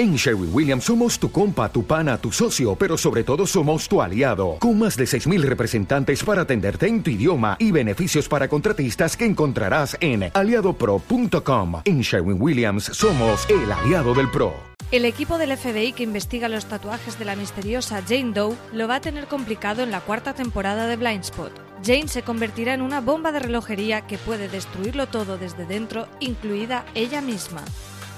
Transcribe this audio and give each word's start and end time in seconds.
En 0.00 0.16
Sherwin 0.16 0.48
Williams 0.50 0.84
somos 0.84 1.18
tu 1.18 1.30
compa, 1.30 1.70
tu 1.70 1.84
pana, 1.84 2.16
tu 2.16 2.32
socio, 2.32 2.74
pero 2.74 2.96
sobre 2.96 3.22
todo 3.22 3.46
somos 3.46 3.86
tu 3.86 4.00
aliado, 4.00 4.56
con 4.58 4.78
más 4.78 4.96
de 4.96 5.04
6.000 5.04 5.42
representantes 5.42 6.24
para 6.24 6.40
atenderte 6.40 6.86
en 6.86 7.02
tu 7.02 7.10
idioma 7.10 7.58
y 7.58 7.70
beneficios 7.70 8.26
para 8.26 8.48
contratistas 8.48 9.14
que 9.14 9.26
encontrarás 9.26 9.98
en 10.00 10.30
aliadopro.com. 10.32 11.82
En 11.84 12.00
Sherwin 12.00 12.40
Williams 12.40 12.84
somos 12.84 13.46
el 13.50 13.70
aliado 13.70 14.14
del 14.14 14.30
PRO. 14.30 14.54
El 14.90 15.04
equipo 15.04 15.36
del 15.36 15.54
FBI 15.54 15.92
que 15.92 16.04
investiga 16.04 16.48
los 16.48 16.64
tatuajes 16.64 17.18
de 17.18 17.26
la 17.26 17.36
misteriosa 17.36 18.00
Jane 18.00 18.32
Doe 18.32 18.56
lo 18.72 18.88
va 18.88 18.94
a 18.94 19.00
tener 19.02 19.26
complicado 19.26 19.82
en 19.82 19.90
la 19.90 20.00
cuarta 20.00 20.32
temporada 20.32 20.86
de 20.86 20.96
Blindspot. 20.96 21.52
Jane 21.84 22.08
se 22.08 22.22
convertirá 22.22 22.72
en 22.72 22.80
una 22.80 23.02
bomba 23.02 23.32
de 23.32 23.40
relojería 23.40 24.00
que 24.06 24.16
puede 24.16 24.48
destruirlo 24.48 25.08
todo 25.08 25.36
desde 25.36 25.66
dentro, 25.66 26.08
incluida 26.20 26.86
ella 26.94 27.20
misma. 27.20 27.62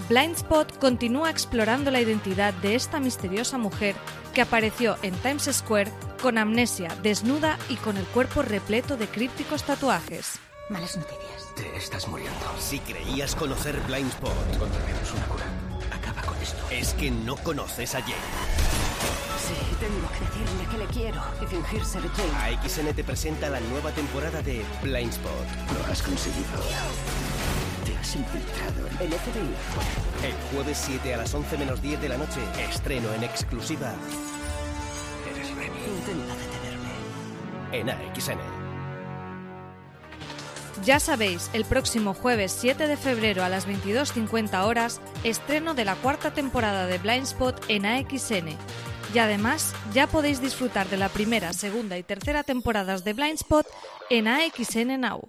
Blindspot 0.09 0.79
continúa 0.79 1.31
explorando 1.31 1.91
la 1.91 2.01
identidad 2.01 2.53
de 2.55 2.75
esta 2.75 3.01
misteriosa 3.01 3.57
mujer 3.57 3.95
que 4.35 4.43
apareció 4.43 4.97
en 5.03 5.15
Times 5.15 5.49
Square 5.53 5.93
con 6.21 6.39
amnesia, 6.39 6.89
desnuda 7.03 7.59
y 7.69 7.77
con 7.77 7.97
el 7.97 8.05
cuerpo 8.07 8.43
repleto 8.43 8.97
de 8.97 9.07
crípticos 9.07 9.63
tatuajes. 9.63 10.39
Malas 10.69 10.97
noticias. 10.97 11.55
Te 11.57 11.77
estás 11.77 12.09
muriendo. 12.09 12.39
Si 12.59 12.79
creías 12.81 13.35
conocer 13.35 13.79
Blindspot, 13.87 14.33
Encontraremos 14.55 15.13
una 15.13 15.27
cura. 15.27 15.45
Acaba 15.91 16.23
con 16.23 16.37
esto. 16.41 16.57
es 16.71 16.95
que 16.95 17.11
no 17.11 17.37
conoces 17.37 17.95
a 17.95 18.01
Jane. 18.01 18.15
Sí, 19.47 19.77
tengo 19.81 20.09
que 20.09 20.25
decirle 20.25 20.69
que 20.71 20.79
le 20.79 20.87
quiero 20.87 21.23
y 21.43 21.47
fingir 21.47 21.85
ser 21.85 22.03
Jane. 22.11 22.57
AXN 22.57 22.95
te 22.95 23.05
presenta 23.05 23.51
la 23.51 23.61
nueva 23.61 23.91
temporada 23.93 24.41
de 24.43 24.65
Blindspot. 24.83 25.47
Lo 25.79 25.93
has 25.93 26.03
conseguido. 26.03 26.49
Te 27.93 27.99
has 27.99 28.17
infiltrado 28.17 28.87
en 28.87 29.07
El 29.07 29.13
FBI. 29.13 30.27
El 30.27 30.33
jueves 30.51 30.79
7 30.87 31.13
a 31.13 31.19
las 31.19 31.35
11 31.35 31.59
menos 31.59 31.83
10 31.83 32.01
de 32.01 32.09
la 32.09 32.17
noche, 32.17 32.41
estreno 32.71 33.13
en 33.13 33.23
exclusiva 33.23 33.93
Eres 35.31 35.51
Remy. 35.55 35.77
Intenta 35.77 36.35
detenerme. 36.37 36.89
en 37.73 37.91
AXN. 37.91 38.39
Ya 40.85 41.01
sabéis, 41.01 41.51
el 41.53 41.67
próximo 41.67 42.15
jueves 42.15 42.57
7 42.59 42.87
de 42.87 42.97
febrero 42.97 43.45
a 43.45 43.51
las 43.51 43.69
22.50 43.69 44.65
horas, 44.65 45.03
estreno 45.23 45.75
de 45.75 45.85
la 45.85 45.95
cuarta 45.97 46.33
temporada 46.33 46.87
de 46.87 46.97
Blindspot 46.97 47.63
en 47.69 47.85
AXN. 47.85 48.57
Y 49.13 49.19
además, 49.19 49.75
ya 49.93 50.07
podéis 50.07 50.41
disfrutar 50.41 50.89
de 50.89 50.97
la 50.97 51.11
primera, 51.11 51.53
segunda 51.53 51.99
y 51.99 52.03
tercera 52.03 52.43
temporadas 52.43 53.05
de 53.05 53.13
Blindspot 53.13 53.67
en 54.09 54.29
AXN 54.29 54.99
Now. 54.99 55.29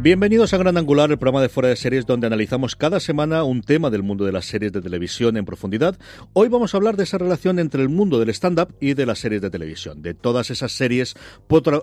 Bienvenidos 0.00 0.54
a 0.54 0.58
Gran 0.58 0.78
Angular, 0.78 1.10
el 1.10 1.18
programa 1.18 1.42
de 1.42 1.48
fuera 1.48 1.70
de 1.70 1.74
series 1.74 2.06
donde 2.06 2.28
analizamos 2.28 2.76
cada 2.76 3.00
semana 3.00 3.42
un 3.42 3.62
tema 3.62 3.90
del 3.90 4.04
mundo 4.04 4.24
de 4.24 4.30
las 4.30 4.44
series 4.44 4.72
de 4.72 4.80
televisión 4.80 5.36
en 5.36 5.44
profundidad. 5.44 5.98
Hoy 6.34 6.46
vamos 6.46 6.72
a 6.72 6.76
hablar 6.76 6.96
de 6.96 7.02
esa 7.02 7.18
relación 7.18 7.58
entre 7.58 7.82
el 7.82 7.88
mundo 7.88 8.20
del 8.20 8.28
stand-up 8.28 8.72
y 8.80 8.94
de 8.94 9.06
las 9.06 9.18
series 9.18 9.42
de 9.42 9.50
televisión, 9.50 10.00
de 10.00 10.14
todas 10.14 10.52
esas 10.52 10.70
series 10.70 11.16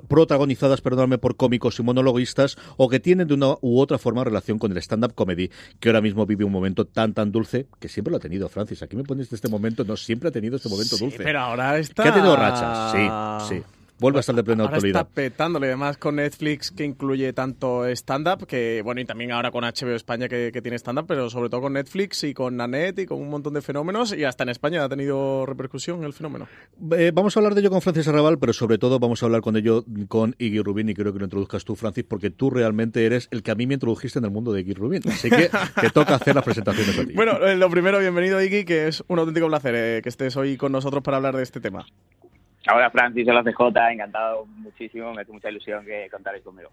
protagonizadas, 0.08 0.80
perdóname, 0.80 1.18
por 1.18 1.36
cómicos 1.36 1.78
y 1.80 1.84
monologuistas 1.84 2.56
o 2.78 2.88
que 2.88 3.02
tienen 3.02 3.28
de 3.28 3.34
una 3.34 3.56
u 3.60 3.82
otra 3.82 3.98
forma 3.98 4.24
relación 4.24 4.60
con 4.60 4.72
el 4.72 4.78
stand-up 4.78 5.14
comedy, 5.14 5.52
que 5.82 5.90
ahora 5.90 6.00
mismo 6.00 6.26
vive 6.26 6.46
un 6.46 6.54
momento 6.54 6.86
tan 6.86 7.14
tan 7.14 7.34
dulce 7.34 7.68
que 7.82 7.90
siempre 7.90 8.12
lo 8.12 8.18
ha 8.18 8.22
tenido, 8.22 8.48
Francis. 8.48 8.82
Aquí 8.82 8.96
me 8.96 9.04
pones 9.04 9.30
de 9.30 9.36
este 9.36 9.50
momento, 9.50 9.84
no 9.84 9.98
siempre 9.98 10.30
ha 10.30 10.32
tenido 10.32 10.56
este 10.56 10.70
momento 10.70 10.96
dulce. 10.96 11.18
Pero 11.22 11.42
ahora 11.42 11.78
está. 11.80 12.04
Que 12.04 12.10
ha 12.10 12.14
tenido 12.14 12.38
rachas, 12.38 12.94
sí, 12.94 13.56
sí. 13.56 13.64
Vuelve 14.00 14.20
a 14.20 14.22
estar 14.22 14.36
de 14.36 14.44
plena 14.44 14.64
ahora 14.64 14.76
actualidad. 14.76 15.02
está 15.02 15.14
petándole, 15.14 15.68
además 15.68 15.98
con 15.98 16.18
Netflix 16.18 16.72
que 16.72 16.84
incluye 16.84 17.32
tanto 17.34 17.86
stand-up, 17.88 18.46
que 18.46 18.82
bueno, 18.84 19.02
y 19.02 19.06
también 19.06 19.32
ahora 19.32 19.52
con 19.52 19.64
HBO 19.64 19.96
España 19.96 20.28
que, 20.28 20.52
que 20.52 20.62
tiene 20.62 20.78
stand-up, 20.78 21.06
pero 21.08 21.30
sobre 21.30 21.50
todo 21.50 21.62
con 21.62 21.74
Netflix 21.74 22.24
y 22.24 22.34
con 22.34 22.58
Nanette 22.58 23.00
y 23.00 23.06
con 23.06 23.22
un 23.22 23.30
montón 23.30 23.54
de 23.54 23.62
fenómenos, 23.62 24.14
y 24.14 24.24
hasta 24.26 24.44
en 24.44 24.50
España 24.50 24.84
ha 24.84 24.90
tenido 24.90 25.46
repercusión 25.46 26.04
el 26.04 26.14
fenómeno. 26.14 26.48
Eh, 26.92 27.12
vamos 27.14 27.36
a 27.36 27.40
hablar 27.40 27.56
de 27.56 27.62
ello 27.62 27.70
con 27.70 27.82
Francis 27.82 28.08
Arrabal, 28.08 28.38
pero 28.38 28.54
sobre 28.54 28.78
todo 28.78 29.00
vamos 29.00 29.24
a 29.24 29.28
hablar 29.28 29.42
con 29.42 29.56
ello 29.56 29.86
con 30.08 30.36
Iggy 30.38 30.60
Rubin 30.60 30.90
y 30.90 30.94
creo 30.94 31.14
que 31.14 31.20
lo 31.20 31.26
introduzcas 31.26 31.64
tú, 31.64 31.76
Francis, 31.76 32.04
porque 32.04 32.30
tú 32.30 32.50
realmente 32.50 33.06
eres 33.06 33.28
el 33.32 33.44
que 33.44 33.52
a 33.52 33.56
mí 33.56 33.66
me 33.66 33.76
introdujiste 33.76 34.20
en 34.20 34.26
el 34.26 34.32
mundo 34.32 34.52
de 34.52 34.62
Iggy 34.62 34.74
Rubin. 34.74 35.02
Así 35.08 35.30
que 35.30 35.50
te 35.82 35.90
toca 35.90 36.16
hacer 36.16 36.36
las 36.36 36.44
presentaciones 36.44 36.98
a 36.98 37.06
ti. 37.06 37.14
Bueno, 37.16 37.38
eh, 37.46 37.56
lo 37.56 37.70
primero, 37.70 38.00
bienvenido 38.00 38.42
Iggy, 38.42 38.66
que 38.66 38.88
es 38.88 39.04
un 39.08 39.20
auténtico 39.20 39.48
placer 39.48 39.74
eh, 39.76 40.02
que 40.04 40.10
estés 40.10 40.36
hoy 40.36 40.58
con 40.58 40.72
nosotros 40.72 41.02
para 41.02 41.18
hablar 41.18 41.36
de 41.38 41.44
este 41.44 41.62
tema. 41.62 41.86
Hola 42.74 42.90
Francis, 42.90 43.28
hola 43.28 43.44
CJ, 43.44 43.92
encantado 43.92 44.46
muchísimo, 44.48 45.14
me 45.14 45.22
hace 45.22 45.32
mucha 45.32 45.50
ilusión 45.52 45.86
que 45.86 46.08
contaréis 46.10 46.44
conmigo. 46.44 46.70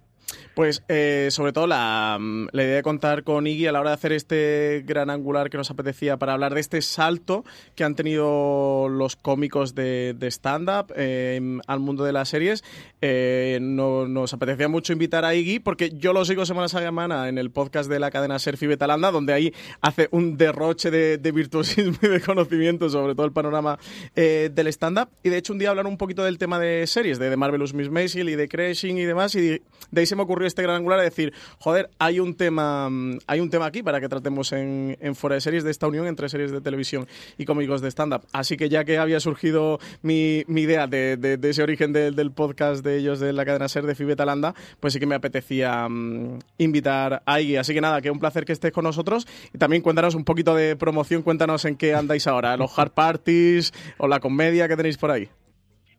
Pues 0.55 0.83
eh, 0.89 1.29
sobre 1.31 1.53
todo 1.53 1.67
la, 1.67 2.17
mm, 2.19 2.47
la 2.53 2.63
idea 2.63 2.77
de 2.77 2.83
contar 2.83 3.25
con 3.25 3.47
Iggy 3.47 3.67
a 3.67 3.73
la 3.73 3.81
hora 3.81 3.91
de 3.91 3.95
hacer 3.95 4.13
este 4.13 4.85
gran 4.87 5.11
angular 5.11 5.51
que 5.51 5.59
nos 5.59 5.71
apetecía 5.71 6.17
para 6.17 6.33
hablar 6.33 6.55
de 6.55 6.61
este 6.61 6.81
salto 6.81 7.45
que 7.75 7.85
han 7.85 7.95
tenido 7.95 8.89
los 8.89 9.17
cómicos 9.17 9.75
de, 9.75 10.17
stand-up 10.31 10.95
eh, 10.97 11.59
al 11.67 11.81
mundo 11.81 12.05
de 12.05 12.13
las 12.13 12.31
series. 12.31 12.65
Eh, 13.03 13.59
no- 13.61 14.07
nos 14.09 14.33
apetecía 14.33 14.69
mucho 14.69 14.95
invitar 14.95 15.27
a 15.27 15.35
Iggy 15.35 15.59
porque 15.59 15.91
yo 15.91 16.15
lo 16.15 16.25
sigo 16.25 16.47
semana 16.47 16.67
a 16.67 16.69
semana 16.69 17.29
en 17.29 17.37
el 17.37 17.51
podcast 17.51 17.91
de 17.91 17.99
la 17.99 18.11
cadena 18.11 18.39
Serfi 18.39 18.67
Betalanda, 18.67 19.11
donde 19.11 19.35
ahí 19.35 19.53
hace 19.83 20.09
un 20.11 20.39
derroche 20.39 20.91
de, 20.91 21.33
virtuosismo 21.33 21.99
y 22.01 22.09
de 22.09 22.21
conocimiento 22.21 22.89
sobre 22.89 23.15
todo 23.15 23.27
el 23.27 23.33
panorama 23.33 23.79
del 24.15 24.67
stand-up. 24.69 25.09
Y 25.23 25.29
de 25.29 25.37
hecho 25.37 25.53
un 25.53 25.59
día 25.59 25.75
un 25.87 25.97
poquito 25.97 26.25
del 26.25 26.39
tema 26.39 26.59
de 26.59 26.87
series, 26.87 27.19
de 27.19 27.37
Marvelous 27.37 27.75
Miss 27.75 27.91
Maisel 27.91 28.29
y 28.29 28.37
de 28.37 28.49
Crashing 28.49 28.99
y 28.99 29.05
demás, 29.05 29.35
y 29.35 29.61
de 29.91 30.01
ahí 30.01 30.07
se 30.07 30.17
me 30.17 30.23
ocurrió 30.23 30.47
este 30.47 30.63
gran 30.63 30.77
angular 30.77 30.99
de 30.99 31.07
decir, 31.07 31.33
joder, 31.59 31.91
hay 31.99 32.21
un 32.21 32.35
tema, 32.35 32.89
mm, 32.89 33.19
hay 33.27 33.41
un 33.41 33.51
tema 33.51 33.67
aquí 33.67 33.83
para 33.83 34.01
que 34.01 34.09
tratemos 34.09 34.53
en, 34.53 34.97
en 35.01 35.15
fuera 35.15 35.35
de 35.35 35.41
series 35.41 35.65
de 35.65 35.71
esta 35.71 35.87
unión 35.87 36.07
entre 36.07 36.29
series 36.29 36.51
de 36.51 36.61
televisión 36.61 37.07
y 37.39 37.45
cómicos 37.45 37.81
de 37.81 37.91
stand-up. 37.91 38.23
Así 38.33 38.57
que 38.57 38.69
ya 38.69 38.85
que 38.85 38.99
había 38.99 39.21
surgido 39.21 39.79
mi, 40.03 40.45
idea 40.49 40.87
de, 40.87 41.39
ese 41.43 41.63
origen 41.63 41.93
del 41.93 42.33
podcast 42.33 42.85
de 42.85 42.99
ellos 42.99 43.21
de 43.21 43.33
la 43.33 43.45
cadena 43.45 43.69
Ser 43.69 43.87
de 43.87 43.95
Fibetalanda, 43.95 44.55
pues 44.81 44.93
sí 44.93 45.01
que 45.01 45.07
me 45.07 45.15
apetecía 45.15 45.89
mm, 45.89 46.39
invitar 46.59 47.23
a 47.27 47.41
Iggy. 47.41 47.57
Así 47.57 47.75
que 47.75 47.81
nada, 47.81 48.01
que 48.01 48.11
un 48.11 48.19
placer 48.19 48.45
que 48.45 48.53
estés 48.53 48.73
con 48.73 48.85
nosotros 48.85 49.27
y 49.53 49.59
también 49.59 49.83
cuéntanos 49.83 50.15
un 50.15 50.25
poquito 50.25 50.55
de 50.55 50.77
promoción, 50.77 51.23
cuéntanos 51.23 51.65
en 51.65 51.77
qué 51.77 51.95
andáis 51.95 52.27
ahora, 52.27 52.57
los 52.57 52.79
hard 52.79 52.93
parties 52.93 53.73
o 53.99 54.09
la 54.09 54.21
comedia 54.21 54.69
que 54.69 54.77
tenéis 54.77 54.97
por 54.97 55.11
ahí. 55.11 55.29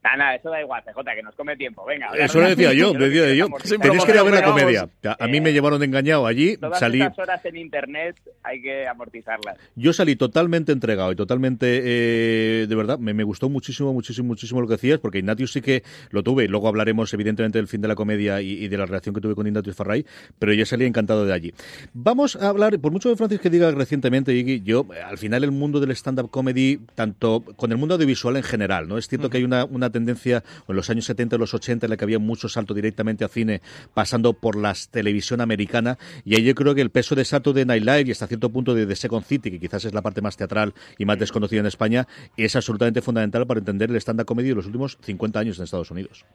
Nada, 0.04 0.18
nada, 0.18 0.36
eso 0.36 0.50
da 0.50 0.62
igual, 0.62 0.84
CJ, 0.84 1.16
que 1.16 1.24
nos 1.24 1.34
come 1.36 1.56
tiempo, 1.56 1.86
venga. 1.86 2.08
Eso 2.18 2.42
lo 2.42 2.48
decía 2.48 2.74
yo, 2.74 2.94
lo 2.94 3.06
decía 3.06 3.34
yo. 3.34 3.48
Tenéis 3.80 4.04
que 4.04 4.12
ir 4.12 4.18
a 4.18 4.24
ver 4.24 4.34
la 4.34 4.44
comedia. 4.44 4.90
A 5.20 5.28
mí 5.28 5.40
me 5.40 5.54
llevaron 5.54 5.82
engañado 5.82 6.28
allí, 6.28 6.58
Todas 6.58 6.80
salí... 6.80 7.02
estas 7.02 7.20
horas 7.20 7.46
en 7.46 7.56
internet 7.56 8.18
hay 8.44 8.62
que 8.62 8.86
amortizarlas. 8.88 9.58
Yo 9.76 9.94
salí 9.94 10.16
totalmente 10.16 10.72
entregado 10.74 11.12
y 11.14 11.16
totalmente, 11.16 11.82
eh, 11.84 12.68
de 12.68 12.76
verdad, 12.76 13.00
me, 13.00 13.14
me 13.14 13.24
gustó 13.24 13.48
muchísimo, 13.50 13.94
muchísimo, 13.94 14.28
muchísimo 14.28 14.60
lo 14.60 14.68
que 14.68 14.74
decías, 14.74 15.00
porque 15.00 15.20
Ignatius 15.20 15.54
sí 15.54 15.62
que 15.62 15.84
lo 16.10 16.22
tuve, 16.22 16.44
y 16.44 16.48
luego 16.48 16.68
hablaremos 16.68 17.14
evidentemente 17.14 17.58
del 17.58 17.68
fin 17.68 17.80
de 17.80 17.88
la 17.88 17.96
comedia 17.96 18.42
y, 18.42 18.52
y 18.64 18.68
de 18.68 18.78
la 18.78 18.86
relación 18.86 19.16
que 19.16 19.22
tuve 19.22 19.36
con 19.36 19.48
Ignatius 19.48 19.76
Farray, 19.76 20.06
pero 20.38 20.54
yo 20.54 20.66
salí 20.66 20.86
encantado 20.86 21.26
de 21.26 21.34
allí. 21.34 21.54
Vamos 21.94 22.36
a 22.36 22.50
hablar, 22.50 22.78
por 22.80 22.92
mucho 22.92 23.10
de 23.10 23.16
Francis 23.16 23.40
que 23.40 23.50
diga 23.50 23.72
recientemente, 23.72 24.34
Iggy, 24.34 24.62
yo, 24.64 24.86
eh, 24.94 25.02
al 25.02 25.18
final 25.18 25.46
el 25.46 25.52
mundo 25.52 25.80
del 25.80 25.92
stand-up 25.92 26.30
comedy, 26.30 26.80
tanto 26.96 27.42
con 27.56 27.72
el 27.72 27.78
mundo 27.78 27.96
audiovisual 27.96 28.36
en 28.36 28.44
general, 28.44 28.88
¿no? 28.88 28.98
Es 28.98 29.08
cierto 29.08 29.30
que 29.30 29.38
hay 29.38 29.44
una, 29.46 29.64
una 29.66 29.93
tendencia, 29.94 30.44
en 30.68 30.76
los 30.76 30.90
años 30.90 31.06
70 31.06 31.38
y 31.38 31.40
los 31.40 31.54
80, 31.54 31.86
en 31.86 31.90
la 31.90 31.96
que 31.96 32.04
había 32.04 32.20
mucho 32.20 32.50
salto 32.50 32.74
directamente 32.74 33.24
a 33.24 33.30
cine, 33.30 33.62
pasando 33.94 34.34
por 34.34 34.58
la 34.58 34.74
televisión 34.92 35.40
americana, 35.40 35.98
y 36.26 36.36
ahí 36.36 36.44
yo 36.44 36.54
creo 36.54 36.76
que 36.76 36.82
el 36.82 36.90
peso 36.90 37.16
de 37.16 37.24
Saturday 37.24 37.64
Night 37.64 37.86
Live 37.86 38.04
y 38.08 38.12
hasta 38.12 38.28
cierto 38.28 38.50
punto 38.50 38.76
de 38.76 38.86
The 38.86 38.96
Second 38.98 39.24
City, 39.24 39.52
que 39.52 39.60
quizás 39.60 39.86
es 39.86 39.94
la 39.94 40.02
parte 40.02 40.22
más 40.22 40.36
teatral 40.36 40.74
y 40.98 41.06
más 41.06 41.18
desconocida 41.18 41.62
en 41.62 41.68
España, 41.68 42.08
es 42.36 42.56
absolutamente 42.58 43.02
fundamental 43.02 43.48
para 43.48 43.60
entender 43.60 43.90
el 43.90 43.96
stand-up 43.96 44.34
de 44.42 44.56
los 44.56 44.66
últimos 44.66 44.98
50 45.02 45.40
años 45.40 45.58
en 45.58 45.66
Estados 45.66 45.92
Unidos. 45.92 46.26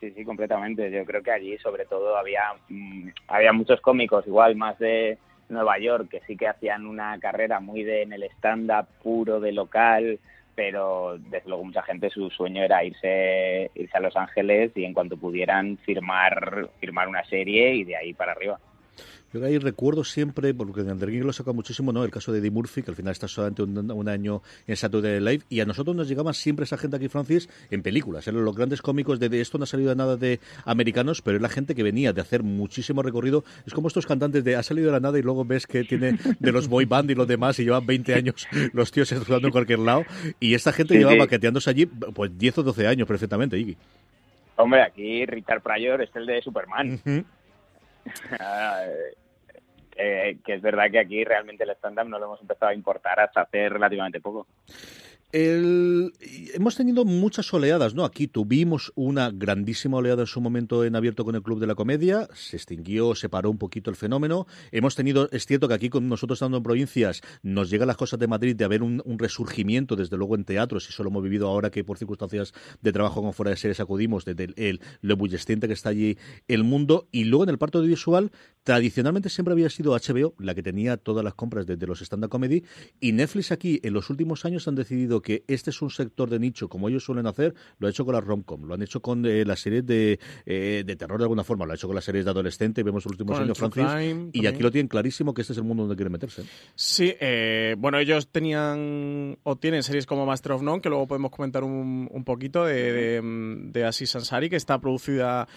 Sí, 0.00 0.10
sí, 0.12 0.24
completamente. 0.24 0.90
Yo 0.90 1.04
creo 1.04 1.22
que 1.22 1.30
allí, 1.30 1.58
sobre 1.58 1.84
todo, 1.84 2.16
había, 2.16 2.54
mm, 2.68 3.08
había 3.28 3.52
muchos 3.52 3.80
cómicos, 3.82 4.26
igual 4.26 4.56
más 4.56 4.78
de 4.78 5.18
Nueva 5.50 5.78
York, 5.78 6.08
que 6.08 6.20
sí 6.26 6.36
que 6.36 6.48
hacían 6.48 6.86
una 6.86 7.18
carrera 7.18 7.60
muy 7.60 7.82
de 7.82 8.02
en 8.02 8.12
el 8.14 8.22
stand-up 8.22 8.86
puro 9.02 9.40
de 9.40 9.52
local, 9.52 10.18
pero 10.54 11.18
desde 11.18 11.48
luego 11.48 11.64
mucha 11.64 11.82
gente 11.82 12.10
su 12.10 12.30
sueño 12.30 12.62
era 12.62 12.84
irse 12.84 13.70
irse 13.74 13.96
a 13.96 14.00
Los 14.00 14.16
Ángeles 14.16 14.72
y 14.74 14.84
en 14.84 14.94
cuanto 14.94 15.16
pudieran 15.16 15.78
firmar 15.78 16.68
firmar 16.80 17.08
una 17.08 17.24
serie 17.24 17.74
y 17.74 17.84
de 17.84 17.96
ahí 17.96 18.12
para 18.14 18.32
arriba. 18.32 18.58
Yo 19.32 19.44
ahí 19.44 19.58
recuerdo 19.58 20.02
siempre, 20.02 20.52
porque 20.54 20.80
en 20.80 20.90
Under 20.90 21.08
lo 21.24 21.32
saca 21.32 21.52
muchísimo, 21.52 21.92
¿no? 21.92 22.02
El 22.02 22.10
caso 22.10 22.32
de 22.32 22.40
Eddie 22.40 22.50
Murphy, 22.50 22.82
que 22.82 22.90
al 22.90 22.96
final 22.96 23.12
está 23.12 23.28
solamente 23.28 23.62
un, 23.62 24.08
año 24.08 24.42
en 24.66 24.76
Saturday 24.76 25.20
Night 25.20 25.28
Live, 25.28 25.44
y 25.48 25.60
a 25.60 25.64
nosotros 25.64 25.94
nos 25.94 26.08
llegaba 26.08 26.32
siempre 26.32 26.64
esa 26.64 26.76
gente 26.76 26.96
aquí, 26.96 27.08
Francis, 27.08 27.48
en 27.70 27.82
películas. 27.82 28.26
Eran 28.26 28.44
los 28.44 28.56
grandes 28.56 28.82
cómicos 28.82 29.20
de, 29.20 29.40
esto 29.40 29.58
no 29.58 29.64
ha 29.64 29.66
salido 29.68 29.90
de 29.90 29.96
nada 29.96 30.16
de 30.16 30.40
americanos, 30.64 31.22
pero 31.22 31.36
es 31.36 31.42
la 31.42 31.48
gente 31.48 31.76
que 31.76 31.84
venía 31.84 32.12
de 32.12 32.20
hacer 32.20 32.42
muchísimo 32.42 33.02
recorrido. 33.02 33.44
Es 33.66 33.72
como 33.72 33.86
estos 33.86 34.04
cantantes 34.04 34.42
de 34.42 34.56
ha 34.56 34.64
salido 34.64 34.86
de 34.86 34.92
la 34.92 35.00
nada 35.00 35.16
y 35.18 35.22
luego 35.22 35.44
ves 35.44 35.66
que 35.66 35.84
tiene 35.84 36.18
de 36.40 36.52
los 36.52 36.68
boy 36.68 36.86
band 36.86 37.10
y 37.10 37.14
los 37.14 37.28
demás 37.28 37.58
y 37.60 37.64
llevan 37.64 37.86
20 37.86 38.14
años 38.14 38.48
los 38.72 38.90
tíos 38.90 39.12
estudiando 39.12 39.46
en 39.46 39.52
cualquier 39.52 39.78
lado. 39.78 40.04
Y 40.40 40.54
esta 40.54 40.72
gente 40.72 40.98
llevaba 40.98 41.18
baqueteándose 41.18 41.70
allí 41.70 41.86
pues 41.86 42.36
10 42.36 42.58
o 42.58 42.62
12 42.64 42.86
años 42.88 43.06
perfectamente, 43.06 43.56
Iggy. 43.58 43.76
Hombre, 44.56 44.82
aquí 44.82 45.24
Richard 45.24 45.62
Pryor 45.62 46.02
es 46.02 46.10
el 46.14 46.26
de 46.26 46.42
Superman. 46.42 47.00
Eh, 50.02 50.38
que 50.42 50.54
es 50.54 50.62
verdad 50.62 50.90
que 50.90 50.98
aquí 50.98 51.24
realmente 51.24 51.64
el 51.64 51.70
stand-up 51.70 52.08
no 52.08 52.18
lo 52.18 52.24
hemos 52.24 52.40
empezado 52.40 52.70
a 52.70 52.74
importar 52.74 53.20
hasta 53.20 53.42
hace 53.42 53.68
relativamente 53.68 54.18
poco. 54.18 54.46
El, 55.32 56.12
hemos 56.54 56.74
tenido 56.74 57.04
muchas 57.04 57.54
oleadas, 57.54 57.94
¿no? 57.94 58.04
Aquí 58.04 58.26
tuvimos 58.26 58.90
una 58.96 59.30
grandísima 59.30 59.98
oleada 59.98 60.22
en 60.22 60.26
su 60.26 60.40
momento 60.40 60.84
en 60.84 60.96
abierto 60.96 61.24
con 61.24 61.36
el 61.36 61.42
Club 61.42 61.60
de 61.60 61.68
la 61.68 61.76
Comedia, 61.76 62.28
se 62.34 62.56
extinguió, 62.56 63.14
se 63.14 63.28
paró 63.28 63.48
un 63.48 63.58
poquito 63.58 63.90
el 63.90 63.96
fenómeno. 63.96 64.48
Hemos 64.72 64.96
tenido, 64.96 65.28
es 65.30 65.46
cierto 65.46 65.68
que 65.68 65.74
aquí 65.74 65.88
con 65.88 66.08
nosotros 66.08 66.38
estando 66.38 66.56
en 66.56 66.64
provincias 66.64 67.20
nos 67.44 67.70
llegan 67.70 67.86
las 67.86 67.96
cosas 67.96 68.18
de 68.18 68.26
Madrid 68.26 68.56
de 68.56 68.64
haber 68.64 68.82
un, 68.82 69.00
resurgimiento, 69.20 69.94
desde 69.94 70.16
luego 70.16 70.34
en 70.34 70.44
teatros, 70.44 70.88
y 70.88 70.92
solo 70.92 71.10
hemos 71.10 71.22
vivido 71.22 71.46
ahora 71.46 71.70
que 71.70 71.84
por 71.84 71.96
circunstancias 71.96 72.52
de 72.80 72.92
trabajo 72.92 73.22
con 73.22 73.32
fuera 73.32 73.50
de 73.50 73.56
series 73.56 73.78
acudimos, 73.78 74.24
desde 74.24 74.52
el, 74.56 74.80
lo 75.00 75.16
bullesciente 75.16 75.68
que 75.68 75.74
está 75.74 75.90
allí 75.90 76.18
el 76.48 76.64
mundo. 76.64 77.06
Y 77.12 77.24
luego 77.24 77.44
en 77.44 77.50
el 77.50 77.58
parto 77.58 77.78
audiovisual, 77.78 78.32
tradicionalmente 78.64 79.28
siempre 79.28 79.52
había 79.52 79.70
sido 79.70 79.92
HBO 79.92 80.34
la 80.38 80.56
que 80.56 80.62
tenía 80.64 80.96
todas 80.96 81.22
las 81.22 81.34
compras 81.34 81.66
desde 81.66 81.86
los 81.86 82.02
stand-up 82.02 82.30
comedy, 82.30 82.64
y 82.98 83.12
Netflix 83.12 83.52
aquí 83.52 83.78
en 83.84 83.92
los 83.92 84.10
últimos 84.10 84.44
años 84.44 84.66
han 84.66 84.74
decidido 84.74 85.19
que 85.22 85.44
este 85.46 85.70
es 85.70 85.82
un 85.82 85.90
sector 85.90 86.30
de 86.30 86.38
nicho, 86.38 86.68
como 86.68 86.88
ellos 86.88 87.04
suelen 87.04 87.26
hacer, 87.26 87.54
lo 87.78 87.86
ha 87.86 87.90
hecho 87.90 88.04
con 88.04 88.14
la 88.14 88.20
romcom, 88.20 88.64
lo 88.64 88.74
han 88.74 88.82
hecho 88.82 89.00
con 89.00 89.24
eh, 89.26 89.44
las 89.44 89.60
series 89.60 89.86
de, 89.86 90.18
eh, 90.46 90.82
de 90.86 90.96
terror 90.96 91.18
de 91.18 91.24
alguna 91.24 91.44
forma, 91.44 91.66
lo 91.66 91.72
ha 91.72 91.74
hecho 91.74 91.86
con 91.86 91.94
las 91.94 92.04
series 92.04 92.24
de 92.24 92.30
adolescente, 92.30 92.82
vemos 92.82 93.04
los 93.04 93.12
últimos 93.12 93.38
años, 93.38 93.58
Francis, 93.58 94.30
y 94.32 94.46
aquí 94.46 94.62
lo 94.62 94.70
tienen 94.70 94.88
clarísimo 94.88 95.34
que 95.34 95.42
este 95.42 95.52
es 95.52 95.58
el 95.58 95.64
mundo 95.64 95.82
donde 95.84 95.96
quieren 95.96 96.12
meterse. 96.12 96.44
Sí, 96.74 97.14
eh, 97.20 97.74
bueno, 97.78 97.98
ellos 97.98 98.28
tenían 98.28 99.38
o 99.42 99.56
tienen 99.56 99.82
series 99.82 100.06
como 100.06 100.26
Master 100.26 100.52
of 100.52 100.62
None, 100.62 100.80
que 100.80 100.88
luego 100.88 101.06
podemos 101.06 101.30
comentar 101.30 101.64
un, 101.64 102.08
un 102.10 102.24
poquito 102.24 102.64
de, 102.64 102.92
de, 102.92 103.20
de 103.72 103.84
Aziz 103.84 104.14
Ansari, 104.16 104.50
que 104.50 104.56
está 104.56 104.80
producida 104.80 105.48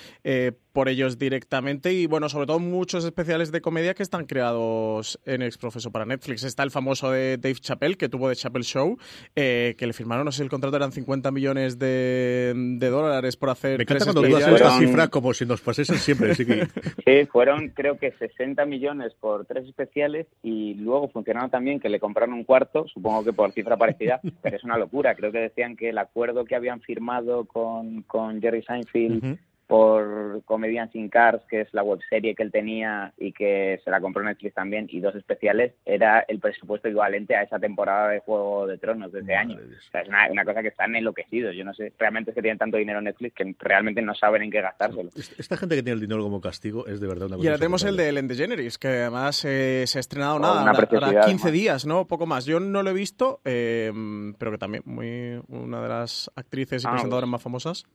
por 0.73 0.89
ellos 0.89 1.19
directamente, 1.19 1.93
y 1.93 2.07
bueno, 2.07 2.29
sobre 2.29 2.47
todo 2.47 2.59
muchos 2.59 3.05
especiales 3.05 3.51
de 3.51 3.61
comedia 3.61 3.93
que 3.93 4.01
están 4.01 4.25
creados 4.25 5.19
en 5.23 5.43
Ex 5.43 5.57
Profeso 5.57 5.91
para 5.91 6.05
Netflix. 6.05 6.43
Está 6.43 6.63
el 6.63 6.71
famoso 6.71 7.11
de 7.11 7.37
Dave 7.37 7.55
Chappelle, 7.55 7.95
que 7.95 8.09
tuvo 8.09 8.29
The 8.29 8.35
Chappelle 8.35 8.65
Show, 8.65 8.97
eh, 9.35 9.75
que 9.77 9.85
le 9.85 9.93
firmaron, 9.93 10.25
no 10.25 10.31
sé 10.31 10.37
si 10.37 10.43
el 10.43 10.49
contrato 10.49 10.75
eran 10.75 10.91
50 10.91 11.31
millones 11.31 11.77
de, 11.77 12.53
dólares 12.79 13.37
por 13.37 13.51
hacer. 13.51 13.77
Me 13.77 13.83
encanta 13.83 14.05
cuando 14.05 14.23
dudas 14.23 14.47
esta 14.47 14.77
cifra 14.79 15.07
como 15.09 15.33
si 15.33 15.45
nos 15.45 15.61
pasesen 15.61 15.97
siempre. 15.97 16.33
sí, 16.35 17.25
fueron 17.31 17.69
creo 17.69 17.97
que 17.99 18.11
60 18.11 18.65
millones 18.65 19.13
por 19.19 19.45
tres 19.45 19.67
especiales 19.67 20.25
y 20.41 20.73
luego 20.73 21.07
funcionaron 21.09 21.51
también 21.51 21.79
que 21.79 21.89
le 21.89 21.99
compraron 21.99 22.33
un 22.33 22.43
cuarto, 22.43 22.87
supongo 22.87 23.23
que 23.23 23.33
por 23.33 23.51
cifra 23.51 23.77
parecida, 23.77 24.19
pero 24.41 24.57
es 24.57 24.63
una 24.63 24.77
locura. 24.79 25.13
Creo 25.13 25.31
que 25.31 25.39
decían 25.39 25.75
que 25.75 25.89
el 25.89 25.99
acuerdo 25.99 26.45
que 26.45 26.55
habían 26.55 26.81
firmado 26.81 27.45
con, 27.45 28.01
con 28.03 28.41
Jerry 28.41 28.63
Seinfeld 28.63 29.37
por 29.67 30.43
Comedians 30.45 30.93
in 30.95 31.09
Cars, 31.09 31.41
que 31.49 31.61
es 31.61 31.73
la 31.73 31.83
webserie 31.83 32.35
que 32.35 32.43
él 32.43 32.51
tenía 32.51 33.13
y 33.17 33.31
que 33.31 33.79
se 33.83 33.89
la 33.89 34.01
compró 34.01 34.23
Netflix 34.23 34.53
también, 34.53 34.87
y 34.89 34.99
dos 34.99 35.15
especiales, 35.15 35.73
era 35.85 36.21
el 36.27 36.39
presupuesto 36.39 36.87
equivalente 36.87 37.35
a 37.35 37.43
esa 37.43 37.59
temporada 37.59 38.09
de 38.09 38.19
Juego 38.19 38.67
de 38.67 38.77
Tronos 38.77 39.11
de 39.11 39.21
ese 39.21 39.35
año. 39.35 39.57
O 39.57 39.91
sea, 39.91 40.01
es 40.01 40.09
una, 40.09 40.45
cosa 40.45 40.61
que 40.61 40.67
están 40.67 40.95
enloquecidos. 40.95 41.55
Yo 41.55 41.63
no 41.63 41.73
sé, 41.73 41.93
realmente 41.97 42.31
es 42.31 42.35
que 42.35 42.41
tienen 42.41 42.57
tanto 42.57 42.77
dinero 42.77 42.99
en 42.99 43.05
Netflix 43.05 43.35
que 43.35 43.55
realmente 43.59 44.01
no 44.01 44.13
saben 44.15 44.43
en 44.43 44.51
qué 44.51 44.61
gastárselo. 44.61 45.09
Esta 45.37 45.57
gente 45.57 45.75
que 45.75 45.83
tiene 45.83 45.95
el 45.95 46.01
dinero 46.01 46.23
como 46.23 46.41
castigo 46.41 46.85
es 46.87 46.99
de 46.99 47.07
verdad 47.07 47.27
una 47.27 47.37
cosa. 47.37 47.45
Y 47.45 47.47
ahora 47.47 47.59
tenemos 47.59 47.83
el 47.83 47.97
de 47.97 48.09
Ellen 48.09 48.27
DeGeneres, 48.27 48.77
que 48.77 48.87
además 48.87 49.43
eh, 49.45 49.85
se 49.87 49.99
ha 49.99 50.01
estrenado 50.01 50.35
oh, 50.35 50.39
nada, 50.39 50.71
ahora, 50.71 51.25
15 51.25 51.51
días, 51.51 51.85
¿no? 51.85 52.07
Poco 52.07 52.25
más. 52.25 52.45
Yo 52.45 52.59
no 52.59 52.83
lo 52.83 52.89
he 52.89 52.93
visto, 52.93 53.41
eh, 53.45 53.91
pero 54.37 54.51
que 54.51 54.57
también 54.57 54.83
muy 54.85 55.41
una 55.47 55.81
de 55.81 55.89
las 55.89 56.31
actrices 56.35 56.83
y 56.83 56.87
ah, 56.87 56.91
presentadoras 56.91 57.29
más 57.29 57.41
famosas 57.41 57.85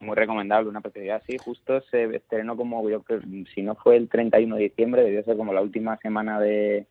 muy 0.00 0.14
recomendable, 0.14 0.68
una 0.68 0.80
preciosidad 0.80 1.22
así. 1.22 1.38
Justo 1.38 1.80
se 1.90 2.04
estrenó 2.16 2.56
como, 2.56 2.88
yo 2.88 3.02
creo, 3.02 3.20
si 3.54 3.62
no 3.62 3.74
fue 3.74 3.96
el 3.96 4.08
31 4.08 4.56
de 4.56 4.62
diciembre, 4.62 5.02
debió 5.02 5.22
ser 5.24 5.36
como 5.36 5.52
la 5.52 5.62
última 5.62 5.96
semana 5.98 6.40
de, 6.40 6.86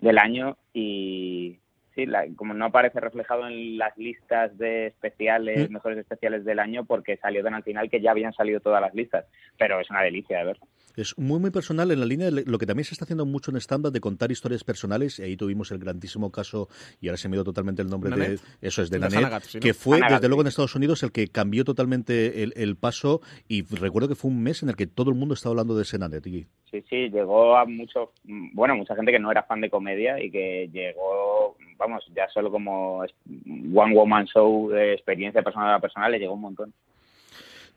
del 0.00 0.18
año 0.18 0.56
y 0.72 1.58
sí, 1.94 2.06
como 2.36 2.54
no 2.54 2.66
aparece 2.66 3.00
reflejado 3.00 3.46
en 3.46 3.78
las 3.78 3.96
listas 3.96 4.56
de 4.58 4.88
especiales, 4.88 5.68
mm. 5.68 5.72
mejores 5.72 5.98
especiales 5.98 6.44
del 6.44 6.58
año, 6.58 6.84
porque 6.84 7.16
salió 7.16 7.42
tan 7.42 7.54
al 7.54 7.62
final 7.62 7.90
que 7.90 8.00
ya 8.00 8.10
habían 8.10 8.32
salido 8.32 8.60
todas 8.60 8.80
las 8.80 8.94
listas, 8.94 9.26
pero 9.58 9.80
es 9.80 9.90
una 9.90 10.02
delicia 10.02 10.38
de 10.38 10.44
ver. 10.44 10.58
Es 10.96 11.18
muy, 11.18 11.40
muy 11.40 11.50
personal 11.50 11.90
en 11.90 11.98
la 11.98 12.06
línea 12.06 12.30
de 12.30 12.44
lo 12.46 12.58
que 12.58 12.66
también 12.66 12.84
se 12.84 12.94
está 12.94 13.04
haciendo 13.04 13.26
mucho 13.26 13.50
en 13.50 13.56
stand 13.56 13.88
de 13.88 14.00
contar 14.00 14.30
historias 14.30 14.62
personales. 14.62 15.18
Y 15.18 15.22
ahí 15.22 15.36
tuvimos 15.36 15.72
el 15.72 15.78
grandísimo 15.78 16.30
caso, 16.30 16.68
y 17.00 17.08
ahora 17.08 17.16
se 17.16 17.28
me 17.28 17.36
dio 17.36 17.44
totalmente 17.44 17.82
el 17.82 17.88
nombre 17.88 18.14
de. 18.16 18.38
Eso 18.60 18.82
es, 18.82 18.90
de, 18.90 19.00
Nanette, 19.00 19.58
que 19.60 19.74
fue, 19.74 20.00
desde 20.00 20.28
luego, 20.28 20.42
en 20.42 20.48
Estados 20.48 20.74
Unidos 20.76 21.02
el 21.02 21.10
que 21.10 21.28
cambió 21.28 21.64
totalmente 21.64 22.42
el, 22.42 22.76
paso. 22.76 23.20
Y 23.48 23.62
recuerdo 23.74 24.08
que 24.08 24.14
fue 24.14 24.30
un 24.30 24.42
mes 24.42 24.62
en 24.62 24.68
el 24.68 24.76
que 24.76 24.86
todo 24.86 25.10
el 25.10 25.16
mundo 25.16 25.34
estaba 25.34 25.52
hablando 25.52 25.76
de 25.76 25.82
ese 25.82 25.98
Nanette. 25.98 26.46
Sí, 26.70 26.84
sí, 26.88 27.08
llegó 27.08 27.56
a 27.56 27.64
mucho. 27.64 28.12
Bueno, 28.24 28.76
mucha 28.76 28.94
gente 28.94 29.10
que 29.10 29.18
no 29.18 29.30
era 29.30 29.42
fan 29.42 29.60
de 29.60 29.70
comedia 29.70 30.22
y 30.22 30.30
que 30.30 30.68
llegó, 30.72 31.56
vamos, 31.78 32.04
ya 32.14 32.28
solo 32.28 32.50
como 32.50 32.98
One 32.98 33.94
Woman 33.94 34.26
Show 34.26 34.70
de 34.70 34.94
experiencia 34.94 35.42
personal 35.42 35.74
a 35.74 35.80
personal, 35.80 36.12
le 36.12 36.18
llegó 36.18 36.34
un 36.34 36.40
montón. 36.40 36.72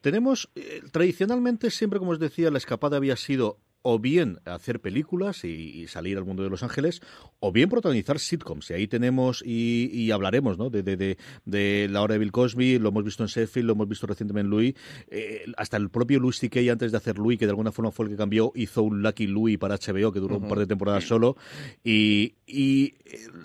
Tenemos, 0.01 0.49
eh, 0.55 0.81
tradicionalmente, 0.91 1.69
siempre 1.71 1.99
como 1.99 2.11
os 2.11 2.19
decía, 2.19 2.51
la 2.51 2.59
escapada 2.59 2.97
había 2.97 3.15
sido 3.15 3.57
o 3.89 3.99
bien 3.99 4.39
hacer 4.43 4.81
películas 4.81 5.45
y, 5.45 5.87
salir 5.87 6.17
al 6.17 6.25
mundo 6.25 6.43
de 6.43 6.49
Los 6.49 6.61
Ángeles, 6.61 7.01
o 7.39 7.53
bien 7.53 7.69
protagonizar 7.69 8.19
sitcoms. 8.19 8.69
Y 8.69 8.73
ahí 8.73 8.87
tenemos, 8.89 9.41
y, 9.45 10.11
hablaremos 10.11 10.57
¿no? 10.57 10.69
de, 10.69 10.83
de, 10.83 11.17
de, 11.45 11.87
la 11.89 12.01
hora 12.01 12.15
de 12.15 12.19
Bill 12.19 12.33
Cosby, 12.33 12.79
lo 12.79 12.89
hemos 12.89 13.05
visto 13.05 13.23
en 13.23 13.29
Sheffield, 13.29 13.65
lo 13.65 13.73
hemos 13.73 13.87
visto 13.87 14.05
recientemente 14.05 14.45
en 14.45 14.49
Louis, 14.49 14.75
eh, 15.09 15.45
hasta 15.55 15.77
el 15.77 15.89
propio 15.89 16.19
Louis 16.19 16.37
C.K. 16.37 16.69
antes 16.69 16.91
de 16.91 16.97
hacer 16.97 17.17
Louis, 17.17 17.39
que 17.39 17.45
de 17.45 17.51
alguna 17.51 17.71
forma 17.71 17.91
fue 17.91 18.07
el 18.07 18.11
que 18.11 18.17
cambió, 18.17 18.51
hizo 18.55 18.83
un 18.83 19.01
Lucky 19.01 19.25
Louis 19.25 19.57
para 19.57 19.77
HBO, 19.77 20.11
que 20.11 20.19
duró 20.19 20.35
un 20.35 20.49
par 20.49 20.59
de 20.59 20.67
temporadas 20.67 21.05
solo. 21.05 21.37
Y, 21.81 22.35
y 22.45 22.93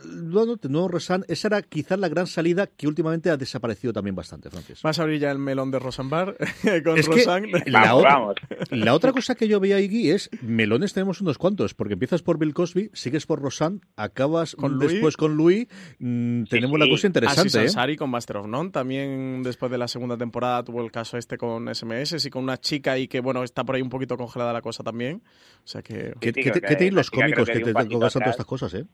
bueno, 0.04 0.56
de 0.56 0.68
nuevo 0.68 0.88
Rosan, 0.88 1.24
esa 1.28 1.46
era 1.46 1.62
quizás 1.62 2.00
la 2.00 2.08
gran 2.08 2.26
salida 2.26 2.66
que 2.66 2.88
últimamente 2.88 3.30
ha 3.30 3.36
desaparecido 3.36 3.92
también 3.92 4.16
bastante, 4.16 4.50
Francis. 4.50 4.82
Vas 4.82 4.98
a 4.98 5.02
abrir 5.02 5.20
ya 5.20 5.30
el 5.30 5.38
melón 5.38 5.70
de 5.70 5.78
Rosanbar 5.78 6.36
con 6.84 6.98
es 6.98 7.08
la, 7.66 8.34
la, 8.70 8.94
otra 8.94 9.12
cosa 9.12 9.36
que 9.36 9.46
yo 9.46 9.60
veía 9.60 9.76
ahí 9.76 10.10
es 10.10 10.30
melones 10.40 10.92
tenemos 10.92 11.20
unos 11.20 11.38
cuantos, 11.38 11.74
porque 11.74 11.94
empiezas 11.94 12.22
por 12.22 12.38
Bill 12.38 12.54
Cosby, 12.54 12.90
sigues 12.92 13.26
por 13.26 13.40
Rosanne, 13.40 13.80
acabas 13.96 14.54
¿Con 14.56 14.78
después 14.78 15.16
con 15.16 15.36
Louis. 15.36 15.68
Mm, 15.98 16.44
tenemos 16.44 16.78
la 16.78 16.88
cosa 16.88 17.06
interesante. 17.06 17.58
Así 17.60 17.92
¿eh? 17.92 17.96
con 17.96 18.10
Master 18.10 18.38
of 18.38 18.46
None, 18.46 18.70
también 18.70 19.42
después 19.42 19.70
de 19.70 19.78
la 19.78 19.88
segunda 19.88 20.16
temporada 20.16 20.64
tuvo 20.64 20.82
el 20.82 20.90
caso 20.90 21.18
este 21.18 21.36
con 21.36 21.72
SMS 21.72 22.24
y 22.24 22.30
con 22.30 22.44
una 22.44 22.58
chica 22.58 22.98
y 22.98 23.08
que, 23.08 23.20
bueno, 23.20 23.42
está 23.42 23.64
por 23.64 23.74
ahí 23.74 23.82
un 23.82 23.90
poquito 23.90 24.16
congelada 24.16 24.52
la 24.52 24.62
cosa 24.62 24.82
también. 24.82 25.22
O 25.64 25.66
sea 25.66 25.82
que... 25.82 26.14
¿Qué, 26.20 26.32
¿qué, 26.32 26.50
tienen 26.60 26.94
los 26.94 27.10
cómicos 27.10 27.48
que, 27.48 27.60
te, 27.60 27.74
te 27.74 27.84
todas 27.86 28.16
estas 28.16 28.46
cosas, 28.46 28.74
eh? 28.74 28.86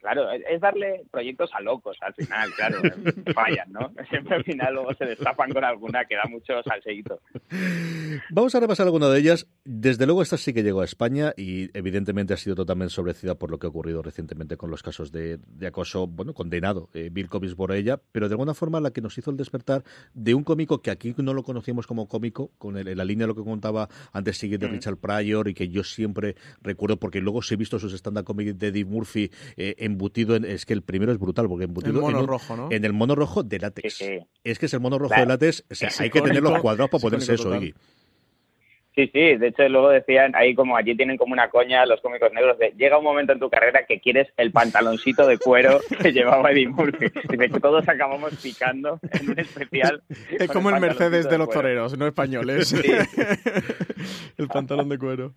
Claro, 0.00 0.30
es 0.30 0.60
darle 0.60 1.02
proyectos 1.10 1.50
a 1.52 1.60
locos 1.60 1.98
al 2.00 2.14
final, 2.14 2.50
claro, 2.54 2.80
fallan, 3.34 3.70
¿no? 3.70 3.92
Siempre 4.08 4.36
al 4.36 4.44
final 4.44 4.72
luego 4.72 4.94
se 4.94 5.04
destapan 5.04 5.52
con 5.52 5.62
alguna 5.62 6.06
que 6.06 6.16
da 6.16 6.24
mucho 6.24 6.62
salseíto. 6.62 7.20
Vamos 8.30 8.54
a 8.54 8.60
repasar 8.60 8.86
alguna 8.86 9.08
de 9.10 9.18
ellas. 9.18 9.46
Desde 9.64 10.06
luego 10.06 10.22
esta 10.22 10.38
sí 10.38 10.54
que 10.54 10.62
llegó 10.62 10.80
a 10.80 10.86
España 10.86 11.34
y 11.36 11.76
evidentemente 11.76 12.32
ha 12.32 12.38
sido 12.38 12.56
totalmente 12.56 12.94
sobrecida 12.94 13.34
por 13.34 13.50
lo 13.50 13.58
que 13.58 13.66
ha 13.66 13.70
ocurrido 13.70 14.02
recientemente 14.02 14.56
con 14.56 14.70
los 14.70 14.82
casos 14.82 15.12
de, 15.12 15.38
acoso, 15.66 16.06
bueno, 16.06 16.32
condenado, 16.32 16.88
eh, 16.94 17.10
Bill 17.12 17.28
Cosby 17.28 17.54
por 17.54 17.72
ella, 17.72 18.00
pero 18.12 18.28
de 18.28 18.34
alguna 18.34 18.54
forma 18.54 18.80
la 18.80 18.92
que 18.92 19.02
nos 19.02 19.18
hizo 19.18 19.30
el 19.30 19.36
despertar 19.36 19.84
de 20.14 20.34
un 20.34 20.44
cómico 20.44 20.80
que 20.80 20.90
aquí 20.90 21.14
no 21.18 21.34
lo 21.34 21.42
conocíamos 21.42 21.86
como 21.86 22.08
cómico, 22.08 22.52
con 22.56 22.78
el, 22.78 22.96
la 22.96 23.04
línea 23.04 23.24
de 23.24 23.28
lo 23.28 23.34
que 23.34 23.44
contaba 23.44 23.88
antes 24.12 24.38
sigue 24.38 24.56
de 24.56 24.66
mm. 24.66 24.70
Richard 24.70 24.96
Pryor 24.96 25.48
y 25.48 25.54
que 25.54 25.68
yo 25.68 25.84
siempre 25.84 26.36
recuerdo 26.62 26.96
porque 26.96 27.20
luego 27.20 27.42
se 27.42 27.54
he 27.54 27.56
visto 27.56 27.78
sus 27.78 27.92
stand-up 27.92 28.24
comedy 28.24 28.52
de 28.52 28.68
Eddie 28.68 28.84
Murphy 28.84 29.30
eh, 29.56 29.74
embutido 29.90 30.36
en, 30.36 30.44
es 30.44 30.66
que 30.66 30.72
el 30.72 30.82
primero 30.82 31.12
es 31.12 31.18
brutal, 31.18 31.48
porque 31.48 31.64
embutido 31.64 31.94
el 31.94 32.00
mono 32.00 32.20
en, 32.20 32.26
rojo, 32.26 32.56
¿no? 32.56 32.68
en 32.70 32.84
el 32.84 32.92
mono 32.92 33.14
rojo 33.14 33.42
de 33.42 33.58
látex. 33.58 34.02
Es 34.44 34.58
que 34.58 34.66
es 34.66 34.74
el 34.74 34.80
mono 34.80 34.98
rojo 34.98 35.14
de 35.14 35.26
látex, 35.26 35.64
o 35.70 35.74
sea, 35.74 35.90
hay 35.98 36.10
que 36.10 36.20
tener 36.20 36.42
los 36.42 36.60
cuadrados 36.60 36.90
para 36.90 37.02
ponerse 37.02 37.34
eso, 37.34 37.54
Iggy. 37.54 37.74
Sí, 39.00 39.10
Sí, 39.12 39.36
de 39.36 39.48
hecho 39.48 39.68
luego 39.68 39.88
decían, 39.88 40.32
ahí 40.34 40.54
como 40.54 40.76
allí 40.76 40.96
tienen 40.96 41.16
como 41.16 41.32
una 41.32 41.48
coña 41.48 41.86
los 41.86 42.00
cómicos 42.00 42.32
negros 42.32 42.58
de 42.58 42.74
llega 42.76 42.98
un 42.98 43.04
momento 43.04 43.32
en 43.32 43.38
tu 43.38 43.48
carrera 43.48 43.84
que 43.86 44.00
quieres 44.00 44.28
el 44.36 44.52
pantaloncito 44.52 45.26
de 45.26 45.38
cuero 45.38 45.80
que 46.02 46.12
llevaba 46.12 46.50
Eddie 46.52 46.68
Murphy. 46.68 47.06
Dice 47.28 47.48
que 47.48 47.60
todos 47.60 47.88
acabamos 47.88 48.34
picando 48.42 48.98
en 49.12 49.30
un 49.30 49.38
especial. 49.38 50.02
Es 50.30 50.48
como 50.48 50.70
el 50.70 50.80
Mercedes 50.80 51.28
de 51.28 51.38
los 51.38 51.46
cuero. 51.46 51.62
toreros, 51.62 51.98
no 51.98 52.06
españoles. 52.06 52.68
Sí. 52.68 52.76
el 54.38 54.48
pantalón 54.48 54.88
de 54.88 54.98
cuero. 54.98 55.34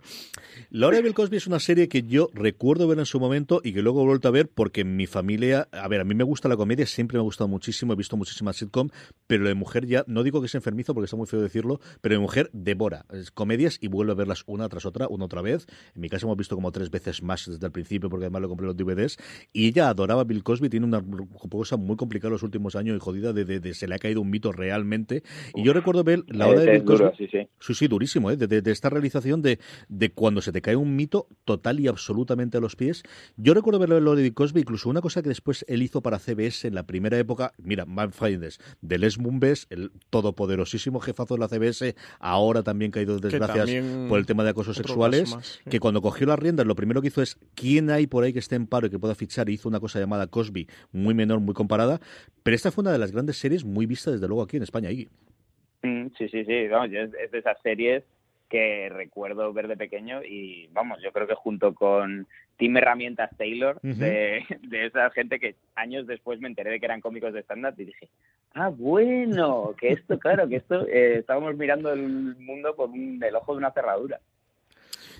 La 0.70 0.88
hora 0.88 0.98
de 0.98 1.04
Bill 1.04 1.14
Cosby 1.14 1.38
es 1.38 1.48
una 1.48 1.60
serie 1.60 1.88
que 1.88 2.04
yo 2.04 2.30
recuerdo 2.34 2.88
ver 2.88 3.00
en 3.00 3.06
su 3.06 3.20
momento 3.20 3.62
y 3.64 3.74
que 3.74 3.82
luego 3.82 4.02
he 4.02 4.06
vuelto 4.06 4.28
a 4.28 4.32
ver 4.32 4.50
porque 4.50 4.82
en 4.82 4.96
mi 4.96 5.08
familia, 5.08 5.68
a 5.72 5.88
ver, 5.88 6.02
a 6.02 6.04
mí 6.04 6.16
me 6.16 6.24
gusta 6.24 6.50
la 6.50 6.58
comedia, 6.58 6.86
siempre 6.86 7.18
me 7.18 7.22
ha 7.22 7.24
gustado 7.24 7.48
muchísimo, 7.48 7.94
he 7.94 7.96
visto 7.96 8.18
muchísimas 8.18 8.56
sitcom, 8.56 8.90
pero 9.28 9.48
de 9.48 9.54
mujer 9.54 9.86
ya, 9.86 10.04
no 10.08 10.24
digo 10.24 10.42
que 10.42 10.48
es 10.48 10.56
enfermizo 10.56 10.94
porque 10.94 11.06
está 11.06 11.18
muy 11.18 11.28
feo 11.28 11.42
decirlo, 11.42 11.80
pero 12.02 12.16
de 12.16 12.20
mujer 12.20 12.50
devora 12.54 13.06
es 13.12 13.32
comedias 13.54 13.78
y 13.82 13.88
vuelve 13.88 14.12
a 14.14 14.16
verlas 14.16 14.44
una 14.48 14.68
tras 14.70 14.86
otra, 14.86 15.08
una 15.08 15.26
otra 15.26 15.42
vez. 15.42 15.68
En 15.96 16.02
mi 16.02 16.10
casa 16.10 16.26
hemos 16.26 16.38
visto 16.38 16.56
como 16.56 16.72
tres 16.72 16.90
veces 16.90 17.22
más 17.22 17.46
desde 17.46 17.66
el 17.66 17.72
principio 17.72 18.10
porque 18.10 18.26
además 18.26 18.42
lo 18.42 18.50
compré 18.50 18.66
los 18.66 18.76
DVDs 18.76 19.18
y 19.52 19.68
ella 19.68 19.90
adoraba 19.90 20.22
a 20.22 20.24
Bill 20.24 20.44
Cosby, 20.44 20.70
tiene 20.70 20.86
una 20.86 21.04
cosa 21.50 21.78
muy 21.78 21.96
complicada 21.96 22.32
los 22.32 22.44
últimos 22.44 22.76
años 22.76 22.96
y 22.98 23.00
jodida 23.00 23.32
de, 23.34 23.46
de- 23.46 23.60
de 23.60 23.74
se 23.74 23.88
le 23.88 23.96
ha 23.96 24.00
caído 24.00 24.22
un 24.22 24.30
mito 24.30 24.52
realmente. 24.52 25.24
Y 25.54 25.64
yo 25.64 25.74
recuerdo 25.74 26.04
ver 26.04 26.24
la 26.28 26.48
hora 26.48 26.62
de 26.62 26.72
Bill 26.72 26.86
duro, 26.86 27.12
Cosby. 27.12 27.28
sí, 27.28 27.38
sí. 27.40 27.48
Sí, 27.60 27.74
sí, 27.76 27.88
durísimo, 27.88 28.32
¿eh? 28.32 28.38
de, 28.38 28.48
de- 28.48 28.72
esta 28.72 28.90
realización 28.90 29.42
de, 29.42 29.60
de 29.88 30.12
cuando 30.12 30.42
se 30.42 30.52
te 30.52 30.62
cae 30.62 30.76
un 30.76 30.96
mito 30.96 31.28
total 31.46 31.80
y 31.80 31.88
absolutamente 31.88 32.58
a 32.58 32.62
los 32.62 32.76
pies. 32.76 33.04
Yo 33.38 33.54
recuerdo 33.54 33.80
verlo 33.80 33.98
en 33.98 34.16
de 34.18 34.22
Bill 34.24 34.34
Cosby, 34.34 34.62
incluso 34.62 34.90
una 34.90 35.02
cosa 35.02 35.22
que 35.22 35.30
después 35.30 35.64
él 35.68 35.82
hizo 35.84 36.02
para 36.02 36.18
CBS 36.20 36.68
en 36.68 36.74
la 36.76 36.84
primera 36.88 37.18
época, 37.20 37.54
mira, 37.58 37.86
Man 37.86 38.12
Findes, 38.12 38.60
de 38.82 38.98
Les 38.98 39.18
Mumbes, 39.20 39.68
el 39.70 39.92
todopoderosísimo 40.10 41.00
jefazo 41.00 41.36
de 41.36 41.40
la 41.42 41.48
CBS, 41.48 41.96
ahora 42.20 42.64
también 42.64 42.92
caído 42.92 43.20
de 43.20 43.30
Que 43.30 43.33
desgracias 43.40 43.84
por 44.08 44.20
el 44.20 44.26
tema 44.26 44.44
de 44.44 44.52
acosos 44.52 44.78
sexuales, 44.78 45.24
caso 45.24 45.36
más, 45.38 45.62
sí. 45.64 45.70
que 45.70 45.80
cuando 45.80 46.02
cogió 46.02 46.28
las 46.28 46.40
riendas 46.40 46.66
lo 46.66 46.76
primero 46.76 47.02
que 47.02 47.08
hizo 47.08 47.22
es 47.22 47.38
quién 47.56 47.90
hay 47.90 48.08
por 48.08 48.24
ahí 48.24 48.34
que 48.34 48.40
esté 48.40 48.56
en 48.56 48.68
paro 48.68 48.88
y 48.88 48.90
que 48.90 49.00
pueda 49.00 49.16
fichar, 49.16 49.50
y 49.50 49.54
hizo 49.54 49.70
una 49.70 49.80
cosa 49.80 50.00
llamada 50.00 50.28
Cosby, 50.28 50.68
muy 50.92 51.14
menor, 51.14 51.40
muy 51.40 51.54
comparada, 51.54 52.00
pero 52.44 52.56
esta 52.56 52.72
fue 52.72 52.84
una 52.84 52.92
de 52.92 53.00
las 53.00 53.12
grandes 53.12 53.38
series 53.38 53.64
muy 53.66 53.86
vista 53.86 54.12
desde 54.12 54.28
luego 54.28 54.44
aquí 54.44 54.58
en 54.58 54.64
España. 54.64 54.92
Iggy. 54.92 55.10
Mm, 55.82 56.08
Sí, 56.18 56.30
sí, 56.30 56.46
sí, 56.46 56.54
es 56.54 57.32
de 57.32 57.38
esas 57.40 57.62
series 57.62 58.04
que 58.54 58.88
recuerdo 58.88 59.52
ver 59.52 59.68
de 59.68 59.76
pequeño 59.76 60.22
y 60.24 60.68
vamos, 60.74 61.02
yo 61.02 61.12
creo 61.12 61.26
que 61.26 61.34
junto 61.34 61.74
con 61.74 62.28
Team 62.56 62.78
Herramientas 62.78 63.36
Taylor, 63.36 63.82
de, 63.82 64.46
de 64.62 64.86
esa 64.86 65.10
gente 65.10 65.40
que 65.40 65.56
años 65.74 66.06
después 66.06 66.40
me 66.40 66.50
enteré 66.50 66.70
de 66.70 66.80
que 66.80 66.86
eran 66.86 67.02
cómicos 67.02 67.34
de 67.34 67.40
stand-up 67.40 67.74
y 67.80 67.86
dije, 67.86 68.10
ah, 68.54 68.70
bueno, 68.70 69.74
que 69.76 69.94
esto, 69.94 70.20
claro, 70.20 70.48
que 70.48 70.58
esto, 70.58 70.86
eh, 70.88 71.18
estábamos 71.18 71.58
mirando 71.58 71.92
el 71.92 72.36
mundo 72.38 72.76
por 72.76 72.92
un, 72.92 73.20
el 73.24 73.36
ojo 73.36 73.54
de 73.54 73.58
una 73.58 73.72
cerradura. 73.72 74.20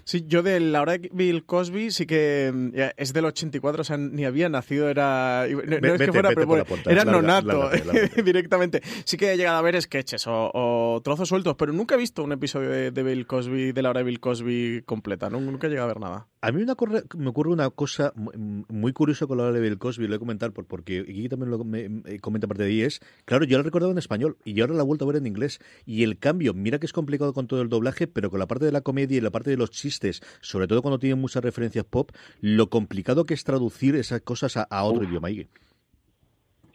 Sí, 0.06 0.26
yo 0.28 0.44
de 0.44 0.60
la 0.60 0.82
hora 0.82 0.98
de 0.98 1.10
Bill 1.14 1.46
Cosby 1.46 1.92
sí 1.92 2.06
que 2.06 2.52
mm, 2.54 2.70
es 2.98 3.14
del 3.14 3.26
84, 3.26 3.82
o 3.82 3.84
sea, 3.84 3.98
ni 3.98 4.26
había 4.26 4.50
nacido, 4.50 4.90
era... 4.90 5.46
No, 5.48 5.80
no 5.80 5.94
es 5.94 6.02
que 6.02 6.12
fuera, 6.12 6.30
pero 6.30 6.46
bueno, 6.46 6.66
puerta, 6.66 6.92
era 6.92 7.06
larga, 7.06 7.22
nonato 7.22 7.48
lárgate, 7.70 7.86
lárgate. 7.94 8.24
directamente. 8.24 8.82
Sí 9.06 9.18
que 9.18 9.32
he 9.34 9.38
llegado 9.38 9.58
a 9.58 9.62
ver 9.62 9.82
sketches 9.82 10.28
o, 10.28 10.52
o 10.54 11.02
trozos 11.04 11.30
sueltos, 11.30 11.56
pero 11.58 11.72
nunca 11.74 11.96
he 11.96 11.98
visto 11.98 12.24
un 12.24 12.32
episodio 12.34 12.70
de, 12.70 12.92
de 12.92 13.04
Bill 13.04 13.26
Cosby, 13.28 13.72
de 13.72 13.82
la 13.82 13.90
hora 13.92 14.00
de 14.02 14.06
Bill 14.06 14.20
Cosby 14.20 14.84
completa, 14.86 15.30
¿no? 15.30 15.40
nunca 15.40 15.68
he 15.68 15.70
llegado 15.70 15.90
a 15.90 15.94
ver 15.94 16.02
nada. 16.02 16.28
A 16.42 16.52
mí 16.52 16.62
una 16.62 16.76
corre- 16.76 17.04
me 17.18 17.30
ocurre 17.30 17.52
una 17.52 17.70
cosa 17.70 18.12
mu- 18.16 18.66
muy 18.68 18.92
curiosa 18.92 19.26
con 19.28 19.38
la 19.38 19.44
hora 19.46 19.54
de 19.54 19.62
Bill 19.62 19.78
Cosby, 19.78 20.04
lo 20.04 20.10
voy 20.10 20.16
a 20.18 20.20
comentar 20.20 20.52
por, 20.52 20.66
porque 20.66 20.98
Iggy 21.08 21.30
también 21.30 21.50
lo 21.52 21.64
me- 21.64 21.88
me 21.88 22.20
comenta 22.20 22.48
parte 22.48 22.64
de 22.64 22.70
ahí, 22.70 22.82
es, 22.82 23.00
claro, 23.26 23.46
yo 23.46 23.58
la 23.58 23.62
he 23.62 23.64
recordado 23.64 23.92
en 23.94 23.98
español 23.98 24.38
y 24.44 24.60
ahora 24.60 24.74
la 24.74 24.82
he 24.82 24.86
vuelto 24.86 25.06
a 25.06 25.08
ver 25.08 25.18
en 25.18 25.28
inglés. 25.28 25.60
Y 25.86 26.04
el 26.04 26.20
cambio, 26.20 26.54
mira 26.54 26.80
que 26.80 26.86
es 26.86 26.92
complicado 26.94 27.34
con 27.34 27.48
todo 27.48 27.62
el 27.62 27.70
doblaje, 27.70 28.08
pero 28.08 28.30
con 28.30 28.40
la 28.40 28.48
parte 28.48 28.66
de 28.66 28.74
la 28.74 28.82
comedia 28.82 29.18
y 29.18 29.22
la 29.22 29.32
parte 29.32 29.50
de 29.52 29.58
los 29.58 29.72
chistes, 29.72 29.93
sobre 30.42 30.68
todo 30.68 30.82
cuando 30.82 31.00
tienen 31.00 31.20
muchas 31.20 31.44
referencias 31.44 31.86
pop, 31.86 32.12
lo 32.42 32.70
complicado 32.70 33.26
que 33.26 33.34
es 33.34 33.44
traducir 33.44 33.96
esas 33.96 34.22
cosas 34.22 34.58
a, 34.58 34.64
a 34.64 34.84
otro 34.84 35.04
idioma. 35.04 35.30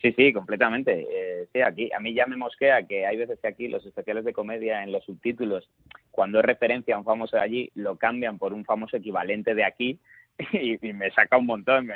Sí, 0.01 0.13
sí, 0.17 0.33
completamente. 0.33 1.07
Eh, 1.11 1.49
sí, 1.53 1.61
aquí 1.61 1.91
a 1.93 1.99
mí 1.99 2.15
ya 2.15 2.27
me 2.27 2.37
mosquea 2.37 2.87
que 2.87 3.05
hay 3.05 3.17
veces 3.17 3.39
que 3.41 3.49
aquí 3.49 3.69
los 3.69 3.85
especiales 3.85 4.25
de 4.25 4.33
comedia 4.33 4.85
en 4.85 4.93
los 4.93 5.05
subtítulos, 5.05 5.69
cuando 6.11 6.39
es 6.39 6.45
referencia 6.45 6.95
a 6.95 6.99
un 6.99 7.05
famoso 7.05 7.37
de 7.37 7.43
allí, 7.43 7.71
lo 7.75 7.97
cambian 7.97 8.39
por 8.39 8.53
un 8.53 8.65
famoso 8.65 8.97
equivalente 8.97 9.55
de 9.55 9.65
aquí 9.65 9.99
y, 10.53 10.87
y 10.87 10.93
me 10.93 11.11
saca 11.11 11.37
un 11.37 11.47
montón, 11.47 11.87
me, 11.87 11.95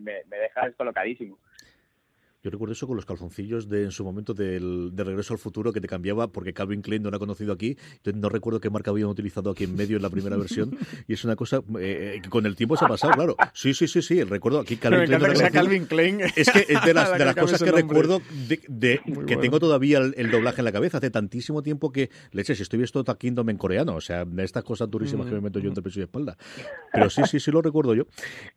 me, 0.00 0.24
me 0.28 0.36
deja 0.36 0.66
descolocadísimo. 0.66 1.38
Yo 2.42 2.50
recuerdo 2.50 2.72
eso 2.72 2.86
con 2.86 2.96
los 2.96 3.04
calzoncillos 3.04 3.68
de 3.68 3.84
en 3.84 3.90
su 3.90 4.02
momento 4.02 4.32
del, 4.32 4.90
de 4.94 5.04
Regreso 5.04 5.34
al 5.34 5.38
Futuro 5.38 5.72
que 5.74 5.80
te 5.80 5.88
cambiaba 5.88 6.28
porque 6.28 6.54
Calvin 6.54 6.80
Klein 6.80 7.02
no 7.02 7.10
era 7.10 7.18
conocido 7.18 7.52
aquí. 7.52 7.76
Entonces 7.96 8.20
no 8.20 8.28
recuerdo 8.30 8.60
qué 8.60 8.70
marca 8.70 8.90
habían 8.90 9.08
utilizado 9.08 9.50
aquí 9.50 9.64
en 9.64 9.76
medio 9.76 9.96
en 9.96 10.02
la 10.02 10.10
primera 10.10 10.36
versión. 10.36 10.76
Y 11.06 11.14
es 11.14 11.24
una 11.24 11.36
cosa 11.36 11.60
eh, 11.78 12.20
que 12.22 12.28
con 12.30 12.46
el 12.46 12.56
tiempo 12.56 12.76
se 12.76 12.84
ha 12.84 12.88
pasado, 12.88 13.12
claro. 13.14 13.36
Sí, 13.52 13.74
sí, 13.74 13.86
sí, 13.88 14.00
sí. 14.00 14.22
Recuerdo 14.24 14.60
aquí 14.60 14.76
Calvin 14.76 15.06
Klein. 15.06 15.20
no 15.22 15.28
que 15.28 15.36
sea. 15.36 15.50
Calvin 15.50 15.84
Klein. 15.86 16.20
Es 16.36 16.50
que 16.50 16.60
es 16.68 16.84
de 16.84 16.94
las, 16.94 17.10
la 17.10 17.18
de 17.18 17.24
las 17.26 17.36
cosas 17.36 17.62
que 17.62 17.72
recuerdo 17.72 18.20
de, 18.48 18.60
de- 18.68 19.00
que 19.04 19.12
bueno. 19.12 19.40
tengo 19.40 19.58
todavía 19.58 19.98
el, 19.98 20.14
el 20.16 20.30
doblaje 20.30 20.60
en 20.60 20.64
la 20.64 20.72
cabeza. 20.72 20.98
Hace 20.98 21.10
tantísimo 21.10 21.62
tiempo 21.62 21.92
que, 21.92 22.10
leche, 22.32 22.54
si 22.54 22.62
estoy 22.62 22.82
Attack 22.82 23.18
Kingdom 23.18 23.50
en 23.50 23.58
coreano, 23.58 23.94
o 23.96 24.00
sea, 24.00 24.24
de 24.24 24.44
estas 24.44 24.64
cosas 24.64 24.90
durísimas 24.90 25.26
que 25.26 25.34
me 25.34 25.40
meto 25.40 25.58
yo 25.58 25.68
entre 25.68 25.82
pecho 25.82 26.00
y 26.00 26.04
espalda. 26.04 26.36
Pero 26.92 27.10
sí, 27.10 27.22
sí, 27.26 27.38
sí 27.38 27.50
lo 27.50 27.60
recuerdo 27.60 27.94
yo. 27.94 28.04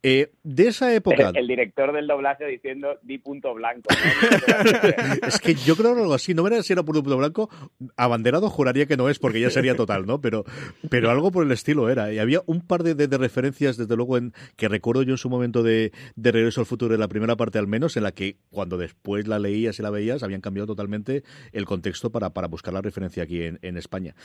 Eh, 0.01 0.31
de 0.43 0.67
esa 0.67 0.93
época... 0.93 1.29
El, 1.29 1.37
el 1.37 1.47
director 1.47 1.91
del 1.93 2.07
doblaje 2.07 2.45
diciendo 2.45 2.97
di 3.01 3.17
punto 3.17 3.53
blanco. 3.53 3.72
¿No? 3.77 5.17
Es 5.27 5.39
que 5.39 5.55
yo 5.55 5.75
creo 5.75 5.91
algo 5.91 6.13
así, 6.13 6.33
no 6.33 6.43
verás 6.43 6.65
si 6.65 6.73
era 6.73 6.83
por 6.83 6.95
punto 6.95 7.17
blanco, 7.17 7.49
abanderado 7.97 8.49
juraría 8.49 8.85
que 8.85 8.97
no 8.97 9.09
es 9.09 9.19
porque 9.19 9.39
ya 9.39 9.49
sería 9.49 9.75
total, 9.75 10.05
¿no? 10.05 10.21
Pero, 10.21 10.45
pero 10.89 11.09
algo 11.11 11.31
por 11.31 11.45
el 11.45 11.51
estilo 11.51 11.89
era. 11.89 12.11
Y 12.13 12.19
había 12.19 12.41
un 12.45 12.61
par 12.61 12.83
de, 12.83 12.95
de- 12.95 13.07
de 13.07 13.17
referencias, 13.17 13.77
desde 13.77 13.95
luego, 13.95 14.17
en, 14.17 14.33
que 14.55 14.67
recuerdo 14.67 15.03
yo 15.03 15.11
en 15.11 15.17
su 15.17 15.29
momento 15.29 15.63
de, 15.63 15.91
de 16.15 16.31
Regreso 16.31 16.61
al 16.61 16.67
Futuro, 16.67 16.93
en 16.93 16.99
la 16.99 17.07
primera 17.07 17.35
parte 17.35 17.59
al 17.59 17.67
menos, 17.67 17.97
en 17.97 18.03
la 18.03 18.11
que 18.11 18.37
cuando 18.49 18.77
después 18.77 19.27
la 19.27 19.39
leías 19.39 19.79
y 19.79 19.81
la 19.81 19.89
veías, 19.89 20.23
habían 20.23 20.41
cambiado 20.41 20.67
totalmente 20.67 21.23
el 21.51 21.65
contexto 21.65 22.11
para, 22.11 22.31
para 22.31 22.47
buscar 22.47 22.73
la 22.73 22.81
referencia 22.81 23.23
aquí 23.23 23.41
en, 23.43 23.59
en 23.61 23.77
España. 23.77 24.15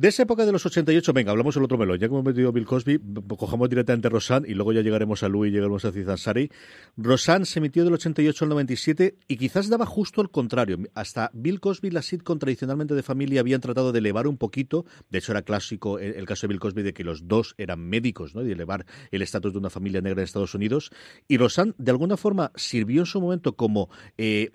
De 0.00 0.08
esa 0.08 0.22
época 0.22 0.46
de 0.46 0.52
los 0.52 0.64
88, 0.64 1.12
venga, 1.12 1.30
hablamos 1.30 1.54
el 1.58 1.62
otro 1.62 1.76
melón. 1.76 1.98
Ya 1.98 2.08
que 2.08 2.14
hemos 2.14 2.24
metido 2.24 2.50
Bill 2.52 2.64
Cosby, 2.64 2.98
cojamos 3.36 3.68
directamente 3.68 4.08
Rosanne 4.08 4.48
y 4.48 4.54
luego 4.54 4.72
ya 4.72 4.80
llegaremos 4.80 5.22
a 5.22 5.28
Louis 5.28 5.50
y 5.50 5.52
llegaremos 5.52 5.84
a 5.84 5.92
Cizansari. 5.92 6.50
Rosanne 6.96 7.44
se 7.44 7.58
emitió 7.58 7.84
del 7.84 7.92
88 7.92 8.46
al 8.46 8.48
97 8.48 9.16
y 9.28 9.36
quizás 9.36 9.68
daba 9.68 9.84
justo 9.84 10.22
al 10.22 10.30
contrario. 10.30 10.78
Hasta 10.94 11.30
Bill 11.34 11.60
Cosby, 11.60 11.90
la 11.90 12.00
sitcom 12.00 12.38
tradicionalmente 12.38 12.94
de 12.94 13.02
familia, 13.02 13.40
habían 13.42 13.60
tratado 13.60 13.92
de 13.92 13.98
elevar 13.98 14.26
un 14.26 14.38
poquito. 14.38 14.86
De 15.10 15.18
hecho, 15.18 15.32
era 15.32 15.42
clásico 15.42 15.98
el, 15.98 16.14
el 16.14 16.24
caso 16.24 16.46
de 16.46 16.52
Bill 16.54 16.60
Cosby 16.60 16.82
de 16.82 16.94
que 16.94 17.04
los 17.04 17.28
dos 17.28 17.54
eran 17.58 17.80
médicos, 17.80 18.34
¿no? 18.34 18.42
De 18.42 18.52
elevar 18.52 18.86
el 19.10 19.20
estatus 19.20 19.52
de 19.52 19.58
una 19.58 19.68
familia 19.68 20.00
negra 20.00 20.22
en 20.22 20.24
Estados 20.24 20.54
Unidos. 20.54 20.90
Y 21.28 21.36
Rosanne, 21.36 21.74
de 21.76 21.90
alguna 21.90 22.16
forma, 22.16 22.52
sirvió 22.54 23.02
en 23.02 23.06
su 23.06 23.20
momento 23.20 23.54
como 23.54 23.90
eh, 24.16 24.48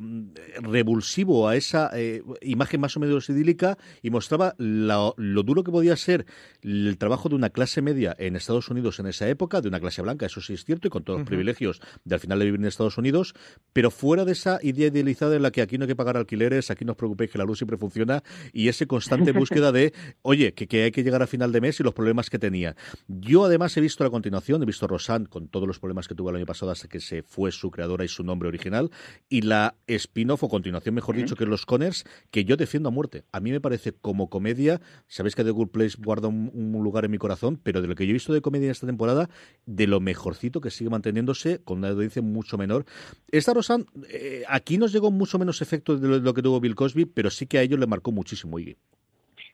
revulsivo 0.60 1.48
a 1.48 1.56
esa 1.56 1.92
eh, 1.94 2.24
imagen 2.42 2.82
más 2.82 2.98
o 2.98 3.00
menos 3.00 3.30
idílica 3.30 3.78
y 4.02 4.10
mostraba 4.10 4.56
la- 4.58 5.14
lo 5.36 5.44
duro 5.44 5.64
que 5.64 5.72
podía 5.72 5.96
ser 5.96 6.26
el 6.62 6.98
trabajo 6.98 7.30
de 7.30 7.36
una 7.36 7.50
clase 7.50 7.82
media 7.82 8.16
en 8.18 8.36
Estados 8.36 8.70
Unidos 8.70 9.00
en 9.00 9.08
esa 9.08 9.28
época, 9.30 9.62
de 9.62 9.68
una 9.68 9.80
clase 9.80 10.02
blanca, 10.02 10.26
eso 10.26 10.42
sí 10.42 10.54
es 10.54 10.66
cierto, 10.66 10.88
y 10.88 10.90
con 10.90 11.04
todos 11.04 11.20
los 11.20 11.28
privilegios 11.28 11.82
de 12.04 12.16
al 12.16 12.22
final 12.22 12.40
de 12.40 12.46
vivir 12.46 12.60
en 12.60 12.66
Estados 12.66 12.98
Unidos, 12.98 13.36
pero 13.74 13.92
fuera 13.92 14.26
de 14.26 14.32
esa 14.32 14.60
idea 14.64 14.88
idealizada 14.88 15.36
en 15.36 15.44
la 15.44 15.52
que 15.52 15.62
aquí 15.62 15.78
no 15.78 15.84
hay 15.84 15.90
que 15.90 15.96
pagar 15.96 16.18
alquileres, 16.18 16.72
aquí 16.72 16.86
no 16.86 16.94
os 16.94 16.98
preocupéis 16.98 17.32
que 17.32 17.38
la 17.38 17.44
luz 17.44 17.60
siempre 17.60 17.78
funciona, 17.78 18.24
y 18.54 18.70
ese 18.70 18.88
constante 18.88 19.32
búsqueda 19.34 19.72
de, 19.72 19.94
oye, 20.22 20.54
que, 20.54 20.68
que 20.68 20.84
hay 20.84 20.92
que 20.92 21.04
llegar 21.04 21.22
a 21.22 21.28
final 21.28 21.52
de 21.52 21.62
mes 21.62 21.80
y 21.80 21.84
los 21.84 21.94
problemas 21.94 22.30
que 22.30 22.40
tenía. 22.40 22.76
Yo 23.08 23.46
además 23.46 23.76
he 23.78 23.82
visto 23.82 24.04
la 24.04 24.10
continuación, 24.10 24.64
he 24.64 24.66
visto 24.66 24.88
Rosanne 24.88 25.28
con 25.28 25.50
todos 25.50 25.68
los 25.68 25.80
problemas 25.80 26.08
que 26.08 26.16
tuvo 26.16 26.30
el 26.30 26.38
año 26.38 26.46
pasado 26.46 26.72
hasta 26.72 26.88
que 26.88 27.02
se 27.02 27.22
fue 27.24 27.52
su 27.52 27.70
creadora 27.72 28.06
y 28.06 28.08
su 28.08 28.24
nombre 28.24 28.48
original, 28.48 28.90
y 29.28 29.42
la 29.42 29.76
spin-off 29.88 30.44
o 30.44 30.50
continuación, 30.50 30.96
mejor 30.96 31.16
dicho, 31.18 31.36
que 31.36 31.44
es 31.44 31.50
Los 31.50 31.66
Conners, 31.66 32.06
que 32.32 32.46
yo 32.46 32.56
defiendo 32.56 32.90
a 32.90 32.92
muerte. 32.92 33.26
A 33.32 33.40
mí 33.42 33.52
me 33.52 33.60
parece 33.60 33.92
como 33.92 34.30
comedia, 34.30 34.82
sabéis 35.16 35.34
que 35.34 35.46
The 35.46 35.52
Good 35.52 35.70
Place 35.70 35.98
guarda 35.98 36.28
un, 36.28 36.72
lugar 36.84 37.06
en 37.06 37.12
mi 37.12 37.18
corazón, 37.18 37.58
pero 37.64 37.82
de 37.82 37.88
lo 37.88 37.96
que 37.96 38.06
yo 38.06 38.10
he 38.10 38.14
visto 38.14 38.34
de 38.34 38.42
comedia 38.42 38.66
en 38.66 38.72
esta 38.72 38.86
temporada, 38.86 39.30
de 39.66 39.88
lo 39.88 40.02
mejorcito 40.02 40.60
que 40.60 40.70
sigue 40.70 40.90
manteniéndose 40.90 41.64
con 41.64 41.78
una 41.78 41.90
audiencia 41.90 42.22
mucho 42.22 42.58
menor. 42.58 42.84
Esta 43.32 43.54
Rosanne, 43.54 43.86
eh, 44.10 44.44
aquí 44.50 44.78
nos 44.78 44.92
llegó 44.92 45.12
mucho 45.12 45.40
menos 45.40 45.62
efecto 45.62 45.98
de 45.98 46.20
lo, 46.20 46.34
que 46.34 46.42
tuvo 46.42 46.60
Bill 46.60 46.76
Cosby, 46.76 47.06
pero 47.06 47.30
sí 47.30 47.48
que 47.48 47.58
a 47.58 47.62
ellos 47.62 47.80
le 47.80 47.88
marcó 47.88 48.12
muchísimo, 48.12 48.60
Iggy. 48.60 48.76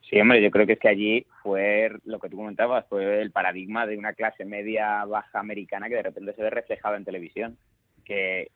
Sí, 0.10 0.20
hombre, 0.20 0.42
yo 0.42 0.50
creo 0.50 0.66
que 0.66 0.74
es 0.74 0.80
que 0.80 0.90
allí 0.90 1.26
fue 1.44 1.92
lo 2.06 2.20
que 2.20 2.28
tú 2.28 2.38
comentabas, 2.38 2.86
fue 2.90 3.22
el 3.22 3.32
paradigma 3.32 3.86
de 3.86 3.98
una 3.98 4.14
clase 4.14 4.44
media 4.44 5.06
baja 5.06 5.40
americana 5.40 5.88
que 5.90 5.96
de 5.96 6.04
repente 6.04 6.34
se 6.34 6.42
ve 6.42 6.50
reflejada 6.50 6.98
en 6.98 7.06
televisión. 7.06 7.58
Que, 8.12 8.52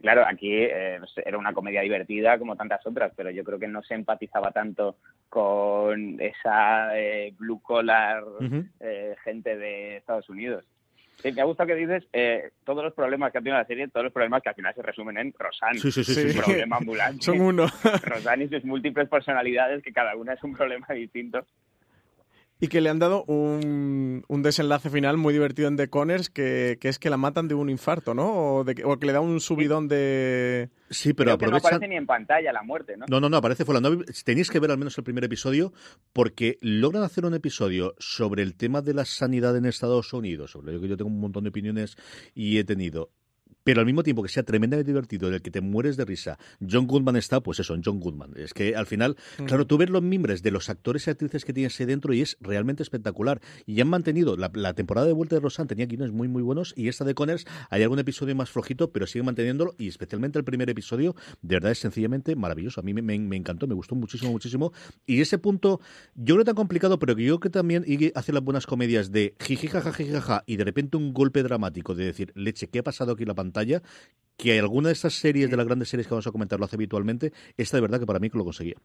claro, 0.00 0.24
aquí 0.24 0.52
eh, 0.52 1.00
era 1.24 1.36
una 1.36 1.52
comedia 1.52 1.80
divertida 1.80 2.38
como 2.38 2.54
tantas 2.54 2.86
otras, 2.86 3.12
pero 3.16 3.32
yo 3.32 3.42
creo 3.42 3.58
que 3.58 3.66
no 3.66 3.82
se 3.82 3.94
empatizaba 3.94 4.52
tanto 4.52 4.94
con 5.28 6.20
esa 6.20 6.96
eh, 6.96 7.34
blue 7.36 7.60
collar 7.60 8.22
eh, 8.78 9.16
gente 9.24 9.56
de 9.56 9.96
Estados 9.96 10.28
Unidos. 10.28 10.64
Sí, 11.16 11.32
me 11.32 11.40
ha 11.40 11.44
gustado 11.44 11.66
que 11.66 11.74
dices 11.74 12.04
eh, 12.12 12.50
todos 12.64 12.84
los 12.84 12.94
problemas 12.94 13.32
que 13.32 13.38
ha 13.38 13.40
tenido 13.40 13.58
la 13.58 13.64
serie, 13.64 13.88
todos 13.88 14.04
los 14.04 14.12
problemas 14.12 14.40
que 14.40 14.50
al 14.50 14.54
final 14.54 14.72
se 14.72 14.82
resumen 14.82 15.18
en 15.18 15.34
Rosanne. 15.36 15.80
Sí, 15.80 15.90
sí, 15.90 16.04
sí, 16.04 16.14
sí, 16.14 16.20
Un 16.26 16.32
sí. 16.32 16.38
problema 16.38 16.76
ambulante. 16.76 17.22
Son 17.24 17.40
uno. 17.40 17.66
Rosanne 18.04 18.44
y 18.44 18.48
sus 18.48 18.64
múltiples 18.64 19.08
personalidades, 19.08 19.82
que 19.82 19.92
cada 19.92 20.14
una 20.14 20.34
es 20.34 20.42
un 20.44 20.54
problema 20.54 20.86
distinto. 20.94 21.44
Y 22.62 22.68
que 22.68 22.80
le 22.80 22.90
han 22.90 23.00
dado 23.00 23.24
un, 23.24 24.24
un 24.28 24.42
desenlace 24.44 24.88
final 24.88 25.16
muy 25.16 25.32
divertido 25.32 25.66
en 25.66 25.76
The 25.76 25.88
Conners, 25.88 26.30
que, 26.30 26.78
que, 26.80 26.88
es 26.88 27.00
que 27.00 27.10
la 27.10 27.16
matan 27.16 27.48
de 27.48 27.54
un 27.56 27.68
infarto, 27.68 28.14
¿no? 28.14 28.32
O, 28.32 28.62
de, 28.62 28.84
o 28.84 29.00
que 29.00 29.06
le 29.06 29.12
da 29.12 29.20
un 29.20 29.40
subidón 29.40 29.88
de... 29.88 30.70
Sí, 30.88 31.12
pero 31.12 31.36
Creo 31.36 31.38
que 31.38 31.46
no 31.50 31.56
aparece 31.56 31.88
ni 31.88 31.96
en 31.96 32.06
pantalla 32.06 32.52
la 32.52 32.62
muerte, 32.62 32.96
¿no? 32.96 33.06
No, 33.08 33.18
no, 33.18 33.28
no, 33.28 33.38
aparece 33.38 33.64
fuera. 33.64 33.80
No, 33.80 33.90
tenéis 34.24 34.48
que 34.48 34.60
ver 34.60 34.70
al 34.70 34.78
menos 34.78 34.96
el 34.96 35.02
primer 35.02 35.24
episodio 35.24 35.72
porque 36.12 36.58
logran 36.60 37.02
hacer 37.02 37.26
un 37.26 37.34
episodio 37.34 37.96
sobre 37.98 38.44
el 38.44 38.54
tema 38.54 38.80
de 38.80 38.94
la 38.94 39.06
sanidad 39.06 39.56
en 39.56 39.64
Estados 39.64 40.12
Unidos, 40.12 40.52
sobre 40.52 40.72
lo 40.72 40.80
que 40.80 40.86
yo 40.86 40.96
tengo 40.96 41.10
un 41.10 41.18
montón 41.18 41.42
de 41.42 41.50
opiniones 41.50 41.96
y 42.32 42.58
he 42.58 42.64
tenido 42.64 43.10
pero 43.64 43.80
al 43.80 43.86
mismo 43.86 44.02
tiempo 44.02 44.22
que 44.22 44.28
sea 44.28 44.42
tremendamente 44.42 44.90
divertido, 44.90 45.28
en 45.28 45.34
el 45.34 45.42
que 45.42 45.50
te 45.50 45.60
mueres 45.60 45.96
de 45.96 46.04
risa. 46.04 46.38
John 46.68 46.86
Goodman 46.86 47.16
está, 47.16 47.40
pues 47.40 47.60
eso, 47.60 47.74
en 47.74 47.82
John 47.84 48.00
Goodman. 48.00 48.32
Es 48.36 48.54
que 48.54 48.74
al 48.76 48.86
final, 48.86 49.16
claro, 49.46 49.66
tú 49.66 49.78
ves 49.78 49.90
los 49.90 50.02
mimbres 50.02 50.42
de 50.42 50.50
los 50.50 50.68
actores 50.68 51.06
y 51.06 51.10
actrices 51.10 51.44
que 51.44 51.52
tienes 51.52 51.78
ahí 51.80 51.86
dentro 51.86 52.12
y 52.12 52.22
es 52.22 52.36
realmente 52.40 52.82
espectacular. 52.82 53.40
Y 53.66 53.80
han 53.80 53.88
mantenido, 53.88 54.36
la, 54.36 54.74
temporada 54.74 55.06
de 55.06 55.12
vuelta 55.12 55.36
de 55.36 55.40
Rosan 55.40 55.66
tenía 55.66 55.86
guiones 55.86 56.12
muy, 56.12 56.28
muy 56.28 56.42
buenos 56.42 56.72
y 56.76 56.88
esta 56.88 57.04
de 57.04 57.14
Connors 57.14 57.46
hay 57.70 57.82
algún 57.82 57.98
episodio 57.98 58.34
más 58.34 58.50
flojito, 58.50 58.90
pero 58.90 59.06
sigue 59.06 59.22
manteniéndolo 59.22 59.74
y 59.78 59.88
especialmente 59.88 60.38
el 60.38 60.44
primer 60.44 60.70
episodio, 60.70 61.14
de 61.42 61.56
verdad 61.56 61.72
es 61.72 61.78
sencillamente 61.78 62.34
maravilloso. 62.36 62.80
A 62.80 62.82
mí 62.82 62.94
me, 62.94 63.02
me, 63.02 63.36
encantó, 63.36 63.66
me 63.66 63.74
gustó 63.74 63.94
muchísimo, 63.94 64.32
muchísimo. 64.32 64.72
Y 65.06 65.20
ese 65.20 65.38
punto, 65.38 65.80
yo 66.14 66.34
creo 66.34 66.44
tan 66.44 66.54
complicado, 66.54 66.98
pero 66.98 67.14
que 67.14 67.22
yo 67.24 67.38
creo 67.38 67.40
que 67.40 67.50
también 67.50 67.84
hace 68.14 68.32
las 68.32 68.42
buenas 68.42 68.66
comedias 68.66 69.12
de 69.12 69.34
jiji, 69.40 69.68
jaja, 69.68 70.44
y 70.46 70.56
de 70.56 70.64
repente 70.64 70.96
un 70.96 71.12
golpe 71.12 71.42
dramático 71.42 71.94
de 71.94 72.06
decir, 72.06 72.32
leche, 72.34 72.68
¿qué 72.68 72.80
ha 72.80 72.82
pasado 72.82 73.12
aquí 73.12 73.22
en 73.22 73.28
la 73.28 73.34
pantalla? 73.34 73.51
Que 74.36 74.58
alguna 74.58 74.88
de 74.88 74.94
estas 74.94 75.14
series, 75.14 75.50
de 75.50 75.56
las 75.56 75.66
grandes 75.66 75.88
series 75.88 76.06
que 76.06 76.14
vamos 76.14 76.26
a 76.26 76.32
comentar, 76.32 76.58
lo 76.58 76.64
hace 76.64 76.76
habitualmente, 76.76 77.32
esta 77.56 77.76
de 77.76 77.82
verdad 77.82 78.00
que 78.00 78.06
para 78.06 78.18
mí 78.18 78.30
que 78.30 78.38
lo 78.38 78.44
conseguía. 78.44 78.76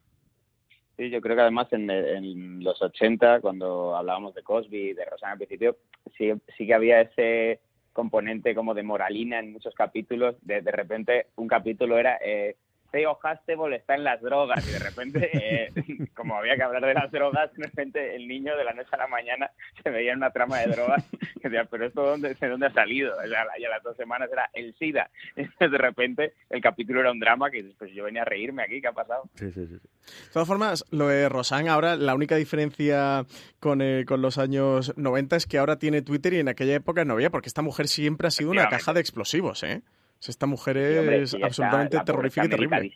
Sí, 0.98 1.10
yo 1.12 1.22
creo 1.22 1.36
que 1.36 1.42
además 1.44 1.68
en, 1.72 2.64
los 2.64 2.82
80, 2.82 3.40
cuando 3.42 3.96
hablábamos 3.96 4.34
de 4.34 4.42
Cosby, 4.42 4.94
de 4.94 5.06
Rosana 5.06 5.34
al 5.34 5.38
principio, 5.38 5.78
sí, 6.18 6.32
sí 6.58 6.66
que 6.66 6.74
había 6.74 7.02
ese 7.02 7.60
componente 7.94 8.56
como 8.56 8.74
de 8.74 8.84
moralina 8.84 9.40
en 9.40 9.52
muchos 9.52 9.76
capítulos. 9.76 10.36
De, 10.42 10.62
de 10.62 10.72
repente, 10.72 11.28
un 11.36 11.48
capítulo 11.48 12.00
era 12.00 12.18
eh, 12.24 12.56
Theo 12.92 13.18
Hastable 13.22 13.76
está 13.76 13.96
en 13.96 14.04
las 14.04 14.22
drogas 14.22 14.68
y 14.68 14.72
de 14.72 14.80
repente, 14.80 15.30
eh, 15.34 15.72
como 16.16 16.38
había 16.38 16.56
que 16.56 16.64
hablar 16.64 16.86
de 16.86 16.94
las 16.94 17.12
drogas, 17.12 17.54
de 17.54 17.66
repente 17.66 18.16
el 18.16 18.28
niño 18.28 18.56
de 18.56 18.64
la 18.64 18.74
noche 18.74 18.90
a 18.94 18.98
la 18.98 19.08
mañana 19.08 19.52
se 19.84 19.90
veía 19.90 20.12
en 20.12 20.18
una 20.18 20.32
trama 20.32 20.60
de 20.60 20.68
drogas 20.68 21.04
que 21.42 21.50
decía, 21.50 21.66
pero 21.66 21.88
esto 21.88 22.04
dónde, 22.04 22.34
de 22.34 22.50
dónde 22.50 22.68
ha 22.68 22.74
salido? 22.74 23.14
y 23.26 23.66
a 23.66 23.70
las 23.70 23.84
dos 23.84 23.96
semanas 23.98 24.30
era 24.32 24.50
el 24.54 24.74
SIDA. 24.76 25.10
Entonces 25.36 25.72
de 25.72 25.78
repente 25.78 26.34
el 26.50 26.62
capítulo 26.62 27.02
era 27.02 27.12
un 27.12 27.20
drama 27.20 27.50
que 27.50 27.64
pues 27.78 27.92
yo 27.94 28.06
venía 28.06 28.22
a 28.22 28.26
reírme 28.26 28.64
aquí, 28.64 28.82
¿qué 28.82 28.88
ha 28.88 28.94
pasado? 28.94 29.24
Sí, 29.36 29.52
sí, 29.52 29.68
sí. 29.68 29.74
De 29.74 30.32
todas 30.32 30.48
formas, 30.48 30.86
lo 30.92 31.08
de 31.08 31.28
Rosan 31.28 31.68
ahora, 31.68 31.96
la 31.96 32.16
única 32.16 32.36
diferencia 32.36 33.26
con, 33.60 33.82
eh, 33.82 34.06
con 34.06 34.22
los 34.22 34.38
años 34.38 34.94
90 34.98 35.36
es 35.36 35.46
que 35.46 35.58
ahora 35.58 35.80
tiene 35.80 36.02
Twitter 36.02 36.34
y 36.34 36.40
en 36.40 36.48
aquella 36.48 36.76
época 36.76 37.04
no 37.04 37.14
había, 37.14 37.30
porque 37.30 37.50
esta 37.50 37.62
mujer 37.62 37.88
siempre 37.88 38.28
ha 38.28 38.32
sido 38.32 38.52
una 38.52 38.70
caja 38.70 38.94
de 38.94 39.02
explosivos, 39.02 39.64
¿eh? 39.64 39.82
Esta 40.26 40.46
mujer 40.46 40.78
es 40.78 41.36
absolutamente 41.36 42.00
terrorífica 42.06 42.46
y 42.46 42.50
terrible. 42.50 42.92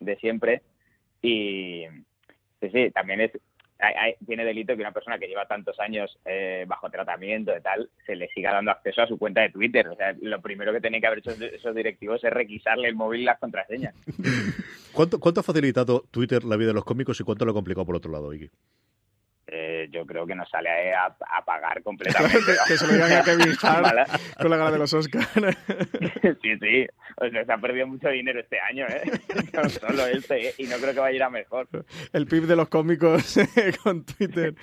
de 0.00 0.16
siempre. 0.16 0.62
Y 1.22 1.84
sí, 2.60 2.70
sí, 2.70 2.90
también 2.90 3.20
es 3.20 3.32
tiene 4.26 4.44
delito 4.44 4.74
que 4.74 4.82
una 4.82 4.92
persona 4.92 5.18
que 5.18 5.26
lleva 5.26 5.46
tantos 5.46 5.78
años 5.80 6.16
eh, 6.24 6.64
bajo 6.68 6.88
tratamiento 6.90 7.56
y 7.56 7.60
tal 7.60 7.90
se 8.06 8.14
le 8.14 8.28
siga 8.28 8.52
dando 8.52 8.70
acceso 8.70 9.02
a 9.02 9.06
su 9.06 9.18
cuenta 9.18 9.40
de 9.40 9.50
Twitter. 9.50 9.88
O 9.88 9.96
sea, 9.96 10.14
lo 10.20 10.40
primero 10.40 10.72
que 10.72 10.80
tienen 10.80 11.00
que 11.00 11.06
haber 11.06 11.18
hecho 11.18 11.30
esos 11.30 11.74
directivos 11.74 12.22
es 12.22 12.32
requisarle 12.32 12.88
el 12.88 12.94
móvil 12.94 13.22
y 13.22 13.24
las 13.24 13.38
contraseñas. 13.38 13.94
¿Cuánto, 14.92 15.18
¿Cuánto 15.18 15.40
ha 15.40 15.44
facilitado 15.44 16.04
Twitter 16.10 16.44
la 16.44 16.56
vida 16.56 16.68
de 16.68 16.74
los 16.74 16.84
cómicos 16.84 17.18
y 17.20 17.24
cuánto 17.24 17.44
lo 17.44 17.50
ha 17.50 17.54
complicado 17.54 17.86
por 17.86 17.96
otro 17.96 18.12
lado, 18.12 18.32
Iki? 18.32 18.50
Eh, 19.82 19.88
yo 19.90 20.06
creo 20.06 20.26
que 20.26 20.34
nos 20.34 20.48
sale 20.48 20.92
a, 20.94 21.06
a 21.06 21.44
pagar 21.44 21.82
completamente. 21.82 22.38
que 22.68 22.76
se 22.76 22.86
lo 22.86 22.92
digan 22.92 23.12
a 23.12 23.22
Kevin 23.22 23.54
Hart 23.62 24.08
con 24.40 24.50
la 24.50 24.56
gala 24.56 24.70
de 24.70 24.78
los 24.78 24.92
Oscars. 24.92 25.28
sí, 26.42 26.58
sí. 26.58 26.86
O 27.16 27.28
sea, 27.28 27.44
se 27.44 27.52
ha 27.52 27.58
perdido 27.58 27.86
mucho 27.86 28.08
dinero 28.08 28.40
este 28.40 28.58
año, 28.60 28.86
¿eh? 28.88 29.02
No 29.52 29.68
solo 29.68 30.06
este, 30.06 30.48
¿eh? 30.48 30.54
y 30.58 30.64
no 30.64 30.76
creo 30.76 30.94
que 30.94 31.00
vaya 31.00 31.12
a 31.12 31.16
ir 31.16 31.22
a 31.22 31.30
mejor. 31.30 31.68
El 32.12 32.26
PIB 32.26 32.46
de 32.46 32.56
los 32.56 32.68
cómicos 32.68 33.38
con 33.82 34.04
Twitter 34.04 34.54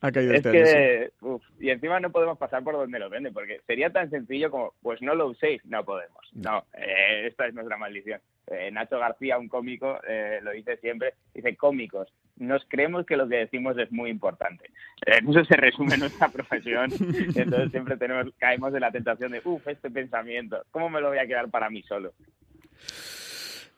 ha 0.00 0.12
caído 0.12 0.32
es 0.32 0.38
este 0.38 0.52
que, 0.52 1.10
Uf, 1.20 1.42
y 1.60 1.70
encima 1.70 2.00
no 2.00 2.10
podemos 2.10 2.38
pasar 2.38 2.62
por 2.62 2.74
donde 2.74 2.98
lo 2.98 3.10
venden, 3.10 3.32
porque 3.32 3.60
sería 3.66 3.90
tan 3.90 4.10
sencillo 4.10 4.50
como, 4.50 4.74
pues 4.82 5.02
no 5.02 5.14
lo 5.14 5.28
uséis, 5.28 5.64
no 5.64 5.84
podemos. 5.84 6.20
No, 6.32 6.64
eh, 6.74 7.26
esta 7.26 7.46
es 7.46 7.54
nuestra 7.54 7.76
maldición. 7.76 8.20
Eh, 8.48 8.70
Nacho 8.70 8.98
García, 8.98 9.38
un 9.38 9.48
cómico, 9.48 9.98
eh, 10.06 10.38
lo 10.42 10.52
dice 10.52 10.76
siempre, 10.76 11.14
dice 11.34 11.56
cómicos, 11.56 12.12
nos 12.36 12.64
creemos 12.68 13.04
que 13.04 13.16
lo 13.16 13.28
que 13.28 13.36
decimos 13.36 13.76
es 13.78 13.90
muy 13.90 14.10
importante. 14.10 14.70
En 15.04 15.28
eso 15.28 15.44
se 15.44 15.56
resume 15.56 15.96
nuestra 15.98 16.28
profesión. 16.28 16.90
Entonces 17.34 17.70
siempre 17.70 17.96
tenemos, 17.96 18.32
caemos 18.38 18.74
en 18.74 18.80
la 18.80 18.92
tentación 18.92 19.32
de, 19.32 19.40
uff, 19.44 19.66
este 19.66 19.90
pensamiento, 19.90 20.62
¿cómo 20.70 20.88
me 20.88 21.00
lo 21.00 21.08
voy 21.08 21.18
a 21.18 21.26
quedar 21.26 21.50
para 21.50 21.70
mí 21.70 21.82
solo? 21.82 22.12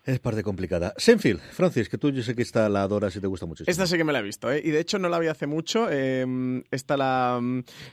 Es 0.08 0.20
parte 0.20 0.42
complicada. 0.42 0.94
Senfield, 0.96 1.38
Francis, 1.52 1.90
que 1.90 1.98
tú 1.98 2.10
yo 2.10 2.22
sé 2.22 2.34
que 2.34 2.40
esta 2.40 2.70
la 2.70 2.80
adoras 2.80 3.14
y 3.14 3.20
te 3.20 3.26
gusta 3.26 3.44
mucho. 3.44 3.64
Esta 3.66 3.86
sí 3.86 3.98
que 3.98 4.04
me 4.04 4.14
la 4.14 4.20
he 4.20 4.22
visto, 4.22 4.50
¿eh? 4.50 4.62
y 4.64 4.70
de 4.70 4.80
hecho 4.80 4.98
no 4.98 5.10
la 5.10 5.18
vi 5.18 5.26
hace 5.26 5.46
mucho. 5.46 5.86
Eh, 5.90 6.62
esta 6.70 6.96
la, 6.96 7.38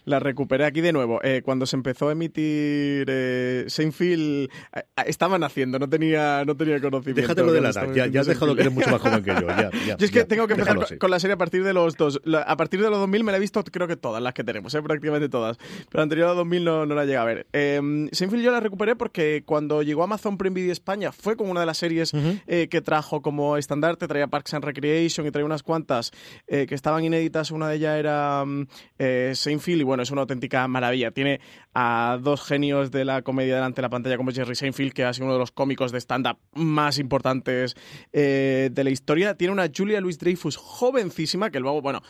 la, 0.05 0.19
recuperé 0.21 0.63
aquí 0.63 0.79
de 0.79 0.93
nuevo. 0.93 1.19
Eh, 1.23 1.41
cuando 1.43 1.65
se 1.65 1.75
empezó 1.75 2.07
a 2.07 2.13
emitir 2.13 3.05
eh, 3.09 3.65
Seinfeld, 3.67 4.49
eh, 4.73 4.83
estaban 5.07 5.43
haciendo, 5.43 5.77
no 5.77 5.89
tenía, 5.89 6.45
no 6.45 6.55
tenía 6.55 6.79
conocimiento. 6.79 7.19
Déjatelo 7.19 7.51
de 7.51 7.59
la 7.59 7.71
ya, 7.93 8.07
ya 8.07 8.21
has 8.21 8.27
dejado 8.27 8.55
que 8.55 8.61
eres 8.61 8.73
mucho 8.73 8.89
más 8.91 9.01
joven 9.01 9.21
que 9.21 9.31
yo. 9.31 9.47
Ya, 9.49 9.71
ya, 9.85 9.97
yo 9.97 10.05
es 10.05 10.09
que 10.09 10.23
tengo 10.23 10.47
que 10.47 10.53
empezar 10.53 10.97
con, 10.97 11.11
la 11.11 11.19
serie 11.19 11.33
a 11.33 11.37
partir 11.37 11.65
de 11.65 11.73
los 11.73 11.97
dos. 11.97 12.21
a 12.33 12.55
partir 12.55 12.81
de 12.81 12.89
los 12.89 12.97
2000 12.97 13.25
me 13.25 13.33
la 13.33 13.39
he 13.39 13.41
visto, 13.41 13.61
creo 13.65 13.89
que 13.89 13.97
todas 13.97 14.23
las 14.23 14.33
que 14.33 14.45
tenemos, 14.45 14.73
¿eh? 14.73 14.81
prácticamente 14.81 15.27
todas. 15.27 15.57
Pero 15.89 16.01
anterior 16.01 16.29
a 16.29 16.33
2000 16.33 16.63
no, 16.63 16.85
no 16.85 16.95
la 16.95 17.03
llegué 17.03 17.17
a 17.17 17.25
ver. 17.25 17.45
Eh, 17.51 18.07
Seinfeld 18.13 18.41
yo 18.41 18.53
la 18.53 18.61
recuperé 18.61 18.95
porque 18.95 19.43
cuando 19.45 19.83
llegó 19.83 20.01
Amazon 20.01 20.37
Prime 20.37 20.53
Video 20.53 20.71
España 20.71 21.11
fue 21.11 21.35
como 21.35 21.51
una 21.51 21.59
de 21.59 21.65
las 21.65 21.77
series 21.77 22.04
eh, 22.13 22.67
que 22.69 22.81
trajo 22.81 23.21
como 23.21 23.57
estandarte, 23.57 24.07
traía 24.07 24.27
Parks 24.27 24.53
and 24.53 24.63
Recreation 24.63 25.25
y 25.25 25.31
traía 25.31 25.45
unas 25.45 25.63
cuantas 25.63 26.11
eh, 26.47 26.65
que 26.67 26.75
estaban 26.75 27.03
inéditas, 27.03 27.51
una 27.51 27.69
de 27.69 27.75
ellas 27.77 27.97
era 27.97 28.43
mm, 28.45 28.67
eh, 28.99 29.31
Seinfeld 29.35 29.81
y 29.81 29.83
bueno, 29.83 30.03
es 30.03 30.11
una 30.11 30.21
auténtica 30.21 30.67
maravilla. 30.67 31.11
Tiene 31.11 31.39
a 31.73 32.19
dos 32.21 32.43
genios 32.43 32.91
de 32.91 33.05
la 33.05 33.21
comedia 33.21 33.55
delante 33.55 33.77
de 33.77 33.81
la 33.83 33.89
pantalla 33.89 34.17
como 34.17 34.31
Jerry 34.31 34.55
Seinfeld, 34.55 34.93
que 34.93 35.03
ha 35.03 35.13
sido 35.13 35.25
uno 35.25 35.33
de 35.33 35.39
los 35.39 35.51
cómicos 35.51 35.91
de 35.91 35.99
stand-up 35.99 36.37
más 36.53 36.99
importantes 36.99 37.75
de 38.13 38.81
la 38.83 38.89
historia. 38.89 39.35
Tiene 39.35 39.51
una 39.53 39.69
Julia 39.75 39.99
Louis 39.99 40.17
Dreyfus 40.17 40.55
jovencísima, 40.55 41.49
que 41.49 41.59
luego, 41.59 41.81
bueno, 41.81 42.01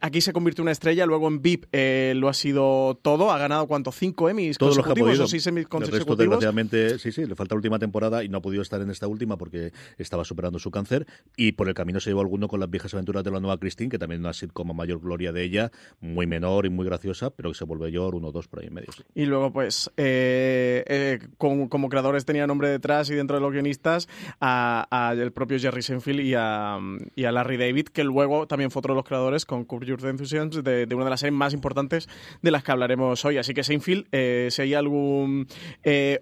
aquí 0.00 0.20
se 0.20 0.32
convirtió 0.32 0.62
en 0.62 0.64
una 0.64 0.72
estrella, 0.72 1.06
luego 1.06 1.28
en 1.28 1.42
VIP 1.42 1.66
lo 2.14 2.28
ha 2.28 2.34
sido 2.34 2.98
todo, 3.02 3.32
ha 3.32 3.38
ganado 3.38 3.66
cuánto, 3.66 3.92
cinco 3.92 4.28
Emmys 4.28 4.58
Todos 4.58 4.76
consecutivos 4.76 5.18
los 5.18 5.26
o 5.26 5.28
seis 5.28 5.46
Emmys 5.46 5.66
consecutivos. 5.66 6.18
desgraciadamente, 6.18 6.98
sí, 6.98 7.12
sí, 7.12 7.26
le 7.26 7.34
falta 7.34 7.54
la 7.54 7.56
última 7.56 7.78
temporada 7.78 8.24
y 8.24 8.28
no 8.28 8.38
ha 8.38 8.42
podido 8.42 8.62
estar 8.62 8.80
en 8.80 8.90
esta 8.90 9.06
última 9.12 9.36
porque 9.36 9.72
estaba 9.98 10.24
superando 10.24 10.58
su 10.58 10.70
cáncer 10.70 11.06
y 11.36 11.52
por 11.52 11.68
el 11.68 11.74
camino 11.74 12.00
se 12.00 12.10
llevó 12.10 12.20
alguno 12.20 12.48
con 12.48 12.60
las 12.60 12.70
viejas 12.70 12.94
aventuras 12.94 13.24
de 13.24 13.30
la 13.30 13.40
nueva 13.40 13.58
Christine, 13.58 13.90
que 13.90 13.98
también 13.98 14.24
ha 14.26 14.32
sido 14.32 14.52
como 14.52 14.74
mayor 14.74 15.00
gloria 15.00 15.32
de 15.32 15.42
ella, 15.42 15.70
muy 16.00 16.26
menor 16.26 16.66
y 16.66 16.70
muy 16.70 16.84
graciosa, 16.84 17.30
pero 17.30 17.50
que 17.50 17.56
se 17.56 17.64
vuelve 17.64 17.90
yo 17.90 18.08
uno 18.08 18.28
o 18.28 18.32
dos 18.32 18.48
por 18.48 18.60
ahí 18.60 18.66
en 18.66 18.74
medio. 18.74 18.88
Y 19.14 19.26
luego, 19.26 19.52
pues, 19.52 19.90
eh, 19.96 20.84
eh, 20.86 21.18
como, 21.38 21.88
creadores 21.88 22.24
tenía 22.24 22.46
nombre 22.46 22.68
detrás 22.68 23.10
y 23.10 23.14
dentro 23.14 23.36
de 23.36 23.42
los 23.42 23.52
guionistas 23.52 24.08
a, 24.40 25.14
el 25.16 25.32
propio 25.32 25.58
Jerry 25.58 25.82
Seinfeld 25.82 26.20
y 26.20 26.34
a, 26.36 26.78
y 27.14 27.24
a, 27.24 27.32
Larry 27.32 27.56
David, 27.56 27.86
que 27.86 28.04
luego 28.04 28.46
también 28.46 28.70
fue 28.70 28.80
otro 28.80 28.94
de 28.94 28.98
los 28.98 29.04
creadores 29.04 29.46
con 29.46 29.64
Curb 29.64 29.84
Your 29.84 30.06
Enthusiasm 30.06 30.50
de, 30.62 30.86
una 30.94 31.04
de 31.04 31.10
las 31.10 31.20
series 31.20 31.36
más 31.36 31.54
importantes 31.54 32.08
de 32.40 32.50
las 32.50 32.62
que 32.62 32.72
hablaremos 32.72 33.24
hoy. 33.24 33.38
Así 33.38 33.54
que 33.54 33.64
Seinfeld, 33.64 34.06
eh, 34.12 34.48
si 34.50 34.62
hay 34.62 34.74
algún 34.74 35.46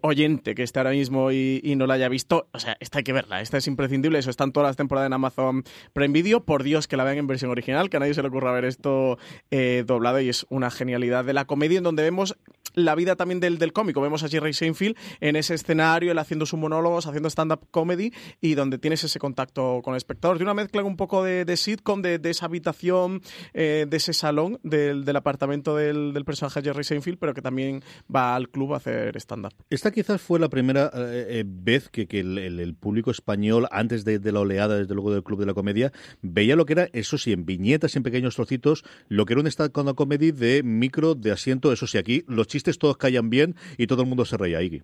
oyente 0.02 0.54
que 0.54 0.62
esté 0.62 0.80
ahora 0.80 0.90
mismo 0.90 1.32
y, 1.32 1.60
y 1.62 1.76
no 1.76 1.86
la 1.86 1.94
haya 1.94 2.08
visto, 2.08 2.48
o 2.52 2.58
sea, 2.58 2.76
esta 2.80 2.98
hay 2.98 3.04
que 3.04 3.12
verla, 3.12 3.40
esta 3.40 3.58
es 3.58 3.66
imprescindible, 3.66 4.18
eso 4.18 4.30
están 4.30 4.52
todas 4.52 4.70
las 4.70 4.76
temporadas 4.76 5.06
en 5.06 5.12
Amazon 5.12 5.64
Prime 5.92 6.12
Video, 6.12 6.44
por 6.44 6.62
Dios 6.62 6.88
que 6.88 6.96
la 6.96 7.04
vean 7.04 7.18
en 7.18 7.26
versión 7.26 7.50
original, 7.50 7.90
que 7.90 7.98
a 7.98 8.00
nadie 8.00 8.14
se 8.14 8.22
le 8.22 8.28
ocurra 8.28 8.52
ver 8.52 8.64
esto 8.64 9.18
eh, 9.50 9.84
doblado 9.86 10.20
y 10.20 10.30
es 10.30 10.46
una 10.48 10.70
genialidad 10.70 11.24
de 11.24 11.34
la 11.34 11.44
comedia 11.44 11.78
en 11.78 11.84
donde 11.84 12.02
vemos 12.02 12.36
la 12.74 12.94
vida 12.94 13.16
también 13.16 13.40
del, 13.40 13.58
del 13.58 13.72
cómico. 13.72 14.00
Vemos 14.00 14.22
a 14.22 14.28
Jerry 14.28 14.52
Seinfeld 14.52 14.96
en 15.20 15.36
ese 15.36 15.54
escenario, 15.54 16.12
él 16.12 16.18
haciendo 16.18 16.46
sus 16.46 16.58
monólogos, 16.58 17.06
haciendo 17.06 17.28
stand-up 17.28 17.66
comedy 17.70 18.12
y 18.40 18.54
donde 18.54 18.78
tienes 18.78 19.02
ese 19.04 19.18
contacto 19.18 19.80
con 19.82 19.94
el 19.94 19.98
espectador. 19.98 20.38
De 20.38 20.44
una 20.44 20.54
mezcla 20.54 20.82
un 20.82 20.96
poco 20.96 21.22
de, 21.22 21.44
de 21.44 21.56
sitcom, 21.56 22.02
de, 22.02 22.20
esa 22.24 22.46
habitación, 22.46 23.22
eh, 23.54 23.86
de 23.88 23.96
ese 23.96 24.12
salón 24.12 24.58
del, 24.62 25.04
apartamento 25.16 25.76
del, 25.76 26.24
personaje 26.24 26.62
Jerry 26.62 26.84
Seinfeld, 26.84 27.18
pero 27.18 27.34
que 27.34 27.42
también 27.42 27.82
va 28.14 28.36
al 28.36 28.48
club 28.48 28.74
a 28.74 28.76
hacer 28.76 29.16
stand-up. 29.16 29.52
Esta 29.68 29.90
quizás 29.90 30.20
fue 30.20 30.38
la 30.38 30.48
primera 30.48 30.90
eh, 30.94 31.44
vez 31.46 31.88
que, 31.88 32.06
el, 32.20 32.69
público 32.74 33.10
español, 33.10 33.66
antes 33.70 34.04
de, 34.04 34.20
la 34.32 34.40
oleada, 34.40 34.76
desde 34.76 34.94
luego 34.94 35.12
del 35.12 35.22
Club 35.22 35.40
de 35.40 35.46
la 35.46 35.54
Comedia, 35.54 35.92
veía 36.22 36.56
lo 36.56 36.66
que 36.66 36.74
era, 36.74 36.88
eso 36.92 37.18
sí, 37.18 37.32
en 37.32 37.46
viñetas, 37.46 37.96
en 37.96 38.02
pequeños 38.02 38.36
trocitos, 38.36 38.84
lo 39.08 39.26
que 39.26 39.34
era 39.34 39.40
un 39.40 39.46
stand-up 39.46 39.94
comedy 39.94 40.32
de 40.32 40.62
micro, 40.62 41.14
de 41.14 41.32
asiento, 41.32 41.72
eso 41.72 41.86
sí, 41.86 41.98
aquí 41.98 42.22
los 42.28 42.46
chistes 42.46 42.78
todos 42.78 42.96
callan 42.96 43.30
bien 43.30 43.54
y 43.78 43.86
todo 43.86 44.02
el 44.02 44.08
mundo 44.08 44.24
se 44.24 44.36
reía, 44.36 44.62
Iggy. 44.62 44.82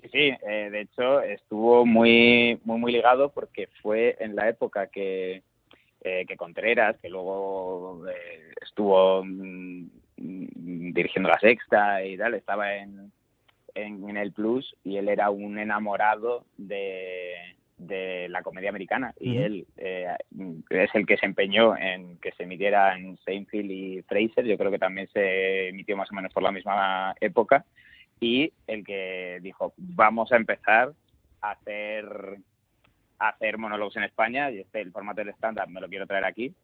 Sí, 0.00 0.08
sí, 0.12 0.32
eh, 0.46 0.70
de 0.70 0.80
hecho 0.82 1.20
estuvo 1.20 1.84
muy, 1.84 2.58
muy, 2.64 2.78
muy 2.78 2.92
ligado 2.92 3.30
porque 3.30 3.68
fue 3.82 4.16
en 4.20 4.36
la 4.36 4.48
época 4.48 4.86
que, 4.86 5.42
eh, 6.02 6.24
que 6.26 6.36
Contreras, 6.36 6.96
que 7.02 7.08
luego 7.08 8.06
eh, 8.08 8.52
estuvo 8.62 9.24
mm, 9.24 9.88
dirigiendo 10.16 11.28
la 11.28 11.40
sexta 11.40 12.04
y 12.04 12.16
tal, 12.16 12.34
estaba 12.34 12.76
en, 12.76 13.10
en, 13.74 14.16
el 14.16 14.32
Plus 14.32 14.76
y 14.84 14.96
él 14.96 15.08
era 15.08 15.30
un 15.30 15.58
enamorado 15.58 16.44
de, 16.56 17.34
de 17.76 18.28
la 18.28 18.42
comedia 18.42 18.70
americana. 18.70 19.14
Y 19.18 19.38
él 19.38 19.66
eh, 19.76 20.14
es 20.70 20.90
el 20.94 21.06
que 21.06 21.16
se 21.16 21.26
empeñó 21.26 21.76
en 21.76 22.18
que 22.18 22.32
se 22.32 22.44
emitiera 22.44 22.96
en 22.96 23.16
Seinfeld 23.18 23.70
y 23.70 24.02
Fraser, 24.02 24.44
yo 24.44 24.58
creo 24.58 24.70
que 24.70 24.78
también 24.78 25.08
se 25.08 25.68
emitió 25.68 25.96
más 25.96 26.10
o 26.10 26.14
menos 26.14 26.32
por 26.32 26.42
la 26.42 26.52
misma 26.52 27.14
época. 27.20 27.64
Y 28.20 28.52
el 28.66 28.84
que 28.84 29.38
dijo 29.42 29.74
vamos 29.76 30.32
a 30.32 30.36
empezar 30.36 30.92
a 31.40 31.50
hacer 31.52 32.06
a 33.20 33.28
hacer 33.30 33.58
monólogos 33.58 33.96
en 33.96 34.04
España 34.04 34.50
y 34.50 34.60
este 34.60 34.80
el 34.80 34.92
formato 34.92 35.22
del 35.22 35.34
me 35.68 35.80
lo 35.80 35.88
quiero 35.88 36.06
traer 36.06 36.24
aquí 36.24 36.54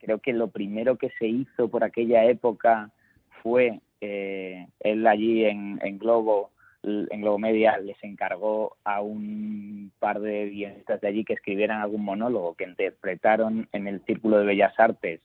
creo 0.00 0.18
que 0.18 0.32
lo 0.32 0.48
primero 0.48 0.96
que 0.96 1.10
se 1.18 1.26
hizo 1.26 1.68
por 1.68 1.84
aquella 1.84 2.24
época 2.24 2.90
fue 3.42 3.80
eh, 4.00 4.66
él 4.80 5.06
allí 5.06 5.44
en, 5.44 5.78
en 5.82 5.98
Globo 5.98 6.50
en 6.82 7.20
Globo 7.20 7.38
Media 7.38 7.76
les 7.76 8.02
encargó 8.02 8.76
a 8.84 9.02
un 9.02 9.92
par 9.98 10.20
de 10.20 10.48
guionistas 10.48 11.00
de 11.02 11.08
allí 11.08 11.24
que 11.24 11.34
escribieran 11.34 11.82
algún 11.82 12.02
monólogo 12.02 12.54
que 12.54 12.64
interpretaron 12.64 13.68
en 13.72 13.86
el 13.86 14.02
Círculo 14.06 14.38
de 14.38 14.46
Bellas 14.46 14.72
Artes 14.78 15.20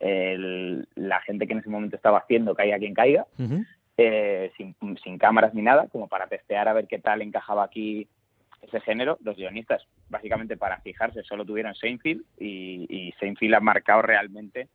la 0.00 1.20
gente 1.22 1.46
que 1.46 1.52
en 1.52 1.60
ese 1.60 1.70
momento 1.70 1.96
estaba 1.96 2.18
haciendo 2.18 2.54
Caiga 2.54 2.78
quien 2.78 2.94
caiga, 2.94 3.26
eh, 3.96 4.52
sin, 4.56 4.74
sin 5.02 5.18
cámaras 5.18 5.54
ni 5.54 5.62
nada, 5.62 5.88
como 5.88 6.08
para 6.08 6.26
testear 6.26 6.68
a 6.68 6.74
ver 6.74 6.86
qué 6.86 6.98
tal 6.98 7.22
encajaba 7.22 7.64
aquí 7.64 8.08
ese 8.60 8.80
género. 8.80 9.18
Los 9.22 9.36
guionistas, 9.36 9.86
básicamente 10.08 10.56
para 10.56 10.80
fijarse, 10.80 11.22
solo 11.22 11.44
tuvieron 11.44 11.74
Seinfeld 11.74 12.22
y, 12.38 12.86
y 12.88 13.12
Seinfeld 13.12 13.54
ha 13.54 13.60
marcado 13.60 14.02
realmente 14.02 14.68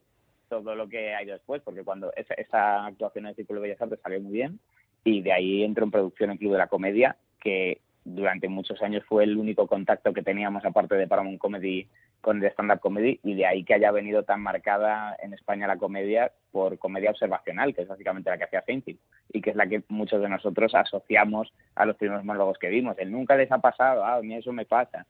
todo 0.60 0.76
lo 0.76 0.90
que 0.90 1.16
ha 1.16 1.24
ido 1.24 1.34
después, 1.34 1.62
porque 1.62 1.84
cuando 1.84 2.12
esa, 2.16 2.34
esa 2.34 2.86
actuación 2.86 3.26
en 3.26 3.30
el 3.30 3.36
Círculo 3.36 3.62
de 3.62 3.70
Bellas 3.70 3.82
Artes 3.82 4.00
salió 4.04 4.20
muy 4.20 4.34
bien, 4.34 4.60
y 5.06 5.22
de 5.22 5.32
ahí 5.32 5.64
entró 5.64 5.86
en 5.86 5.92
producción 5.92 6.32
el 6.32 6.38
Club 6.38 6.52
de 6.52 6.58
la 6.58 6.68
Comedia, 6.68 7.16
que 7.40 7.80
durante 8.04 8.50
muchos 8.50 8.82
años 8.82 9.04
fue 9.08 9.24
el 9.24 9.38
único 9.38 9.66
contacto 9.68 10.12
que 10.12 10.24
teníamos 10.24 10.66
aparte 10.66 10.96
de 10.96 11.08
Paramount 11.08 11.40
Comedy 11.40 11.88
con 12.20 12.44
el 12.44 12.52
stand-up 12.52 12.80
comedy 12.80 13.20
y 13.24 13.34
de 13.34 13.46
ahí 13.46 13.64
que 13.64 13.74
haya 13.74 13.92
venido 13.92 14.24
tan 14.24 14.42
marcada 14.42 15.16
en 15.22 15.34
España 15.34 15.68
la 15.68 15.78
comedia 15.78 16.32
por 16.52 16.78
comedia 16.78 17.12
observacional, 17.12 17.74
que 17.74 17.82
es 17.82 17.88
básicamente 17.88 18.30
la 18.30 18.38
que 18.38 18.44
hacía 18.44 18.64
Seinfeld 18.64 19.00
y 19.32 19.42
que 19.42 19.52
es 19.52 19.56
la 19.56 19.68
que 19.68 19.84
muchos 19.88 20.22
de 20.22 20.30
nosotros 20.30 20.76
asociamos 20.76 21.52
a 21.76 21.86
los 21.86 21.96
primeros 21.96 22.24
monólogos 22.24 22.60
que 22.60 22.70
vimos. 22.70 22.98
El 23.00 23.12
nunca 23.12 23.36
les 23.36 23.52
ha 23.52 23.60
pasado, 23.60 24.04
ah, 24.04 24.16
a 24.16 24.22
mí 24.22 24.36
eso 24.36 24.52
me 24.52 24.66
pasa. 24.66 25.06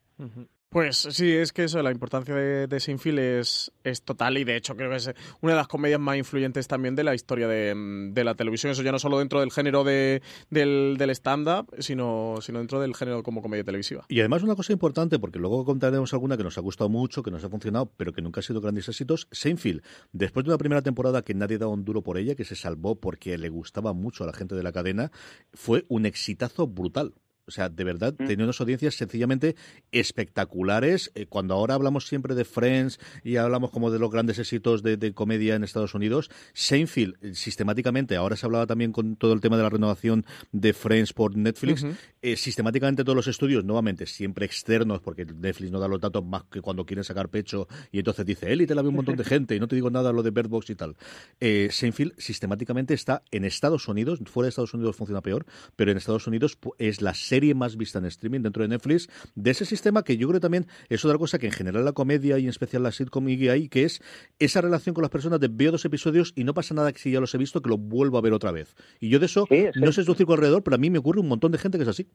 Pues 0.72 1.06
sí, 1.10 1.30
es 1.34 1.52
que 1.52 1.66
eso, 1.66 1.82
la 1.82 1.92
importancia 1.92 2.34
de, 2.34 2.66
de 2.66 3.40
es, 3.40 3.74
es 3.84 4.04
total 4.04 4.38
y 4.38 4.46
de 4.46 4.56
hecho 4.56 4.78
creo 4.78 4.90
que 4.90 4.96
es 4.96 5.12
una 5.42 5.52
de 5.52 5.58
las 5.58 5.68
comedias 5.68 6.00
más 6.00 6.16
influyentes 6.16 6.66
también 6.70 6.96
de 6.96 7.04
la 7.04 7.14
historia 7.14 7.46
de, 7.50 7.74
de 8.14 8.24
la 8.24 8.36
televisión. 8.36 8.72
Eso 8.72 8.82
ya 8.82 8.94
no 8.94 8.98
solo 8.98 9.20
dentro 9.20 9.42
del 9.42 9.52
género 9.52 9.84
de, 9.84 10.22
del, 10.50 10.96
del 10.98 11.10
stand-up, 11.10 11.76
sino, 11.80 12.38
sino 12.40 12.60
dentro 12.60 12.80
del 12.80 12.96
género 12.96 13.22
como 13.22 13.42
comedia 13.42 13.66
televisiva. 13.66 14.06
Y 14.08 14.22
además 14.22 14.44
una 14.44 14.56
cosa 14.56 14.72
importante, 14.72 15.20
porque 15.20 15.40
luego 15.40 15.66
contaremos 15.66 16.14
alguna 16.14 16.38
que 16.38 16.44
nos 16.44 16.58
ha 16.58 16.62
gustado 16.62 16.90
mucho, 16.90 17.22
que 17.22 17.32
nos 17.32 17.44
ha 17.44 17.50
funcionado, 17.50 17.92
pero 17.98 18.14
que 18.14 18.22
nunca 18.22 18.40
ha 18.40 18.44
sido 18.44 18.62
grandes 18.62 18.88
éxitos. 18.88 19.28
Seinfeld, 19.30 19.84
después 20.14 20.46
de 20.46 20.52
una 20.52 20.58
primera 20.58 20.82
temporada 20.82 21.22
que 21.22 21.34
nadie 21.34 21.58
daba 21.58 21.74
un 21.74 21.84
duro 21.84 22.02
por 22.02 22.18
ella, 22.18 22.36
que 22.36 22.46
se 22.46 22.56
salvó 22.56 22.96
porque 22.96 23.38
le 23.38 23.50
gustaba 23.50 23.92
mucho 23.92 24.24
a 24.24 24.28
la 24.28 24.34
gente 24.34 24.56
de 24.56 24.64
la 24.64 24.72
cadena, 24.72 25.12
fue 25.54 25.84
un 25.90 26.06
exitazo 26.06 26.66
brutal. 26.66 27.14
O 27.52 27.54
sea, 27.54 27.68
de 27.68 27.84
verdad, 27.84 28.16
mm. 28.18 28.28
tenía 28.28 28.46
unas 28.46 28.62
audiencias 28.62 28.96
sencillamente 28.96 29.58
espectaculares. 29.92 31.12
Eh, 31.16 31.26
cuando 31.26 31.54
ahora 31.54 31.74
hablamos 31.74 32.08
siempre 32.08 32.34
de 32.34 32.46
Friends 32.46 32.98
y 33.26 33.36
hablamos 33.36 33.72
como 33.72 33.92
de 33.92 34.00
los 34.00 34.10
grandes 34.10 34.40
éxitos 34.40 34.84
de, 34.84 35.14
comedia 35.14 35.56
en 35.56 35.66
Estados 35.66 35.94
Unidos, 35.94 36.32
Seinfeld, 36.54 37.16
eh, 37.22 37.36
sistemáticamente, 37.36 38.16
ahora 38.16 38.38
se 38.38 38.46
hablaba 38.46 38.66
también 38.68 38.94
con 38.94 39.18
todo 39.18 39.34
el 39.34 39.42
tema 39.42 39.58
de 39.58 39.64
la 39.64 39.70
renovación 39.70 40.26
de 40.54 40.72
Friends 40.72 41.12
por 41.12 41.36
Netflix, 41.36 41.86
eh, 42.22 42.38
sistemáticamente 42.38 43.04
todos 43.04 43.18
los 43.18 43.28
estudios, 43.28 43.66
nuevamente, 43.66 44.06
siempre 44.06 44.46
externos, 44.46 45.02
porque 45.02 45.26
Netflix 45.26 45.72
no 45.72 45.80
da 45.82 45.90
los 45.90 46.00
datos 46.00 46.24
más 46.24 46.46
que 46.46 46.62
cuando 46.62 46.86
quieren 46.86 47.04
sacar 47.04 47.28
pecho 47.28 47.68
y 47.92 48.00
entonces 48.00 48.26
dice, 48.26 48.50
Élite 48.54 48.76
la 48.76 48.82
ve 48.82 48.88
un 48.88 48.96
montón 48.96 49.18
de 49.18 49.26
gente 49.26 49.58
y 49.58 49.60
no 49.60 49.68
te 49.68 49.76
digo 49.76 49.90
nada 49.90 50.14
lo 50.14 50.24
de 50.24 50.32
Bird 50.32 50.48
Box 50.48 50.70
y 50.70 50.76
tal. 50.76 50.96
Seinfeld 51.42 52.14
sistemáticamente 52.18 52.94
está 52.94 53.24
en 53.32 53.44
Estados 53.44 53.90
Unidos, 53.90 54.20
fuera 54.24 54.46
de 54.46 54.52
Estados 54.52 54.74
Unidos 54.74 54.96
funciona 54.96 55.22
peor, 55.22 55.46
pero 55.76 55.92
en 55.92 55.98
Estados 55.98 56.28
Unidos 56.28 56.58
es 56.78 57.02
la 57.02 57.14
serie 57.14 57.41
más 57.56 57.78
vista 57.78 58.00
en 58.00 58.06
streaming 58.06 58.42
dentro 58.42 58.64
de 58.64 58.70
Netflix, 58.70 59.10
de 59.36 59.52
ese 59.52 59.66
sistema 59.66 60.04
que 60.04 60.18
yo 60.18 60.28
creo 60.28 60.40
también 60.40 60.66
es 60.90 61.04
otra 61.06 61.18
cosa 61.18 61.40
que 61.40 61.48
en 61.48 61.52
general 61.52 61.86
la 61.86 61.94
comedia 61.94 62.38
y 62.40 62.44
en 62.44 62.50
especial 62.50 62.84
la 62.84 62.92
sitcom 62.92 63.28
y 63.28 63.48
hay, 63.50 63.70
que 63.70 63.84
es 63.84 64.02
esa 64.40 64.62
relación 64.62 64.94
con 64.94 65.02
las 65.02 65.12
personas 65.12 65.40
de 65.40 65.48
veo 65.50 65.72
dos 65.72 65.86
episodios 65.86 66.34
y 66.36 66.44
no 66.44 66.54
pasa 66.54 66.74
nada 66.74 66.92
que 66.92 67.00
si 67.00 67.12
ya 67.12 67.20
los 67.20 67.34
he 67.34 67.38
visto 67.38 67.62
que 67.62 67.70
lo 67.70 67.78
vuelvo 67.78 68.18
a 68.18 68.22
ver 68.22 68.34
otra 68.34 68.52
vez. 68.52 68.76
Y 69.00 69.10
yo 69.10 69.20
de 69.20 69.26
eso 69.26 69.46
no 69.76 69.92
sé 69.92 70.04
su 70.04 70.14
circo 70.14 70.34
alrededor, 70.34 70.64
pero 70.64 70.76
a 70.76 70.80
mí 70.80 70.90
me 70.90 71.00
ocurre 71.00 71.20
un 71.20 71.28
montón 71.28 71.52
de 71.52 71.58
gente 71.58 71.78
que 71.78 71.84
es 71.84 71.90
así. 71.90 72.08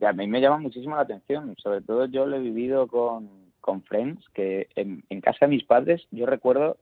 a 0.00 0.12
mí 0.12 0.26
me 0.26 0.40
llama 0.40 0.58
muchísimo 0.58 0.96
la 0.96 1.02
atención, 1.02 1.54
sobre 1.58 1.80
todo 1.80 2.06
yo 2.06 2.26
lo 2.26 2.36
he 2.36 2.40
vivido 2.40 2.86
con, 2.86 3.28
con 3.60 3.82
Friends, 3.82 4.24
que 4.34 4.68
en, 4.76 5.04
en 5.08 5.20
casa 5.20 5.46
de 5.46 5.48
mis 5.48 5.64
padres 5.64 6.06
yo 6.10 6.26
recuerdo 6.26 6.78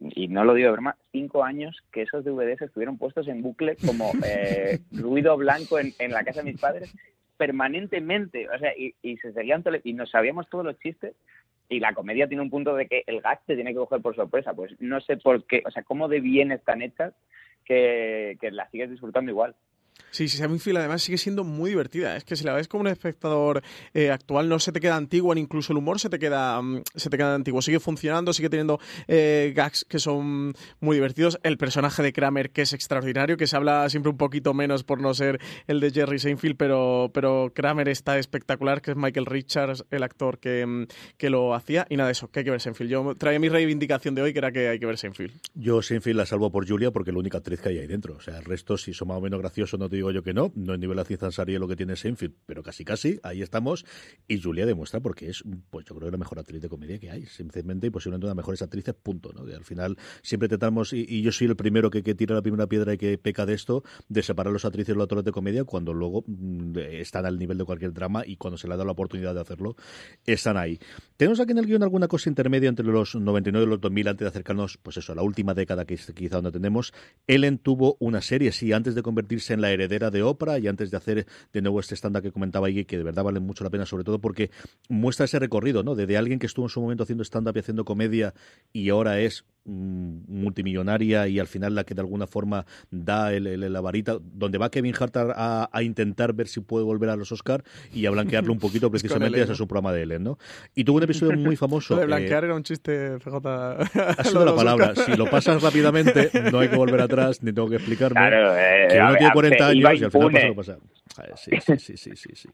y 0.00 0.28
no 0.28 0.44
lo 0.44 0.54
digo 0.54 0.68
de 0.68 0.72
broma, 0.72 0.96
cinco 1.12 1.44
años 1.44 1.82
que 1.92 2.02
esos 2.02 2.24
DVDs 2.24 2.62
estuvieron 2.62 2.98
puestos 2.98 3.28
en 3.28 3.42
bucle 3.42 3.76
como 3.84 4.12
eh, 4.26 4.80
ruido 4.92 5.36
blanco 5.36 5.78
en, 5.78 5.92
en, 5.98 6.12
la 6.12 6.24
casa 6.24 6.42
de 6.42 6.52
mis 6.52 6.60
padres 6.60 6.92
permanentemente, 7.36 8.48
o 8.50 8.58
sea, 8.58 8.76
y, 8.76 8.94
y 9.02 9.16
se 9.16 9.32
seguían 9.32 9.64
y 9.84 9.94
nos 9.94 10.10
sabíamos 10.10 10.48
todos 10.50 10.64
los 10.64 10.78
chistes 10.78 11.14
y 11.70 11.80
la 11.80 11.94
comedia 11.94 12.28
tiene 12.28 12.42
un 12.42 12.50
punto 12.50 12.74
de 12.74 12.86
que 12.86 13.04
el 13.06 13.22
gag 13.22 13.40
te 13.46 13.54
tiene 13.54 13.70
que 13.70 13.78
coger 13.78 14.02
por 14.02 14.14
sorpresa, 14.14 14.52
pues 14.52 14.72
no 14.80 15.00
sé 15.00 15.16
por 15.16 15.44
qué, 15.44 15.62
o 15.64 15.70
sea, 15.70 15.82
cómo 15.84 16.08
de 16.08 16.20
bien 16.20 16.52
están 16.52 16.82
hechas 16.82 17.14
que, 17.64 18.36
que 18.40 18.50
las 18.50 18.70
sigues 18.70 18.90
disfrutando 18.90 19.30
igual. 19.30 19.54
Sí, 20.10 20.28
sí, 20.28 20.38
Seinfeld 20.38 20.78
además 20.78 21.02
sigue 21.02 21.18
siendo 21.18 21.44
muy 21.44 21.70
divertida. 21.70 22.16
Es 22.16 22.24
que 22.24 22.34
si 22.34 22.44
la 22.44 22.52
ves 22.52 22.66
como 22.66 22.82
un 22.82 22.88
espectador 22.88 23.62
eh, 23.94 24.10
actual 24.10 24.48
no 24.48 24.58
se 24.58 24.72
te 24.72 24.80
queda 24.80 24.96
antigua, 24.96 25.34
ni 25.34 25.40
incluso 25.40 25.72
el 25.72 25.78
humor 25.78 26.00
se 26.00 26.10
te 26.10 26.18
queda, 26.18 26.60
mm, 26.60 26.82
se 26.94 27.10
te 27.10 27.16
queda 27.16 27.34
antiguo. 27.34 27.62
Sigue 27.62 27.78
funcionando, 27.78 28.32
sigue 28.32 28.50
teniendo 28.50 28.80
eh, 29.06 29.52
gags 29.54 29.86
que 29.88 29.98
son 29.98 30.54
muy 30.80 30.96
divertidos. 30.96 31.38
El 31.42 31.58
personaje 31.58 32.02
de 32.02 32.12
Kramer 32.12 32.50
que 32.50 32.62
es 32.62 32.72
extraordinario, 32.72 33.36
que 33.36 33.46
se 33.46 33.56
habla 33.56 33.88
siempre 33.88 34.10
un 34.10 34.16
poquito 34.16 34.52
menos 34.52 34.82
por 34.82 35.00
no 35.00 35.14
ser 35.14 35.40
el 35.68 35.80
de 35.80 35.90
Jerry 35.92 36.18
Seinfeld, 36.18 36.56
pero, 36.56 37.10
pero 37.14 37.52
Kramer 37.54 37.88
está 37.88 38.18
espectacular, 38.18 38.82
que 38.82 38.92
es 38.92 38.96
Michael 38.96 39.26
Richards, 39.26 39.84
el 39.90 40.02
actor 40.02 40.38
que, 40.38 40.66
mm, 40.66 40.86
que 41.18 41.30
lo 41.30 41.54
hacía. 41.54 41.86
Y 41.88 41.96
nada 41.96 42.08
de 42.08 42.12
eso, 42.12 42.28
que 42.28 42.40
hay 42.40 42.44
que 42.44 42.50
ver 42.50 42.60
Seinfeld. 42.60 42.90
Yo 42.90 43.14
traía 43.16 43.38
mi 43.38 43.48
reivindicación 43.48 44.14
de 44.16 44.22
hoy, 44.22 44.32
que 44.32 44.38
era 44.40 44.50
que 44.50 44.68
hay 44.68 44.80
que 44.80 44.86
ver 44.86 44.98
Seinfeld. 44.98 45.32
Yo 45.54 45.82
Seinfeld 45.82 46.16
la 46.16 46.26
salvo 46.26 46.50
por 46.50 46.68
Julia 46.68 46.90
porque 46.90 47.10
es 47.10 47.14
la 47.14 47.20
única 47.20 47.38
actriz 47.38 47.60
que 47.60 47.68
hay 47.68 47.78
ahí 47.78 47.86
dentro. 47.86 48.16
O 48.16 48.20
sea, 48.20 48.38
el 48.38 48.44
resto, 48.44 48.76
si 48.76 48.92
son 48.92 49.08
más 49.08 49.18
o 49.18 49.20
menos 49.20 49.38
graciosos, 49.38 49.78
no 49.78 49.88
te 49.88 49.99
digo 50.00 50.10
yo 50.10 50.22
que 50.22 50.32
no, 50.32 50.50
no 50.54 50.74
es 50.74 50.80
nivel 50.80 50.98
Aziz 50.98 51.20
lo 51.20 51.68
que 51.68 51.76
tiene 51.76 51.94
Seinfeld, 51.94 52.34
pero 52.46 52.62
casi 52.62 52.84
casi, 52.84 53.20
ahí 53.22 53.42
estamos. 53.42 53.84
Y 54.26 54.40
Julia 54.40 54.64
demuestra 54.64 55.00
porque 55.00 55.28
es, 55.28 55.44
pues 55.68 55.84
yo 55.84 55.94
creo 55.94 56.08
que 56.08 56.12
la 56.12 56.18
mejor 56.18 56.38
actriz 56.38 56.62
de 56.62 56.68
comedia 56.68 56.98
que 56.98 57.10
hay, 57.10 57.26
simplemente 57.26 57.88
y 57.88 57.90
posiblemente 57.90 58.26
una 58.26 58.30
de 58.30 58.36
las 58.36 58.42
mejores 58.42 58.62
actrices, 58.62 58.94
punto. 58.94 59.32
¿no? 59.32 59.42
al 59.42 59.64
final 59.64 59.96
siempre 60.22 60.48
tratamos, 60.48 60.92
y, 60.92 61.20
yo 61.20 61.32
soy 61.32 61.48
el 61.48 61.56
primero 61.56 61.90
que, 61.90 62.02
que, 62.02 62.14
tira 62.14 62.34
la 62.34 62.42
primera 62.42 62.66
piedra 62.66 62.94
y 62.94 62.98
que 62.98 63.18
peca 63.18 63.44
de 63.44 63.54
esto, 63.54 63.84
de 64.08 64.22
separar 64.22 64.52
los 64.52 64.64
actrices 64.64 64.94
y 64.94 64.96
los 64.96 65.02
actores 65.02 65.24
de 65.24 65.32
comedia 65.32 65.64
cuando 65.64 65.92
luego 65.92 66.24
mm, 66.26 66.78
están 66.78 67.26
al 67.26 67.38
nivel 67.38 67.58
de 67.58 67.64
cualquier 67.64 67.92
drama 67.92 68.22
y 68.24 68.36
cuando 68.36 68.56
se 68.56 68.68
le 68.68 68.76
da 68.76 68.84
la 68.84 68.92
oportunidad 68.92 69.34
de 69.34 69.40
hacerlo, 69.40 69.76
están 70.24 70.56
ahí. 70.56 70.78
Tenemos 71.18 71.40
aquí 71.40 71.52
en 71.52 71.58
el 71.58 71.66
guion 71.66 71.82
alguna 71.82 72.08
cosa 72.08 72.30
intermedia 72.30 72.70
entre 72.70 72.86
los 72.86 73.14
99 73.14 73.66
y 73.66 73.68
los 73.68 73.80
2000 73.80 74.08
antes 74.08 74.24
de 74.24 74.28
acercarnos, 74.28 74.78
pues 74.78 74.96
eso, 74.96 75.12
a 75.12 75.14
la 75.14 75.22
última 75.22 75.52
década 75.52 75.84
que 75.84 75.96
quizá 76.14 76.36
donde 76.36 76.52
tenemos. 76.52 76.94
Ellen 77.26 77.58
tuvo 77.58 77.96
una 78.00 78.22
serie, 78.22 78.52
sí, 78.52 78.72
antes 78.72 78.94
de 78.94 79.02
convertirse 79.02 79.52
en 79.52 79.60
la 79.60 79.70
heredera 79.70 79.89
de 79.90 80.22
Oprah 80.22 80.58
y 80.58 80.68
antes 80.68 80.90
de 80.90 80.96
hacer 80.96 81.26
de 81.52 81.62
nuevo 81.62 81.80
este 81.80 81.94
estándar 81.94 82.22
que 82.22 82.30
comentaba 82.30 82.68
ahí, 82.68 82.84
que 82.84 82.96
de 82.96 83.02
verdad 83.02 83.24
vale 83.24 83.40
mucho 83.40 83.64
la 83.64 83.70
pena, 83.70 83.86
sobre 83.86 84.04
todo 84.04 84.20
porque 84.20 84.50
muestra 84.88 85.24
ese 85.24 85.38
recorrido, 85.38 85.82
¿no? 85.82 85.94
De, 85.94 86.16
alguien 86.16 86.38
que 86.38 86.46
estuvo 86.46 86.66
en 86.66 86.70
su 86.70 86.80
momento 86.80 87.04
haciendo 87.04 87.24
stand-up 87.24 87.56
y 87.56 87.60
haciendo 87.60 87.84
comedia 87.84 88.34
y 88.72 88.90
ahora 88.90 89.20
es 89.20 89.44
multimillonaria 89.64 91.28
y 91.28 91.38
al 91.38 91.46
final 91.46 91.74
la 91.74 91.84
que 91.84 91.94
de 91.94 92.00
alguna 92.00 92.26
forma 92.26 92.66
da 92.90 93.32
el, 93.32 93.72
la 93.72 93.80
varita, 93.80 94.18
donde 94.20 94.58
va 94.58 94.70
Kevin 94.70 94.94
Hart 94.98 95.16
a, 95.16 95.68
intentar 95.82 96.32
ver 96.32 96.48
si 96.48 96.60
puede 96.60 96.84
volver 96.84 97.10
a 97.10 97.16
los 97.16 97.32
Oscar 97.32 97.64
y 97.92 98.06
a 98.06 98.10
blanquearlo 98.10 98.52
un 98.52 98.58
poquito 98.58 98.90
precisamente 98.90 99.40
ese 99.40 99.52
es 99.52 99.58
su 99.58 99.66
programa 99.66 99.92
de 99.92 100.02
Ellen, 100.02 100.24
¿no? 100.24 100.38
Y 100.74 100.84
tuvo 100.84 100.98
un 100.98 101.04
episodio 101.04 101.36
muy 101.38 101.56
famoso. 101.56 101.96
de 102.00 102.06
blanquear 102.06 102.44
eh, 102.44 102.46
era 102.46 102.54
un 102.54 102.62
chiste, 102.62 103.18
FJ. 103.18 103.30
Ha 104.20 104.24
sido 104.24 104.44
la 104.44 104.54
palabra. 104.54 104.94
Si 104.94 105.16
lo 105.16 105.28
pasas 105.30 105.62
rápidamente, 105.62 106.30
no 106.50 106.60
hay 106.60 106.68
que 106.68 106.76
volver 106.76 107.00
atrás, 107.00 107.42
ni 107.42 107.52
tengo 107.52 107.68
que 107.68 107.76
explicarme. 107.76 108.14
Claro, 108.14 108.56
eh, 108.56 108.88
que 108.90 108.98
uno 109.00 109.16
tiene 109.16 109.32
40 109.32 109.66
años 109.66 110.00
y 110.00 110.04
al 110.04 110.10
final 110.10 110.32
pasa 110.32 110.46
lo 110.46 110.54
pasa. 110.54 110.78
Sí, 111.36 111.50
sí, 111.78 111.96
sí, 111.96 112.16
sí, 112.16 112.30
sí. 112.34 112.48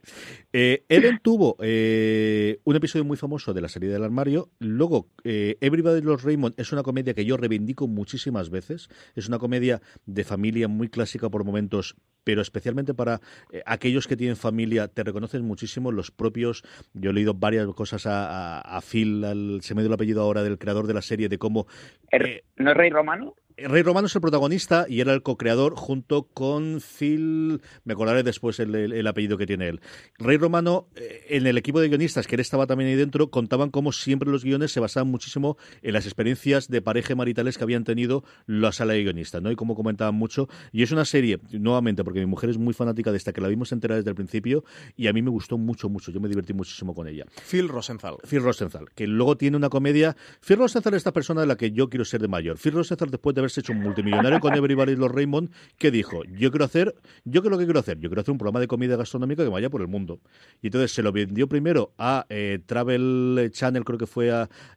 Eh, 0.52 0.84
Ellen 0.88 1.20
tuvo 1.22 1.56
eh, 1.60 2.60
un 2.64 2.76
episodio 2.76 3.04
muy 3.04 3.16
famoso 3.16 3.52
de 3.52 3.60
la 3.60 3.68
serie 3.68 3.88
del 3.90 4.02
armario. 4.02 4.50
Luego, 4.58 5.08
eh, 5.24 5.56
Everybody 5.60 6.00
Loves 6.00 6.24
Raymond 6.24 6.54
es 6.58 6.72
una 6.72 6.82
comedia 6.82 6.95
comedia 6.96 7.14
que 7.14 7.24
yo 7.24 7.36
reivindico 7.36 7.86
muchísimas 7.86 8.50
veces. 8.50 8.88
Es 9.14 9.28
una 9.28 9.38
comedia 9.38 9.82
de 10.06 10.24
familia 10.24 10.68
muy 10.68 10.88
clásica 10.88 11.28
por 11.30 11.44
momentos, 11.44 11.96
pero 12.26 12.42
especialmente 12.42 12.92
para 12.92 13.20
eh, 13.52 13.62
aquellos 13.66 14.08
que 14.08 14.16
tienen 14.16 14.34
familia, 14.34 14.88
te 14.88 15.04
reconocen 15.04 15.44
muchísimo 15.44 15.92
los 15.92 16.10
propios. 16.10 16.64
Yo 16.92 17.10
he 17.10 17.12
leído 17.12 17.34
varias 17.34 17.68
cosas 17.68 18.02
a, 18.04 18.80
Phil, 18.82 19.60
se 19.62 19.76
me 19.76 19.82
dio 19.82 19.86
el 19.86 19.94
apellido 19.94 20.22
ahora 20.22 20.42
del 20.42 20.58
creador 20.58 20.88
de 20.88 20.94
la 20.94 21.02
serie, 21.02 21.28
de 21.28 21.38
cómo. 21.38 21.68
Eh, 22.10 22.42
¿No 22.56 22.72
es 22.72 22.76
Rey 22.76 22.90
Romano? 22.90 23.36
Rey 23.58 23.82
Romano 23.82 24.06
es 24.06 24.14
el 24.14 24.20
protagonista 24.20 24.84
y 24.86 25.00
era 25.00 25.14
el 25.14 25.22
co-creador 25.22 25.76
junto 25.76 26.24
con 26.24 26.78
Phil, 26.80 27.62
me 27.84 27.94
acordaré 27.94 28.22
después 28.22 28.60
el, 28.60 29.06
apellido 29.06 29.38
que 29.38 29.46
tiene 29.46 29.68
él. 29.68 29.80
Rey 30.18 30.36
Romano, 30.36 30.88
eh, 30.94 31.24
en 31.30 31.46
el 31.46 31.56
equipo 31.56 31.80
de 31.80 31.88
guionistas, 31.88 32.26
que 32.26 32.34
él 32.34 32.42
estaba 32.42 32.66
también 32.66 32.90
ahí 32.90 32.96
dentro, 32.96 33.30
contaban 33.30 33.70
cómo 33.70 33.92
siempre 33.92 34.30
los 34.30 34.44
guiones 34.44 34.72
se 34.72 34.80
basaban 34.80 35.08
muchísimo 35.08 35.56
en 35.80 35.94
las 35.94 36.04
experiencias 36.04 36.68
de 36.68 36.82
pareja 36.82 37.14
maritales 37.14 37.56
que 37.56 37.64
habían 37.64 37.84
tenido 37.84 38.24
la 38.44 38.72
sala 38.72 38.92
de 38.92 39.04
guionistas, 39.04 39.40
¿no? 39.40 39.50
Y 39.50 39.56
como 39.56 39.74
comentaban 39.74 40.14
mucho. 40.14 40.48
Y 40.70 40.82
es 40.82 40.92
una 40.92 41.06
serie, 41.06 41.38
nuevamente, 41.50 42.04
porque 42.04 42.15
mi 42.20 42.26
mujer 42.26 42.50
es 42.50 42.58
muy 42.58 42.74
fanática 42.74 43.10
de 43.10 43.16
esta, 43.16 43.32
que 43.32 43.40
la 43.40 43.48
vimos 43.48 43.72
entera 43.72 43.96
desde 43.96 44.10
el 44.10 44.16
principio 44.16 44.64
y 44.96 45.06
a 45.06 45.12
mí 45.12 45.22
me 45.22 45.30
gustó 45.30 45.58
mucho, 45.58 45.88
mucho. 45.88 46.10
Yo 46.10 46.20
me 46.20 46.28
divertí 46.28 46.52
muchísimo 46.52 46.94
con 46.94 47.08
ella. 47.08 47.26
Phil 47.48 47.68
Rosenthal. 47.68 48.16
Phil 48.28 48.42
Rosenthal, 48.42 48.88
que 48.94 49.06
luego 49.06 49.36
tiene 49.36 49.56
una 49.56 49.68
comedia. 49.68 50.16
Phil 50.40 50.58
Rosenthal 50.58 50.94
es 50.94 50.98
esta 50.98 51.12
persona 51.12 51.40
de 51.40 51.46
la 51.46 51.56
que 51.56 51.72
yo 51.72 51.88
quiero 51.88 52.04
ser 52.04 52.20
de 52.20 52.28
mayor. 52.28 52.58
Phil 52.58 52.72
Rosenthal, 52.72 53.10
después 53.10 53.34
de 53.34 53.40
haberse 53.40 53.60
hecho 53.60 53.72
un 53.72 53.80
multimillonario 53.80 54.40
con 54.40 54.54
Everybody 54.54 54.96
los 54.96 55.10
Raymond, 55.10 55.50
que 55.78 55.90
dijo, 55.90 56.22
yo 56.24 56.50
quiero 56.50 56.64
hacer, 56.64 56.94
yo 57.24 57.42
creo 57.42 57.52
lo 57.52 57.58
que 57.58 57.64
quiero 57.64 57.80
hacer, 57.80 57.98
yo 57.98 58.08
quiero 58.08 58.20
hacer 58.20 58.32
un 58.32 58.38
programa 58.38 58.60
de 58.60 58.68
comida 58.68 58.96
gastronómica 58.96 59.44
que 59.44 59.50
vaya 59.50 59.70
por 59.70 59.80
el 59.80 59.88
mundo. 59.88 60.20
Y 60.62 60.68
entonces 60.68 60.92
se 60.92 61.02
lo 61.02 61.12
vendió 61.12 61.48
primero 61.48 61.92
a 61.98 62.26
eh, 62.28 62.60
Travel 62.64 63.50
Channel, 63.52 63.84
creo 63.84 63.98
que 63.98 64.06
fue 64.06 64.30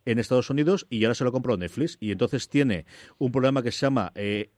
en 0.06 0.19
Estados 0.19 0.49
Unidos, 0.49 0.86
y 0.89 1.04
ahora 1.04 1.15
se 1.15 1.23
lo 1.23 1.32
compró 1.32 1.58
Netflix. 1.58 1.97
Y 1.99 2.12
entonces 2.12 2.49
tiene 2.49 2.86
un 3.17 3.32
programa 3.32 3.63
que 3.63 3.71
se 3.71 3.86
llama 3.86 4.12
eh, 4.15 4.52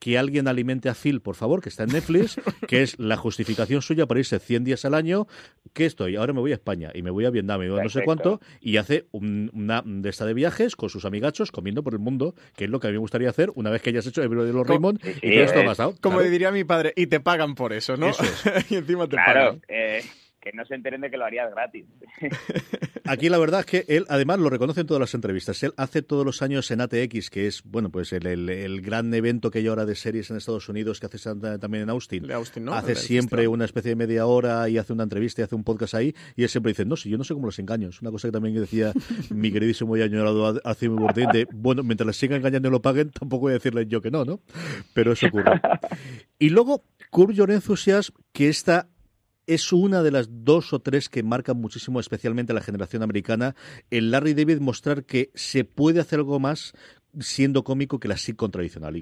que 0.00 0.18
alguien 0.18 0.48
alimente 0.48 0.88
a 0.88 0.94
Phil, 0.94 1.20
por 1.20 1.36
favor, 1.36 1.60
que 1.60 1.68
está 1.68 1.84
en 1.84 1.90
Netflix, 1.90 2.36
que 2.66 2.82
es 2.82 2.98
la 2.98 3.16
justificación 3.16 3.82
suya 3.82 4.06
para 4.06 4.18
irse 4.18 4.40
100 4.40 4.64
días 4.64 4.84
al 4.84 4.94
año, 4.94 5.28
que 5.72 5.86
estoy, 5.86 6.16
ahora 6.16 6.32
me 6.32 6.40
voy 6.40 6.50
a 6.50 6.54
España 6.54 6.90
y 6.94 7.02
me 7.02 7.10
voy 7.10 7.26
a 7.26 7.30
Vietnam 7.30 7.62
y 7.62 7.66
no 7.68 7.88
sé 7.88 8.02
cuánto, 8.02 8.40
y 8.60 8.78
hace 8.78 9.06
una 9.12 9.82
de 9.84 10.08
esta 10.08 10.24
de 10.24 10.34
viajes 10.34 10.74
con 10.74 10.88
sus 10.88 11.04
amigachos 11.04 11.52
comiendo 11.52 11.84
por 11.84 11.92
el 11.92 12.00
mundo, 12.00 12.34
que 12.56 12.64
es 12.64 12.70
lo 12.70 12.80
que 12.80 12.88
a 12.88 12.90
mí 12.90 12.94
me 12.94 13.00
gustaría 13.00 13.28
hacer 13.28 13.52
una 13.54 13.70
vez 13.70 13.82
que 13.82 13.90
hayas 13.90 14.06
hecho 14.06 14.22
el 14.22 14.30
de 14.30 14.52
los 14.52 14.66
Raymond 14.66 15.00
y 15.04 15.20
que 15.20 15.42
esto 15.42 15.60
ha 15.60 15.64
pasado. 15.64 15.94
Como 16.00 16.20
diría 16.22 16.50
mi 16.50 16.64
padre, 16.64 16.94
y 16.96 17.06
te 17.06 17.20
pagan 17.20 17.54
por 17.54 17.74
eso, 17.74 17.96
¿no? 17.96 18.10
y 18.70 18.76
encima 18.76 19.06
te 19.06 19.16
pagan. 19.16 19.60
Eh, 19.68 20.02
que 20.40 20.52
no 20.52 20.64
se 20.64 20.74
enteren 20.74 21.00
de 21.02 21.10
que 21.10 21.16
lo 21.16 21.24
harías 21.24 21.50
gratis. 21.50 21.84
Aquí 23.04 23.28
la 23.28 23.38
verdad 23.38 23.60
es 23.60 23.66
que 23.66 23.84
él, 23.88 24.06
además, 24.08 24.38
lo 24.38 24.50
reconoce 24.50 24.80
en 24.80 24.86
todas 24.86 25.00
las 25.00 25.14
entrevistas. 25.14 25.62
Él 25.62 25.72
hace 25.76 26.02
todos 26.02 26.24
los 26.24 26.42
años 26.42 26.70
en 26.70 26.80
ATX, 26.80 27.28
que 27.28 27.46
es, 27.46 27.62
bueno, 27.64 27.90
pues 27.90 28.12
el, 28.12 28.80
gran 28.82 29.12
evento 29.12 29.50
que 29.50 29.58
hay 29.58 29.66
ahora 29.66 29.84
de 29.84 29.94
series 29.94 30.30
en 30.30 30.36
Estados 30.36 30.68
Unidos, 30.68 31.00
que 31.00 31.06
hace 31.06 31.18
también 31.58 31.84
en 31.84 31.90
Austin. 31.90 32.26
Hace 32.70 32.94
siempre 32.94 33.48
una 33.48 33.64
especie 33.64 33.90
de 33.90 33.96
media 33.96 34.26
hora 34.26 34.68
y 34.68 34.78
hace 34.78 34.92
una 34.92 35.02
entrevista 35.02 35.42
y 35.42 35.44
hace 35.44 35.54
un 35.54 35.64
podcast 35.64 35.94
ahí. 35.94 36.14
Y 36.36 36.44
él 36.44 36.48
siempre 36.48 36.70
dice, 36.70 36.84
no, 36.84 36.96
si 36.96 37.10
yo 37.10 37.18
no 37.18 37.24
sé 37.24 37.34
cómo 37.34 37.46
los 37.46 37.58
engaño. 37.58 37.88
Es 37.88 38.00
una 38.00 38.10
cosa 38.10 38.28
que 38.28 38.32
también 38.32 38.54
decía 38.54 38.92
mi 39.30 39.52
queridísimo 39.52 39.96
y 39.96 40.02
añorado 40.02 40.60
Alcime 40.64 40.94
Bourdain, 40.94 41.30
de, 41.30 41.46
bueno, 41.52 41.82
mientras 41.82 42.06
les 42.06 42.16
sigan 42.16 42.38
engañando 42.38 42.68
y 42.68 42.70
lo 42.70 42.80
paguen, 42.80 43.10
tampoco 43.10 43.42
voy 43.42 43.50
a 43.50 43.54
decirles 43.54 43.88
yo 43.88 44.00
que 44.00 44.10
no, 44.10 44.24
¿no? 44.24 44.40
Pero 44.94 45.12
eso 45.12 45.26
ocurre. 45.26 45.60
Y 46.42 46.48
luego, 46.48 46.84
Curb 47.10 47.32
Your 47.32 47.50
Enthusiasm, 47.50 48.14
que 48.32 48.48
está 48.48 48.88
es 49.50 49.72
una 49.72 50.02
de 50.02 50.12
las 50.12 50.44
dos 50.44 50.72
o 50.72 50.78
tres 50.78 51.08
que 51.08 51.24
marcan 51.24 51.56
muchísimo, 51.56 51.98
especialmente 51.98 52.52
la 52.52 52.60
generación 52.60 53.02
americana, 53.02 53.56
el 53.90 54.12
Larry 54.12 54.34
David 54.34 54.60
mostrar 54.60 55.04
que 55.04 55.30
se 55.34 55.64
puede 55.64 56.00
hacer 56.00 56.20
algo 56.20 56.38
más 56.38 56.72
siendo 57.18 57.64
cómico 57.64 57.98
que 57.98 58.06
la 58.06 58.16
sitcom 58.16 58.50
tradicional. 58.50 58.94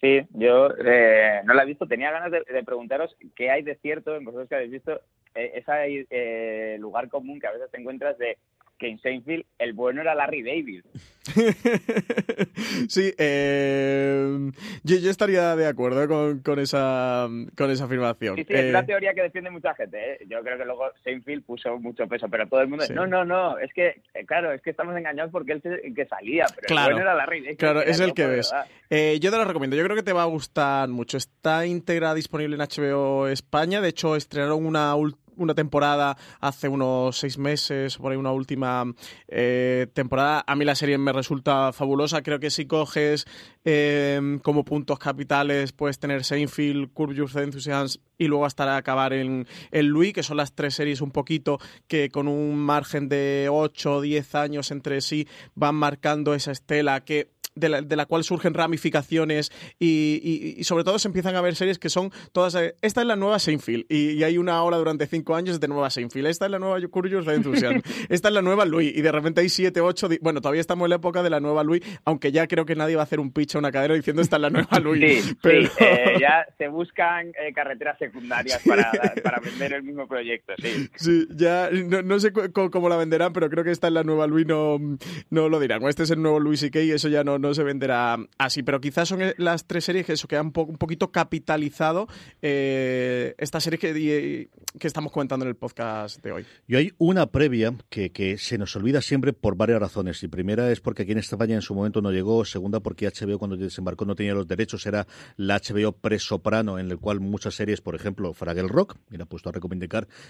Sí, 0.00 0.20
yo 0.32 0.68
eh, 0.84 1.40
no 1.44 1.54
la 1.54 1.62
he 1.62 1.66
visto. 1.66 1.86
Tenía 1.86 2.10
ganas 2.10 2.30
de, 2.30 2.62
preguntaros 2.62 3.16
qué 3.34 3.50
hay 3.50 3.62
de 3.62 3.76
cierto 3.76 4.14
en 4.16 4.24
vosotros 4.24 4.50
que 4.50 4.54
habéis 4.56 4.72
visto 4.72 5.00
eh, 5.34 5.52
ese 5.54 6.06
eh, 6.10 6.76
lugar 6.78 7.08
común 7.08 7.40
que 7.40 7.46
a 7.46 7.52
veces 7.52 7.70
te 7.70 7.80
encuentras 7.80 8.18
de 8.18 8.36
que 8.78 8.88
en 8.88 8.98
Seinfeld 9.00 9.44
el 9.58 9.72
bueno 9.72 10.00
era 10.00 10.14
Larry 10.14 10.42
David. 10.42 10.84
sí, 12.88 13.14
eh, 13.16 14.50
yo, 14.82 15.10
estaría 15.10 15.56
de 15.56 15.66
acuerdo 15.66 16.06
con, 16.06 16.40
con, 16.40 16.58
esa, 16.58 17.28
con 17.56 17.70
esa 17.70 17.84
afirmación. 17.84 18.36
Sí, 18.36 18.44
sí, 18.44 18.52
es 18.52 18.70
una 18.70 18.80
eh, 18.80 18.86
teoría 18.86 19.14
que 19.14 19.22
defiende 19.22 19.50
mucha 19.50 19.74
gente. 19.74 19.98
¿eh? 19.98 20.18
Yo 20.28 20.42
creo 20.42 20.58
que 20.58 20.64
luego 20.64 20.84
Seinfeld 21.02 21.44
puso 21.44 21.78
mucho 21.78 22.06
peso, 22.06 22.28
pero 22.28 22.46
todo 22.46 22.60
el 22.60 22.68
mundo... 22.68 22.84
No, 22.92 23.06
no, 23.06 23.24
no, 23.24 23.58
es 23.58 23.72
que, 23.72 24.02
claro, 24.26 24.52
es 24.52 24.60
que 24.60 24.70
estamos 24.70 24.96
engañados 24.96 25.32
porque 25.32 25.52
él 25.52 25.62
el 25.64 25.94
que 25.94 26.06
salía, 26.06 26.44
pero 26.54 26.66
el 26.68 26.84
bueno 26.90 27.00
era 27.02 27.14
Larry 27.14 27.42
David. 27.42 27.58
Claro, 27.58 27.82
es 27.82 28.00
el 28.00 28.12
que 28.12 28.26
ves. 28.26 28.52
yo 28.90 29.30
te 29.30 29.36
lo 29.36 29.44
recomiendo, 29.44 29.76
yo 29.76 29.84
creo 29.84 29.96
que 29.96 30.02
te 30.02 30.12
va 30.12 30.22
a 30.22 30.26
gustar 30.26 30.88
mucho. 30.88 31.16
Está 31.16 31.64
íntegra 31.64 32.14
disponible 32.14 32.56
en 32.56 32.62
HBO 32.62 33.28
España, 33.28 33.80
de 33.80 33.88
hecho 33.88 34.16
estrenaron 34.16 34.66
una 34.66 34.94
última 34.94 35.23
una 35.36 35.54
temporada 35.54 36.16
hace 36.40 36.68
unos 36.68 37.18
seis 37.18 37.38
meses, 37.38 37.96
por 37.96 38.12
ahí 38.12 38.18
una 38.18 38.32
última 38.32 38.84
eh, 39.28 39.86
temporada. 39.92 40.44
A 40.46 40.56
mí 40.56 40.64
la 40.64 40.74
serie 40.74 40.98
me 40.98 41.12
resulta 41.12 41.72
fabulosa. 41.72 42.22
Creo 42.22 42.40
que 42.40 42.50
si 42.50 42.66
coges 42.66 43.26
em, 43.64 44.38
como 44.38 44.64
puntos 44.64 44.98
capitales, 44.98 45.72
puedes 45.72 45.98
tener 45.98 46.24
Seinfeld, 46.24 46.92
Curb 46.92 47.12
Your 47.12 47.30
Enthusiasm 47.34 48.00
y 48.18 48.28
luego 48.28 48.46
hasta 48.46 48.76
acabar 48.76 49.12
en, 49.12 49.46
en 49.70 49.88
Louis, 49.88 50.12
que 50.12 50.22
son 50.22 50.36
las 50.36 50.54
tres 50.54 50.74
series 50.74 51.00
un 51.00 51.10
poquito 51.10 51.58
que 51.88 52.08
con 52.10 52.28
un 52.28 52.56
margen 52.56 53.08
de 53.08 53.48
8 53.50 53.96
o 53.96 54.00
10 54.00 54.34
años 54.34 54.70
entre 54.70 55.00
sí 55.00 55.26
van 55.54 55.74
marcando 55.74 56.34
esa 56.34 56.52
estela 56.52 57.04
que 57.04 57.33
de 57.54 57.68
la, 57.68 57.82
de 57.82 57.96
la 57.96 58.06
cual 58.06 58.24
surgen 58.24 58.54
ramificaciones 58.54 59.52
y, 59.78 60.56
y, 60.58 60.64
sobre 60.64 60.84
todo 60.84 60.98
se 60.98 61.08
empiezan 61.08 61.36
a 61.36 61.40
ver 61.40 61.54
series 61.54 61.78
que 61.78 61.88
son 61.88 62.10
todas... 62.32 62.54
Esta 62.54 63.00
es 63.00 63.06
la 63.06 63.16
nueva 63.16 63.38
Seinfeld 63.38 63.86
y, 63.88 64.22
hay 64.24 64.38
una 64.38 64.62
hora 64.62 64.76
durante 64.76 65.06
cinco 65.06 65.34
años 65.34 65.60
de 65.60 65.68
nueva 65.68 65.90
Seinfeld. 65.90 66.26
Esta 66.26 66.46
es 66.46 66.50
la 66.50 66.58
nueva 66.58 66.78
Curious 66.88 67.26
Enthusiasm. 67.26 67.80
Esta 68.08 68.28
es 68.28 68.34
la 68.34 68.42
nueva 68.42 68.64
Louis 68.64 68.92
y 68.94 69.02
de 69.02 69.12
repente 69.12 69.40
hay 69.40 69.48
siete, 69.48 69.80
ocho... 69.80 70.08
Bueno, 70.20 70.40
todavía 70.40 70.60
estamos 70.60 70.86
en 70.86 70.90
la 70.90 70.96
época 70.96 71.22
de 71.22 71.30
la 71.30 71.40
nueva 71.40 71.62
Louis, 71.62 71.82
aunque 72.04 72.32
ya 72.32 72.46
creo 72.46 72.64
que 72.64 72.74
nadie 72.74 72.96
va 72.96 73.02
a 73.02 73.04
hacer 73.04 73.20
un 73.20 73.32
pitch 73.32 73.54
a 73.54 73.58
una 73.58 73.70
cadera 73.70 73.94
diciendo 73.94 74.22
esta 74.22 74.36
es 74.36 74.42
la 74.42 74.50
nueva 74.50 74.78
Louis. 74.80 75.24
Sí, 75.24 75.36
pero... 75.40 75.68
Eh, 75.78 76.16
ya 76.20 76.46
se 76.58 76.68
buscan 76.68 77.28
eh, 77.28 77.52
carreteras 77.52 77.98
secundarias 77.98 78.62
para, 78.66 78.90
para, 79.22 79.40
vender 79.40 79.74
el 79.74 79.82
mismo 79.82 80.06
proyecto, 80.06 80.54
sí. 80.58 80.88
Sí, 80.96 81.26
ya 81.30 81.70
no, 81.70 82.18
sé 82.20 82.32
cómo 82.32 82.88
la 82.88 82.96
venderán, 82.96 83.32
pero 83.32 83.50
creo 83.50 83.64
que 83.64 83.70
esta 83.70 83.88
es 83.88 83.92
la 83.92 84.02
nueva 84.02 84.26
Louis, 84.26 84.46
no, 84.46 84.78
no 85.30 85.48
lo 85.48 85.60
dirán. 85.60 85.82
Este 85.84 86.04
es 86.04 86.10
el 86.10 86.22
nuevo 86.22 86.40
Louis 86.40 86.62
y 86.62 86.90
eso 86.90 87.08
ya 87.08 87.24
no, 87.24 87.38
no 87.44 87.54
se 87.54 87.62
venderá 87.62 88.16
así, 88.38 88.62
pero 88.62 88.80
quizás 88.80 89.08
son 89.08 89.22
eh, 89.22 89.34
las 89.38 89.66
tres 89.66 89.84
series 89.84 90.04
que 90.04 90.14
eso 90.14 90.26
que 90.26 90.36
han 90.36 90.46
un 90.46 90.78
poquito 90.78 91.12
capitalizado 91.12 92.08
eh, 92.42 93.34
esta 93.38 93.60
serie 93.60 93.78
que, 93.78 94.48
que 94.78 94.86
estamos 94.86 95.12
comentando 95.12 95.44
en 95.44 95.50
el 95.50 95.56
podcast 95.56 96.20
de 96.22 96.32
hoy. 96.32 96.46
Y 96.66 96.76
hay 96.76 96.92
una 96.98 97.26
previa 97.26 97.74
que, 97.88 98.10
que 98.10 98.38
se 98.38 98.58
nos 98.58 98.74
olvida 98.74 99.00
siempre 99.00 99.32
por 99.32 99.56
varias 99.56 99.78
razones. 99.78 100.22
Y 100.22 100.28
primera 100.28 100.70
es 100.72 100.80
porque 100.80 101.02
aquí 101.02 101.12
en 101.12 101.18
España 101.18 101.54
en 101.54 101.62
su 101.62 101.74
momento 101.74 102.00
no 102.02 102.10
llegó, 102.10 102.44
segunda 102.44 102.80
porque 102.80 103.08
HBO 103.08 103.38
cuando 103.38 103.56
desembarcó 103.56 104.04
no 104.04 104.14
tenía 104.14 104.34
los 104.34 104.48
derechos, 104.48 104.86
era 104.86 105.06
la 105.36 105.60
HBO 105.60 105.92
pre-soprano, 105.92 106.78
en 106.78 106.90
el 106.90 106.98
cual 106.98 107.20
muchas 107.20 107.54
series, 107.54 107.80
por 107.80 107.94
ejemplo, 107.94 108.32
Fraggle 108.32 108.68
Rock, 108.68 108.96
mira, 109.10 109.26
puesto 109.26 109.50
a 109.50 109.52
recomendar 109.52 109.84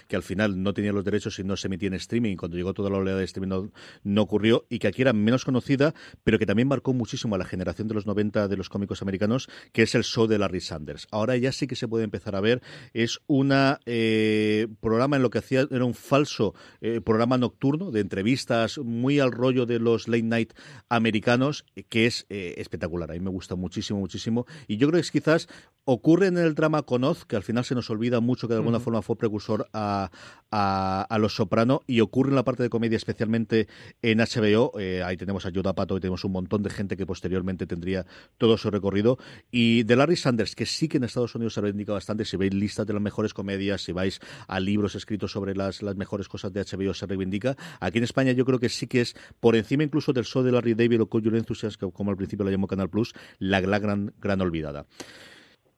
que 0.07 0.15
al 0.15 0.23
final 0.23 0.61
no 0.61 0.73
tenía 0.73 0.91
los 0.91 1.03
derechos 1.03 1.39
y 1.39 1.43
no 1.43 1.55
se 1.55 1.67
emitía 1.67 1.87
en 1.87 1.93
streaming, 1.95 2.35
cuando 2.35 2.57
llegó 2.57 2.73
toda 2.73 2.89
la 2.89 2.97
oleada 2.97 3.19
de 3.19 3.25
streaming 3.25 3.69
no, 4.03 4.21
ocurrió, 4.21 4.65
y 4.69 4.79
que 4.79 4.87
aquí 4.87 5.01
era 5.01 5.13
menos 5.13 5.45
conocida, 5.45 5.93
pero 6.23 6.39
que 6.39 6.45
también 6.45 6.67
marcó 6.67 6.93
muchísimo 7.05 7.35
a 7.35 7.37
la 7.37 7.45
generación 7.45 7.87
de 7.87 7.93
los 7.93 8.07
90 8.07 8.47
de 8.47 8.57
los 8.57 8.67
cómicos 8.67 9.03
americanos, 9.03 9.47
que 9.71 9.83
es 9.83 9.93
el 9.93 10.03
show 10.03 10.25
de 10.25 10.39
Larry 10.39 10.59
Sanders. 10.59 11.07
Ahora 11.11 11.37
ya 11.37 11.51
sí 11.51 11.67
que 11.67 11.75
se 11.75 11.87
puede 11.87 12.03
empezar 12.03 12.35
a 12.35 12.41
ver, 12.41 12.63
es 12.93 13.19
un 13.27 13.51
eh, 13.85 14.67
programa 14.79 15.15
en 15.17 15.21
lo 15.21 15.29
que 15.29 15.37
hacía, 15.37 15.67
era 15.69 15.85
un 15.85 15.93
falso 15.93 16.55
eh, 16.81 17.01
programa 17.01 17.37
nocturno 17.37 17.91
de 17.91 17.99
entrevistas 17.99 18.79
muy 18.79 19.19
al 19.19 19.31
rollo 19.31 19.67
de 19.67 19.77
los 19.77 20.07
late 20.07 20.23
night 20.23 20.53
americanos, 20.89 21.63
que 21.89 22.07
es 22.07 22.25
eh, 22.29 22.55
espectacular. 22.57 23.11
A 23.11 23.13
mí 23.13 23.19
me 23.19 23.29
gusta 23.29 23.53
muchísimo, 23.53 23.99
muchísimo. 23.99 24.47
Y 24.67 24.77
yo 24.77 24.87
creo 24.87 24.97
que 24.97 25.05
es 25.05 25.11
quizás 25.11 25.47
ocurre 25.85 26.27
en 26.27 26.37
el 26.37 26.55
drama 26.55 26.81
con 26.83 27.03
Oz, 27.03 27.25
que 27.25 27.35
al 27.35 27.43
final 27.43 27.63
se 27.63 27.75
nos 27.75 27.89
olvida 27.89 28.19
mucho 28.19 28.47
que 28.47 28.55
de 28.55 28.59
alguna 28.59 28.79
forma 28.79 29.01
fue 29.01 29.15
precursor 29.15 29.69
a, 29.71 30.09
a, 30.51 31.17
Los 31.19 31.35
Soprano, 31.35 31.81
y 31.87 32.01
ocurre 32.01 32.29
en 32.29 32.35
la 32.35 32.43
parte 32.43 32.63
de 32.63 32.69
comedia, 32.69 32.97
especialmente 32.97 33.67
en 34.01 34.17
HBO. 34.17 34.73
ahí 35.05 35.15
tenemos 35.15 35.45
a 35.45 35.49
Yoda 35.49 35.73
Pato 35.73 35.95
y 35.97 35.99
tenemos 35.99 36.25
un 36.25 36.31
montón 36.31 36.63
de 36.63 36.71
gente 36.71 36.97
que 36.97 37.05
posteriormente 37.05 37.67
tendría 37.67 38.05
todo 38.37 38.57
su 38.57 38.71
recorrido. 38.71 39.17
Y 39.51 39.83
de 39.83 39.95
Larry 39.95 40.15
Sanders, 40.15 40.55
que 40.55 40.65
sí 40.65 40.87
que 40.87 40.97
en 40.97 41.03
Estados 41.03 41.35
Unidos 41.35 41.53
se 41.53 41.61
reivindica 41.61 41.93
bastante, 41.93 42.25
si 42.25 42.35
veis 42.35 42.53
listas 42.53 42.87
de 42.87 42.93
las 42.93 43.01
mejores 43.01 43.33
comedias, 43.33 43.83
si 43.83 43.91
vais 43.91 44.19
a 44.47 44.59
libros 44.59 44.95
escritos 44.95 45.31
sobre 45.31 45.55
las, 45.55 45.83
las 45.83 45.95
mejores 45.95 46.27
cosas 46.27 46.51
de 46.51 46.61
HBO, 46.61 46.93
se 46.95 47.05
reivindica. 47.05 47.55
Aquí 47.79 47.99
en 47.99 48.03
España 48.03 48.31
yo 48.31 48.43
creo 48.45 48.59
que 48.59 48.69
sí 48.69 48.87
que 48.87 49.01
es 49.01 49.15
por 49.39 49.55
encima 49.55 49.83
incluso 49.83 50.13
del 50.13 50.25
show 50.25 50.41
de 50.41 50.51
Larry 50.51 50.73
David 50.73 51.03
o 51.03 51.09
Cold 51.09 51.35
Enthusiasm, 51.35 51.91
como 51.91 52.09
al 52.09 52.17
principio 52.17 52.43
la 52.43 52.51
llamó 52.51 52.67
Canal 52.67 52.89
Plus, 52.89 53.13
la, 53.37 53.61
la 53.61 53.79
gran, 53.79 54.13
gran 54.19 54.41
olvidada. 54.41 54.85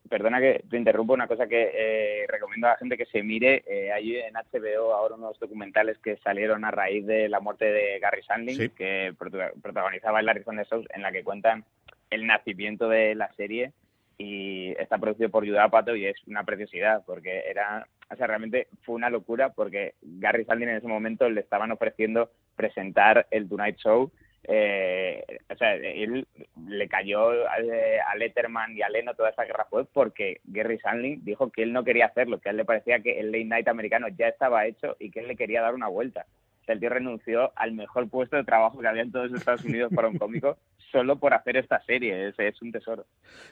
Perdona 0.08 0.39
que 0.39 0.63
te 0.70 0.78
interrumpo, 0.78 1.13
una 1.13 1.28
cosa 1.28 1.48
que 1.48 1.72
eh, 1.74 2.26
recomiendo 2.28 2.67
a 2.67 2.72
la 2.72 2.78
gente 2.78 2.98
que 2.98 3.06
se 3.06 3.24
mire. 3.24 3.63
Eh, 3.67 3.91
hay 3.91 4.17
en 4.17 4.34
HBO 4.34 4.93
ahora 4.93 5.15
unos 5.15 5.39
documentales 5.39 5.98
que 6.00 6.17
salieron 6.17 6.65
a 6.65 6.72
raíz 6.72 7.06
de 7.06 7.30
la 7.30 7.39
muerte 7.39 7.65
de 7.65 8.00
Gary 8.00 8.24
Sandling, 8.24 8.70
que 8.70 9.13
protagonizaba 9.62 10.20
el 10.20 10.26
Larry 10.26 10.43
Show, 10.43 10.84
en 10.93 11.02
la 11.02 11.12
que 11.12 11.24
cuentan 11.24 11.63
el 12.10 12.26
nacimiento 12.26 12.89
de 12.89 13.15
la 13.15 13.32
serie 13.34 13.72
y 14.17 14.72
está 14.80 14.98
producido 14.98 15.30
por 15.30 15.46
Judah 15.46 15.70
Pato 15.70 15.96
y 15.96 16.06
es 16.06 16.15
una 16.26 16.43
preciosidad 16.43 17.04
porque 17.06 17.43
era, 17.48 17.88
o 18.10 18.15
sea, 18.15 18.28
realmente 18.28 18.67
fue 18.84 18.96
una 18.96 19.10
locura 19.10 19.50
porque 19.50 19.93
Gary 20.02 20.46
Sandling 20.46 20.70
en 20.70 20.78
ese 20.78 20.88
momento 20.88 21.30
le 21.30 21.41
estaban 21.41 21.72
ofreciendo 21.72 22.32
presentar 22.56 23.28
el 23.30 23.48
Tonight 23.48 23.78
Show 23.78 24.12
eh, 24.50 25.26
o 25.50 25.56
sea, 25.58 25.76
él 25.76 26.26
le 26.68 26.88
cayó 26.88 27.30
a, 27.50 28.16
Letterman 28.16 28.78
y 28.78 28.82
a 28.82 28.90
Leno 28.90 29.14
toda 29.14 29.30
esa 29.30 29.44
guerra 29.44 29.68
fue 29.70 29.86
porque 29.86 30.40
Gary 30.46 30.80
Sandling 30.80 31.24
dijo 31.24 31.52
que 31.52 31.64
él 31.64 31.74
no 31.74 31.84
quería 31.84 32.06
hacerlo, 32.06 32.40
que 32.40 32.50
a 32.50 32.52
él 32.52 32.58
le 32.58 32.66
parecía 32.66 33.02
que 33.02 33.20
el 33.20 33.32
late 33.32 33.46
night 33.46 33.68
americano 33.68 34.08
ya 34.08 34.28
estaba 34.30 34.66
hecho 34.66 34.96
y 35.00 35.12
que 35.12 35.20
él 35.20 35.28
le 35.28 35.36
quería 35.36 35.62
dar 35.62 35.76
una 35.76 35.90
vuelta. 35.90 36.26
O 36.62 36.66
sea, 36.66 36.74
el 36.74 36.80
tío 36.80 36.90
renunció 36.90 37.52
al 37.56 37.74
mejor 37.74 38.10
puesto 38.10 38.38
de 38.38 38.46
trabajo 38.46 38.80
que 38.80 38.88
había 38.88 39.02
en 39.02 39.12
todos 39.12 39.34
Estados 39.34 39.66
Unidos 39.66 39.92
para 39.94 40.08
un 40.08 40.18
cómico 40.18 40.58
solo 40.91 41.19
por 41.19 41.34
hacer 41.34 41.58
esta 41.58 41.82
serie. 41.86 42.30
Es, 42.30 42.36
es 42.38 42.62
un 42.62 42.71
tesoro. 42.71 43.06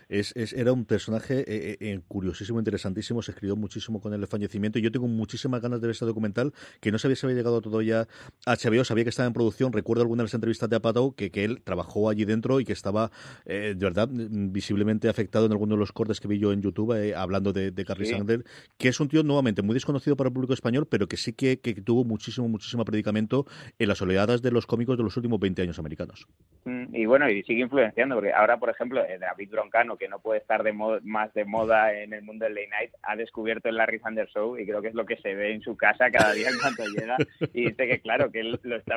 Es, 0.09 0.33
era 0.53 0.73
un 0.73 0.85
personaje 0.85 1.43
eh, 1.47 1.77
eh, 1.79 1.99
curiosísimo, 2.07 2.59
interesantísimo. 2.59 3.21
Se 3.21 3.31
escribió 3.31 3.55
muchísimo 3.55 4.01
con 4.01 4.13
el 4.13 4.25
fallecimiento. 4.27 4.79
Y 4.79 4.81
yo 4.81 4.91
tengo 4.91 5.07
muchísimas 5.07 5.61
ganas 5.61 5.81
de 5.81 5.87
ver 5.87 5.93
este 5.93 6.05
documental 6.05 6.53
que 6.81 6.91
no 6.91 6.97
sabía 6.97 7.15
si 7.15 7.25
había 7.25 7.37
llegado 7.37 7.61
todo 7.61 7.81
ya 7.81 8.07
a 8.45 8.55
HBO. 8.55 8.83
Sabía 8.83 9.03
que 9.03 9.09
estaba 9.09 9.27
en 9.27 9.33
producción. 9.33 9.73
Recuerdo 9.73 10.03
algunas 10.03 10.23
de 10.23 10.25
las 10.25 10.33
entrevistas 10.33 10.69
de 10.69 10.75
Apatow 10.77 11.15
que, 11.15 11.31
que 11.31 11.43
él 11.43 11.61
trabajó 11.63 12.09
allí 12.09 12.25
dentro 12.25 12.59
y 12.59 12.65
que 12.65 12.73
estaba, 12.73 13.11
eh, 13.45 13.73
de 13.75 13.85
verdad, 13.85 14.09
visiblemente 14.11 15.09
afectado 15.09 15.45
en 15.45 15.51
alguno 15.51 15.75
de 15.75 15.79
los 15.79 15.91
cortes 15.91 16.19
que 16.19 16.27
vi 16.27 16.39
yo 16.39 16.51
en 16.51 16.61
YouTube 16.61 17.13
hablando 17.15 17.53
de, 17.53 17.71
de 17.71 17.85
Sander, 18.05 18.43
que 18.77 18.89
es 18.89 18.99
un 18.99 19.07
tío 19.07 19.23
nuevamente 19.23 19.61
muy 19.61 19.73
desconocido 19.73 20.15
para 20.15 20.29
el 20.29 20.33
público 20.33 20.53
español, 20.53 20.87
pero 20.89 21.07
que 21.07 21.17
sí 21.17 21.33
que, 21.33 21.59
que 21.59 21.73
tuvo 21.75 22.03
muchísimo, 22.03 22.47
muchísimo 22.47 22.83
predicamento 22.85 23.45
en 23.79 23.87
las 23.87 24.01
oleadas 24.01 24.41
de 24.41 24.51
los 24.51 24.65
cómicos 24.65 24.97
de 24.97 25.03
los 25.03 25.15
últimos 25.17 25.39
20 25.39 25.61
años 25.61 25.79
americanos. 25.79 26.27
Mm, 26.65 26.95
y 26.95 27.05
bueno, 27.05 27.24
y 27.29 27.43
sigue 27.43 27.61
influenciando, 27.61 28.15
porque 28.15 28.33
ahora, 28.33 28.57
por 28.57 28.69
ejemplo, 28.69 29.03
eh, 29.03 29.17
David 29.19 29.49
Broncano, 29.51 29.97
que 29.97 30.07
no 30.07 30.19
puede 30.19 30.39
estar 30.39 30.63
de 30.63 30.73
más 30.73 31.33
de 31.33 31.45
moda 31.45 31.93
en 31.93 32.13
el 32.13 32.21
mundo 32.21 32.45
del 32.45 32.55
late 32.55 32.69
night, 32.69 32.91
ha 33.03 33.15
descubierto 33.15 33.69
el 33.69 33.77
Larry 33.77 33.99
Sanders 33.99 34.31
Show 34.31 34.57
y 34.57 34.65
creo 34.65 34.81
que 34.81 34.89
es 34.89 34.95
lo 34.95 35.05
que 35.05 35.17
se 35.17 35.33
ve 35.35 35.53
en 35.53 35.61
su 35.61 35.75
casa 35.75 36.09
cada 36.11 36.33
día 36.33 36.49
en 36.49 36.57
cuanto 36.59 36.83
llega 36.85 37.17
y 37.53 37.65
dice 37.69 37.87
que 37.87 37.99
claro, 37.99 38.31
que 38.31 38.41
él 38.41 38.59
lo 38.63 38.75
está, 38.75 38.95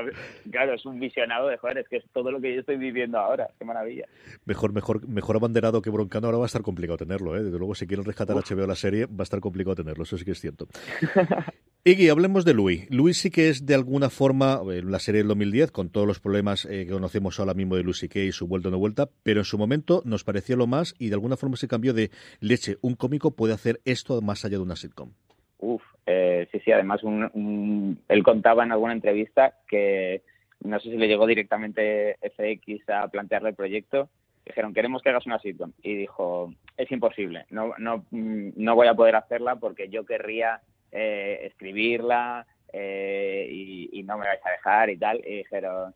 claro, 0.51 0.75
es 0.75 0.85
un 0.87 0.99
visionado 1.01 1.49
de 1.49 1.57
joder, 1.59 1.79
es 1.79 1.88
que 1.88 1.97
es 1.97 2.05
todo 2.12 2.31
lo 2.31 2.41
que 2.41 2.55
yo 2.55 2.61
estoy 2.61 2.77
viviendo 2.77 3.19
ahora, 3.19 3.49
qué 3.59 3.64
maravilla. 3.64 4.07
Mejor, 4.45 4.73
mejor, 4.73 5.09
mejor 5.09 5.37
abanderado 5.37 5.83
que 5.83 5.91
Broncano 5.91 6.27
ahora 6.27 6.38
va 6.38 6.45
a 6.45 6.47
estar 6.47 6.62
complicado 6.62 6.99
tenerlo, 6.99 7.37
¿eh? 7.37 7.43
desde 7.43 7.59
luego 7.59 7.75
si 7.75 7.87
quieren 7.87 8.05
rescatar 8.05 8.37
Uf. 8.37 8.51
HBO 8.51 8.67
la 8.67 8.75
serie 8.75 9.07
va 9.07 9.21
a 9.21 9.23
estar 9.23 9.41
complicado 9.41 9.77
tenerlo, 9.77 10.05
eso 10.05 10.17
sí 10.17 10.25
que 10.25 10.33
es 10.33 10.41
cierto. 10.41 10.67
Iggy, 11.88 12.11
hablemos 12.11 12.44
de 12.44 12.53
Louis. 12.53 12.87
Louis 12.90 13.16
sí 13.16 13.31
que 13.31 13.48
es 13.48 13.64
de 13.64 13.74
alguna 13.74 14.11
forma 14.11 14.61
eh, 14.70 14.83
la 14.85 14.98
serie 14.98 15.20
del 15.22 15.29
2010, 15.29 15.70
con 15.70 15.88
todos 15.88 16.07
los 16.07 16.20
problemas 16.20 16.66
eh, 16.66 16.85
que 16.85 16.92
conocemos 16.92 17.40
ahora 17.40 17.55
mismo 17.55 17.77
de 17.77 17.83
Louis 17.83 17.96
C.K. 17.96 18.18
y 18.18 18.33
su 18.33 18.46
vuelta 18.46 18.68
o 18.68 18.70
no 18.70 18.79
vuelta, 18.79 19.09
pero 19.22 19.40
en 19.40 19.46
su 19.46 19.57
momento 19.57 20.03
nos 20.05 20.22
parecía 20.22 20.55
lo 20.55 20.66
más 20.66 20.94
y 20.98 21.09
de 21.09 21.14
alguna 21.14 21.38
forma 21.38 21.57
se 21.57 21.66
cambió 21.66 21.94
de 21.94 22.11
leche. 22.40 22.77
Un 22.83 22.94
cómico 22.94 23.31
puede 23.31 23.55
hacer 23.55 23.81
esto 23.87 24.20
más 24.20 24.44
allá 24.44 24.59
de 24.59 24.64
una 24.64 24.77
sitcom. 24.77 25.12
Uf, 25.61 25.83
eh, 26.05 26.46
sí, 26.53 26.61
sí, 26.62 26.72
además 26.72 27.01
él 27.03 28.22
contaba 28.22 28.64
en 28.64 28.72
alguna 28.72 28.92
entrevista 28.92 29.55
que 29.66 30.20
no 30.61 30.79
sé 30.81 30.90
si 30.90 30.96
le 30.98 31.09
llegó 31.09 31.27
directamente 31.27 32.18
FX 32.20 32.87
a 32.90 33.09
plantearle 33.09 33.48
el 33.48 33.55
proyecto. 33.55 34.11
Dijeron, 34.44 34.74
queremos 34.74 35.01
que 35.01 35.09
hagas 35.09 35.24
una 35.24 35.38
sitcom. 35.38 35.72
Y 35.83 35.94
dijo, 35.94 36.53
es 36.77 36.92
imposible, 36.92 37.46
no, 37.48 37.72
no, 37.79 38.05
mm, 38.11 38.51
no 38.57 38.74
voy 38.74 38.88
a 38.88 38.94
poder 38.94 39.16
hacerla 39.16 39.57
porque 39.57 39.88
yo 39.88 40.05
querría 40.05 40.61
eh, 40.92 41.40
escribirla 41.44 42.46
eh, 42.72 43.48
y, 43.51 44.03
no 44.03 44.16
me 44.16 44.27
vais 44.27 44.40
a 44.44 44.51
dejar 44.51 44.90
y 44.90 44.96
tal. 44.96 45.18
Y 45.27 45.38
dijeron, 45.38 45.94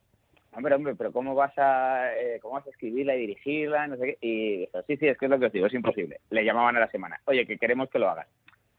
hombre, 0.53 0.75
hombre, 0.75 0.95
pero 0.97 1.13
¿cómo 1.13 1.35
vas 1.35 1.57
a 1.57 2.13
eh, 2.15 2.39
cómo 2.41 2.55
vas 2.55 2.67
a 2.67 2.71
escribirla 2.71 3.15
y 3.17 3.21
dirigirla? 3.21 3.87
No 3.87 3.97
sé 3.97 4.07
qué. 4.07 4.19
Y 4.21 4.57
dijo, 4.59 4.83
sí, 4.87 4.97
sí, 4.97 5.09
es 5.09 5.19
que 5.19 5.27
es 5.27 5.31
lo 5.31 5.39
que 5.39 5.47
os 5.47 5.53
digo, 5.53 5.67
es 5.67 5.75
imposible. 5.75 6.21
Le 6.31 6.45
llamaban 6.45 6.77
a 6.77 6.81
la 6.81 6.91
semana, 6.91 7.21
oye, 7.25 7.47
que 7.47 7.59
queremos 7.59 7.89
que 7.91 7.99
lo 7.99 8.11
hagas. 8.11 8.27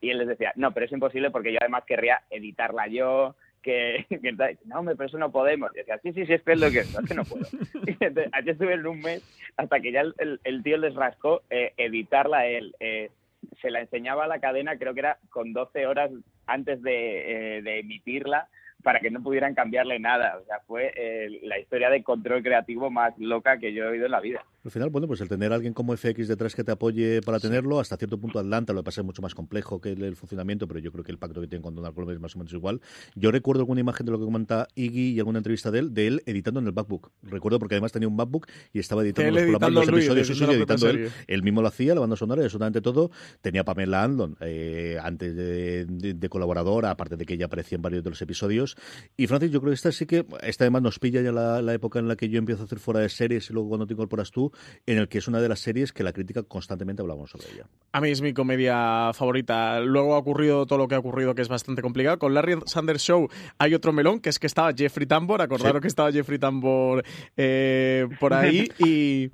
Y 0.00 0.10
él 0.10 0.18
les 0.18 0.28
decía, 0.28 0.52
no, 0.56 0.72
pero 0.72 0.86
es 0.86 0.92
imposible 0.92 1.30
porque 1.30 1.52
yo 1.52 1.58
además 1.60 1.84
querría 1.84 2.22
editarla 2.30 2.86
yo, 2.88 3.34
que, 3.64 4.06
no, 4.66 4.78
hombre, 4.78 4.94
pero 4.94 5.08
eso 5.08 5.18
no 5.18 5.32
podemos. 5.32 5.72
Y 5.74 5.78
decía, 5.78 5.98
sí, 5.98 6.12
sí, 6.12 6.26
sí, 6.26 6.34
es 6.34 6.42
que 6.42 6.52
es 6.52 6.60
lo 6.60 6.70
que 6.70 6.80
es, 6.80 6.92
no, 6.92 7.00
es 7.00 7.08
que 7.08 7.14
no 7.14 7.24
puedo. 7.24 7.46
Entonces, 8.00 8.28
allí 8.32 8.50
estuve 8.50 8.74
en 8.74 8.86
un 8.86 9.00
mes 9.00 9.22
hasta 9.56 9.80
que 9.80 9.90
ya 9.90 10.02
el, 10.02 10.40
el, 10.44 10.62
tío 10.62 10.76
les 10.76 10.94
rascó 10.94 11.42
eh, 11.50 11.72
editarla 11.76 12.46
él. 12.46 12.76
Eh, 12.78 13.10
se 13.60 13.70
la 13.70 13.80
enseñaba 13.80 14.24
a 14.24 14.28
la 14.28 14.40
cadena, 14.40 14.78
creo 14.78 14.94
que 14.94 15.00
era 15.00 15.18
con 15.30 15.52
12 15.52 15.86
horas 15.86 16.10
antes 16.46 16.82
de, 16.82 17.56
eh, 17.56 17.62
de 17.62 17.80
emitirla, 17.80 18.48
para 18.84 19.00
que 19.00 19.10
no 19.10 19.22
pudieran 19.22 19.54
cambiarle 19.54 19.98
nada. 19.98 20.38
O 20.40 20.44
sea, 20.44 20.60
fue 20.66 20.92
eh, 20.94 21.40
la 21.42 21.58
historia 21.58 21.90
de 21.90 22.04
control 22.04 22.42
creativo 22.42 22.90
más 22.90 23.14
loca 23.18 23.58
que 23.58 23.72
yo 23.72 23.84
he 23.84 23.88
oído 23.88 24.04
en 24.04 24.12
la 24.12 24.20
vida. 24.20 24.44
Al 24.64 24.70
final, 24.70 24.88
bueno, 24.88 25.06
pues 25.06 25.20
el 25.20 25.28
tener 25.28 25.52
a 25.52 25.56
alguien 25.56 25.74
como 25.74 25.94
FX 25.94 26.28
detrás 26.28 26.54
que 26.54 26.64
te 26.64 26.72
apoye 26.72 27.20
para 27.20 27.38
tenerlo, 27.38 27.80
hasta 27.80 27.96
cierto 27.98 28.18
punto 28.18 28.38
Atlanta 28.38 28.72
lo 28.72 28.80
que 28.80 28.84
pasa 28.84 29.02
es 29.02 29.04
mucho 29.04 29.20
más 29.20 29.34
complejo 29.34 29.78
que 29.80 29.92
el, 29.92 30.16
funcionamiento, 30.16 30.66
pero 30.66 30.80
yo 30.80 30.90
creo 30.90 31.04
que 31.04 31.12
el 31.12 31.18
pacto 31.18 31.40
que 31.40 31.48
tiene 31.48 31.62
con 31.62 31.74
Donald 31.74 31.94
Trump 31.94 32.10
es 32.10 32.20
más 32.20 32.34
o 32.34 32.38
menos 32.38 32.52
igual. 32.52 32.80
Yo 33.14 33.30
recuerdo 33.30 33.62
alguna 33.62 33.80
imagen 33.80 34.06
de 34.06 34.12
lo 34.12 34.18
que 34.18 34.24
comenta 34.24 34.68
Iggy 34.74 35.12
y 35.12 35.18
alguna 35.18 35.38
entrevista 35.38 35.70
de 35.70 35.80
él, 35.80 35.94
de 35.94 36.06
él 36.06 36.22
editando 36.26 36.60
en 36.60 36.66
el 36.66 36.72
MacBook. 36.72 37.10
Recuerdo 37.22 37.58
porque 37.58 37.74
además 37.74 37.92
tenía 37.92 38.08
un 38.08 38.16
MacBook 38.16 38.46
y 38.72 38.78
estaba 38.78 39.02
editando 39.02 39.32
los 39.32 39.42
programas, 39.42 39.72
los 39.72 39.88
episodios, 39.88 40.26
sí, 40.26 40.34
sí, 40.34 40.44
editando 40.44 40.88
él. 40.88 41.10
Él 41.26 41.42
mismo 41.42 41.60
lo 41.60 41.68
hacía, 41.68 41.94
la 41.94 42.00
banda 42.00 42.16
sonora 42.16 42.42
y 42.42 42.44
absolutamente 42.44 42.80
todo. 42.80 43.10
Tenía 43.40 43.64
Pamela 43.64 44.02
Andon 44.02 44.36
eh, 44.40 44.98
antes 45.02 45.36
de, 45.36 45.84
de, 45.84 46.14
de, 46.14 46.28
colaboradora, 46.28 46.90
aparte 46.90 47.16
de 47.16 47.26
que 47.26 47.34
ella 47.34 47.46
aparecía 47.46 47.76
en 47.76 47.82
varios 47.82 48.02
de 48.02 48.10
los 48.10 48.22
episodios. 48.22 48.73
Y 49.16 49.26
Francis, 49.26 49.50
yo 49.50 49.60
creo 49.60 49.70
que 49.70 49.74
esta 49.74 49.92
sí 49.92 50.06
que, 50.06 50.26
esta 50.42 50.64
además 50.64 50.82
nos 50.82 50.98
pilla 50.98 51.20
ya 51.20 51.32
la, 51.32 51.62
la 51.62 51.74
época 51.74 51.98
en 51.98 52.08
la 52.08 52.16
que 52.16 52.28
yo 52.28 52.38
empiezo 52.38 52.62
a 52.62 52.64
hacer 52.66 52.78
fuera 52.78 53.00
de 53.00 53.08
series 53.08 53.50
y 53.50 53.52
luego 53.52 53.68
cuando 53.68 53.86
te 53.86 53.94
incorporas 53.94 54.30
tú, 54.30 54.52
en 54.86 54.98
el 54.98 55.08
que 55.08 55.18
es 55.18 55.28
una 55.28 55.40
de 55.40 55.48
las 55.48 55.60
series 55.60 55.92
que 55.92 56.02
la 56.02 56.12
crítica 56.12 56.42
constantemente 56.42 57.02
hablamos 57.02 57.30
sobre 57.30 57.46
ella. 57.52 57.66
A 57.92 58.00
mí 58.00 58.10
es 58.10 58.22
mi 58.22 58.32
comedia 58.32 59.12
favorita. 59.14 59.80
Luego 59.80 60.14
ha 60.14 60.18
ocurrido 60.18 60.66
todo 60.66 60.78
lo 60.78 60.88
que 60.88 60.94
ha 60.94 60.98
ocurrido, 60.98 61.34
que 61.34 61.42
es 61.42 61.48
bastante 61.48 61.82
complicado. 61.82 62.18
Con 62.18 62.34
Larry 62.34 62.58
Sanders 62.66 63.02
Show 63.02 63.28
hay 63.58 63.74
otro 63.74 63.92
melón, 63.92 64.20
que 64.20 64.30
es 64.30 64.38
que 64.38 64.46
estaba 64.46 64.72
Jeffrey 64.76 65.06
Tambor. 65.06 65.42
Acordaros 65.42 65.78
sí. 65.78 65.82
que 65.82 65.88
estaba 65.88 66.12
Jeffrey 66.12 66.38
Tambor 66.38 67.04
eh, 67.36 68.08
por 68.20 68.34
ahí 68.34 68.68
y. 68.78 69.30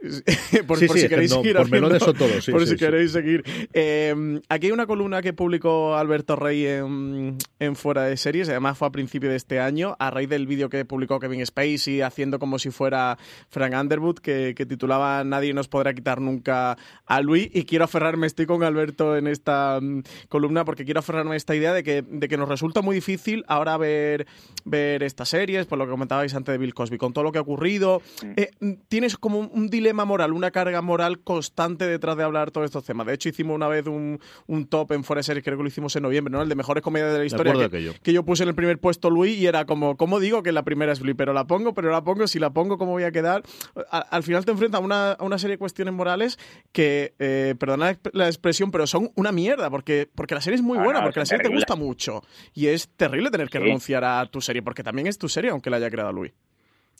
por, 0.66 0.78
sí, 0.78 0.86
por 0.86 0.96
sí, 0.96 1.02
si 1.02 1.08
queréis 1.08 1.30
no, 1.30 1.36
seguir 1.36 1.56
por 1.56 1.66
haciendo, 1.66 1.88
melones 1.88 2.02
son 2.02 2.16
todos, 2.16 2.44
sí, 2.44 2.50
por 2.50 2.60
sí, 2.62 2.68
si 2.68 2.72
sí. 2.72 2.78
queréis 2.78 3.12
seguir. 3.12 3.44
Eh, 3.72 4.40
aquí 4.48 4.66
hay 4.66 4.72
una 4.72 4.86
columna 4.86 5.20
que 5.20 5.32
publicó 5.32 5.94
Alberto 5.94 6.36
Rey 6.36 6.66
en, 6.66 7.36
en, 7.58 7.76
Fuera 7.76 8.04
de 8.04 8.16
Series 8.16 8.48
además 8.48 8.78
fue 8.78 8.88
a 8.88 8.90
principio 8.90 9.30
de 9.30 9.36
este 9.36 9.60
año 9.60 9.96
a 9.98 10.10
raíz 10.10 10.28
del 10.28 10.46
vídeo 10.46 10.68
que 10.68 10.84
publicó 10.84 11.20
Kevin 11.20 11.44
Spacey 11.44 12.00
haciendo 12.00 12.38
como 12.38 12.58
si 12.58 12.70
fuera 12.70 13.18
Frank 13.50 13.74
Underwood 13.78 14.18
que, 14.18 14.54
que, 14.56 14.66
titulaba 14.66 15.22
Nadie 15.24 15.52
nos 15.52 15.68
podrá 15.68 15.92
quitar 15.92 16.20
nunca 16.20 16.78
a 17.06 17.20
Luis 17.20 17.50
y 17.52 17.64
quiero 17.64 17.84
aferrarme, 17.84 18.26
estoy 18.26 18.46
con 18.46 18.62
Alberto 18.62 19.16
en 19.16 19.26
esta 19.26 19.78
um, 19.78 20.02
columna 20.28 20.64
porque 20.64 20.84
quiero 20.84 21.00
aferrarme 21.00 21.34
a 21.34 21.36
esta 21.36 21.54
idea 21.54 21.72
de 21.74 21.82
que, 21.82 22.02
de 22.02 22.28
que 22.28 22.36
nos 22.36 22.48
resulta 22.48 22.80
muy 22.82 22.94
difícil 22.94 23.44
ahora 23.48 23.76
ver, 23.76 24.26
ver 24.64 25.02
estas 25.02 25.28
series, 25.28 25.66
por 25.66 25.78
lo 25.78 25.84
que 25.84 25.90
comentabais 25.90 26.34
antes 26.34 26.52
de 26.52 26.58
Bill 26.58 26.74
Cosby, 26.74 26.98
con 26.98 27.12
todo 27.12 27.24
lo 27.24 27.32
que 27.32 27.38
ha 27.38 27.42
ocurrido 27.42 28.02
eh, 28.36 28.50
tienes 28.88 29.16
como 29.16 29.40
un 29.40 29.68
dilema 29.68 29.89
moral, 29.92 30.32
una 30.32 30.50
carga 30.50 30.82
moral 30.82 31.20
constante 31.20 31.86
detrás 31.86 32.16
de 32.16 32.22
hablar 32.22 32.50
todos 32.50 32.66
estos 32.66 32.84
temas. 32.84 33.06
De 33.06 33.14
hecho, 33.14 33.28
hicimos 33.28 33.54
una 33.54 33.68
vez 33.68 33.86
un, 33.86 34.20
un 34.46 34.66
top 34.66 34.92
en 34.92 35.04
Fuera 35.04 35.22
Series, 35.22 35.44
creo 35.44 35.56
que 35.56 35.62
lo 35.62 35.68
hicimos 35.68 35.94
en 35.96 36.02
noviembre, 36.02 36.32
¿no? 36.32 36.42
El 36.42 36.48
de 36.48 36.54
mejores 36.54 36.82
comedias 36.82 37.12
de 37.12 37.18
la 37.18 37.24
historia. 37.24 37.54
De 37.54 37.70
que, 37.70 37.94
que, 38.00 38.12
yo 38.12 38.24
puse 38.24 38.42
en 38.42 38.48
el 38.48 38.54
primer 38.54 38.78
puesto 38.78 39.10
Luis 39.10 39.38
y 39.38 39.46
era 39.46 39.64
como, 39.64 39.96
¿cómo 39.96 40.20
digo 40.20 40.42
que 40.42 40.52
la 40.52 40.62
primera 40.62 40.92
es 40.92 41.00
Luis? 41.00 41.14
Pero 41.16 41.32
la 41.32 41.46
pongo, 41.46 41.74
pero 41.74 41.90
la 41.90 42.02
pongo, 42.02 42.26
si 42.26 42.38
la 42.38 42.50
pongo, 42.50 42.78
¿cómo 42.78 42.92
voy 42.92 43.04
a 43.04 43.12
quedar? 43.12 43.42
A, 43.90 43.98
al 43.98 44.22
final 44.22 44.44
te 44.44 44.52
enfrentas 44.52 44.80
a 44.80 44.84
una, 44.84 45.12
a 45.12 45.24
una, 45.24 45.38
serie 45.38 45.54
de 45.54 45.58
cuestiones 45.58 45.94
morales 45.94 46.38
que, 46.72 47.14
eh, 47.18 47.54
perdona 47.58 47.98
la 48.12 48.26
expresión, 48.26 48.70
pero 48.70 48.86
son 48.86 49.10
una 49.14 49.32
mierda, 49.32 49.70
porque, 49.70 50.08
porque 50.14 50.34
la 50.34 50.40
serie 50.40 50.56
es 50.56 50.62
muy 50.62 50.78
ah, 50.78 50.84
buena, 50.84 51.00
no, 51.00 51.06
porque 51.06 51.20
la 51.20 51.26
serie 51.26 51.42
terrible. 51.42 51.64
te 51.64 51.72
gusta 51.72 51.84
mucho. 51.84 52.22
Y 52.54 52.66
es 52.66 52.88
terrible 52.96 53.30
tener 53.30 53.48
que 53.48 53.58
sí. 53.58 53.64
renunciar 53.64 54.04
a 54.04 54.24
tu 54.26 54.40
serie, 54.40 54.62
porque 54.62 54.82
también 54.82 55.06
es 55.06 55.18
tu 55.18 55.28
serie, 55.28 55.50
aunque 55.50 55.70
la 55.70 55.76
haya 55.76 55.90
creado 55.90 56.12
Luis. 56.12 56.32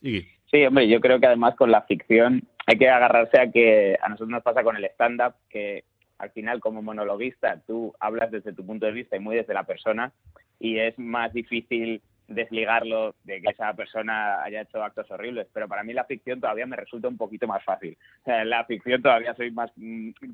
Y... 0.02 0.26
Sí, 0.50 0.64
hombre, 0.66 0.88
yo 0.88 1.00
creo 1.00 1.20
que 1.20 1.26
además 1.26 1.54
con 1.54 1.70
la 1.70 1.82
ficción 1.82 2.42
hay 2.66 2.76
que 2.76 2.88
agarrarse 2.88 3.40
a 3.40 3.50
que 3.50 3.96
a 4.00 4.08
nosotros 4.08 4.30
nos 4.30 4.42
pasa 4.42 4.64
con 4.64 4.76
el 4.76 4.84
stand-up, 4.86 5.34
que 5.48 5.84
al 6.18 6.30
final 6.30 6.60
como 6.60 6.82
monologuista 6.82 7.60
tú 7.66 7.94
hablas 8.00 8.30
desde 8.30 8.52
tu 8.52 8.66
punto 8.66 8.86
de 8.86 8.92
vista 8.92 9.16
y 9.16 9.20
muy 9.20 9.36
desde 9.36 9.54
la 9.54 9.64
persona 9.64 10.12
y 10.58 10.78
es 10.78 10.98
más 10.98 11.32
difícil 11.32 12.02
desligarlo 12.26 13.14
de 13.24 13.40
que 13.40 13.50
esa 13.50 13.72
persona 13.74 14.42
haya 14.42 14.62
hecho 14.62 14.82
actos 14.82 15.10
horribles, 15.10 15.48
pero 15.52 15.66
para 15.66 15.82
mí 15.82 15.92
la 15.92 16.04
ficción 16.04 16.40
todavía 16.40 16.66
me 16.66 16.76
resulta 16.76 17.08
un 17.08 17.16
poquito 17.16 17.46
más 17.46 17.64
fácil. 17.64 17.96
La 18.24 18.64
ficción 18.64 19.02
todavía 19.02 19.34
soy 19.34 19.50
más, 19.50 19.72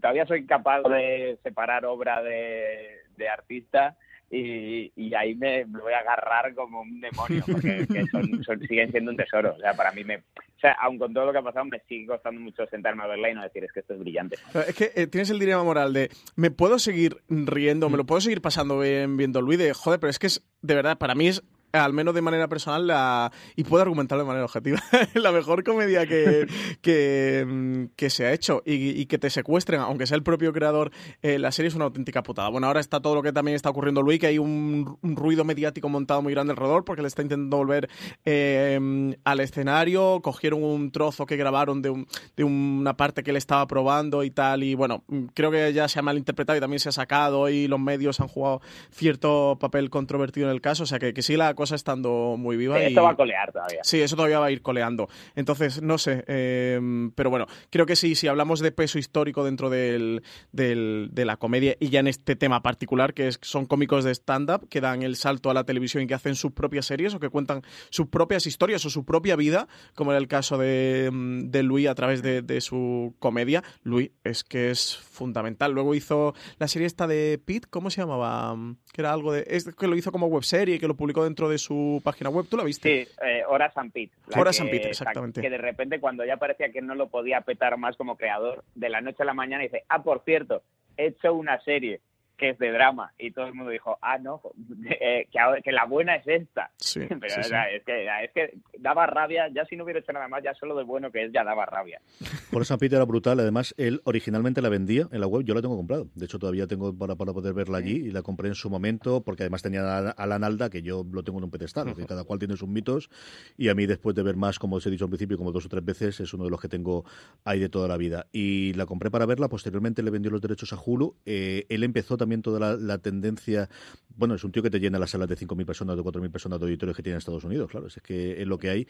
todavía 0.00 0.26
soy 0.26 0.46
capaz 0.46 0.82
de 0.82 1.38
separar 1.42 1.86
obra 1.86 2.22
de, 2.22 3.00
de 3.16 3.28
artista 3.28 3.96
y, 4.30 4.92
y 4.96 5.14
ahí 5.14 5.34
me, 5.34 5.64
voy 5.64 5.92
a 5.92 5.98
agarrar 6.00 6.54
como 6.54 6.80
un 6.80 7.00
demonio, 7.00 7.42
porque 7.46 7.86
que 7.86 8.06
son, 8.06 8.42
son- 8.44 8.60
siguen 8.66 8.90
siendo 8.90 9.10
un 9.12 9.16
tesoro. 9.16 9.54
O 9.56 9.60
sea, 9.60 9.74
para 9.74 9.92
mí 9.92 10.04
me... 10.04 10.16
O 10.16 10.58
sea, 10.58 10.72
aun 10.80 10.98
con 10.98 11.12
todo 11.12 11.26
lo 11.26 11.32
que 11.32 11.38
ha 11.38 11.42
pasado, 11.42 11.66
me 11.66 11.78
sigue 11.86 12.06
costando 12.06 12.40
mucho 12.40 12.66
sentarme 12.68 13.02
a 13.04 13.06
verla 13.08 13.30
y 13.30 13.34
no 13.34 13.42
decir, 13.42 13.62
es 13.64 13.72
que 13.72 13.80
esto 13.80 13.92
es 13.92 14.00
brillante. 14.00 14.36
Es 14.66 14.74
que 14.74 14.90
eh, 14.94 15.06
tienes 15.06 15.28
el 15.30 15.38
dilema 15.38 15.62
moral 15.62 15.92
de 15.92 16.08
me 16.34 16.50
puedo 16.50 16.78
seguir 16.78 17.18
riendo, 17.28 17.90
me 17.90 17.98
lo 17.98 18.06
puedo 18.06 18.20
seguir 18.22 18.40
pasando 18.40 18.78
bien 18.80 19.16
viendo 19.18 19.42
Luis 19.42 19.58
de 19.58 19.74
joder, 19.74 20.00
pero 20.00 20.10
es 20.10 20.18
que 20.18 20.28
es 20.28 20.42
de 20.62 20.74
verdad, 20.74 20.96
para 20.96 21.14
mí 21.14 21.28
es 21.28 21.42
al 21.84 21.92
menos 21.92 22.14
de 22.14 22.22
manera 22.22 22.48
personal 22.48 22.86
la, 22.86 23.32
y 23.56 23.64
puedo 23.64 23.82
argumentarlo 23.82 24.24
de 24.24 24.28
manera 24.28 24.44
objetiva 24.44 24.80
la 25.14 25.32
mejor 25.32 25.62
comedia 25.64 26.06
que, 26.06 26.46
que, 26.82 27.44
mm, 27.46 28.06
se 28.08 28.26
ha 28.26 28.32
hecho 28.32 28.62
y, 28.64 29.06
que 29.06 29.18
te 29.18 29.30
secuestren 29.30 29.80
aunque 29.80 30.06
sea 30.06 30.16
el 30.16 30.22
propio 30.22 30.52
creador 30.52 30.90
eh, 31.22 31.38
la 31.38 31.50
serie 31.52 31.68
es 31.68 31.74
una 31.74 31.84
auténtica 31.86 32.22
putada. 32.22 32.48
Bueno 32.48 32.66
ahora 32.68 32.80
está 32.80 33.00
todo 33.00 33.14
lo 33.16 33.22
que 33.22 33.32
también 33.32 33.54
está 33.56 33.70
ocurriendo 33.70 34.02
Luis 34.02 34.20
que 34.20 34.28
hay 34.28 34.38
un, 34.38 34.96
un 35.02 35.16
ruido 35.16 35.44
mediático 35.44 35.88
montado 35.88 36.22
muy 36.22 36.32
grande 36.32 36.52
alrededor 36.52 36.84
porque 36.84 37.02
le 37.02 37.08
está 37.08 37.22
intentando 37.22 37.56
volver 37.56 37.88
eh, 38.24 39.16
al 39.24 39.40
escenario. 39.40 40.20
Cogieron 40.22 40.62
un 40.62 40.90
trozo 40.92 41.26
que 41.26 41.36
grabaron 41.36 41.82
de, 41.82 41.90
un- 41.90 42.06
de 42.36 42.44
una 42.44 42.96
parte 42.96 43.22
que 43.22 43.30
él 43.30 43.36
estaba 43.36 43.66
probando 43.66 44.22
y 44.22 44.30
tal 44.30 44.62
y 44.62 44.74
bueno 44.74 45.02
mm, 45.08 45.24
creo 45.34 45.50
que 45.50 45.72
ya 45.72 45.88
se 45.88 45.98
ha 45.98 46.02
malinterpretado 46.02 46.56
y 46.56 46.60
también 46.60 46.80
se 46.80 46.88
ha 46.88 46.92
sacado 46.92 47.48
y 47.48 47.66
los 47.66 47.80
medios 47.80 48.20
han 48.20 48.28
jugado 48.28 48.60
cierto 48.90 49.56
papel 49.60 49.90
controvertido 49.90 50.46
en 50.48 50.54
el 50.54 50.60
caso 50.60 50.84
o 50.84 50.86
sea 50.86 50.98
que, 50.98 51.12
que 51.12 51.22
sí 51.22 51.36
la 51.36 51.54
cosa 51.54 51.65
estando 51.72 52.36
muy 52.38 52.56
viva 52.56 52.80
y 52.82 52.86
Esto 52.86 53.02
va 53.02 53.10
a 53.10 53.16
colear 53.16 53.52
todavía. 53.52 53.80
Sí, 53.82 54.00
eso 54.00 54.16
todavía 54.16 54.38
va 54.38 54.46
a 54.46 54.50
ir 54.50 54.62
coleando. 54.62 55.08
Entonces, 55.34 55.82
no 55.82 55.98
sé. 55.98 56.24
eh, 56.26 56.80
pero 57.14 57.30
bueno, 57.30 57.46
creo 57.70 57.86
que 57.86 57.96
sí, 57.96 58.14
si 58.14 58.28
hablamos 58.28 58.60
de 58.60 58.72
peso 58.72 58.98
histórico 58.98 59.44
dentro 59.44 59.70
del, 59.70 60.22
del- 60.52 61.08
de 61.12 61.24
la 61.24 61.36
comedia 61.36 61.76
y 61.80 61.88
ya 61.90 62.00
en 62.00 62.06
este 62.06 62.36
tema 62.36 62.62
particular, 62.62 63.14
que 63.14 63.28
es, 63.28 63.38
son 63.42 63.66
cómicos 63.66 64.04
de 64.04 64.12
stand-up 64.14 64.68
que 64.68 64.80
dan 64.80 65.02
el 65.02 65.16
salto 65.16 65.50
a 65.50 65.54
la 65.54 65.64
televisión 65.64 66.02
y 66.02 66.06
que 66.06 66.14
hacen 66.14 66.34
sus 66.34 66.52
propias 66.52 66.86
series 66.86 67.14
o 67.14 67.20
que 67.20 67.28
cuentan 67.28 67.62
sus 67.90 68.08
propias 68.08 68.46
historias 68.46 68.84
o 68.86 68.90
su 68.90 69.04
propia 69.04 69.36
vida, 69.36 69.68
como 69.94 70.12
era 70.12 70.18
el 70.18 70.28
caso 70.28 70.58
de, 70.58 71.10
mm, 71.12 71.50
de 71.50 71.62
Louis 71.62 71.88
a 71.88 71.94
través 71.94 72.22
de, 72.22 72.42
de 72.42 72.60
su 72.60 73.14
comedia. 73.18 73.62
Louis 73.82 74.10
es 74.24 74.44
que 74.44 74.70
es 74.70 74.96
fundamental. 74.96 75.72
Luego 75.72 75.94
hizo 75.94 76.34
la 76.58 76.68
serie 76.68 76.86
esta 76.86 77.06
de 77.06 77.40
Pete, 77.44 77.66
¿cómo 77.70 77.90
se 77.90 78.00
llamaba? 78.00 78.56
Que 78.92 79.00
era 79.02 79.12
algo 79.12 79.32
de. 79.32 79.44
Es 79.48 79.64
que 79.74 79.86
lo 79.86 79.96
hizo 79.96 80.12
como 80.12 80.26
webserie, 80.26 80.78
que 80.78 80.88
lo 80.88 80.96
publicó 80.96 81.24
dentro 81.24 81.48
de 81.48 81.55
su 81.58 82.00
página 82.04 82.30
web. 82.30 82.46
¿Tú 82.48 82.56
la 82.56 82.64
viste? 82.64 83.06
Sí, 83.06 83.12
eh, 83.24 83.42
Horas 83.48 83.76
and 83.76 83.92
Pete. 83.92 84.12
que- 84.58 84.60
and 84.62 84.70
Pete, 84.70 84.88
exactamente. 84.88 85.40
Que 85.40 85.50
de 85.50 85.58
repente, 85.58 86.00
cuando 86.00 86.24
ya 86.24 86.36
parecía 86.36 86.70
que 86.70 86.82
no 86.82 86.94
lo 86.94 87.08
podía 87.08 87.40
petar 87.40 87.76
más 87.78 87.96
como 87.96 88.16
creador, 88.16 88.64
de 88.74 88.88
la 88.88 89.00
noche 89.00 89.22
a 89.22 89.26
la 89.26 89.34
mañana 89.34 89.62
dice, 89.62 89.84
ah, 89.88 90.02
por 90.02 90.22
cierto, 90.24 90.62
he 90.96 91.06
hecho 91.06 91.34
una 91.34 91.60
serie 91.60 92.00
que 92.36 92.50
es 92.50 92.58
de 92.58 92.70
drama. 92.70 93.12
Y 93.18 93.30
todo 93.30 93.46
el 93.46 93.54
mundo 93.54 93.70
dijo, 93.70 93.98
ah, 94.02 94.18
no, 94.18 94.40
eh, 95.00 95.26
que, 95.30 95.38
ahora- 95.38 95.60
que 95.62 95.72
la 95.72 95.84
buena 95.86 96.16
es 96.16 96.26
esta. 96.26 96.70
Sí, 96.76 97.00
Pero 97.08 97.20
sí, 97.28 97.40
o 97.40 97.42
sí. 97.42 97.48
sea, 97.48 97.70
es, 97.70 97.82
que, 97.84 98.06
es 98.24 98.30
que 98.32 98.58
daba 98.78 99.06
rabia, 99.06 99.48
ya 99.54 99.64
si 99.66 99.76
no 99.76 99.84
hubiera 99.84 100.00
hecho 100.00 100.12
nada 100.12 100.28
más, 100.28 100.42
ya 100.42 100.54
solo 100.54 100.76
de 100.76 100.84
bueno 100.84 101.10
que 101.10 101.24
es, 101.24 101.32
ya 101.32 101.44
daba 101.44 101.66
rabia. 101.66 102.00
Por 102.50 102.64
San 102.64 102.78
Peter 102.78 102.96
era 102.96 103.04
brutal. 103.04 103.40
Además, 103.40 103.74
él 103.76 104.00
originalmente 104.04 104.62
la 104.62 104.68
vendía 104.68 105.08
en 105.10 105.20
la 105.20 105.26
web. 105.26 105.44
Yo 105.44 105.54
la 105.54 105.62
tengo 105.62 105.76
comprado. 105.76 106.08
De 106.14 106.24
hecho, 106.26 106.38
todavía 106.38 106.66
tengo 106.66 106.96
para, 106.96 107.16
para 107.16 107.32
poder 107.32 107.54
verla 107.54 107.78
allí 107.78 107.96
y 108.06 108.10
la 108.10 108.22
compré 108.22 108.48
en 108.48 108.54
su 108.54 108.70
momento 108.70 109.22
porque 109.22 109.42
además 109.42 109.62
tenía 109.62 109.82
a 109.98 110.10
Alan 110.10 110.44
Alda, 110.44 110.70
que 110.70 110.82
yo 110.82 111.04
lo 111.10 111.22
tengo 111.24 111.38
en 111.38 111.44
un 111.44 111.50
pedestal. 111.50 111.88
Es 111.88 111.96
decir, 111.96 112.06
cada 112.08 112.24
cual 112.24 112.38
tiene 112.38 112.56
sus 112.56 112.68
mitos. 112.68 113.10
Y 113.56 113.68
a 113.68 113.74
mí, 113.74 113.86
después 113.86 114.14
de 114.14 114.22
ver 114.22 114.36
más, 114.36 114.58
como 114.58 114.76
os 114.76 114.86
he 114.86 114.90
dicho 114.90 115.04
al 115.04 115.10
principio, 115.10 115.36
como 115.36 115.52
dos 115.52 115.66
o 115.66 115.68
tres 115.68 115.84
veces, 115.84 116.20
es 116.20 116.32
uno 116.34 116.44
de 116.44 116.50
los 116.50 116.60
que 116.60 116.68
tengo 116.68 117.04
ahí 117.44 117.58
de 117.60 117.68
toda 117.68 117.88
la 117.88 117.96
vida. 117.96 118.26
Y 118.32 118.72
la 118.74 118.86
compré 118.86 119.10
para 119.10 119.26
verla. 119.26 119.48
Posteriormente 119.48 120.02
le 120.02 120.10
vendió 120.10 120.30
los 120.30 120.40
derechos 120.40 120.72
a 120.72 120.78
Hulu. 120.84 121.16
Eh, 121.24 121.66
él 121.68 121.82
empezó 121.82 122.16
también 122.16 122.25
toda 122.42 122.60
la, 122.60 122.76
la 122.76 122.98
tendencia. 122.98 123.68
Bueno, 124.08 124.34
es 124.34 124.44
un 124.44 124.52
tío 124.52 124.62
que 124.62 124.70
te 124.70 124.80
llena 124.80 124.98
las 124.98 125.10
salas 125.10 125.28
de 125.28 125.36
5.000 125.36 125.66
personas, 125.66 125.96
de 125.96 126.02
4.000 126.02 126.30
personas 126.30 126.58
de 126.58 126.66
auditorios 126.66 126.96
que 126.96 127.02
tiene 127.02 127.14
en 127.14 127.18
Estados 127.18 127.44
Unidos. 127.44 127.70
Claro, 127.70 127.86
es 127.86 128.00
que 128.02 128.40
es 128.40 128.46
lo 128.46 128.58
que 128.58 128.70
hay 128.70 128.86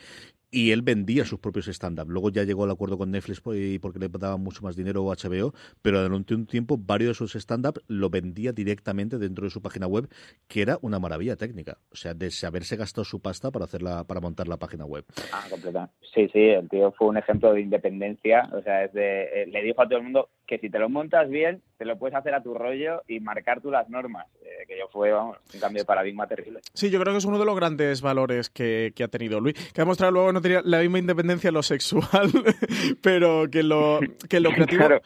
y 0.51 0.71
él 0.71 0.83
vendía 0.83 1.25
sus 1.25 1.39
propios 1.39 1.69
stand-up. 1.69 2.09
Luego 2.09 2.31
ya 2.31 2.45
llegó 2.45 2.65
al 2.65 2.71
acuerdo 2.71 2.97
con 2.97 3.11
Netflix 3.11 3.41
porque 3.41 3.99
le 3.99 4.09
daban 4.09 4.41
mucho 4.41 4.63
más 4.63 4.77
dinero 4.77 5.05
o 5.05 5.13
HBO, 5.13 5.53
pero 5.83 6.03
durante 6.03 6.35
un 6.35 6.47
tiempo 6.47 6.79
varios 6.79 7.11
de 7.11 7.15
sus 7.15 7.35
stand-up 7.35 7.83
lo 7.89 8.11
vendía 8.11 8.53
directamente 8.53 9.19
dentro 9.19 9.45
de 9.45 9.51
su 9.51 9.61
página 9.61 9.87
web, 9.87 10.09
que 10.49 10.63
era 10.63 10.79
una 10.83 10.99
maravilla 10.99 11.37
técnica. 11.37 11.79
O 11.93 11.97
sea, 11.97 12.15
de 12.15 12.31
haberse 12.47 12.77
gastado 12.77 13.05
su 13.05 13.21
pasta 13.21 13.51
para 13.51 13.65
hacerla, 13.65 14.05
para 14.05 14.21
montar 14.21 14.49
la 14.49 14.57
página 14.57 14.85
web. 14.85 15.05
Ah, 15.33 15.45
completa. 15.51 15.91
Sí, 16.15 16.29
sí, 16.33 16.41
el 16.41 16.69
tío 16.69 16.93
fue 16.93 17.09
un 17.09 17.19
ejemplo 17.19 17.53
de 17.53 17.61
independencia. 17.61 18.49
O 18.53 18.63
sea, 18.63 18.85
es 18.85 18.93
de, 18.93 19.43
eh, 19.43 19.47
le 19.47 19.63
dijo 19.63 19.83
a 19.83 19.87
todo 19.87 19.99
el 19.99 20.05
mundo 20.05 20.31
que 20.47 20.59
si 20.59 20.71
te 20.71 20.79
lo 20.79 20.89
montas 20.89 21.29
bien, 21.29 21.63
te 21.77 21.85
lo 21.85 21.99
puedes 21.99 22.17
hacer 22.17 22.35
a 22.35 22.43
tu 22.43 22.55
rollo 22.55 23.03
y 23.09 23.21
marcar 23.21 23.61
tú 23.61 23.71
las 23.71 23.89
normas. 23.89 24.27
Eh, 24.43 24.65
que 24.67 24.79
yo 24.79 24.87
fue, 24.89 25.11
vamos, 25.11 25.39
un 25.53 25.61
cambio 25.61 25.83
de 25.83 25.87
paradigma 25.87 26.27
terrible. 26.27 26.61
Sí, 26.73 26.89
yo 26.91 27.01
creo 27.01 27.13
que 27.13 27.19
es 27.19 27.25
uno 27.25 27.39
de 27.39 27.45
los 27.45 27.57
grandes 27.57 28.01
valores 28.01 28.49
que, 28.49 28.93
que 28.95 29.05
ha 29.05 29.09
tenido 29.09 29.41
Luis. 29.41 29.55
Que 29.73 29.81
ha 29.81 29.85
demostrado 29.85 30.13
luego 30.13 30.33
no 30.33 30.41
tenía 30.41 30.63
la 30.65 30.81
misma 30.81 30.99
independencia 31.01 31.49
en 31.49 31.55
lo 31.55 31.63
sexual, 31.63 32.31
pero 33.03 33.51
que 33.51 33.63
lo, 33.63 34.01
que 34.29 34.41
lo 34.41 34.51
creativo. 34.51 34.87
Claro. 34.87 35.03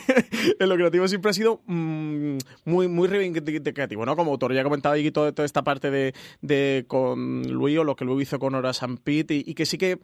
en 0.58 0.68
lo 0.68 0.76
creativo 0.76 1.08
siempre 1.08 1.30
ha 1.30 1.34
sido 1.34 1.60
mm, 1.66 2.38
muy, 2.64 2.88
muy 2.88 3.08
reivindicativo, 3.08 4.06
¿no? 4.06 4.16
Como 4.16 4.30
autor. 4.30 4.54
Ya 4.54 4.62
comentaba 4.62 4.94
ahí 4.94 5.10
toda, 5.10 5.32
toda 5.32 5.46
esta 5.46 5.62
parte 5.62 5.90
de, 5.90 6.14
de 6.40 6.84
con 6.86 7.42
Luis 7.42 7.78
o 7.78 7.84
lo 7.84 7.96
que 7.96 8.04
Luis 8.04 8.28
hizo 8.28 8.38
con 8.38 8.54
Horas 8.54 8.82
and 8.82 9.00
Pete 9.00 9.34
y, 9.34 9.44
y 9.46 9.54
que 9.54 9.66
sí 9.66 9.78
que 9.78 9.98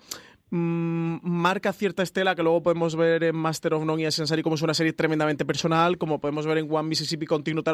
mm, 0.53 1.17
marca 1.23 1.73
cierta 1.73 2.03
estela 2.03 2.35
que 2.35 2.43
luego 2.43 2.63
podemos 2.63 2.95
ver 2.95 3.25
en 3.25 3.37
Master 3.37 3.75
of 3.75 3.85
None 3.85 4.07
y 4.07 4.13
Sensari 4.13 4.43
como 4.43 4.55
es 4.55 4.63
una 4.63 4.75
serie 4.75 4.93
tremendamente 4.93 5.45
personal, 5.45 5.99
como 5.99 6.21
podemos 6.21 6.47
ver 6.47 6.59
en 6.59 6.73
One 6.73 6.89
Mississippi 6.89 7.27
Continuo, 7.27 7.65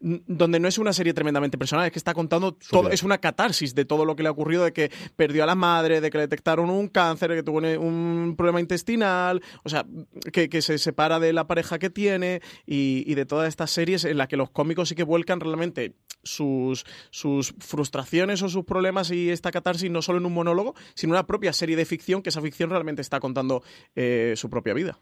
donde 0.00 0.60
no 0.60 0.68
es 0.68 0.78
una 0.78 0.92
serie 0.92 1.14
tremendamente 1.14 1.56
personal, 1.56 1.86
es 1.86 1.92
que 1.92 1.98
está 1.98 2.12
contando 2.12 2.52
todo, 2.52 2.90
es 2.90 3.02
una 3.02 3.18
catarsis 3.18 3.74
de 3.74 3.84
todo 3.84 4.04
lo 4.04 4.16
que 4.16 4.22
le 4.22 4.28
ha 4.28 4.32
ocurrido, 4.32 4.64
de 4.64 4.72
que 4.72 4.90
perdió 5.16 5.44
a 5.44 5.46
la 5.46 5.54
madre, 5.54 6.00
de 6.00 6.10
que 6.10 6.18
le 6.18 6.22
detectaron 6.22 6.70
un 6.70 6.88
cáncer, 6.88 7.30
de 7.30 7.36
que 7.36 7.42
tuvo 7.42 7.58
un, 7.58 8.34
problema 8.36 8.60
intestinal, 8.60 9.42
o 9.62 9.68
sea, 9.68 9.86
que, 10.32 10.48
que 10.48 10.60
se 10.60 10.78
separa 10.78 11.20
de 11.20 11.32
la 11.32 11.46
pareja 11.46 11.78
que 11.78 11.90
tiene 11.90 12.42
y, 12.66 13.04
y 13.06 13.14
de 13.14 13.26
todas 13.26 13.48
estas 13.48 13.70
series 13.70 14.04
en 14.04 14.18
las 14.18 14.28
que 14.28 14.36
los 14.36 14.50
cómicos 14.50 14.88
sí 14.88 14.94
que 14.94 15.04
vuelcan 15.04 15.40
realmente 15.40 15.94
sus, 16.24 16.84
sus 17.10 17.54
frustraciones 17.58 18.42
o 18.42 18.48
sus 18.48 18.64
problemas 18.64 19.10
y 19.10 19.30
esta 19.30 19.50
catarsis 19.50 19.90
no 19.90 20.02
solo 20.02 20.18
en 20.18 20.26
un 20.26 20.34
monólogo, 20.34 20.74
sino 20.94 21.12
en 21.12 21.16
una 21.16 21.26
propia 21.26 21.52
serie 21.52 21.76
de 21.76 21.84
ficción, 21.84 22.22
que 22.24 22.30
esa 22.30 22.40
ficción 22.42 22.70
realmente 22.70 23.00
está 23.02 23.20
contando 23.20 23.62
eh, 23.94 24.34
su 24.36 24.50
propia 24.50 24.74
vida. 24.74 24.98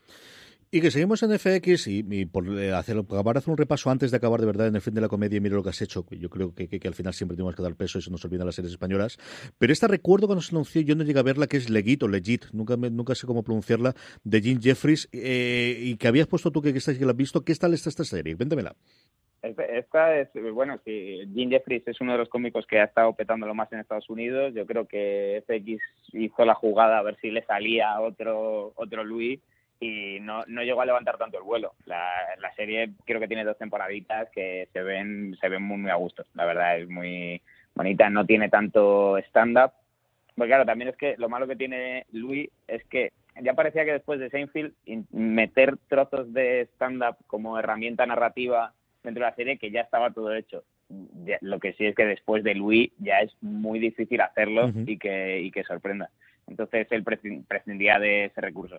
Y 0.75 0.81
que 0.81 0.91
seguimos 0.91 1.23
en 1.23 1.33
FX 1.39 1.87
y, 1.87 2.25
por 2.25 2.49
eh, 2.59 2.73
hacer, 2.73 2.97
acabar 2.97 3.37
hacer 3.37 3.51
un 3.51 3.59
repaso 3.59 3.91
antes 3.91 4.11
de 4.11 4.17
acabar 4.17 4.41
de 4.41 4.47
verdad 4.47 4.69
en 4.69 4.75
el 4.75 4.81
fin 4.81 4.95
de 4.95 5.03
la 5.03 5.09
comedia 5.09 5.37
y 5.37 5.41
mira 5.43 5.55
lo 5.55 5.63
que 5.63 5.69
has 5.69 5.83
hecho, 5.83 6.07
yo 6.11 6.31
creo 6.31 6.55
que, 6.55 6.67
que- 6.67 6.89
al 6.89 6.95
final 6.95 7.13
siempre 7.13 7.37
tenemos 7.37 7.55
que 7.55 7.63
dar 7.63 7.75
peso 7.77 7.99
y 7.99 8.03
se 8.03 8.11
nos 8.11 8.25
olvidan 8.25 8.47
las 8.47 8.55
series 8.55 8.73
españolas. 8.73 9.19
Pero 9.59 9.71
esta 9.71 9.87
recuerdo 9.87 10.27
cuando 10.29 10.41
se 10.41 10.55
anunció, 10.55 10.81
yo 10.81 10.95
no 10.95 11.05
llegué 11.05 11.19
a 11.21 11.25
verla, 11.25 11.47
que 11.47 11.59
es 11.59 11.69
Legit 11.69 12.03
o 12.05 12.09
Legit, 12.09 12.47
nunca, 12.53 12.79
me- 12.79 12.89
nunca 12.89 13.15
sé 13.15 13.27
cómo 13.27 13.43
pronunciarla, 13.43 13.95
de 14.25 14.41
Jim 14.41 14.61
Jeffries, 14.63 15.11
eh, 15.13 15.79
y 15.79 15.97
que 15.97 16.09
habías 16.09 16.27
puesto 16.27 16.51
tú 16.51 16.63
que, 16.63 16.73
que, 16.73 16.81
que 16.81 17.05
la 17.05 17.11
has 17.11 17.17
visto. 17.19 17.45
¿Qué 17.45 17.55
tal 17.55 17.75
está 17.75 17.91
esta 17.91 18.05
serie? 18.05 18.35
Véndemela. 18.35 18.75
Esta, 19.43 20.19
es, 20.21 20.29
bueno, 20.53 20.79
sí, 20.85 21.29
Jim 21.35 21.51
Jeffries 21.51 21.87
es 21.89 22.01
uno 22.01 22.13
de 22.13 22.19
los 22.19 22.29
cómicos 22.29 22.65
que 22.65 22.79
ha 22.79 22.85
estado 22.85 23.13
petándolo 23.13 23.55
más 23.55 23.73
en 23.73 23.81
Estados 23.81 24.09
Unidos. 24.09 24.55
Yo 24.55 24.65
creo 24.67 24.87
que 24.87 25.43
FX 25.45 25.83
hizo 26.13 26.45
la 26.45 26.55
jugada 26.55 26.99
a 26.99 27.03
ver 27.03 27.17
si 27.21 27.31
le 27.33 27.43
salía 27.43 28.01
otro 28.01 28.73
otro 28.77 29.03
Louis 29.03 29.41
y 29.81 30.19
no, 30.21 30.45
no 30.47 30.63
llegó 30.63 30.81
a 30.83 30.87
levantar 30.87 31.19
tanto 31.19 31.39
el 31.39 31.43
vuelo. 31.43 31.73
La, 31.87 32.09
la 32.39 32.55
serie 32.55 32.91
creo 33.05 33.19
que 33.19 33.27
tiene 33.27 33.43
dos 33.45 33.59
temporaditas 33.59 34.31
que 34.31 34.69
se 34.73 34.81
ven 34.83 35.37
se 35.41 35.49
ven 35.49 35.63
muy, 35.65 35.77
muy 35.79 35.91
a 35.91 35.97
gusto. 35.97 36.25
La 36.35 36.45
verdad 36.45 36.79
es 36.79 36.89
muy 36.89 37.43
bonita, 37.75 38.09
no 38.11 38.25
tiene 38.25 38.49
tanto 38.49 39.19
stand-up. 39.19 39.73
Porque 40.37 40.51
claro, 40.51 40.65
también 40.65 40.91
es 40.91 40.97
que 40.97 41.17
lo 41.19 41.29
malo 41.29 41.49
que 41.49 41.57
tiene 41.57 42.07
Louis 42.13 42.49
es 42.69 42.85
que 42.85 43.13
ya 43.43 43.55
parecía 43.55 43.85
que 43.85 43.93
después 43.95 44.21
de 44.21 44.31
Seinfeld 44.31 44.73
in- 44.85 45.07
meter 45.11 45.77
trozos 45.89 46.33
de 46.33 46.69
stand-up 46.75 47.17
como 47.27 47.59
herramienta 47.59 48.07
narrativa 48.07 48.73
dentro 49.03 49.25
de 49.25 49.31
la 49.31 49.37
serie 49.37 49.59
que 49.59 49.71
ya 49.71 49.81
estaba 49.83 50.11
todo 50.13 50.35
hecho. 50.35 50.65
Ya- 51.25 51.39
lo 51.41 51.59
que 51.59 51.73
sí 51.75 51.87
es 51.87 51.95
que 51.95 52.05
después 52.07 52.45
de 52.45 52.55
Louis 52.55 52.91
ya 52.99 53.21
es 53.21 53.33
muy 53.41 53.79
difícil 53.79 54.21
hacerlo 54.21 54.71
y 54.87 54.99
que 54.99 55.41
y 55.41 55.51
que 55.51 55.65
sorprenda. 55.65 56.11
Entonces 56.47 56.87
él 56.91 57.05
prescin- 57.05 57.45
prescindía 57.47 57.99
de 57.99 58.27
ese 58.27 58.41
recurso. 58.41 58.79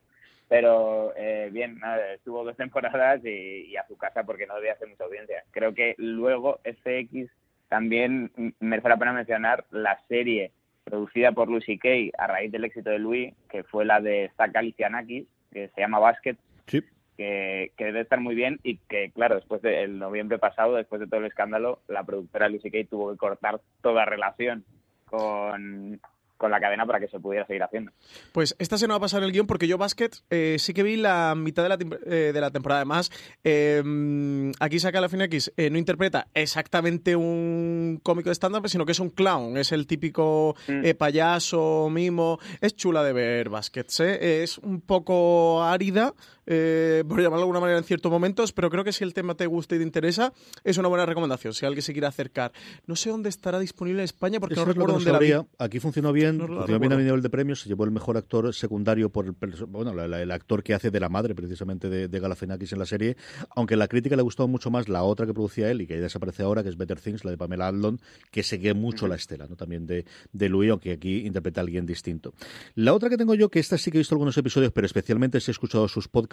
Pero 0.50 1.14
eh, 1.18 1.50
bien, 1.52 1.80
nada, 1.80 2.14
estuvo 2.14 2.44
dos 2.44 2.56
temporadas 2.58 3.24
y, 3.26 3.66
y 3.72 3.78
a 3.78 3.88
su 3.88 3.98
casa 3.98 4.24
porque 4.24 4.46
no 4.46 4.56
debía 4.56 4.74
hacer 4.74 4.88
mucha 4.90 5.06
audiencia. 5.06 5.44
Creo 5.52 5.74
que 5.74 5.96
luego 5.98 6.60
FX 6.64 7.30
también 7.70 8.32
merece 8.60 8.90
la 8.90 8.98
pena 8.98 9.14
mencionar 9.14 9.66
la 9.72 10.00
serie 10.08 10.52
producida 10.84 11.32
por 11.32 11.48
Louis 11.50 11.66
C.K. 11.66 11.90
a 12.18 12.28
raíz 12.28 12.52
del 12.52 12.66
éxito 12.66 12.90
de 12.92 13.00
Louis, 13.00 13.34
que 13.50 13.64
fue 13.64 13.86
la 13.86 14.02
de 14.02 14.30
Zach 14.38 14.52
Galifianakis, 14.52 15.26
que 15.52 15.70
se 15.70 15.82
llama 15.82 15.98
Basket, 16.00 16.36
Sí. 16.68 16.82
Que, 17.18 17.72
que 17.78 17.86
debe 17.86 18.02
estar 18.02 18.20
muy 18.20 18.36
bien 18.36 18.60
y 18.64 18.78
que, 18.78 19.12
claro, 19.12 19.36
después 19.36 19.62
del 19.62 20.00
noviembre 20.00 20.40
pasado, 20.40 20.76
después 20.76 21.00
de 21.02 21.08
todo 21.08 21.20
el 21.20 21.28
escándalo, 21.28 21.80
la 21.88 22.04
productora 22.04 22.50
Lucy 22.50 22.72
Kay 22.72 22.86
tuvo 22.86 23.12
que 23.12 23.18
cortar 23.18 23.62
toda 23.82 24.06
relación 24.06 24.64
con, 25.06 26.00
con 26.44 26.52
la 26.52 26.60
cadena 26.60 26.86
para 26.86 27.00
que 27.00 27.08
se 27.08 27.22
pudiera 27.22 27.48
seguir 27.48 27.64
haciendo. 27.64 27.94
Pues 28.34 28.54
esta 28.60 28.78
se 28.78 28.86
nos 28.86 28.96
va 28.96 28.98
a 28.98 29.02
pasar 29.02 29.24
el 29.24 29.32
guion 29.32 29.48
porque 29.48 29.66
yo 29.66 29.78
Basket 29.78 30.10
eh, 30.30 30.58
sí 30.60 30.74
que 30.74 30.84
vi 30.84 30.98
la 30.98 31.36
mitad 31.36 31.64
de 31.64 31.70
la, 31.70 31.78
eh, 32.06 32.32
de 32.34 32.42
la 32.42 32.52
temporada. 32.52 32.82
Además, 32.82 33.12
eh, 33.46 34.52
aquí 34.60 34.78
saca 34.78 35.00
la 35.00 35.08
X 35.08 35.54
no 35.72 35.78
interpreta 35.78 36.28
exactamente 36.34 37.16
un 37.16 38.02
cómico 38.04 38.30
de 38.30 38.36
stand-up, 38.36 38.68
sino 38.68 38.86
que 38.86 38.92
es 38.92 39.00
un 39.00 39.10
clown. 39.10 39.56
Es 39.56 39.72
el 39.72 39.88
típico 39.88 40.56
mm. 40.68 40.98
payaso, 40.98 41.88
mimo. 41.90 42.40
Es 42.60 42.76
chula 42.76 43.04
de 43.04 43.14
ver 43.14 43.48
Basket. 43.48 43.86
Es 44.00 44.58
un 44.58 44.82
poco 44.82 45.64
árida, 45.64 46.14
por 46.46 47.22
llamarlo 47.22 47.38
de 47.38 47.44
alguna 47.44 47.60
manera 47.60 47.78
en 47.78 47.84
ciertos 47.84 48.12
momentos, 48.12 48.52
pero 48.52 48.70
creo 48.70 48.84
que 48.84 48.92
si 48.92 49.04
el 49.04 49.14
tema 49.14 49.36
te 49.36 49.46
gusta 49.46 49.76
y 49.76 49.78
te 49.80 49.84
interesa, 49.84 50.34
es 50.64 50.78
una 50.78 50.88
buena 50.88 51.06
recomendación. 51.06 51.54
Si 51.54 51.66
alguien 51.66 51.82
se 51.82 51.94
quiere 51.94 52.08
acercar. 52.08 52.52
No 52.88 52.96
sé 52.96 53.10
dónde 53.10 53.30
estará 53.30 53.60
disponible 53.60 54.02
en 54.02 54.06
España 54.06 54.40
porque 54.40 54.56
no 54.56 54.66
recuerdo 54.66 54.94
dónde 54.94 55.12
la 55.12 55.20
vi. 55.20 55.34
Aquí 55.58 55.80
funcionó 55.80 56.12
bien, 56.12 56.40
funcionó 56.40 56.80
bien 56.80 56.94
a 56.94 56.98
nivel 56.98 57.22
de 57.22 57.30
premios, 57.30 57.62
se 57.62 57.70
llevó 57.70 57.86
el 57.86 57.92
mejor 57.92 58.18
actor 58.18 58.54
secundario 58.54 59.10
por 59.10 59.26
el, 59.26 59.34
bueno, 59.68 59.92
el 60.02 60.32
actor 60.32 60.64
que 60.64 60.74
hace 60.74 60.92
de 60.92 61.00
la 61.00 61.10
madre 61.10 61.36
precisamente 61.36 61.90
de, 61.90 62.08
de 62.08 62.20
Galafinakis 62.20 62.74
en 62.74 62.80
la 62.80 62.86
serie, 62.86 63.18
aunque 63.56 63.76
la 63.76 63.88
crítica 63.88 64.16
le 64.16 64.22
gustó 64.22 64.48
mucho 64.48 64.70
más 64.72 64.90
la 64.90 65.04
otra 65.04 65.26
que 65.26 65.34
producía 65.34 65.70
él 65.72 65.82
y 65.82 65.88
que 65.88 66.00
desaparece 66.00 66.44
ahora, 66.44 66.64
que 66.64 66.70
es 66.70 66.78
Better 66.78 67.00
Things, 67.00 67.24
la 67.24 67.32
de 67.32 67.38
Pamela 67.38 67.68
Adlon, 67.68 68.00
que 68.32 68.44
sigue 68.44 68.74
mucho 68.74 69.08
la 69.08 69.16
estela, 69.16 69.48
¿no? 69.48 69.56
También 69.56 69.86
de, 69.86 70.06
de 70.32 70.50
Louis, 70.50 70.72
aunque 70.72 70.92
aquí 70.92 71.26
interpreta 71.26 71.62
a 71.62 71.64
alguien 71.64 71.86
distinto. 71.86 72.34
La 72.76 72.94
otra 72.94 73.10
que 73.10 73.18
tengo 73.18 73.36
yo, 73.36 73.50
que 73.50 73.60
esta 73.60 73.78
sí 73.78 73.92
que 73.92 73.98
he 73.98 74.00
visto 74.00 74.16
algunos 74.16 74.38
episodios, 74.38 74.72
pero 74.72 74.86
especialmente 74.86 75.40
si 75.40 75.52
he 75.52 75.54
escuchado 75.54 75.88
sus 75.88 76.08
podcasts, 76.08 76.33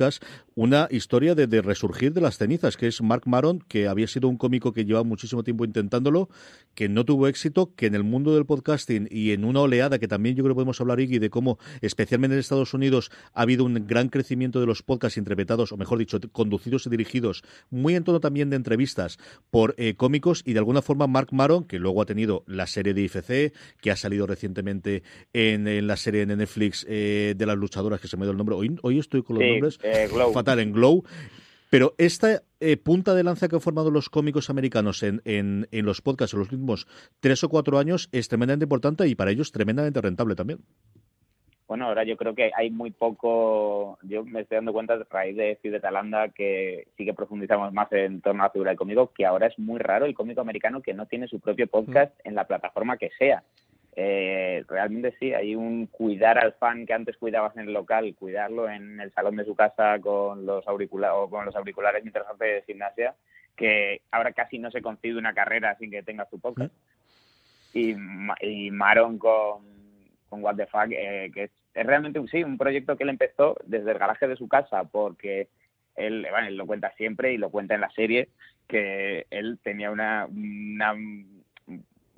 una 0.54 0.88
historia 0.90 1.34
de, 1.34 1.46
de 1.46 1.62
resurgir 1.62 2.12
de 2.12 2.20
las 2.20 2.38
cenizas, 2.38 2.76
que 2.76 2.86
es 2.86 3.00
Mark 3.02 3.22
Maron, 3.26 3.60
que 3.60 3.88
había 3.88 4.06
sido 4.06 4.28
un 4.28 4.36
cómico 4.36 4.72
que 4.72 4.84
lleva 4.84 5.04
muchísimo 5.04 5.42
tiempo 5.42 5.64
intentándolo, 5.64 6.28
que 6.74 6.88
no 6.88 7.04
tuvo 7.04 7.28
éxito, 7.28 7.74
que 7.74 7.86
en 7.86 7.94
el 7.94 8.04
mundo 8.04 8.34
del 8.34 8.46
podcasting 8.46 9.08
y 9.10 9.32
en 9.32 9.44
una 9.44 9.60
oleada 9.60 9.98
que 9.98 10.08
también 10.08 10.36
yo 10.36 10.42
creo 10.42 10.54
que 10.54 10.56
podemos 10.56 10.80
hablar, 10.80 11.00
Iggy, 11.00 11.18
de 11.18 11.30
cómo, 11.30 11.58
especialmente 11.80 12.34
en 12.34 12.40
Estados 12.40 12.74
Unidos, 12.74 13.10
ha 13.32 13.42
habido 13.42 13.64
un 13.64 13.86
gran 13.86 14.08
crecimiento 14.08 14.60
de 14.60 14.66
los 14.66 14.82
podcasts 14.82 15.18
interpretados, 15.18 15.72
o 15.72 15.76
mejor 15.76 15.98
dicho, 15.98 16.18
conducidos 16.32 16.86
y 16.86 16.90
dirigidos, 16.90 17.42
muy 17.70 17.94
en 17.94 18.04
tono 18.04 18.20
también 18.20 18.50
de 18.50 18.56
entrevistas 18.56 19.18
por 19.50 19.74
eh, 19.78 19.94
cómicos 19.94 20.42
y 20.44 20.52
de 20.52 20.58
alguna 20.58 20.82
forma 20.82 21.06
Mark 21.06 21.28
Maron, 21.32 21.64
que 21.64 21.78
luego 21.78 22.02
ha 22.02 22.06
tenido 22.06 22.44
la 22.46 22.66
serie 22.66 22.94
de 22.94 23.02
IFC, 23.02 23.52
que 23.80 23.90
ha 23.90 23.96
salido 23.96 24.26
recientemente 24.26 25.02
en, 25.32 25.86
la 25.86 25.96
serie 25.96 26.26
de 26.26 26.36
Netflix 26.36 26.86
eh, 26.88 27.34
de 27.36 27.46
las 27.46 27.56
luchadoras, 27.56 28.00
que 28.00 28.08
se 28.08 28.16
me 28.16 28.24
dio 28.24 28.32
el 28.32 28.36
nombre. 28.36 28.54
Hoy, 28.54 28.76
hoy 28.82 28.98
estoy 28.98 29.22
con 29.22 29.38
los 29.38 29.48
nombres 29.48 29.78
eh, 29.90 30.08
fatal 30.32 30.60
en 30.60 30.72
Glow. 30.72 31.04
Pero 31.70 31.94
esta 31.98 32.42
eh, 32.58 32.76
punta 32.76 33.14
de 33.14 33.22
lanza 33.22 33.48
que 33.48 33.54
han 33.54 33.60
formado 33.60 33.90
los 33.92 34.10
cómicos 34.10 34.50
americanos 34.50 35.02
en, 35.04 35.22
en, 35.24 35.68
en, 35.70 35.86
los 35.86 36.02
podcasts 36.02 36.34
en 36.34 36.40
los 36.40 36.50
últimos 36.50 36.86
tres 37.20 37.44
o 37.44 37.48
cuatro 37.48 37.78
años 37.78 38.08
es 38.10 38.28
tremendamente 38.28 38.64
importante 38.64 39.06
y 39.06 39.14
para 39.14 39.30
ellos 39.30 39.52
tremendamente 39.52 40.00
rentable 40.00 40.34
también. 40.34 40.58
Bueno, 41.70 41.86
ahora 41.86 42.02
yo 42.02 42.16
creo 42.16 42.34
que 42.34 42.50
hay 42.56 42.68
muy 42.68 42.90
poco, 42.90 43.96
yo 44.02 44.24
me 44.24 44.40
estoy 44.40 44.56
dando 44.56 44.72
cuenta 44.72 44.94
a 44.94 45.06
raíz 45.08 45.36
de 45.36 45.56
Ciudad 45.62 45.80
Talanda 45.80 46.30
que 46.30 46.88
sí 46.96 47.04
que 47.04 47.14
profundizamos 47.14 47.72
más 47.72 47.92
en 47.92 48.20
torno 48.20 48.42
a 48.42 48.46
la 48.46 48.50
figura 48.50 48.72
del 48.72 48.76
cómico, 48.76 49.12
que 49.14 49.24
ahora 49.24 49.46
es 49.46 49.56
muy 49.56 49.78
raro 49.78 50.04
el 50.04 50.14
cómico 50.14 50.40
americano 50.40 50.82
que 50.82 50.94
no 50.94 51.06
tiene 51.06 51.28
su 51.28 51.38
propio 51.38 51.68
podcast 51.68 52.12
mm. 52.16 52.28
en 52.28 52.34
la 52.34 52.48
plataforma 52.48 52.96
que 52.96 53.10
sea 53.16 53.44
eh, 53.96 54.64
realmente 54.68 55.14
sí, 55.18 55.34
hay 55.34 55.54
un 55.54 55.86
cuidar 55.86 56.38
al 56.38 56.52
fan 56.54 56.86
que 56.86 56.94
antes 56.94 57.16
cuidabas 57.16 57.56
en 57.56 57.68
el 57.68 57.72
local, 57.72 58.14
cuidarlo 58.14 58.68
en 58.68 59.00
el 59.00 59.12
salón 59.12 59.36
de 59.36 59.44
su 59.44 59.54
casa 59.54 59.98
con 60.00 60.46
los 60.46 60.66
auriculares 60.68 61.16
o 61.18 61.28
con 61.28 61.44
los 61.44 61.56
auriculares 61.56 62.02
mientras 62.02 62.26
hace 62.28 62.62
gimnasia, 62.66 63.14
que 63.56 64.02
ahora 64.10 64.32
casi 64.32 64.58
no 64.58 64.70
se 64.70 64.82
concibe 64.82 65.18
una 65.18 65.34
carrera 65.34 65.76
sin 65.76 65.90
que 65.90 66.02
tenga 66.02 66.26
su 66.30 66.40
podcast. 66.40 66.72
Y, 67.72 67.94
y 68.40 68.70
Maron 68.70 69.18
con, 69.18 69.62
con 70.28 70.42
What 70.42 70.56
the 70.56 70.66
Fuck, 70.66 70.90
eh, 70.90 71.30
que 71.32 71.44
es, 71.44 71.50
realmente 71.74 72.20
sí, 72.30 72.42
un 72.42 72.58
proyecto 72.58 72.96
que 72.96 73.04
él 73.04 73.10
empezó 73.10 73.56
desde 73.64 73.92
el 73.92 73.98
garaje 73.98 74.28
de 74.28 74.36
su 74.36 74.48
casa, 74.48 74.84
porque 74.84 75.48
él, 75.96 76.26
bueno, 76.30 76.48
él 76.48 76.56
lo 76.56 76.66
cuenta 76.66 76.92
siempre 76.96 77.32
y 77.32 77.38
lo 77.38 77.50
cuenta 77.50 77.74
en 77.74 77.80
la 77.80 77.90
serie, 77.90 78.28
que 78.66 79.26
él 79.30 79.58
tenía 79.62 79.90
una, 79.90 80.26
una 80.26 80.94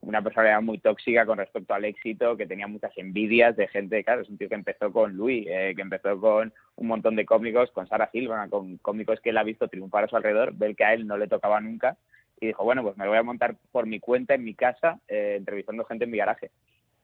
una 0.03 0.21
personalidad 0.21 0.61
muy 0.61 0.79
tóxica 0.79 1.25
con 1.25 1.39
respecto 1.39 1.75
al 1.75 1.85
éxito, 1.85 2.37
que 2.37 2.47
tenía 2.47 2.67
muchas 2.67 2.97
envidias 2.99 3.57
de 3.57 3.69
gente, 3.69 4.03
claro, 4.03 4.23
es 4.23 4.29
un 4.29 4.37
tío 4.37 4.49
que 4.49 4.57
empezó 4.57 4.93
con 4.93 5.13
Luis, 5.17 5.47
eh, 5.49 5.73
que 5.77 5.83
empezó 5.83 6.21
con 6.21 6.53
un 6.77 6.87
montón 6.87 7.15
de 7.15 7.25
cómicos, 7.25 7.71
con 7.71 7.87
Sara 7.87 8.11
Silva, 8.11 8.49
con 8.49 8.79
cómicos 8.79 9.21
que 9.21 9.31
él 9.31 9.39
ha 9.39 9.45
visto 9.45 9.69
triunfar 9.69 10.05
a 10.05 10.09
su 10.09 10.17
alrededor, 10.17 10.55
ver 10.55 10.75
que 10.75 10.85
a 10.85 10.93
él 10.93 11.07
no 11.07 11.17
le 11.17 11.29
tocaba 11.29 11.61
nunca, 11.61 11.97
y 12.41 12.49
dijo, 12.49 12.65
bueno, 12.65 12.83
pues 12.83 12.97
me 12.97 13.05
lo 13.05 13.13
voy 13.13 13.19
a 13.19 13.23
montar 13.23 13.57
por 13.71 13.87
mi 13.87 14.01
cuenta, 14.01 14.35
en 14.35 14.43
mi 14.43 14.55
casa, 14.55 14.99
eh, 15.07 15.37
entrevistando 15.39 15.85
gente 15.85 16.05
en 16.05 16.11
mi 16.11 16.19
garaje. 16.19 16.51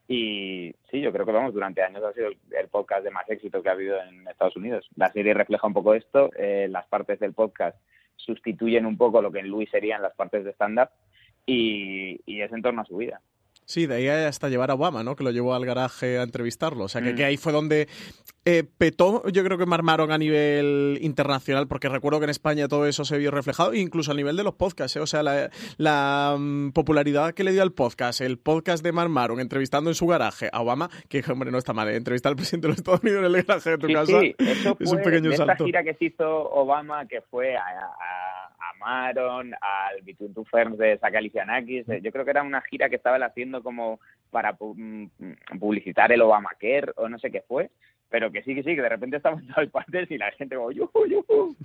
Y 0.09 0.75
sí, 0.91 0.99
yo 0.99 1.13
creo 1.13 1.25
que 1.25 1.31
vamos, 1.31 1.53
durante 1.53 1.81
años 1.81 2.03
ha 2.03 2.11
sido 2.13 2.27
el, 2.27 2.67
podcast 2.67 3.03
de 3.03 3.11
más 3.11 3.29
éxito 3.29 3.63
que 3.63 3.69
ha 3.69 3.73
habido 3.73 3.95
en 4.01 4.27
Estados 4.27 4.57
Unidos. 4.57 4.89
La 4.95 5.09
serie 5.11 5.33
refleja 5.33 5.67
un 5.67 5.73
poco 5.73 5.93
esto, 5.93 6.31
eh, 6.35 6.67
las 6.69 6.85
partes 6.87 7.19
del 7.19 7.33
podcast 7.33 7.77
sustituyen 8.17 8.85
un 8.85 8.97
poco 8.97 9.21
lo 9.21 9.31
que 9.31 9.39
en 9.39 9.47
Luis 9.47 9.69
serían 9.69 10.01
las 10.01 10.13
partes 10.15 10.43
de 10.43 10.51
stand-up, 10.51 10.89
y, 11.49 12.21
y 12.25 12.41
es 12.41 12.51
en 12.51 12.61
torno 12.61 12.81
a 12.81 12.85
su 12.85 12.97
vida. 12.97 13.21
Sí, 13.69 13.85
de 13.85 13.97
ahí 13.97 14.07
hasta 14.07 14.49
llevar 14.49 14.71
a 14.71 14.73
Obama, 14.73 15.03
¿no? 15.03 15.15
Que 15.15 15.23
lo 15.23 15.29
llevó 15.29 15.53
al 15.53 15.63
garaje 15.63 16.17
a 16.17 16.23
entrevistarlo. 16.23 16.85
O 16.85 16.87
sea, 16.87 17.03
que, 17.03 17.13
mm. 17.13 17.21
ahí 17.21 17.37
fue 17.37 17.53
donde 17.53 17.87
eh, 18.43 18.63
petó, 18.63 19.21
yo 19.29 19.43
creo 19.43 19.59
que 19.59 19.67
marmaron 19.67 20.11
a 20.11 20.17
nivel 20.17 20.97
internacional, 21.03 21.67
porque 21.67 21.87
recuerdo 21.87 22.17
que 22.17 22.23
en 22.23 22.31
España 22.31 22.67
todo 22.67 22.87
eso 22.87 23.05
se 23.05 23.19
vio 23.19 23.29
reflejado, 23.29 23.75
incluso 23.75 24.11
a 24.11 24.15
nivel 24.15 24.37
de 24.37 24.43
los 24.43 24.55
podcasts, 24.55 24.95
¿eh? 24.95 25.01
O 25.01 25.05
sea, 25.05 25.21
la, 25.21 26.35
mm, 26.35 26.71
popularidad 26.71 27.35
que 27.35 27.43
le 27.43 27.51
dio 27.51 27.61
al 27.61 27.71
podcast, 27.71 28.21
el 28.21 28.39
podcast 28.39 28.83
de 28.83 28.91
Marmaron 28.91 29.39
entrevistando 29.39 29.91
en 29.91 29.95
su 29.95 30.07
garaje 30.07 30.49
a 30.51 30.61
Obama, 30.61 30.89
que 31.07 31.23
hombre, 31.31 31.51
no 31.51 31.59
está 31.59 31.71
mal, 31.71 31.89
¿eh? 31.89 31.95
entrevistar 31.95 32.31
al 32.31 32.37
presidente 32.37 32.65
de 32.65 32.69
los 32.69 32.77
Estados 32.79 33.03
Unidos 33.03 33.19
en 33.19 33.35
el 33.35 33.43
garaje 33.43 33.69
de 33.69 33.77
tu 33.77 33.87
casa. 33.93 34.19
Sí, 34.19 34.35
eso 34.39 34.75
fue 34.77 34.83
es 34.83 34.91
un 34.93 35.01
pequeño 35.03 35.31
esta 35.31 35.55
gira 35.57 35.83
que 35.83 35.93
se 35.93 36.05
hizo 36.05 36.25
Obama, 36.27 37.05
que 37.05 37.21
fue 37.21 37.55
a, 37.55 37.61
a, 37.61 38.28
Al 38.81 40.01
Between 40.03 40.33
Two 40.33 40.45
Ferns 40.45 40.77
de 40.77 40.97
Sakalisianakis, 40.97 41.87
mm. 41.87 41.93
yo 42.01 42.11
creo 42.11 42.25
que 42.25 42.31
era 42.31 42.43
una 42.43 42.61
gira 42.61 42.89
que 42.89 42.95
estaba 42.95 43.17
haciendo 43.25 43.61
como 43.63 43.99
para 44.31 44.53
mm, 44.53 45.07
publicitar 45.59 46.11
el 46.11 46.21
Obamacare 46.21 46.91
o 46.95 47.09
no 47.09 47.19
sé 47.19 47.31
qué 47.31 47.41
fue, 47.41 47.69
pero 48.09 48.31
que 48.31 48.41
sí, 48.43 48.55
que 48.55 48.63
sí, 48.63 48.75
que 48.75 48.81
de 48.81 48.89
repente 48.89 49.17
estamos 49.17 49.41
en 49.41 49.47
todas 49.47 49.69
partes 49.69 50.09
y 50.11 50.17
la 50.17 50.31
gente 50.31 50.55
como 50.55 50.71
yuhu, 50.71 51.05
yuhu. 51.07 51.55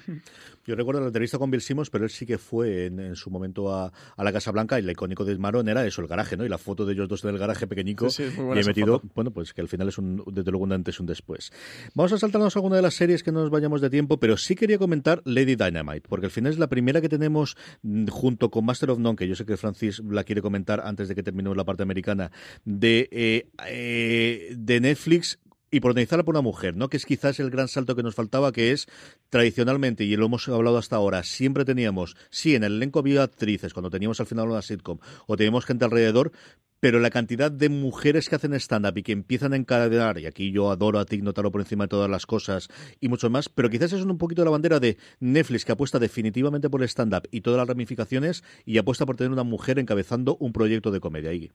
Yo 0.67 0.75
recuerdo 0.75 1.01
la 1.01 1.07
entrevista 1.09 1.39
con 1.39 1.51
Bill 1.51 1.61
Simmons, 1.61 1.91
pero 1.91 2.05
él 2.05 2.11
sí 2.11 2.27
que 2.27 2.39
fue 2.39 2.87
en, 2.87 3.17
su 3.17 3.31
momento 3.31 3.75
a, 3.75 3.93
la 4.17 4.33
Casa 4.33 4.51
Blanca 4.51 4.79
y 4.79 4.83
el 4.83 4.91
icónico 4.91 5.25
de 5.25 5.37
Maron 5.39 5.69
era 5.69 5.85
eso, 5.87 6.03
el 6.03 6.09
garaje, 6.09 6.37
¿no? 6.37 6.45
Y 6.45 6.49
la 6.49 6.59
foto 6.59 6.85
de 6.85 6.93
ellos 6.93 7.09
dos 7.09 7.25
en 7.25 7.31
el 7.31 7.39
garaje 7.39 7.67
pequeñico 7.67 8.09
y 8.09 8.59
he 8.59 8.65
metido, 8.65 9.03
bueno, 9.15 9.31
pues 9.31 9.53
que 9.53 9.61
al 9.61 9.69
final 9.69 9.89
es 9.89 9.99
un, 9.99 10.23
desde 10.33 10.51
luego 10.51 10.65
un 10.65 10.73
antes 10.73 10.99
y 10.99 11.03
un 11.03 11.07
después. 11.07 11.53
Vamos 11.95 12.13
a 12.13 12.19
saltarnos 12.19 12.55
alguna 12.57 12.77
de 12.77 12.83
las 12.83 12.95
series 12.95 13.23
que 13.23 13.33
no 13.33 13.41
nos 13.41 13.51
vayamos 13.51 13.81
de 13.81 13.91
tiempo, 13.91 14.19
pero 14.19 14.37
sí 14.37 14.55
quería 14.55 14.79
comentar 14.79 15.23
Lady 15.25 15.57
Dynamite, 15.57 16.09
porque 16.09 16.27
al 16.27 16.33
final 16.33 16.53
es 16.53 16.59
la 16.59 16.69
primera 16.69 17.01
que 17.01 17.09
tenemos 17.09 17.57
mm, 17.83 18.09
junto 18.09 18.51
con 18.51 18.65
Master 18.65 18.91
of 18.91 18.99
None, 18.99 19.17
que 19.17 19.29
yo 19.29 19.35
sé 19.35 19.47
que 19.47 19.57
Francis 19.57 20.01
la 20.01 20.25
quiere 20.25 20.43
comentar 20.43 20.81
antes 20.85 21.09
de 21.09 21.15
que 21.15 21.23
terminemos 21.23 21.57
la 21.57 21.65
parte 21.65 21.83
americana, 21.83 22.31
de, 22.65 23.09
eh, 23.11 23.47
eh, 23.67 24.55
de 24.57 24.81
Netflix 24.81 25.39
y 25.75 25.81
protagonizarla 25.81 26.25
por 26.25 26.37
una 26.37 26.43
mujer, 26.43 26.77
¿no? 26.77 26.89
Que 26.89 26.97
es 26.97 27.05
quizás 27.05 27.41
el 27.41 27.51
gran 27.51 27.67
salto 27.67 27.97
que 27.97 28.05
nos 28.05 28.15
faltaba, 28.15 28.53
que 28.53 28.71
es 28.71 28.87
tradicionalmente, 29.29 30.05
y 30.05 30.15
lo 30.15 30.27
hemos 30.27 30.49
hablado 30.49 30.79
hasta 30.79 30.95
ahora, 30.95 31.25
siempre 31.25 31.65
teníamos, 31.65 32.17
sí, 32.31 32.55
en 32.55 32.63
el 32.63 32.77
elenco 32.77 33.01
había 33.01 33.25
actrices, 33.25 33.75
cuando 33.75 33.91
teníamos 33.91 34.21
al 34.21 34.27
final 34.27 34.49
una 34.49 34.63
sitcom, 34.63 34.99
o 35.27 35.37
teníamos 35.37 35.65
gente 35.65 35.85
alrededor, 35.85 36.31
pero 36.79 37.01
la 37.01 37.11
cantidad 37.11 37.51
de 37.51 37.71
mujeres 37.71 38.29
que 38.29 38.37
hacen 38.37 38.55
stand-up 38.55 38.97
y 38.99 39.03
que 39.03 39.11
empiezan 39.11 39.53
a 39.53 39.57
encadenar, 39.57 40.17
y 40.21 40.27
aquí 40.27 40.53
yo 40.53 40.71
adoro 40.71 41.01
a 41.01 41.07
Tig 41.07 41.25
Notaro 41.25 41.51
por 41.51 41.63
encima 41.63 41.85
de 41.85 41.89
todas 41.89 42.09
las 42.09 42.25
cosas 42.25 42.69
y 43.01 43.09
mucho 43.09 43.29
más, 43.29 43.49
pero 43.49 43.69
quizás 43.69 43.93
es 43.95 44.03
un 44.03 44.17
poquito 44.17 44.45
la 44.45 44.53
bandera 44.53 44.79
de 44.79 44.97
Netflix 45.19 45.65
que 45.65 45.73
apuesta 45.73 45.99
definitivamente 45.99 46.71
por 46.71 46.83
el 46.83 46.89
stand-up 46.89 47.27
y 47.33 47.41
todas 47.41 47.59
las 47.59 47.67
ramificaciones 47.67 48.45
y 48.65 48.79
apuesta 48.79 49.07
por 49.07 49.17
tener 49.17 49.33
una 49.33 49.43
mujer 49.43 49.81
encabezando 49.81 50.37
un 50.37 50.53
proyecto 50.53 50.93
de 50.93 51.01
comedia. 51.01 51.33
Iggy. 51.33 51.51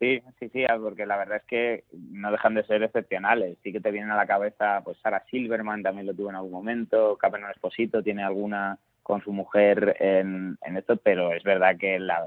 Sí, 0.00 0.22
sí, 0.38 0.48
sí, 0.48 0.64
ah, 0.66 0.78
porque 0.80 1.04
la 1.04 1.18
verdad 1.18 1.36
es 1.36 1.44
que 1.44 1.84
no 1.92 2.32
dejan 2.32 2.54
de 2.54 2.64
ser 2.64 2.82
excepcionales. 2.82 3.58
Sí 3.62 3.70
que 3.70 3.80
te 3.80 3.90
vienen 3.90 4.10
a 4.10 4.16
la 4.16 4.26
cabeza, 4.26 4.80
pues 4.82 4.96
Sara 5.02 5.22
Silverman 5.30 5.82
también 5.82 6.06
lo 6.06 6.14
tuvo 6.14 6.30
en 6.30 6.36
algún 6.36 6.52
momento, 6.52 7.18
Cameron 7.18 7.50
Esposito 7.50 8.02
tiene 8.02 8.22
alguna 8.22 8.78
con 9.02 9.22
su 9.22 9.32
mujer 9.32 9.96
en, 10.00 10.56
en 10.64 10.76
esto, 10.78 10.96
pero 10.96 11.34
es 11.34 11.42
verdad 11.42 11.76
que 11.76 11.98
la, 11.98 12.24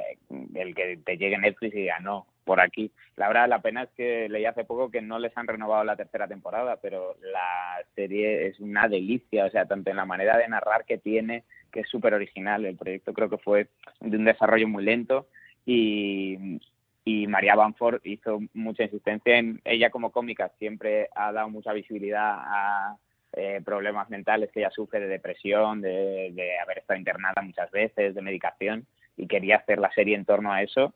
el 0.54 0.76
que 0.76 0.98
te 1.04 1.18
llegue 1.18 1.38
Netflix 1.40 1.74
y 1.74 1.80
diga 1.80 2.00
no, 2.00 2.28
por 2.44 2.62
aquí. 2.62 2.92
La 3.16 3.28
verdad, 3.28 3.50
la 3.50 3.62
pena 3.62 3.84
es 3.84 3.90
que 3.98 4.30
leí 4.30 4.46
hace 4.46 4.66
poco 4.66 4.92
que 4.92 5.02
no 5.02 5.18
les 5.18 5.36
han 5.36 5.48
renovado 5.48 5.84
la 5.84 5.96
tercera 5.96 6.28
temporada, 6.28 6.78
pero 6.80 7.16
la 7.22 7.78
serie 7.96 8.48
es 8.48 8.60
una 8.60 8.88
delicia, 8.88 9.46
o 9.46 9.50
sea, 9.50 9.66
tanto 9.66 9.90
en 9.90 9.98
la 9.98 10.06
manera 10.06 10.38
de 10.38 10.48
narrar 10.48 10.86
que 10.86 11.00
tiene, 11.00 11.44
que 11.72 11.80
es 11.80 11.90
súper 11.90 12.14
original. 12.14 12.66
El 12.66 12.78
proyecto 12.78 13.14
creo 13.14 13.30
que 13.30 13.38
fue 13.38 13.70
de 14.00 14.18
un 14.18 14.26
desarrollo 14.26 14.68
muy 14.68 14.84
lento 14.84 15.28
y, 15.66 16.60
y 17.06 17.28
María 17.28 17.56
Banford 17.56 18.02
hizo 18.04 18.40
mucha 18.54 18.84
insistencia 18.84 19.38
en 19.38 19.62
ella 19.66 19.90
como 19.90 20.12
cómica 20.12 20.52
siempre 20.58 21.10
ha 21.16 21.32
dado 21.32 21.50
mucha 21.50 21.74
visibilidad 21.74 22.36
a 22.38 22.98
eh, 23.34 23.62
problemas 23.66 24.10
mentales 24.10 24.52
que 24.52 24.62
ella 24.62 24.70
sufre 24.70 25.00
de 25.00 25.08
depresión 25.08 25.82
de, 25.82 26.58
haber 26.64 26.78
estado 26.78 27.00
internada 27.00 27.42
muchas 27.42 27.70
veces 27.72 28.16
de 28.16 28.22
medicación 28.22 28.86
y 29.18 29.28
quería 29.28 29.58
hacer 29.58 29.80
la 29.80 29.92
serie 29.92 30.16
en 30.16 30.26
torno 30.26 30.52
a 30.52 30.62
eso 30.62 30.94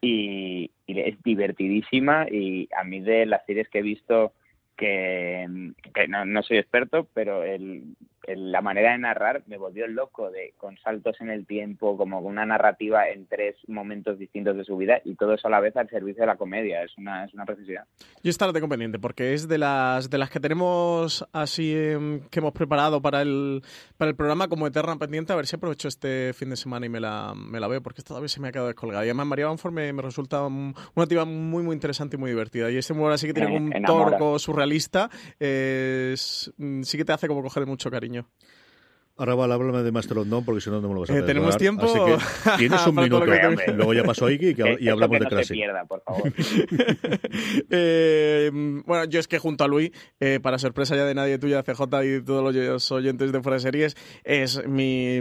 y, 0.00 0.70
es 0.86 1.22
divertidísima 1.22 2.26
y 2.30 2.68
a 2.76 2.84
mí 2.84 3.00
de 3.00 3.26
las 3.26 3.44
series 3.46 3.68
que 3.68 3.78
he 3.78 3.82
visto 3.82 4.32
que, 4.76 5.46
que 5.94 6.08
no, 6.08 6.24
no, 6.24 6.42
soy 6.42 6.58
experto, 6.58 7.06
pero 7.14 7.44
el, 7.44 7.96
la 8.26 8.60
manera 8.62 8.92
de 8.92 8.98
narrar 8.98 9.42
me 9.46 9.58
volvió 9.58 9.86
loco, 9.86 10.30
de 10.30 10.54
con 10.56 10.76
saltos 10.78 11.20
en 11.20 11.30
el 11.30 11.46
tiempo, 11.46 11.96
como 11.96 12.20
una 12.20 12.46
narrativa 12.46 13.08
en 13.08 13.26
tres 13.26 13.56
momentos 13.68 14.18
distintos 14.18 14.56
de 14.56 14.64
su 14.64 14.76
vida 14.76 15.00
y 15.04 15.14
todo 15.16 15.34
eso 15.34 15.48
a 15.48 15.50
la 15.50 15.60
vez 15.60 15.76
al 15.76 15.88
servicio 15.90 16.22
de 16.22 16.26
la 16.26 16.36
comedia. 16.36 16.82
Es 16.82 16.96
una, 16.96 17.24
es 17.24 17.34
una 17.34 17.44
preciosidad. 17.44 17.84
Yo 18.22 18.30
esta 18.30 18.46
la 18.46 18.52
tengo 18.52 18.68
pendiente 18.68 18.98
porque 18.98 19.34
es 19.34 19.48
de 19.48 19.58
las, 19.58 20.08
de 20.08 20.18
las 20.18 20.30
que 20.30 20.40
tenemos 20.40 21.26
así 21.32 21.72
eh, 21.74 22.20
que 22.30 22.38
hemos 22.38 22.52
preparado 22.52 23.02
para 23.02 23.22
el, 23.22 23.62
para 23.96 24.10
el 24.10 24.16
programa 24.16 24.48
como 24.48 24.66
eterna 24.66 24.96
pendiente. 24.96 25.32
A 25.32 25.36
ver 25.36 25.46
si 25.46 25.56
aprovecho 25.56 25.88
este 25.88 26.32
fin 26.32 26.50
de 26.50 26.56
semana 26.56 26.86
y 26.86 26.88
me 26.88 27.00
la, 27.00 27.34
me 27.34 27.60
la 27.60 27.68
veo 27.68 27.82
porque 27.82 28.00
esta 28.00 28.18
vez 28.18 28.32
se 28.32 28.40
me 28.40 28.48
ha 28.48 28.52
quedado 28.52 28.68
descolgada. 28.68 29.04
Y 29.04 29.08
además 29.08 29.26
María 29.26 29.46
Banford 29.46 29.72
me, 29.72 29.92
me 29.92 30.02
resulta 30.02 30.46
una 30.46 31.06
tía 31.08 31.24
muy, 31.24 31.62
muy 31.62 31.74
interesante 31.74 32.16
y 32.16 32.18
muy 32.18 32.30
divertida. 32.30 32.70
Y 32.70 32.76
ese 32.76 32.92
humor 32.92 33.12
así 33.12 33.26
que 33.26 33.34
tiene 33.34 33.56
un 33.56 33.70
torco 33.84 34.38
surrealista 34.38 34.70
lista, 34.70 35.10
eh, 35.38 36.14
sí 36.16 36.96
que 36.96 37.04
te 37.04 37.12
hace 37.12 37.28
como 37.28 37.42
coger 37.42 37.66
mucho 37.66 37.90
cariño. 37.90 38.09
Ahora 39.20 39.34
vale, 39.34 39.52
háblame 39.52 39.82
de 39.82 39.92
None 39.92 40.42
porque 40.46 40.62
si 40.62 40.70
no, 40.70 40.80
no 40.80 40.88
me 40.88 40.94
lo 40.94 41.00
vas 41.00 41.10
a 41.10 41.18
eh, 41.18 41.20
¿Tenemos 41.20 41.58
tiempo? 41.58 41.84
Así 41.84 41.98
que 41.98 42.56
tienes 42.56 42.86
un 42.86 42.94
minuto. 42.94 43.26
Luego 43.26 43.92
ya 43.92 44.02
pasó 44.02 44.30
Iki 44.30 44.46
y, 44.46 44.84
y 44.86 44.88
hablamos 44.88 45.18
que 45.18 45.24
de 45.24 45.28
Classic. 45.28 45.54
pierda, 45.54 45.84
por 45.84 46.02
favor. 46.02 46.32
eh, 47.70 48.50
bueno, 48.86 49.04
yo 49.04 49.20
es 49.20 49.28
que 49.28 49.38
junto 49.38 49.64
a 49.64 49.68
Luis, 49.68 49.90
eh, 50.20 50.40
para 50.40 50.58
sorpresa 50.58 50.96
ya 50.96 51.04
de 51.04 51.14
nadie 51.14 51.38
tuya, 51.38 51.62
CJ 51.62 51.82
y 52.02 52.22
todos 52.22 52.54
los 52.54 52.92
oyentes 52.92 53.30
de 53.30 53.42
Fuera 53.42 53.56
de 53.56 53.60
Series, 53.60 53.94
es 54.24 54.66
mi, 54.66 55.20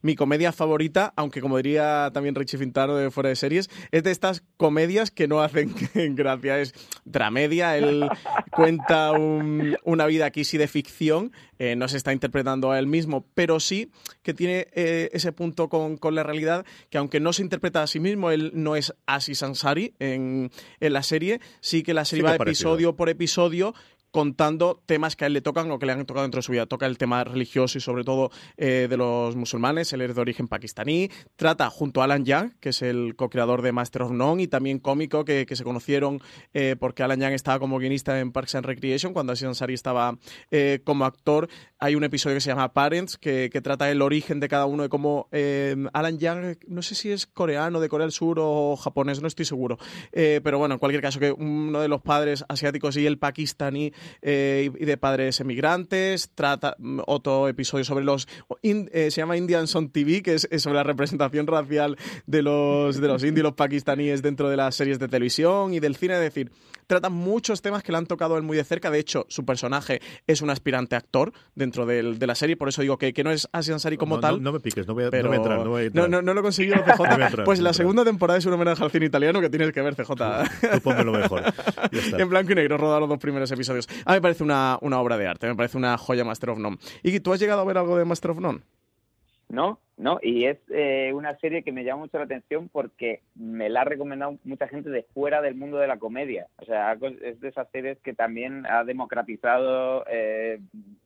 mi 0.00 0.14
comedia 0.14 0.50
favorita, 0.50 1.12
aunque 1.14 1.42
como 1.42 1.58
diría 1.58 2.12
también 2.14 2.34
Richie 2.34 2.56
Fintaro 2.56 2.96
de 2.96 3.10
Fuera 3.10 3.28
de 3.28 3.36
Series, 3.36 3.68
es 3.90 4.02
de 4.04 4.10
estas 4.10 4.42
comedias 4.56 5.10
que 5.10 5.28
no 5.28 5.42
hacen 5.42 5.74
gracia. 6.14 6.60
Es 6.60 6.72
dramedia, 7.04 7.76
él 7.76 8.08
cuenta 8.50 9.12
un, 9.12 9.76
una 9.84 10.06
vida 10.06 10.24
aquí 10.24 10.44
sí 10.44 10.56
de 10.56 10.66
ficción, 10.66 11.30
eh, 11.58 11.76
no 11.76 11.88
se 11.88 11.96
está 11.96 12.12
interpretando 12.12 12.70
a 12.70 12.78
él 12.78 12.86
mismo, 12.86 13.26
pero 13.34 13.60
sí 13.60 13.90
que 14.22 14.34
tiene 14.34 14.68
eh, 14.72 15.10
ese 15.12 15.32
punto 15.32 15.68
con, 15.68 15.96
con, 15.96 16.14
la 16.14 16.22
realidad 16.22 16.64
que 16.90 16.98
aunque 16.98 17.20
no 17.20 17.32
se 17.32 17.42
interpreta 17.42 17.82
a 17.82 17.86
sí 17.86 18.00
mismo, 18.00 18.30
él 18.30 18.52
no 18.54 18.76
es 18.76 18.94
Asis 19.06 19.42
Ansari 19.42 19.94
en, 19.98 20.50
en 20.80 20.92
la 20.92 21.02
serie, 21.02 21.40
sí 21.60 21.82
que 21.82 21.94
la 21.94 22.04
serie 22.04 22.24
sí 22.24 22.28
va 22.28 22.36
episodio 22.36 22.96
por 22.96 23.08
episodio 23.08 23.74
contando 24.14 24.80
temas 24.86 25.16
que 25.16 25.24
a 25.24 25.26
él 25.26 25.32
le 25.32 25.40
tocan 25.40 25.68
o 25.72 25.80
que 25.80 25.86
le 25.86 25.92
han 25.92 26.06
tocado 26.06 26.22
dentro 26.22 26.38
de 26.38 26.44
su 26.44 26.52
vida. 26.52 26.66
Toca 26.66 26.86
el 26.86 26.98
tema 26.98 27.24
religioso 27.24 27.78
y 27.78 27.80
sobre 27.80 28.04
todo 28.04 28.30
eh, 28.56 28.86
de 28.88 28.96
los 28.96 29.34
musulmanes, 29.34 29.92
él 29.92 30.02
es 30.02 30.14
de 30.14 30.20
origen 30.20 30.46
pakistaní. 30.46 31.10
Trata 31.34 31.68
junto 31.68 32.00
a 32.00 32.04
Alan 32.04 32.24
Young, 32.24 32.52
que 32.60 32.68
es 32.68 32.82
el 32.82 33.16
co-creador 33.16 33.60
de 33.60 33.72
Master 33.72 34.02
of 34.02 34.12
None 34.12 34.44
y 34.44 34.46
también 34.46 34.78
cómico, 34.78 35.24
que, 35.24 35.46
que 35.46 35.56
se 35.56 35.64
conocieron 35.64 36.20
eh, 36.52 36.76
porque 36.78 37.02
Alan 37.02 37.20
Young 37.20 37.32
estaba 37.32 37.58
como 37.58 37.76
guionista 37.80 38.20
en 38.20 38.30
Parks 38.30 38.54
and 38.54 38.66
Recreation 38.66 39.14
cuando 39.14 39.32
Aziz 39.32 39.48
Ansari 39.48 39.74
estaba 39.74 40.16
eh, 40.52 40.78
como 40.84 41.06
actor. 41.06 41.48
Hay 41.80 41.96
un 41.96 42.04
episodio 42.04 42.36
que 42.36 42.40
se 42.40 42.50
llama 42.50 42.72
Parents, 42.72 43.18
que, 43.18 43.50
que 43.52 43.60
trata 43.62 43.90
el 43.90 44.00
origen 44.00 44.38
de 44.38 44.46
cada 44.46 44.66
uno, 44.66 44.84
de 44.84 44.88
cómo 44.88 45.28
Alan 45.92 46.18
Young, 46.20 46.56
no 46.68 46.82
sé 46.82 46.94
si 46.94 47.10
es 47.10 47.26
coreano, 47.26 47.80
de 47.80 47.88
Corea 47.88 48.04
del 48.04 48.12
Sur 48.12 48.38
o 48.40 48.76
japonés, 48.76 49.20
no 49.20 49.26
estoy 49.26 49.44
seguro. 49.44 49.76
pero 50.12 50.58
bueno, 50.58 50.74
en 50.74 50.78
cualquier 50.78 51.02
caso, 51.02 51.18
que 51.18 51.32
uno 51.32 51.80
de 51.80 51.88
los 51.88 52.00
padres 52.00 52.44
asiáticos 52.48 52.96
y 52.96 53.06
el 53.06 53.18
pakistaní 53.18 53.92
eh, 54.22 54.70
y 54.78 54.84
de 54.84 54.96
padres 54.96 55.40
emigrantes. 55.40 56.30
Trata 56.34 56.76
mm, 56.78 57.00
otro 57.06 57.48
episodio 57.48 57.84
sobre 57.84 58.04
los. 58.04 58.28
Eh, 58.62 59.10
se 59.10 59.20
llama 59.20 59.36
Indian 59.36 59.66
Son 59.66 59.90
TV, 59.90 60.22
que 60.22 60.34
es, 60.34 60.48
sobre 60.58 60.76
la 60.76 60.82
representación 60.82 61.46
racial 61.46 61.96
de 62.26 62.42
los, 62.42 63.00
de 63.00 63.08
los 63.08 63.22
indios 63.22 63.44
los 63.44 63.54
pakistaníes 63.54 64.22
dentro 64.22 64.48
de 64.48 64.56
las 64.56 64.74
series 64.74 64.98
de 64.98 65.08
televisión 65.08 65.74
y 65.74 65.80
del 65.80 65.96
cine. 65.96 66.14
Es 66.14 66.20
decir, 66.20 66.50
trata 66.86 67.10
muchos 67.10 67.62
temas 67.62 67.82
que 67.82 67.92
le 67.92 67.98
han 67.98 68.06
tocado 68.06 68.34
a 68.34 68.38
él 68.38 68.42
muy 68.42 68.56
de 68.56 68.64
cerca. 68.64 68.90
De 68.90 68.98
hecho, 68.98 69.26
su 69.28 69.44
personaje 69.44 70.00
es 70.26 70.42
un 70.42 70.50
aspirante 70.50 70.96
actor 70.96 71.32
dentro 71.54 71.86
del, 71.86 72.18
de 72.18 72.26
la 72.26 72.34
serie, 72.34 72.56
por 72.56 72.68
eso 72.68 72.82
digo 72.82 72.98
que, 72.98 73.12
que 73.12 73.24
no 73.24 73.30
es 73.30 73.48
Asian 73.52 73.80
Sari 73.80 73.96
como 73.96 74.16
no, 74.16 74.20
tal. 74.20 74.36
No, 74.36 74.50
no, 74.50 74.52
me 74.52 74.60
piques, 74.60 74.86
no 74.86 74.94
voy 74.94 75.04
a, 75.04 75.10
pero... 75.10 75.24
no 75.24 75.28
voy 75.28 75.36
a 75.36 75.38
entrar. 75.38 75.58
No, 75.58 75.70
voy 75.70 75.82
a 75.82 75.86
entrar. 75.86 76.10
no, 76.10 76.22
no, 76.22 76.34
lo 76.34 76.40
he 76.40 76.42
conseguido, 76.42 76.76
CJ. 76.84 77.04
entrar, 77.10 77.44
pues 77.44 77.60
la 77.60 77.72
segunda 77.72 78.04
temporada 78.04 78.38
es 78.38 78.46
un 78.46 78.52
homenaje 78.52 78.82
al 78.82 78.90
cine 78.90 79.06
italiano 79.06 79.40
que 79.40 79.50
tienes 79.50 79.72
que 79.72 79.82
ver, 79.82 79.94
CJ. 79.94 80.06
Tú 80.06 80.80
ponme 80.82 81.04
lo 81.04 81.12
mejor. 81.12 81.42
en 81.92 82.28
blanco 82.28 82.52
y 82.52 82.54
negro, 82.54 82.78
rodar 82.78 83.00
los 83.00 83.08
dos 83.08 83.18
primeros 83.18 83.50
episodios. 83.50 83.88
A 84.04 84.12
mí 84.12 84.16
me 84.16 84.22
parece 84.22 84.42
una, 84.42 84.78
una 84.80 85.00
obra 85.00 85.16
de 85.16 85.26
arte, 85.26 85.46
me 85.46 85.54
parece 85.54 85.76
una 85.76 85.96
joya 85.98 86.24
Master 86.24 86.50
of 86.50 86.58
None. 86.58 86.78
¿Y 87.02 87.20
tú 87.20 87.32
has 87.32 87.40
llegado 87.40 87.60
a 87.60 87.64
ver 87.64 87.78
algo 87.78 87.96
de 87.96 88.04
Master 88.04 88.32
of 88.32 88.40
None? 88.40 88.60
No, 89.54 89.78
no, 89.96 90.18
y 90.20 90.46
es 90.46 90.58
eh, 90.70 91.12
una 91.14 91.38
serie 91.38 91.62
que 91.62 91.70
me 91.70 91.84
llama 91.84 92.02
mucho 92.02 92.18
la 92.18 92.24
atención 92.24 92.68
porque 92.68 93.20
me 93.36 93.68
la 93.68 93.82
ha 93.82 93.84
recomendado 93.84 94.36
mucha 94.42 94.66
gente 94.66 94.90
de 94.90 95.06
fuera 95.14 95.40
del 95.40 95.54
mundo 95.54 95.78
de 95.78 95.86
la 95.86 95.98
comedia. 95.98 96.48
O 96.56 96.64
sea, 96.64 96.98
es 97.22 97.40
de 97.40 97.48
esas 97.48 97.70
series 97.70 97.98
que 98.00 98.14
también 98.14 98.66
ha 98.66 98.82
democratizado 98.82 100.04
eh, 100.08 100.58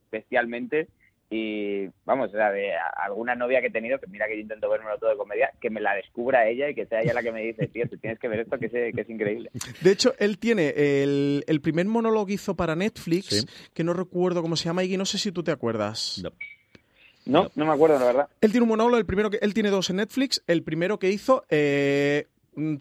especialmente 0.04 0.88
y 1.30 1.88
vamos, 2.06 2.30
o 2.30 2.32
sea, 2.32 2.50
de 2.50 2.72
alguna 2.96 3.34
novia 3.34 3.60
que 3.60 3.66
he 3.66 3.70
tenido, 3.70 3.98
que 3.98 4.06
mira 4.06 4.26
que 4.26 4.36
yo 4.36 4.40
intento 4.40 4.70
verme 4.70 4.86
todo 4.98 5.10
de 5.10 5.16
comedia, 5.18 5.52
que 5.60 5.68
me 5.68 5.82
la 5.82 5.94
descubra 5.94 6.48
ella 6.48 6.70
y 6.70 6.74
que 6.74 6.86
sea 6.86 7.02
ella 7.02 7.12
la 7.12 7.22
que 7.22 7.32
me 7.32 7.42
dice, 7.42 7.66
tío, 7.66 7.86
tú 7.86 7.98
tienes 7.98 8.18
que 8.18 8.28
ver 8.28 8.40
esto 8.40 8.58
que 8.58 8.66
es, 8.66 8.72
que 8.72 9.00
es 9.02 9.10
increíble. 9.10 9.50
De 9.82 9.92
hecho, 9.92 10.14
él 10.18 10.38
tiene 10.38 10.70
el, 10.74 11.44
el 11.46 11.60
primer 11.60 11.84
monólogo 11.84 12.24
que 12.24 12.32
hizo 12.32 12.56
para 12.56 12.74
Netflix, 12.74 13.40
sí. 13.40 13.46
que 13.74 13.84
no 13.84 13.92
recuerdo 13.92 14.40
cómo 14.40 14.56
se 14.56 14.64
llama, 14.64 14.84
y 14.84 14.96
no 14.96 15.04
sé 15.04 15.18
si 15.18 15.30
tú 15.30 15.42
te 15.42 15.50
acuerdas. 15.50 16.22
No. 16.24 16.30
No, 17.28 17.50
no 17.54 17.66
me 17.66 17.72
acuerdo, 17.72 17.98
la 17.98 18.06
verdad. 18.06 18.28
Él 18.40 18.50
tiene 18.50 18.62
un 18.62 18.70
monólogo, 18.70 18.96
el 18.96 19.06
primero 19.06 19.30
que 19.30 19.38
él 19.42 19.52
tiene 19.52 19.70
dos 19.70 19.90
en 19.90 19.96
Netflix. 19.96 20.42
El 20.46 20.62
primero 20.62 20.98
que 20.98 21.10
hizo 21.10 21.44
eh, 21.50 22.26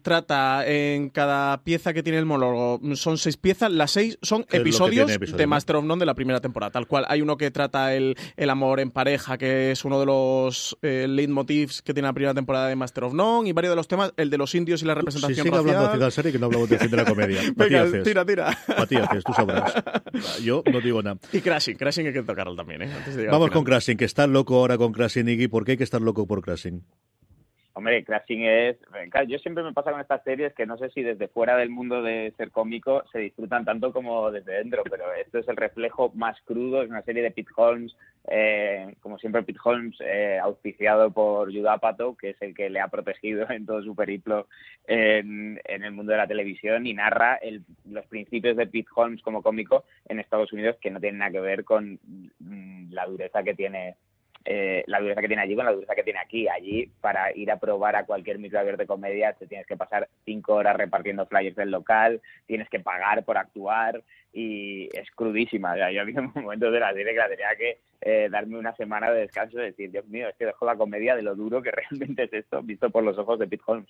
trata 0.02 0.66
en 0.66 1.10
cada 1.10 1.62
pieza 1.64 1.92
que 1.92 2.02
tiene 2.02 2.18
el 2.18 2.26
monólogo, 2.26 2.80
son 2.96 3.18
seis 3.18 3.36
piezas, 3.36 3.70
las 3.70 3.90
seis 3.90 4.18
son 4.22 4.44
episodios 4.50 5.10
episodio, 5.10 5.36
de 5.36 5.46
Master 5.46 5.76
of 5.76 5.84
None 5.84 6.00
de 6.00 6.06
la 6.06 6.14
primera 6.14 6.40
temporada, 6.40 6.70
tal 6.70 6.86
cual. 6.86 7.04
Hay 7.08 7.22
uno 7.22 7.36
que 7.36 7.50
trata 7.50 7.94
el, 7.94 8.16
el 8.36 8.50
amor 8.50 8.80
en 8.80 8.90
pareja, 8.90 9.38
que 9.38 9.70
es 9.70 9.84
uno 9.84 10.00
de 10.00 10.06
los 10.06 10.76
eh, 10.82 11.06
leitmotivs 11.08 11.82
que 11.82 11.94
tiene 11.94 12.08
la 12.08 12.12
primera 12.12 12.34
temporada 12.34 12.68
de 12.68 12.76
Master 12.76 13.04
of 13.04 13.14
None, 13.14 13.48
y 13.48 13.52
varios 13.52 13.72
de 13.72 13.76
los 13.76 13.88
temas, 13.88 14.12
el 14.16 14.30
de 14.30 14.38
los 14.38 14.54
indios 14.54 14.82
y 14.82 14.86
la 14.86 14.94
representación 14.94 15.36
sí, 15.36 15.42
sigue 15.42 15.56
racial. 15.56 15.76
hablando 15.76 16.04
de 16.04 16.10
serie 16.10 16.32
que 16.32 16.38
no 16.38 16.46
hablamos 16.46 16.68
de, 16.68 16.78
de 16.78 16.96
la 16.96 17.04
comedia. 17.04 17.40
Venga, 17.56 18.02
tira, 18.02 18.24
tira. 18.24 18.58
Matías, 18.76 19.08
tú 19.24 19.32
sabrás. 19.32 19.72
Yo 20.42 20.62
no 20.70 20.80
digo 20.80 21.02
nada. 21.02 21.18
Y 21.32 21.40
Crashing, 21.40 21.76
Crashing 21.76 22.06
hay 22.06 22.12
que 22.12 22.22
tocarlo 22.22 22.54
también, 22.56 22.82
¿eh? 22.82 22.92
Antes 22.92 23.16
de 23.16 23.26
Vamos 23.28 23.50
con 23.50 23.64
Crashing, 23.64 23.96
que 23.96 24.04
está 24.04 24.26
loco 24.26 24.56
ahora 24.56 24.78
con 24.78 24.92
Crashing, 24.92 25.28
Iggy. 25.28 25.48
¿Por 25.48 25.64
qué 25.64 25.72
hay 25.72 25.78
que 25.78 25.84
estar 25.84 26.00
loco 26.00 26.26
por 26.26 26.42
Crashing? 26.42 26.82
Hombre, 27.78 28.02
Crashing 28.02 28.42
es... 28.42 28.76
Claro, 29.08 29.28
yo 29.28 29.38
siempre 29.38 29.62
me 29.62 29.72
pasa 29.72 29.92
con 29.92 30.00
estas 30.00 30.24
series 30.24 30.52
que 30.52 30.66
no 30.66 30.76
sé 30.78 30.90
si 30.90 31.00
desde 31.00 31.28
fuera 31.28 31.56
del 31.56 31.70
mundo 31.70 32.02
de 32.02 32.34
ser 32.36 32.50
cómico 32.50 33.04
se 33.12 33.20
disfrutan 33.20 33.64
tanto 33.64 33.92
como 33.92 34.32
desde 34.32 34.54
dentro, 34.54 34.82
pero 34.82 35.12
esto 35.14 35.38
es 35.38 35.46
el 35.46 35.56
reflejo 35.56 36.10
más 36.16 36.36
crudo, 36.42 36.82
es 36.82 36.90
una 36.90 37.02
serie 37.02 37.22
de 37.22 37.30
Pete 37.30 37.52
Holmes, 37.54 37.94
eh, 38.26 38.96
como 38.98 39.16
siempre 39.20 39.44
Pete 39.44 39.60
Holmes, 39.62 39.96
eh, 40.00 40.40
auspiciado 40.42 41.12
por 41.12 41.52
Judapato, 41.54 42.16
que 42.16 42.30
es 42.30 42.42
el 42.42 42.52
que 42.52 42.68
le 42.68 42.80
ha 42.80 42.88
protegido 42.88 43.48
en 43.48 43.64
todo 43.64 43.80
su 43.80 43.94
periplo 43.94 44.48
en, 44.88 45.60
en 45.64 45.84
el 45.84 45.92
mundo 45.92 46.10
de 46.10 46.18
la 46.18 46.26
televisión 46.26 46.84
y 46.84 46.94
narra 46.94 47.36
el, 47.36 47.62
los 47.88 48.06
principios 48.06 48.56
de 48.56 48.66
Pete 48.66 48.90
Holmes 48.92 49.22
como 49.22 49.40
cómico 49.40 49.84
en 50.08 50.18
Estados 50.18 50.52
Unidos 50.52 50.78
que 50.80 50.90
no 50.90 50.98
tienen 50.98 51.18
nada 51.18 51.30
que 51.30 51.40
ver 51.40 51.62
con 51.62 52.00
mm, 52.40 52.90
la 52.90 53.06
dureza 53.06 53.44
que 53.44 53.54
tiene 53.54 53.94
eh, 54.50 54.82
la 54.86 54.98
dureza 54.98 55.20
que 55.20 55.26
tiene 55.26 55.42
allí 55.42 55.54
con 55.54 55.66
la 55.66 55.72
dureza 55.72 55.94
que 55.94 56.02
tiene 56.02 56.20
aquí. 56.20 56.48
Allí, 56.48 56.90
para 57.02 57.36
ir 57.36 57.50
a 57.50 57.58
probar 57.58 57.96
a 57.96 58.06
cualquier 58.06 58.38
micro 58.38 58.58
abierto 58.58 58.80
de 58.80 58.86
comedia, 58.86 59.34
te 59.34 59.46
tienes 59.46 59.66
que 59.66 59.76
pasar 59.76 60.08
cinco 60.24 60.54
horas 60.54 60.74
repartiendo 60.74 61.26
flyers 61.26 61.54
del 61.54 61.70
local, 61.70 62.22
tienes 62.46 62.66
que 62.70 62.80
pagar 62.80 63.26
por 63.26 63.36
actuar 63.36 64.02
y 64.32 64.88
es 64.96 65.10
crudísima. 65.14 65.72
O 65.72 65.76
sea, 65.76 65.90
yo 65.92 66.00
había 66.02 66.20
momentos 66.20 66.72
de 66.72 66.80
la 66.80 66.92
serie 66.92 67.12
que 67.12 67.18
la 67.18 67.28
tenía 67.28 67.56
que 67.56 67.78
eh, 68.00 68.28
darme 68.30 68.58
una 68.58 68.74
semana 68.76 69.10
de 69.10 69.20
descanso 69.20 69.58
y 69.58 69.66
decir, 69.66 69.90
Dios 69.90 70.06
mío, 70.06 70.28
es 70.28 70.36
que 70.36 70.46
dejo 70.46 70.66
la 70.66 70.76
comedia 70.76 71.16
de 71.16 71.22
lo 71.22 71.34
duro 71.34 71.62
que 71.62 71.70
realmente 71.90 72.24
es 72.24 72.32
esto, 72.32 72.62
visto 72.62 72.90
por 72.90 73.02
los 73.02 73.18
ojos 73.18 73.38
de 73.38 73.46
Pete 73.46 73.62
Holmes. 73.66 73.88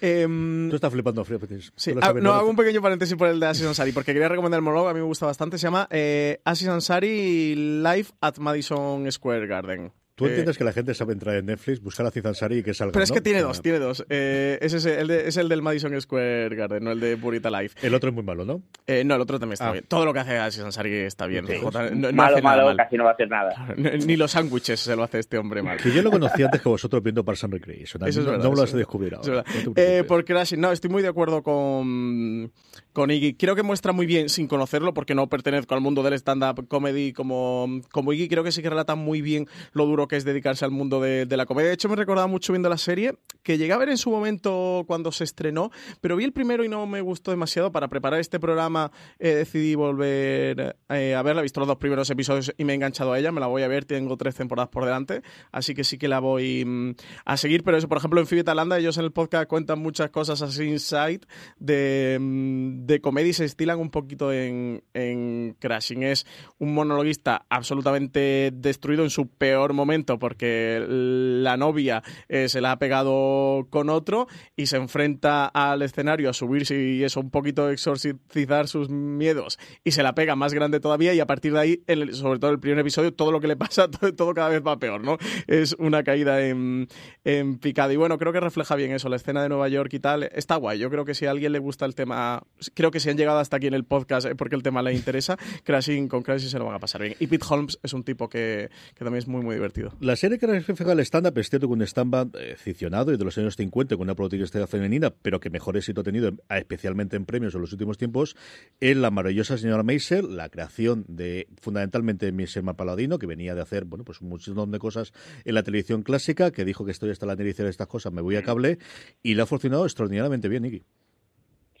Eh, 0.00 0.26
Tú 0.70 0.76
estás 0.76 0.92
flipando, 0.92 1.24
Flipetis. 1.24 1.72
Sí, 1.76 1.92
ah, 2.00 2.12
no, 2.14 2.32
hago 2.32 2.48
un 2.48 2.56
pequeño 2.56 2.80
paréntesis 2.80 3.16
por 3.16 3.28
el 3.28 3.40
de 3.40 3.46
Asis 3.46 3.66
Ansari, 3.66 3.92
porque 3.92 4.12
quería 4.12 4.28
recomendar 4.28 4.58
el 4.58 4.64
monólogo, 4.64 4.88
a 4.88 4.94
mí 4.94 5.00
me 5.00 5.06
gusta 5.06 5.26
bastante, 5.26 5.58
se 5.58 5.66
llama 5.66 5.88
eh, 5.90 6.40
Asis 6.44 6.68
Ansari 6.68 7.54
Live 7.54 8.08
at 8.20 8.38
Madison 8.38 9.10
Square 9.10 9.46
Garden. 9.46 9.92
Tú 10.14 10.26
entiendes 10.26 10.56
eh, 10.56 10.58
que 10.58 10.64
la 10.64 10.72
gente 10.72 10.92
sabe 10.94 11.14
entrar 11.14 11.36
en 11.36 11.46
Netflix, 11.46 11.80
buscar 11.80 12.04
a 12.06 12.10
Cizansari 12.10 12.58
y 12.58 12.62
que 12.62 12.74
salga. 12.74 12.92
Pero 12.92 13.02
es 13.02 13.10
¿no? 13.10 13.14
que 13.14 13.20
tiene 13.22 13.40
dos, 13.40 13.62
tiene 13.62 13.78
dos. 13.78 14.04
Eh, 14.10 14.58
es, 14.60 14.74
ese, 14.74 15.00
el 15.00 15.08
de, 15.08 15.26
es 15.28 15.36
el 15.38 15.48
del 15.48 15.62
Madison 15.62 15.98
Square 16.00 16.54
Garden, 16.54 16.84
no 16.84 16.92
el 16.92 17.00
de 17.00 17.16
Purita 17.16 17.50
Life. 17.50 17.78
El 17.86 17.94
otro 17.94 18.10
es 18.10 18.14
muy 18.14 18.22
malo, 18.22 18.44
¿no? 18.44 18.62
Eh, 18.86 19.04
no, 19.04 19.14
el 19.14 19.20
otro 19.22 19.38
también 19.38 19.54
está 19.54 19.68
Ah. 19.68 19.72
bien. 19.72 19.84
Todo 19.88 20.04
lo 20.04 20.12
que 20.12 20.20
hace 20.20 20.38
Cizansari 20.50 20.92
está 20.96 21.26
bien. 21.26 21.46
Sí. 21.46 21.54
Jota, 21.60 21.90
no, 21.90 22.10
no 22.10 22.12
malo, 22.12 22.34
hace 22.36 22.42
nada 22.42 22.56
malo, 22.56 22.64
mal. 22.68 22.76
casi 22.76 22.96
no 22.96 23.04
va 23.04 23.10
a 23.10 23.12
hacer 23.14 23.28
nada. 23.30 23.74
Ni 24.06 24.16
los 24.16 24.30
sándwiches 24.32 24.80
se 24.80 24.94
lo 24.96 25.02
hace 25.02 25.18
este 25.18 25.38
hombre 25.38 25.62
mal. 25.62 25.78
Que 25.78 25.90
yo 25.92 26.02
lo 26.02 26.10
conocía 26.10 26.46
antes 26.46 26.60
que 26.60 26.68
vosotros 26.68 27.02
viendo 27.02 27.24
Parks 27.24 27.44
and 27.44 27.54
Recreation. 27.54 28.06
Eso 28.06 28.20
es 28.20 28.26
no, 28.26 28.32
verdad, 28.32 28.44
no 28.44 28.50
me 28.50 28.56
lo 28.56 28.66
descubrir 28.66 29.12
Es 29.14 29.18
ahora. 29.28 29.44
verdad. 29.44 29.64
no 29.66 29.72
Eh, 29.76 30.04
por 30.04 30.24
Crashing, 30.24 30.60
no, 30.60 30.72
estoy 30.72 30.90
muy 30.90 31.02
de 31.02 31.08
acuerdo 31.08 31.42
con, 31.42 32.52
con 32.92 33.10
Iggy. 33.10 33.34
Creo 33.34 33.54
que 33.54 33.62
muestra 33.62 33.92
muy 33.92 34.06
bien, 34.06 34.28
sin 34.28 34.46
conocerlo, 34.46 34.94
porque 34.94 35.14
no 35.14 35.28
pertenezco 35.28 35.74
al 35.74 35.80
mundo 35.80 36.02
del 36.02 36.14
stand-up 36.14 36.66
comedy 36.68 37.12
como, 37.12 37.80
como 37.90 38.12
Iggy, 38.12 38.28
creo 38.28 38.44
que 38.44 38.52
sí 38.52 38.62
que 38.62 38.70
relata 38.70 38.94
muy 38.94 39.22
bien 39.22 39.46
lo 39.72 39.86
duro 39.86 40.01
duro 40.02 40.08
que 40.08 40.16
es 40.16 40.24
dedicarse 40.24 40.64
al 40.64 40.70
mundo 40.70 41.00
de, 41.00 41.26
la 41.36 41.46
comedia. 41.46 41.68
De 41.68 41.74
hecho, 41.74 41.88
me 41.88 41.96
recordaba 41.96 42.26
mucho 42.26 42.52
viendo 42.52 42.68
la 42.68 42.78
serie, 42.78 43.14
que 43.42 43.58
llegué 43.58 43.72
a 43.72 43.78
ver 43.78 43.88
en 43.88 43.96
su 43.96 44.10
momento 44.10 44.84
cuando 44.86 45.12
se 45.12 45.24
estrenó, 45.24 45.70
pero 46.00 46.16
vi 46.16 46.24
el 46.24 46.32
primero 46.32 46.64
y 46.64 46.68
no 46.68 46.86
me 46.86 47.00
gustó 47.00 47.30
demasiado. 47.30 47.72
Para 47.72 47.88
preparar 47.88 48.20
este 48.20 48.40
programa 48.40 48.90
eh, 49.18 49.34
decidí 49.34 49.74
volver 49.74 50.76
eh, 50.88 51.14
a 51.14 51.22
verla. 51.22 51.40
He 51.40 51.44
visto 51.44 51.60
los 51.60 51.66
dos 51.66 51.78
primeros 51.78 52.10
episodios 52.10 52.52
y 52.58 52.64
me 52.64 52.72
he 52.72 52.76
enganchado 52.76 53.12
a 53.12 53.18
ella. 53.18 53.32
Me 53.32 53.40
la 53.40 53.46
voy 53.46 53.62
a 53.62 53.68
ver, 53.68 53.84
tengo 53.84 54.16
tres 54.16 54.34
temporadas 54.34 54.70
por 54.70 54.84
delante, 54.84 55.22
así 55.52 55.74
que 55.74 55.84
sí 55.84 55.98
que 55.98 56.08
la 56.08 56.20
voy 56.20 56.64
mm, 56.64 56.94
a 57.24 57.36
seguir. 57.36 57.62
Pero 57.62 57.76
eso, 57.76 57.88
por 57.88 57.98
ejemplo, 57.98 58.20
en 58.20 58.26
Phoebe 58.26 58.44
Talanda, 58.44 58.78
ellos 58.78 58.98
en 58.98 59.04
el 59.04 59.12
podcast 59.12 59.48
cuentan 59.48 59.78
muchas 59.78 60.10
cosas 60.10 60.42
así 60.42 60.64
inside 60.64 61.20
de, 61.58 62.18
mm, 62.20 62.86
de 62.86 63.00
comedia 63.00 63.30
y 63.30 63.34
se 63.34 63.44
estilan 63.44 63.78
un 63.78 63.90
poquito 63.90 64.32
en, 64.32 64.82
en 64.94 65.56
Crashing. 65.58 66.02
Es 66.02 66.26
un 66.58 66.74
monologuista 66.74 67.46
absolutamente 67.48 68.50
destruido 68.52 69.04
en 69.04 69.10
su 69.10 69.28
peor 69.28 69.72
momento 69.72 69.91
porque 70.18 70.84
la 70.88 71.56
novia 71.56 72.02
eh, 72.28 72.48
se 72.48 72.60
la 72.60 72.72
ha 72.72 72.78
pegado 72.78 73.66
con 73.70 73.90
otro 73.90 74.26
y 74.56 74.66
se 74.66 74.76
enfrenta 74.76 75.46
al 75.46 75.82
escenario 75.82 76.30
a 76.30 76.32
subirse 76.32 76.80
y 76.80 77.04
eso 77.04 77.20
un 77.20 77.30
poquito 77.30 77.70
exorcizar 77.70 78.68
sus 78.68 78.88
miedos 78.88 79.58
y 79.84 79.92
se 79.92 80.02
la 80.02 80.14
pega 80.14 80.34
más 80.34 80.54
grande 80.54 80.80
todavía 80.80 81.12
y 81.14 81.20
a 81.20 81.26
partir 81.26 81.52
de 81.52 81.60
ahí, 81.60 81.82
sobre 82.12 82.38
todo 82.38 82.50
el 82.50 82.58
primer 82.58 82.78
episodio, 82.78 83.12
todo 83.12 83.32
lo 83.32 83.40
que 83.40 83.48
le 83.48 83.56
pasa, 83.56 83.88
todo, 84.16 84.34
cada 84.34 84.48
vez 84.48 84.62
va 84.66 84.78
peor, 84.78 85.04
¿no? 85.04 85.18
Es 85.46 85.74
una 85.78 86.02
caída 86.02 86.40
en, 86.46 86.88
en 87.24 87.58
picado. 87.58 87.92
Y 87.92 87.96
bueno, 87.96 88.18
creo 88.18 88.32
que 88.32 88.40
refleja 88.40 88.76
bien 88.76 88.92
eso, 88.92 89.08
la 89.08 89.16
escena 89.16 89.42
de 89.42 89.48
Nueva 89.48 89.68
York 89.68 89.92
y 89.92 90.00
tal. 90.00 90.24
Está 90.24 90.56
guay. 90.56 90.78
Yo 90.78 90.90
creo 90.90 91.04
que 91.04 91.14
si 91.14 91.26
a 91.26 91.30
alguien 91.30 91.52
le 91.52 91.58
gusta 91.58 91.84
el 91.84 91.94
tema, 91.94 92.42
creo 92.74 92.90
que 92.90 93.00
si 93.00 93.10
han 93.10 93.16
llegado 93.16 93.38
hasta 93.38 93.56
aquí 93.56 93.66
en 93.66 93.74
el 93.74 93.84
podcast 93.84 94.28
porque 94.36 94.56
el 94.56 94.62
tema 94.62 94.82
le 94.82 94.94
interesa, 94.94 95.36
Crashing 95.64 96.08
con 96.08 96.22
Crashing 96.22 96.48
se 96.48 96.58
lo 96.58 96.64
van 96.64 96.74
a 96.74 96.80
pasar 96.80 97.02
bien. 97.02 97.14
Y 97.18 97.26
Pete 97.26 97.44
Holmes 97.48 97.78
es 97.82 97.92
un 97.92 98.04
tipo 98.04 98.28
que, 98.28 98.70
que 98.94 99.04
también 99.04 99.18
es 99.18 99.28
muy, 99.28 99.42
muy 99.42 99.54
divertido. 99.54 99.81
La 100.00 100.16
serie 100.16 100.38
que 100.38 100.46
refleja 100.46 100.92
el 100.92 101.00
stand-up 101.00 101.38
es 101.38 101.50
cierto 101.50 101.66
que 101.68 101.72
un 101.72 101.82
stand-up 101.82 102.36
eh, 102.38 102.56
y 102.66 103.16
de 103.16 103.24
los 103.24 103.38
años 103.38 103.56
50 103.56 103.96
con 103.96 104.04
una 104.04 104.14
protagonista 104.14 104.66
femenina, 104.66 105.10
pero 105.10 105.40
que 105.40 105.50
mejor 105.50 105.76
éxito 105.76 106.00
ha 106.02 106.04
tenido, 106.04 106.32
especialmente 106.48 107.16
en 107.16 107.24
premios 107.24 107.54
en 107.54 107.60
los 107.60 107.72
últimos 107.72 107.98
tiempos, 107.98 108.36
es 108.80 108.96
la 108.96 109.10
maravillosa 109.10 109.58
señora 109.58 109.82
Maisel, 109.82 110.36
la 110.36 110.48
creación 110.48 111.04
de 111.08 111.48
fundamentalmente 111.60 112.30
Michelle 112.32 112.74
Paladino, 112.74 113.18
que 113.18 113.26
venía 113.26 113.54
de 113.54 113.62
hacer 113.62 113.84
bueno 113.84 114.04
pues 114.04 114.20
un 114.20 114.28
montón 114.28 114.70
de 114.70 114.78
cosas 114.78 115.12
en 115.44 115.54
la 115.54 115.62
televisión 115.62 116.02
clásica, 116.02 116.50
que 116.50 116.64
dijo 116.64 116.84
que 116.84 116.92
estoy 116.92 117.10
hasta 117.10 117.26
la 117.26 117.36
nariz 117.36 117.56
de 117.56 117.68
estas 117.68 117.86
cosas, 117.86 118.12
me 118.12 118.22
voy 118.22 118.36
a 118.36 118.42
cable, 118.42 118.78
y 119.22 119.34
le 119.34 119.42
ha 119.42 119.46
funcionado 119.46 119.84
extraordinariamente 119.84 120.48
bien, 120.48 120.62
Nicky. 120.62 120.82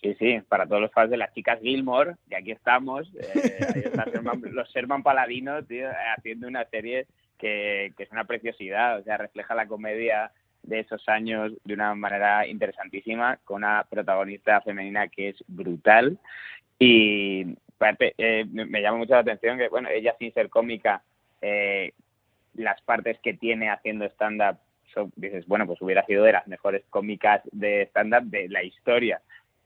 Sí, 0.02 0.14
sí, 0.18 0.40
para 0.48 0.66
todos 0.66 0.82
los 0.82 0.90
fans 0.90 1.10
de 1.10 1.16
las 1.16 1.32
chicas 1.32 1.60
Gilmore, 1.60 2.16
que 2.28 2.36
aquí 2.36 2.50
estamos, 2.50 3.08
eh, 3.14 3.90
los 4.50 4.68
Sherman 4.70 5.04
Paladinos, 5.04 5.64
haciendo 6.16 6.48
una 6.48 6.64
serie 6.64 7.06
que, 7.42 7.92
es 7.98 8.12
una 8.12 8.24
preciosidad, 8.24 9.00
o 9.00 9.02
sea, 9.02 9.16
refleja 9.16 9.54
la 9.54 9.66
comedia 9.66 10.30
de 10.62 10.78
esos 10.78 11.08
años 11.08 11.52
de 11.64 11.74
una 11.74 11.92
manera 11.96 12.46
interesantísima, 12.46 13.38
con 13.44 13.56
una 13.56 13.84
protagonista 13.90 14.60
femenina 14.60 15.08
que 15.08 15.30
es 15.30 15.44
brutal. 15.48 16.18
Y 16.78 17.56
eh, 18.16 18.44
me 18.46 18.80
llama 18.80 18.98
mucho 18.98 19.14
la 19.14 19.20
atención 19.20 19.58
que, 19.58 19.68
bueno, 19.68 19.88
ella 19.88 20.14
sin 20.18 20.32
ser 20.32 20.48
cómica, 20.48 21.02
eh, 21.40 21.92
las 22.54 22.80
partes 22.82 23.18
que 23.18 23.34
tiene 23.34 23.70
haciendo 23.70 24.04
stand-up, 24.06 24.58
dices, 25.16 25.46
bueno, 25.46 25.66
pues 25.66 25.82
hubiera 25.82 26.04
sido 26.06 26.22
de 26.22 26.32
las 26.32 26.46
mejores 26.46 26.84
cómicas 26.90 27.42
de 27.50 27.82
stand-up 27.86 28.24
de 28.24 28.48
la 28.48 28.62
historia 28.62 29.20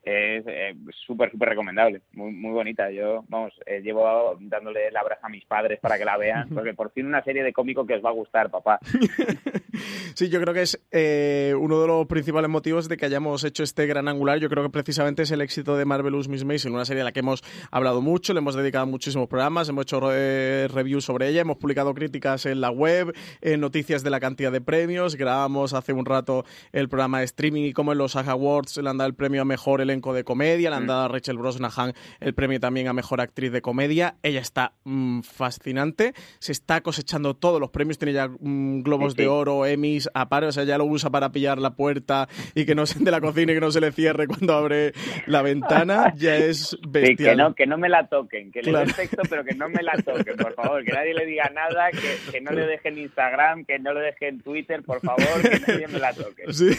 es 0.06 0.44
eh, 0.46 0.72
súper, 1.04 1.32
súper 1.32 1.48
recomendable, 1.48 2.00
muy, 2.12 2.30
muy 2.30 2.52
bonita. 2.52 2.90
Yo, 2.92 3.24
vamos, 3.28 3.52
eh, 3.66 3.80
llevo 3.82 4.36
dándole 4.40 4.92
la 4.92 5.00
abrazo 5.00 5.26
a 5.26 5.28
mis 5.28 5.44
padres 5.44 5.80
para 5.80 5.98
que 5.98 6.04
la 6.04 6.16
vean, 6.16 6.48
porque 6.54 6.74
por 6.74 6.92
fin 6.92 7.06
una 7.06 7.24
serie 7.24 7.42
de 7.42 7.52
cómico 7.52 7.84
que 7.84 7.94
os 7.94 8.04
va 8.04 8.10
a 8.10 8.12
gustar, 8.12 8.48
papá. 8.48 8.78
sí, 10.14 10.28
yo 10.28 10.40
creo 10.40 10.54
que 10.54 10.62
es 10.62 10.80
eh, 10.90 11.54
uno 11.58 11.80
de 11.80 11.86
los 11.86 12.06
principales 12.06 12.50
motivos 12.50 12.88
de 12.88 12.96
que 12.96 13.06
hayamos 13.06 13.44
hecho 13.44 13.62
este 13.62 13.86
gran 13.86 14.08
angular. 14.08 14.38
Yo 14.38 14.48
creo 14.48 14.62
que 14.62 14.70
precisamente 14.70 15.22
es 15.22 15.30
el 15.30 15.40
éxito 15.40 15.76
de 15.76 15.84
Marvelous 15.84 16.28
Miss 16.28 16.44
Maisel, 16.44 16.72
una 16.72 16.84
serie 16.84 17.02
a 17.02 17.04
la 17.04 17.12
que 17.12 17.20
hemos 17.20 17.42
hablado 17.70 18.00
mucho, 18.00 18.32
le 18.32 18.38
hemos 18.38 18.54
dedicado 18.54 18.86
muchísimos 18.86 19.28
programas, 19.28 19.68
hemos 19.68 19.82
hecho 19.82 20.00
reviews 20.00 21.04
sobre 21.04 21.28
ella, 21.28 21.42
hemos 21.42 21.56
publicado 21.56 21.94
críticas 21.94 22.46
en 22.46 22.60
la 22.60 22.70
web, 22.70 23.14
noticias 23.58 24.02
de 24.02 24.10
la 24.10 24.20
cantidad 24.20 24.52
de 24.52 24.60
premios, 24.60 25.16
grabamos 25.16 25.72
hace 25.72 25.92
un 25.92 26.04
rato 26.04 26.44
el 26.72 26.88
programa 26.88 27.20
de 27.20 27.24
streaming 27.24 27.62
y 27.62 27.72
como 27.72 27.92
en 27.92 27.98
los 27.98 28.12
SAG 28.12 28.28
Awards 28.28 28.76
le 28.78 28.88
han 28.88 28.98
dado 28.98 29.08
el 29.08 29.14
premio 29.14 29.42
a 29.42 29.44
mejor 29.44 29.80
elenco 29.80 30.12
de 30.12 30.24
comedia, 30.24 30.70
le 30.70 30.76
han 30.76 30.84
mm. 30.84 30.88
dado 30.88 31.04
a 31.04 31.08
Rachel 31.08 31.38
Brosnahan 31.38 31.92
el 32.20 32.34
premio 32.34 32.60
también 32.60 32.88
a 32.88 32.92
Mejor 32.92 33.20
Actriz 33.20 33.52
de 33.52 33.62
Comedia. 33.62 34.16
Ella 34.22 34.40
está 34.40 34.74
mm, 34.84 35.20
fascinante, 35.20 36.14
se 36.38 36.52
está 36.52 36.80
cosechando 36.80 37.34
todos 37.34 37.60
los 37.60 37.70
premios, 37.70 37.98
tiene 37.98 38.12
ya 38.12 38.28
mm, 38.28 38.82
globos 38.82 39.14
de 39.14 39.28
oro, 39.28 39.65
Emmys, 39.66 40.08
a 40.14 40.28
par, 40.28 40.44
o 40.44 40.52
sea, 40.52 40.64
ya 40.64 40.78
lo 40.78 40.84
usa 40.84 41.10
para 41.10 41.30
pillar 41.30 41.58
la 41.58 41.74
puerta 41.74 42.28
y 42.54 42.64
que 42.64 42.74
no 42.74 42.86
se 42.86 42.98
de 42.98 43.10
la 43.10 43.20
cocina 43.20 43.52
y 43.52 43.54
que 43.54 43.60
no 43.60 43.70
se 43.70 43.80
le 43.80 43.92
cierre 43.92 44.26
cuando 44.26 44.54
abre 44.54 44.92
la 45.26 45.42
ventana, 45.42 46.14
ya 46.16 46.36
es 46.36 46.76
bestial. 46.88 47.36
que, 47.36 47.36
no, 47.36 47.54
que 47.54 47.66
no 47.66 47.78
me 47.78 47.88
la 47.88 48.08
toquen, 48.08 48.50
que 48.52 48.62
le 48.62 48.72
dé 48.72 48.92
texto, 48.92 49.22
pero 49.28 49.44
que 49.44 49.54
no 49.54 49.68
me 49.68 49.82
la 49.82 49.94
toquen, 49.94 50.36
por 50.36 50.54
favor, 50.54 50.84
que 50.84 50.92
nadie 50.92 51.14
le 51.14 51.26
diga 51.26 51.50
nada, 51.54 51.90
que, 51.90 52.32
que 52.32 52.40
no 52.40 52.52
le 52.52 52.66
dejen 52.66 52.98
Instagram, 52.98 53.64
que 53.64 53.78
no 53.78 53.92
le 53.92 54.00
dejen 54.00 54.40
Twitter, 54.40 54.82
por 54.82 55.00
favor, 55.00 55.42
que 55.42 55.60
nadie 55.66 55.88
me 55.88 55.98
la 55.98 56.12
toque. 56.12 56.44
Sí, 56.56 56.70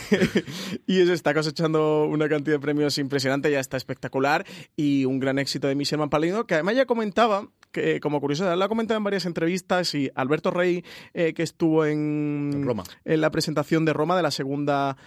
y 0.87 1.05
se 1.05 1.13
está 1.13 1.33
cosechando 1.33 2.05
una 2.05 2.27
cantidad 2.27 2.55
de 2.55 2.59
premios 2.59 2.97
impresionante, 2.97 3.51
ya 3.51 3.59
está 3.59 3.77
espectacular 3.77 4.45
y 4.75 5.05
un 5.05 5.19
gran 5.19 5.37
éxito 5.39 5.67
de 5.67 5.75
Michel 5.75 5.99
Mampalino, 5.99 6.45
que 6.45 6.55
además 6.55 6.75
ya 6.75 6.85
comentaba, 6.85 7.47
que 7.81 7.99
como 7.99 8.19
curiosidad, 8.19 8.57
lo 8.57 8.65
ha 8.65 8.69
comentado 8.69 8.97
en 8.97 9.03
varias 9.03 9.25
entrevistas 9.25 9.93
y 9.93 10.09
Alberto 10.15 10.51
Rey, 10.51 10.83
eh, 11.13 11.33
que 11.33 11.43
estuvo 11.43 11.85
en, 11.85 12.63
Roma. 12.65 12.83
en 13.05 13.21
la 13.21 13.29
presentación 13.31 13.85
de 13.85 13.93
Roma 13.93 14.15
de 14.15 14.23
la 14.23 14.31
segunda 14.31 14.97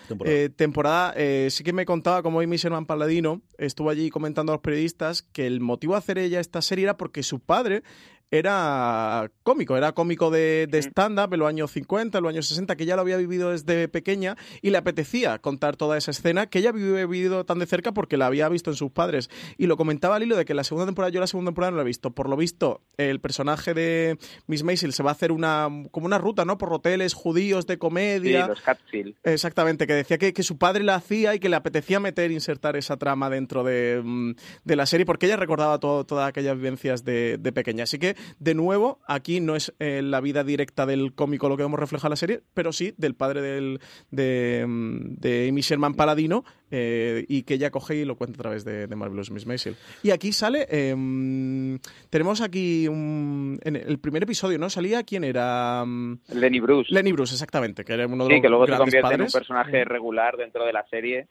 temporada, 0.57 1.13
eh, 1.17 1.47
eh, 1.47 1.51
sí 1.51 1.65
que 1.65 1.73
me 1.73 1.85
contaba 1.85 2.23
como 2.23 2.39
hoy 2.39 2.47
Michel 2.47 2.73
Paladino 2.87 3.43
estuvo 3.59 3.91
allí 3.91 4.11
comentando 4.11 4.53
a 4.53 4.57
los 4.57 4.63
periodistas 4.63 5.23
que 5.23 5.47
el 5.47 5.61
motivo 5.61 5.95
de 5.95 5.99
hacer 5.99 6.19
ella 6.19 6.41
esta 6.41 6.63
serie 6.63 6.85
era 6.85 6.97
porque 6.97 7.23
su 7.23 7.41
padre 7.41 7.83
era 8.31 9.31
cómico, 9.43 9.77
era 9.77 9.93
cómico 9.93 10.31
de, 10.31 10.69
stand-up 10.73 11.35
en 11.35 11.41
los 11.41 11.49
años 11.49 11.71
50, 11.73 12.19
en 12.19 12.23
los 12.23 12.31
años 12.31 12.47
60, 12.47 12.77
que 12.77 12.87
ya 12.87 12.95
lo 12.95 13.03
había 13.03 13.17
vivido 13.17 13.51
desde 13.51 13.89
pequeña 13.89 14.37
y 14.63 14.71
le 14.71 14.79
apetecía 14.79 15.39
contar 15.39 15.77
toda 15.77 15.99
esa 15.99 16.13
escena 16.13 16.47
que 16.47 16.61
ella 16.61 16.71
había 16.71 17.07
vivido 17.07 17.45
tan 17.45 17.59
de 17.59 17.67
cerca 17.67 17.93
porque 17.93 18.17
la 18.17 18.27
había 18.27 18.49
visto 18.49 18.71
en 18.71 18.77
sus 18.77 18.93
padres. 18.93 19.31
Y 19.59 19.67
lo 19.67 19.77
comentaba 19.77 20.17
al 20.17 20.23
hilo 20.23 20.37
de 20.37 20.45
que 20.45 20.55
la 20.55 20.65
segunda 20.65 20.87
temporada, 20.87 21.13
yo 21.13 21.21
la 21.21 21.27
segunda 21.27 21.51
temporada 21.51 21.73
no 21.73 21.77
la 21.79 21.83
he 21.83 21.87
visto. 21.87 22.13
Por 22.13 22.29
lo 22.29 22.37
visto, 22.37 22.83
el 22.97 23.21
personaje 23.21 23.75
de 23.75 24.19
Miss 24.47 24.63
Maisel 24.63 24.93
se 24.93 25.03
va 25.03 25.11
a 25.11 25.13
hacer 25.13 25.33
una 25.33 25.69
como 25.91 26.07
una 26.07 26.19
ruta, 26.19 26.45
¿no? 26.45 26.57
Por 26.59 26.73
hoteles 26.73 27.15
judíos 27.15 27.67
de 27.67 27.79
comedia. 27.79 28.43
Sí, 28.43 28.49
los 28.49 28.61
Catfield. 28.61 29.17
Exactamente, 29.25 29.87
que 29.87 29.95
decía 29.95 30.19
que, 30.19 30.33
que, 30.33 30.43
su 30.43 30.57
padre 30.57 30.85
la 30.85 30.97
hacía 30.97 31.35
y 31.35 31.41
que 31.41 31.49
le 31.49 31.57
apetecía 31.57 32.01
meter, 32.01 32.31
insertar 32.31 32.77
esa 32.77 32.97
trama 32.97 33.29
dentro 33.29 33.65
de, 33.65 34.01
mm, 34.03 34.33
de 34.65 34.77
la 34.77 34.87
serie 34.87 35.05
porque 35.07 35.27
ella 35.27 35.37
recordaba 35.37 35.79
todo, 35.79 36.05
todas 36.05 36.29
aquellas 36.29 36.57
vivencias 36.57 37.05
de, 37.05 37.39
de 37.39 37.53
pequeña. 37.53 37.85
Así 37.85 37.99
que 37.99 38.17
de 38.39 38.55
nuevo, 38.55 39.01
aquí 39.07 39.41
no 39.41 39.57
es 39.57 39.75
eh, 39.79 40.03
la 40.03 40.21
vida 40.21 40.45
directa 40.45 40.87
del 40.87 41.15
cómico 41.15 41.49
lo 41.49 41.57
que 41.57 41.63
vemos 41.63 41.79
reflejado 41.79 42.09
en 42.09 42.13
la 42.13 42.17
serie, 42.17 42.41
pero 42.55 42.73
sí 42.73 42.95
del 42.97 43.15
padre 43.15 43.43
del, 43.43 43.81
de, 44.11 44.65
mm, 44.67 45.15
de 45.17 45.49
Amy 45.49 45.61
Sherman 45.61 45.95
Paladino 45.95 46.45
eh, 46.71 47.25
y 47.29 47.43
que 47.43 47.55
ella 47.55 47.71
coge 47.71 47.97
y 47.97 48.05
lo 48.05 48.17
cuenta 48.17 48.37
a 48.37 48.43
través 48.43 48.65
de, 48.65 48.87
de 48.87 48.97
Marvelous 48.97 49.31
Miss 49.31 49.47
Maisel. 49.47 49.77
Y 50.03 50.11
aquí 50.11 50.33
sale, 50.33 50.67
em, 50.71 51.79
tenemos 52.11 52.41
aquí 52.41 52.87
un, 52.87 53.59
en 53.65 53.77
el 53.77 53.99
primer 53.99 54.23
episodio, 54.23 54.59
¿no? 54.59 54.71
Salía 54.71 55.03
quién 55.03 55.25
era... 55.25 55.85
Mm, 55.85 56.21
Lenny 56.35 56.61
Bruce. 56.61 56.93
Lenny 56.93 57.13
Bruce, 57.13 57.35
exactamente, 57.35 57.85
que 57.85 57.93
era 57.95 58.07
uno 58.07 58.27
de 58.27 58.37
sí, 58.37 58.41
que 58.41 58.49
luego 58.49 58.67
se 58.67 58.77
convierte 58.77 59.15
en 59.15 59.23
un 59.23 59.31
personaje 59.31 59.85
regular 59.85 60.37
dentro 60.37 60.65
de 60.65 60.73
la 60.73 60.87
serie. 60.89 61.27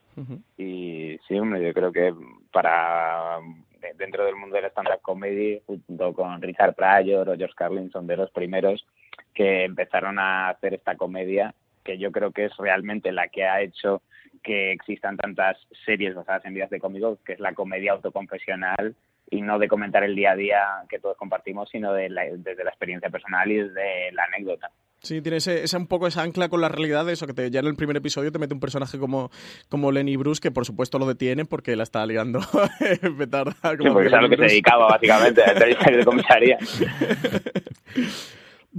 Y 0.57 1.17
sí, 1.27 1.39
hombre, 1.39 1.65
yo 1.65 1.73
creo 1.73 1.91
que 1.91 2.13
para 2.51 3.39
dentro 3.95 4.25
del 4.25 4.35
mundo 4.35 4.55
del 4.55 4.65
stand-up 4.65 5.01
comedy, 5.01 5.61
junto 5.65 6.13
con 6.13 6.41
Richard 6.41 6.75
Pryor 6.75 7.29
o 7.29 7.35
George 7.35 7.55
Carlin, 7.55 7.91
son 7.91 8.07
de 8.07 8.17
los 8.17 8.31
primeros 8.31 8.85
que 9.33 9.65
empezaron 9.65 10.19
a 10.19 10.49
hacer 10.49 10.73
esta 10.73 10.95
comedia, 10.95 11.53
que 11.83 11.97
yo 11.97 12.11
creo 12.11 12.31
que 12.31 12.45
es 12.45 12.57
realmente 12.57 13.11
la 13.11 13.27
que 13.29 13.45
ha 13.45 13.61
hecho 13.61 14.01
que 14.43 14.71
existan 14.71 15.17
tantas 15.17 15.57
series 15.85 16.15
basadas 16.15 16.45
en 16.45 16.53
vidas 16.53 16.69
de 16.69 16.79
cómicos, 16.79 17.19
que 17.25 17.33
es 17.33 17.39
la 17.39 17.53
comedia 17.53 17.93
autoconfesional 17.93 18.95
y 19.29 19.41
no 19.41 19.59
de 19.59 19.67
comentar 19.67 20.03
el 20.03 20.15
día 20.15 20.31
a 20.31 20.35
día 20.35 20.65
que 20.89 20.99
todos 20.99 21.17
compartimos, 21.17 21.69
sino 21.69 21.93
de 21.93 22.09
desde 22.37 22.63
la 22.63 22.69
experiencia 22.69 23.09
personal 23.09 23.51
y 23.51 23.57
desde 23.57 24.11
la 24.13 24.23
anécdota. 24.23 24.71
Sí, 25.01 25.21
tiene 25.21 25.37
ese, 25.37 25.65
un 25.77 25.87
poco 25.87 26.07
esa 26.07 26.23
ancla 26.23 26.49
con 26.49 26.59
la 26.59 26.67
realidad 26.67 27.05
de 27.05 27.13
eso, 27.13 27.25
que 27.25 27.33
te, 27.33 27.49
ya 27.49 27.61
en 27.61 27.67
el 27.67 27.75
primer 27.75 27.95
episodio 27.95 28.31
te 28.31 28.39
mete 28.39 28.53
un 28.53 28.59
personaje 28.59 28.99
como, 28.99 29.31
como 29.69 29.91
Lenny 29.91 30.17
Bruce, 30.17 30.41
que 30.41 30.51
por 30.51 30.65
supuesto 30.65 30.99
lo 30.99 31.05
detiene 31.05 31.45
porque 31.45 31.75
la 31.75 31.83
está 31.83 32.05
liando 32.05 32.41
petarda. 33.17 33.55
sí, 33.61 33.89
porque 33.91 34.07
es 34.07 34.13
a 34.13 34.21
lo 34.21 34.29
que 34.29 34.35
se 34.35 34.43
dedicaba 34.43 34.87
básicamente, 34.87 35.41
a 35.43 35.53
de 35.53 36.05
comisaría. 36.05 36.57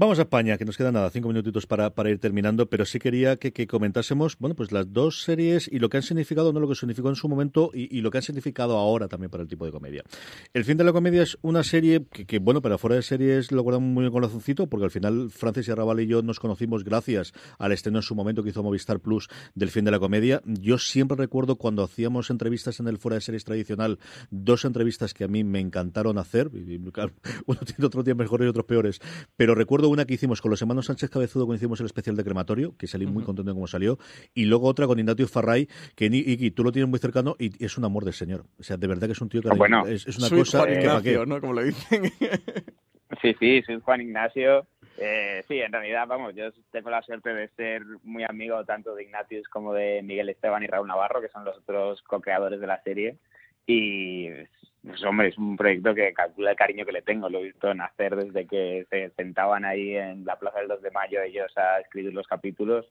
Vamos 0.00 0.18
a 0.18 0.22
España, 0.22 0.56
que 0.56 0.64
nos 0.64 0.78
queda 0.78 0.90
nada, 0.90 1.10
cinco 1.10 1.28
minutitos 1.28 1.66
para, 1.66 1.90
para 1.90 2.08
ir 2.08 2.18
terminando, 2.18 2.70
pero 2.70 2.86
sí 2.86 2.98
quería 2.98 3.36
que, 3.36 3.52
que, 3.52 3.66
comentásemos, 3.66 4.38
bueno, 4.38 4.56
pues 4.56 4.72
las 4.72 4.90
dos 4.90 5.20
series 5.20 5.68
y 5.70 5.78
lo 5.78 5.90
que 5.90 5.98
han 5.98 6.02
significado, 6.02 6.54
no 6.54 6.60
lo 6.60 6.66
que 6.66 6.74
significó 6.74 7.10
en 7.10 7.16
su 7.16 7.28
momento 7.28 7.70
y, 7.74 8.00
lo 8.00 8.10
que 8.10 8.16
han 8.16 8.22
significado 8.22 8.78
ahora 8.78 9.08
también 9.08 9.30
para 9.30 9.42
el 9.42 9.48
tipo 9.50 9.66
de 9.66 9.72
comedia. 9.72 10.02
El 10.54 10.64
fin 10.64 10.78
de 10.78 10.84
la 10.84 10.94
comedia 10.94 11.22
es 11.22 11.36
una 11.42 11.62
serie 11.62 12.06
que, 12.10 12.24
que 12.24 12.38
bueno, 12.38 12.62
para 12.62 12.78
fuera 12.78 12.96
de 12.96 13.02
series 13.02 13.52
lo 13.52 13.62
guardamos 13.62 13.90
muy 13.90 14.04
bien 14.04 14.10
con 14.10 14.22
corazoncito, 14.22 14.68
porque 14.68 14.84
al 14.84 14.90
final 14.90 15.28
Francis 15.28 15.68
y 15.68 15.70
Arrabal 15.70 16.00
y 16.00 16.06
yo 16.06 16.22
nos 16.22 16.40
conocimos 16.40 16.82
gracias 16.82 17.34
al 17.58 17.72
estreno 17.72 17.98
en 17.98 18.02
su 18.02 18.14
momento 18.14 18.42
que 18.42 18.48
hizo 18.48 18.62
Movistar 18.62 19.00
Plus 19.00 19.28
del 19.54 19.68
fin 19.68 19.84
de 19.84 19.90
la 19.90 19.98
comedia. 19.98 20.40
Yo 20.46 20.78
siempre 20.78 21.18
recuerdo 21.18 21.56
cuando 21.56 21.82
hacíamos 21.82 22.30
entrevistas 22.30 22.80
en 22.80 22.88
el 22.88 22.96
fuera 22.96 23.16
de 23.16 23.20
series 23.20 23.44
tradicional, 23.44 23.98
dos 24.30 24.64
entrevistas 24.64 25.12
que 25.12 25.24
a 25.24 25.28
mí 25.28 25.44
me 25.44 25.60
encantaron 25.60 26.16
hacer, 26.16 26.50
uno 27.46 27.60
tiene 27.66 27.84
otros 27.84 28.02
días 28.02 28.16
mejores 28.16 28.46
y 28.46 28.48
otros 28.48 28.64
peores, 28.64 28.98
pero 29.36 29.54
recuerdo 29.54 29.89
una 29.90 30.04
que 30.04 30.14
hicimos 30.14 30.40
con 30.40 30.50
los 30.50 30.60
hermanos 30.62 30.86
Sánchez 30.86 31.10
Cabezudo 31.10 31.46
cuando 31.46 31.56
hicimos 31.56 31.80
el 31.80 31.86
especial 31.86 32.16
de 32.16 32.24
crematorio, 32.24 32.76
que 32.76 32.86
salí 32.86 33.06
muy 33.06 33.24
contento 33.24 33.50
de 33.50 33.54
cómo 33.54 33.66
salió, 33.66 33.98
y 34.34 34.44
luego 34.44 34.66
otra 34.66 34.86
con 34.86 34.98
Ignatius 34.98 35.30
Farray, 35.30 35.68
que 35.94 36.06
Iki, 36.06 36.50
tú 36.52 36.64
lo 36.64 36.72
tienes 36.72 36.88
muy 36.88 36.98
cercano 36.98 37.36
y 37.38 37.64
es 37.64 37.76
un 37.78 37.84
amor 37.84 38.04
de 38.04 38.12
señor. 38.12 38.44
O 38.58 38.62
sea, 38.62 38.76
de 38.76 38.86
verdad 38.86 39.06
que 39.06 39.12
es 39.12 39.20
un 39.20 39.28
tío 39.28 39.42
que 39.42 39.50
bueno, 39.50 39.86
es, 39.86 40.06
es, 40.06 40.18
una 40.18 40.30
cosa 40.30 40.58
Juan 40.58 40.72
que 40.72 40.80
Ignacio, 40.80 41.26
¿no? 41.26 41.40
Como 41.40 41.54
le 41.54 41.64
dicen. 41.64 42.02
Sí, 43.20 43.34
sí, 43.40 43.60
soy 43.62 43.80
Juan 43.80 44.00
Ignacio. 44.02 44.66
Eh, 44.96 45.42
sí, 45.48 45.60
en 45.60 45.72
realidad, 45.72 46.06
vamos, 46.06 46.34
yo 46.34 46.52
tengo 46.70 46.90
la 46.90 47.02
suerte 47.02 47.34
de 47.34 47.48
ser 47.48 47.82
muy 48.04 48.22
amigo 48.22 48.64
tanto 48.64 48.94
de 48.94 49.02
Ignatius 49.02 49.48
como 49.48 49.74
de 49.74 50.00
Miguel 50.02 50.28
Esteban 50.28 50.62
y 50.62 50.66
Raúl 50.66 50.86
Navarro, 50.86 51.20
que 51.20 51.28
son 51.28 51.44
los 51.44 51.58
otros 51.58 52.02
co-creadores 52.02 52.60
de 52.60 52.66
la 52.66 52.82
serie. 52.82 53.16
Y, 53.66 54.28
pues, 54.82 55.02
hombre, 55.04 55.28
es 55.28 55.38
un 55.38 55.56
proyecto 55.56 55.94
que 55.94 56.12
calcula 56.12 56.50
el 56.50 56.56
cariño 56.56 56.86
que 56.86 56.92
le 56.92 57.02
tengo. 57.02 57.28
Lo 57.28 57.40
he 57.40 57.44
visto 57.44 57.72
nacer 57.74 58.16
desde 58.16 58.46
que 58.46 58.86
se 58.88 59.10
sentaban 59.10 59.64
ahí 59.64 59.96
en 59.96 60.24
la 60.24 60.38
Plaza 60.38 60.58
del 60.58 60.68
2 60.68 60.82
de 60.82 60.90
Mayo 60.90 61.22
ellos 61.22 61.52
a 61.56 61.80
escribir 61.80 62.14
los 62.14 62.26
capítulos 62.26 62.86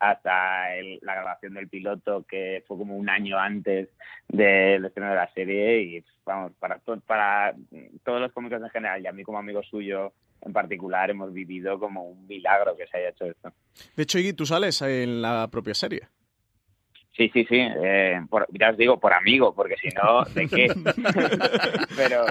hasta 0.00 0.74
el, 0.74 0.98
la 1.02 1.14
grabación 1.14 1.54
del 1.54 1.68
piloto 1.68 2.24
que 2.26 2.64
fue 2.66 2.76
como 2.76 2.96
un 2.96 3.08
año 3.08 3.38
antes 3.38 3.88
del 4.28 4.84
estreno 4.84 5.10
de 5.10 5.16
la 5.16 5.32
serie 5.32 5.82
y 5.82 6.04
vamos 6.24 6.52
para 6.58 6.78
to 6.80 6.98
para 7.00 7.54
todos 8.02 8.20
los 8.20 8.32
cómicos 8.32 8.60
en 8.60 8.70
general 8.70 9.02
y 9.02 9.06
a 9.06 9.12
mí 9.12 9.22
como 9.22 9.38
amigo 9.38 9.62
suyo 9.62 10.12
en 10.40 10.52
particular 10.52 11.10
hemos 11.10 11.32
vivido 11.32 11.78
como 11.78 12.08
un 12.08 12.26
milagro 12.26 12.76
que 12.76 12.86
se 12.86 12.98
haya 12.98 13.10
hecho 13.10 13.26
esto. 13.26 13.52
De 13.96 14.02
hecho, 14.02 14.18
Iggy, 14.18 14.32
tú 14.32 14.46
sales 14.46 14.82
en 14.82 15.22
la 15.22 15.48
propia 15.48 15.74
serie. 15.74 16.08
Sí, 17.16 17.30
sí, 17.32 17.44
sí. 17.48 17.58
Eh, 17.58 18.20
por, 18.28 18.46
ya 18.50 18.70
os 18.70 18.76
digo, 18.76 18.98
por 18.98 19.12
amigo, 19.12 19.54
porque 19.54 19.76
si 19.76 19.88
no, 19.88 20.24
¿de 20.34 20.48
qué? 20.48 20.66
pero. 21.96 22.26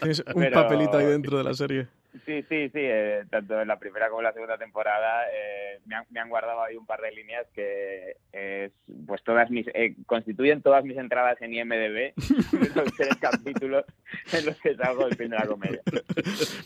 Tienes 0.00 0.20
un 0.34 0.42
pero, 0.42 0.62
papelito 0.62 0.96
ahí 0.96 1.06
dentro 1.06 1.38
de 1.38 1.44
la 1.44 1.54
serie. 1.54 1.88
Sí, 2.26 2.42
sí, 2.48 2.68
sí. 2.68 2.70
Eh, 2.74 3.24
tanto 3.30 3.60
en 3.60 3.68
la 3.68 3.78
primera 3.78 4.08
como 4.08 4.20
en 4.20 4.24
la 4.24 4.32
segunda 4.34 4.58
temporada 4.58 5.24
eh, 5.32 5.80
me, 5.86 5.94
han, 5.94 6.04
me, 6.10 6.20
han, 6.20 6.28
guardado 6.28 6.62
ahí 6.62 6.76
un 6.76 6.84
par 6.84 7.00
de 7.00 7.10
líneas 7.10 7.46
que 7.54 8.16
es, 8.32 8.70
pues 9.06 9.22
todas 9.24 9.50
mis 9.50 9.66
eh, 9.68 9.94
constituyen 10.04 10.60
todas 10.60 10.84
mis 10.84 10.98
entradas 10.98 11.40
en 11.40 11.54
IMDb 11.54 12.12
los 12.76 12.92
tres 12.96 13.16
capítulos 13.18 13.84
en 14.30 14.44
los 14.44 14.56
que 14.60 14.76
salgo 14.76 15.06
del 15.06 15.16
fin 15.16 15.30
de 15.30 15.36
la 15.36 15.46
comedia. 15.46 15.80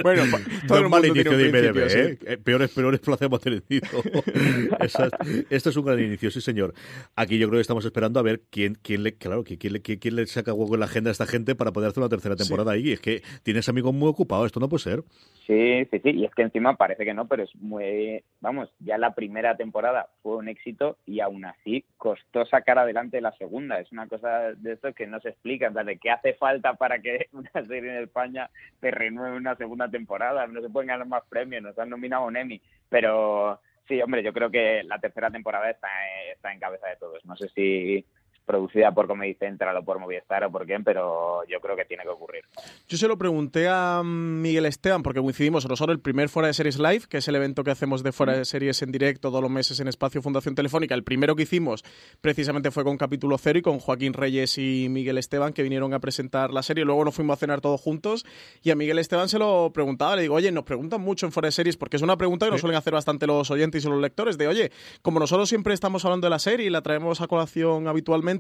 Bueno, 0.02 0.24
todo 0.68 0.78
el 0.78 0.88
mal 0.88 1.04
inicio 1.04 1.36
de 1.36 1.46
IMDb, 1.46 1.78
¿eh? 1.78 2.18
¿eh? 2.26 2.36
Peores, 2.38 2.70
peores 2.72 3.00
plazas 3.00 3.26
hemos 3.26 3.40
tenido. 3.40 3.62
Esto 5.50 5.70
es 5.70 5.76
un 5.76 5.84
gran 5.84 6.00
inicio, 6.00 6.30
sí, 6.32 6.40
señor. 6.40 6.74
Aquí 7.14 7.38
yo 7.38 7.46
creo 7.48 7.58
que 7.58 7.62
estamos 7.62 7.84
esperando 7.84 8.18
a 8.18 8.22
ver 8.24 8.42
quién, 8.50 8.74
quién 8.82 9.04
le, 9.04 9.14
claro, 9.16 9.44
quién 9.44 9.72
le, 9.72 9.80
quién, 9.80 10.00
quién 10.00 10.16
le 10.16 10.26
saca 10.26 10.52
hueco 10.52 10.74
en 10.74 10.80
la 10.80 10.86
agenda 10.86 11.10
a 11.10 11.12
esta 11.12 11.26
gente 11.26 11.54
para 11.54 11.72
poder 11.72 11.90
hacer 11.90 12.02
una 12.02 12.08
tercera 12.08 12.34
temporada 12.34 12.72
sí. 12.72 12.78
ahí. 12.78 12.92
Es 12.92 13.00
que 13.00 13.22
tienes 13.44 13.68
amigos 13.68 13.94
muy 13.94 14.08
ocupados, 14.08 14.46
esto 14.46 14.58
no 14.58 14.68
puede 14.68 14.82
ser. 14.82 15.04
Sí, 15.46 15.86
sí, 15.92 16.00
sí, 16.00 16.10
y 16.10 16.24
es 16.24 16.34
que 16.34 16.42
encima 16.42 16.76
parece 16.76 17.04
que 17.04 17.14
no, 17.14 17.28
pero 17.28 17.44
es 17.44 17.54
muy, 17.54 18.20
vamos, 18.40 18.68
ya 18.80 18.98
la 18.98 19.14
primera 19.14 19.56
temporada 19.56 20.08
fue 20.20 20.38
un 20.38 20.48
éxito 20.48 20.98
y 21.06 21.20
aún 21.20 21.44
así 21.44 21.84
costó 21.96 22.44
sacar 22.46 22.80
adelante 22.80 23.20
la 23.20 23.30
segunda. 23.36 23.78
Es 23.78 23.92
una 23.92 24.08
cosa 24.08 24.52
de 24.54 24.72
esto 24.72 24.92
que 24.92 25.06
no 25.06 25.20
se 25.20 25.28
explica, 25.28 25.70
de 25.70 25.98
qué 25.98 26.10
hace 26.10 26.34
falta 26.34 26.74
para 26.74 26.98
que 26.98 27.28
una 27.32 27.64
serie 27.64 27.96
en 27.96 28.02
España 28.02 28.50
te 28.80 28.90
renueve 28.90 29.36
una 29.36 29.54
segunda 29.54 29.88
temporada. 29.88 30.48
No 30.48 30.60
se 30.60 30.68
pueden 30.68 30.88
ganar 30.88 31.06
más 31.06 31.22
premios, 31.28 31.62
nos 31.62 31.78
han 31.78 31.90
nominado 31.90 32.26
un 32.26 32.36
Emmy, 32.36 32.60
pero 32.88 33.60
sí, 33.86 34.02
hombre, 34.02 34.24
yo 34.24 34.32
creo 34.32 34.50
que 34.50 34.82
la 34.82 34.98
tercera 34.98 35.30
temporada 35.30 35.70
está, 35.70 35.88
está 36.32 36.52
en 36.52 36.58
cabeza 36.58 36.88
de 36.88 36.96
todos. 36.96 37.24
No 37.24 37.36
sé 37.36 37.48
si 37.50 38.04
producida 38.46 38.92
por 38.92 39.06
Comedy 39.06 39.34
Central 39.34 39.76
o 39.76 39.84
por 39.84 39.98
Movistar 39.98 40.44
o 40.44 40.50
por 40.50 40.64
quién, 40.64 40.84
pero 40.84 41.44
yo 41.48 41.60
creo 41.60 41.76
que 41.76 41.84
tiene 41.84 42.04
que 42.04 42.08
ocurrir. 42.08 42.44
Yo 42.88 42.96
se 42.96 43.08
lo 43.08 43.18
pregunté 43.18 43.68
a 43.68 44.02
Miguel 44.04 44.66
Esteban 44.66 45.02
porque 45.02 45.20
coincidimos 45.20 45.68
nosotros 45.68 45.94
el 45.94 46.00
primer 46.00 46.28
Fuera 46.28 46.46
de 46.46 46.54
Series 46.54 46.78
Live, 46.78 47.02
que 47.08 47.18
es 47.18 47.28
el 47.28 47.34
evento 47.34 47.64
que 47.64 47.72
hacemos 47.72 48.02
de 48.02 48.12
Fuera 48.12 48.36
de 48.36 48.44
Series 48.44 48.80
en 48.82 48.92
directo 48.92 49.30
todos 49.30 49.42
los 49.42 49.50
meses 49.50 49.80
en 49.80 49.88
Espacio 49.88 50.22
Fundación 50.22 50.54
Telefónica. 50.54 50.94
El 50.94 51.02
primero 51.02 51.34
que 51.34 51.42
hicimos 51.42 51.84
precisamente 52.20 52.70
fue 52.70 52.84
con 52.84 52.96
Capítulo 52.96 53.36
Cero 53.38 53.58
y 53.58 53.62
con 53.62 53.80
Joaquín 53.80 54.12
Reyes 54.12 54.56
y 54.58 54.86
Miguel 54.88 55.18
Esteban 55.18 55.52
que 55.52 55.62
vinieron 55.62 55.92
a 55.92 55.98
presentar 55.98 56.52
la 56.52 56.62
serie. 56.62 56.84
Luego 56.84 57.04
nos 57.04 57.14
fuimos 57.14 57.34
a 57.34 57.40
cenar 57.40 57.60
todos 57.60 57.80
juntos 57.80 58.24
y 58.62 58.70
a 58.70 58.76
Miguel 58.76 58.98
Esteban 58.98 59.28
se 59.28 59.38
lo 59.38 59.72
preguntaba. 59.72 60.16
Le 60.16 60.22
digo, 60.22 60.36
oye, 60.36 60.52
nos 60.52 60.64
preguntan 60.64 61.00
mucho 61.00 61.26
en 61.26 61.32
Fuera 61.32 61.48
de 61.48 61.52
Series 61.52 61.76
porque 61.76 61.96
es 61.96 62.02
una 62.02 62.16
pregunta 62.16 62.46
que 62.46 62.52
nos 62.52 62.60
suelen 62.60 62.78
hacer 62.78 62.92
bastante 62.92 63.26
los 63.26 63.50
oyentes 63.50 63.84
y 63.84 63.88
los 63.88 64.00
lectores 64.00 64.38
de, 64.38 64.46
oye, 64.46 64.70
como 65.02 65.18
nosotros 65.18 65.48
siempre 65.48 65.74
estamos 65.74 66.04
hablando 66.04 66.26
de 66.26 66.30
la 66.30 66.38
serie 66.38 66.66
y 66.66 66.70
la 66.70 66.82
traemos 66.82 67.20
a 67.20 67.26
colación 67.26 67.88
habitualmente, 67.88 68.35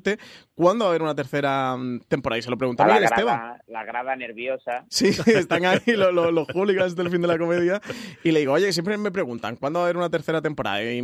¿cuándo 0.54 0.84
va 0.84 0.90
a 0.90 0.92
haber 0.92 1.02
una 1.02 1.14
tercera 1.14 1.76
temporada? 2.08 2.38
Y 2.38 2.42
se 2.42 2.50
lo 2.50 2.58
preguntaba 2.58 2.94
Miguel 2.94 3.08
grada, 3.08 3.16
Esteban. 3.16 3.62
La 3.66 3.84
grada 3.84 4.16
nerviosa. 4.16 4.84
Sí, 4.88 5.08
están 5.26 5.64
ahí 5.64 5.80
los, 5.86 6.12
los, 6.12 6.32
los 6.32 6.46
hooligans 6.54 6.96
del 6.96 7.10
fin 7.10 7.20
de 7.20 7.28
la 7.28 7.38
comedia. 7.38 7.80
Y 8.24 8.32
le 8.32 8.40
digo, 8.40 8.52
oye, 8.52 8.72
siempre 8.72 8.96
me 8.98 9.10
preguntan, 9.10 9.56
¿cuándo 9.56 9.80
va 9.80 9.84
a 9.84 9.88
haber 9.88 9.96
una 9.96 10.10
tercera 10.10 10.42
temporada? 10.42 10.82
Y, 10.82 10.98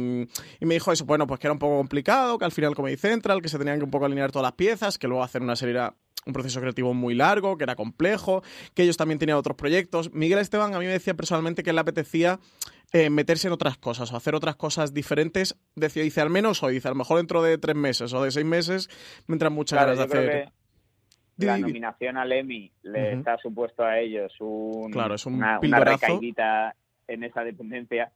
y, 0.61 0.67
me 0.67 0.75
dijo 0.75 0.93
eso, 0.93 1.05
bueno, 1.05 1.27
pues 1.27 1.41
que 1.41 1.47
era 1.47 1.53
un 1.53 1.59
poco 1.59 1.77
complicado, 1.77 2.39
que 2.39 2.45
al 2.45 2.53
final 2.53 2.75
Comedy 2.75 2.97
Central, 2.97 3.43
que 3.43 3.49
se 3.49 3.59
tenían 3.59 3.79
que 3.79 3.85
un 3.85 3.91
poco 3.91 4.07
alinear 4.07 4.33
todas 4.33 4.45
las 4.45 4.53
piezas, 4.53 4.99
que 4.99 5.09
luego 5.09 5.23
hacer 5.23 5.43
una 5.43 5.57
serie 5.57 5.75
era 5.75 5.95
un 6.25 6.33
proceso 6.33 6.61
creativo 6.61 6.95
muy 6.95 7.15
largo, 7.15 7.57
que 7.57 7.65
era 7.65 7.75
complejo, 7.75 8.43
que 8.75 8.85
ellos 8.85 8.97
también 8.97 9.19
tenían 9.19 9.39
otros 9.39 9.57
proyectos. 9.57 10.13
Miguel 10.13 10.39
Esteban 10.39 10.75
a 10.75 10.79
mí 10.79 10.87
me 10.87 10.93
decía 10.93 11.15
personalmente 11.15 11.63
que 11.63 11.73
le 11.73 11.81
apetecía 11.81 12.39
eh, 12.93 13.11
meterse 13.11 13.49
en 13.49 13.55
otras 13.55 13.79
cosas 13.79 14.13
o 14.13 14.17
hacer 14.17 14.35
otras 14.35 14.57
cosas 14.57 14.93
diferentes. 14.93 15.57
Decía, 15.75 16.03
dice, 16.03 16.21
al 16.21 16.31
menos 16.31 16.63
hoy, 16.63 16.75
dice, 16.75 16.89
a 16.89 16.91
lo 16.91 16.97
mejor 16.97 17.17
dentro 17.19 17.43
de 17.43 17.59
tres 17.59 17.77
meses 17.77 18.13
o 18.13 18.23
de 18.23 18.31
seis 18.31 18.47
meses 18.47 18.89
me 19.27 19.35
entran 19.35 19.53
muchas 19.53 19.79
claro, 19.79 19.97
ganas 19.97 20.11
de 20.11 20.19
hacer. 20.19 20.53
La 21.39 21.59
nominación 21.59 22.19
al 22.19 22.31
Emmy 22.31 22.71
le 22.83 22.91
uh 22.91 23.15
-huh. 23.15 23.19
está 23.19 23.39
supuesto 23.39 23.83
a 23.83 23.99
ellos 23.99 24.33
un, 24.39 24.93
claro, 24.93 25.15
es 25.15 25.27
un 25.27 25.35
una, 25.35 25.59
una 25.61 25.81
recaidita 25.81 26.75
en 27.09 27.25
esa 27.25 27.43
dependencia. 27.43 28.13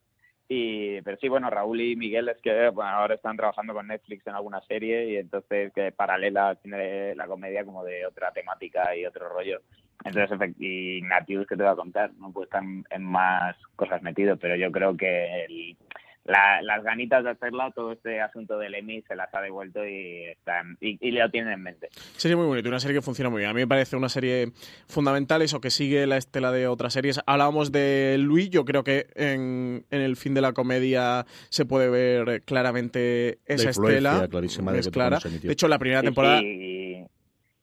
Y, 0.49 1.01
pero 1.01 1.16
sí, 1.16 1.29
bueno, 1.29 1.51
Raúl 1.51 1.81
y 1.81 1.97
Miguel 1.97 2.29
es 2.29 2.41
que 2.41 2.68
bueno, 2.68 2.91
ahora 2.91 3.16
están 3.16 3.37
trabajando 3.37 3.74
con 3.74 3.89
Netflix 3.89 4.24
en 4.29 4.35
alguna 4.35 4.61
serie 4.61 5.11
y 5.11 5.16
entonces 5.16 5.72
que 5.72 5.91
paralela 5.91 6.55
tiene 6.57 7.16
la 7.16 7.27
comedia 7.27 7.64
como 7.64 7.83
de 7.83 8.07
otra 8.07 8.31
temática 8.31 8.95
y 8.95 9.07
otro 9.07 9.29
rollo. 9.29 9.61
Entonces, 10.05 10.55
y 10.59 10.99
Ignatius, 10.99 11.47
que 11.47 11.57
te 11.57 11.63
voy 11.63 11.73
a 11.73 11.77
contar? 11.77 12.13
No 12.21 12.31
puede 12.31 12.45
estar 12.45 12.63
en 12.63 13.03
más 13.03 13.57
cosas 13.75 14.03
metido, 14.03 14.37
pero 14.37 14.55
yo 14.55 14.71
creo 14.71 14.97
que 14.97 15.45
el, 15.45 15.77
la, 16.25 16.63
las 16.63 16.85
ganitas 16.85 17.25
de 17.25 17.31
hacerla, 17.31 17.73
todo 17.75 17.93
este 17.93 18.21
asunto 18.21 18.59
del 18.59 18.75
Emmy 18.75 19.03
se 19.03 19.17
las 19.17 19.33
ha 19.35 19.41
devuelto 19.41 19.85
y, 19.87 20.25
están, 20.25 20.77
y, 20.81 20.99
y 21.01 21.11
lo 21.13 21.29
tienen 21.31 21.55
en 21.55 21.63
mente. 21.63 21.89
Serie 22.17 22.37
muy 22.37 22.47
bonita, 22.47 22.69
una 22.69 22.79
serie 22.79 22.97
que 22.97 23.03
funciona 23.03 23.31
muy 23.31 23.41
bien. 23.41 23.51
A 23.51 23.55
mí 23.55 23.61
me 23.61 23.67
parece 23.67 23.97
una 23.97 24.09
serie 24.09 24.53
fundamental, 24.87 25.43
eso 25.43 25.61
que 25.61 25.71
sigue 25.71 26.07
la 26.07 26.17
estela 26.19 26.53
de 26.53 26.69
otras 26.69 26.93
series. 26.93 27.21
Hablábamos 27.27 27.73
de 27.73 28.17
Luis, 28.19 28.51
yo 28.51 28.65
creo 28.65 28.85
que 28.85 29.07
en, 29.17 29.87
en 29.91 30.01
el 30.01 30.17
fin 30.17 30.35
de 30.35 30.41
la 30.41 30.53
comedia 30.53 31.27
se 31.49 31.65
puede 31.65 31.91
ver 31.91 32.43
claramente 32.43 33.39
esa 33.47 33.71
estela. 33.71 34.29
Clarísima 34.29 34.77
es 34.77 34.89
clara. 34.89 35.19
De 35.19 35.53
hecho, 35.53 35.67
la 35.67 35.79
primera 35.79 36.03
temporada... 36.03 36.41
Sí, 36.41 36.86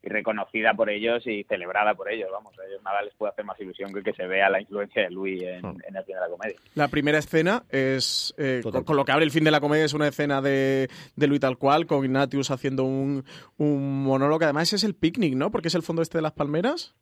y 0.04 0.10
reconocida 0.10 0.74
por 0.74 0.90
ellos 0.90 1.26
y 1.26 1.44
celebrada 1.46 1.96
por 1.96 2.12
ellos. 2.12 2.30
Vamos, 2.32 2.54
a 2.60 2.66
ellos 2.66 2.84
nada 2.84 3.02
les 3.02 3.14
puede 3.16 3.32
hacer 3.32 3.46
más 3.46 3.60
ilusión 3.60 3.94
que 3.94 4.04
que 4.04 4.14
se 4.14 4.28
vea 4.28 4.50
la 4.50 4.60
influencia 4.60 5.04
de 5.04 5.10
Luis 5.10 5.42
en, 5.42 5.66
oh. 5.66 5.76
en 5.88 5.96
el 5.96 6.04
fin 6.04 6.16
de 6.16 6.22
la 6.22 6.28
comedia. 6.28 6.56
La 6.76 6.90
primera 6.90 7.18
escena 7.18 7.64
es, 7.70 8.36
eh, 8.38 8.60
con, 8.62 8.84
con, 8.84 8.98
lo 8.98 9.06
que 9.06 9.14
abre 9.14 9.24
el 9.24 9.32
fin 9.32 9.46
de 9.46 9.52
la 9.52 9.62
comedia, 9.62 9.86
es 9.86 9.94
una 9.94 10.08
escena 10.08 10.42
de, 10.42 10.90
de 11.16 11.28
Luis 11.28 11.40
tal 11.40 11.58
cual, 11.58 11.86
con 11.86 12.04
Ignatius 12.04 12.52
haciendo 12.52 12.84
un, 12.84 13.24
un 13.58 14.04
monólogo. 14.04 14.44
Además, 14.44 14.74
es 14.74 14.84
el 14.84 14.94
picnic, 14.94 15.36
¿no? 15.36 15.52
Porque 15.52 15.70
es 15.70 15.76
el 15.76 15.84
fondo 15.84 16.02
este 16.02 16.18
de 16.18 16.24
las 16.24 16.34
palmeras. 16.34 16.94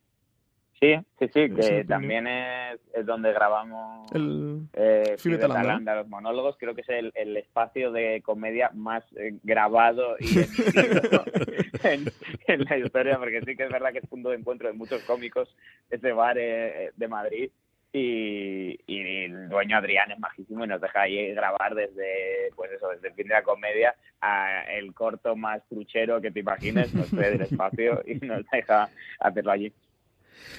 Sí, 0.81 0.95
sí, 1.19 1.27
sí, 1.31 1.53
que 1.53 1.85
también 1.87 2.25
es, 2.25 2.79
es, 2.95 3.05
donde 3.05 3.31
grabamos 3.31 4.11
el 4.15 4.67
eh, 4.73 5.15
Talanda, 5.39 5.93
los 5.97 6.07
monólogos. 6.07 6.57
Creo 6.57 6.73
que 6.73 6.81
es 6.81 6.89
el, 6.89 7.11
el 7.13 7.37
espacio 7.37 7.91
de 7.91 8.23
comedia 8.23 8.71
más 8.73 9.03
eh, 9.15 9.37
grabado 9.43 10.15
y 10.19 10.25
en, 11.83 12.05
en, 12.47 12.63
la 12.63 12.77
historia, 12.77 13.17
porque 13.17 13.41
sí 13.41 13.55
que 13.55 13.63
es 13.63 13.71
verdad 13.71 13.91
que 13.91 13.99
es 13.99 14.07
punto 14.07 14.29
de 14.29 14.37
encuentro 14.37 14.67
de 14.67 14.73
muchos 14.73 15.03
cómicos 15.03 15.55
ese 15.89 16.11
bar 16.11 16.37
eh, 16.37 16.91
de 16.95 17.07
Madrid. 17.07 17.49
Y, 17.93 18.79
y, 18.87 19.25
el 19.25 19.49
dueño 19.49 19.75
Adrián 19.75 20.11
es 20.11 20.19
majísimo 20.19 20.63
y 20.63 20.67
nos 20.67 20.79
deja 20.79 21.01
ahí 21.01 21.33
grabar 21.33 21.75
desde, 21.75 22.49
pues 22.55 22.71
eso, 22.71 22.87
desde 22.87 23.09
el 23.09 23.13
fin 23.15 23.27
de 23.27 23.33
la 23.33 23.43
comedia 23.43 23.93
a 24.21 24.63
el 24.71 24.93
corto 24.93 25.35
más 25.35 25.61
truchero 25.67 26.21
que 26.21 26.31
te 26.31 26.39
imagines, 26.39 26.93
nos 26.93 27.09
cede 27.09 27.35
el 27.35 27.41
espacio 27.41 28.01
y 28.05 28.15
nos 28.25 28.45
deja 28.49 28.89
hacerlo 29.19 29.51
allí. 29.51 29.73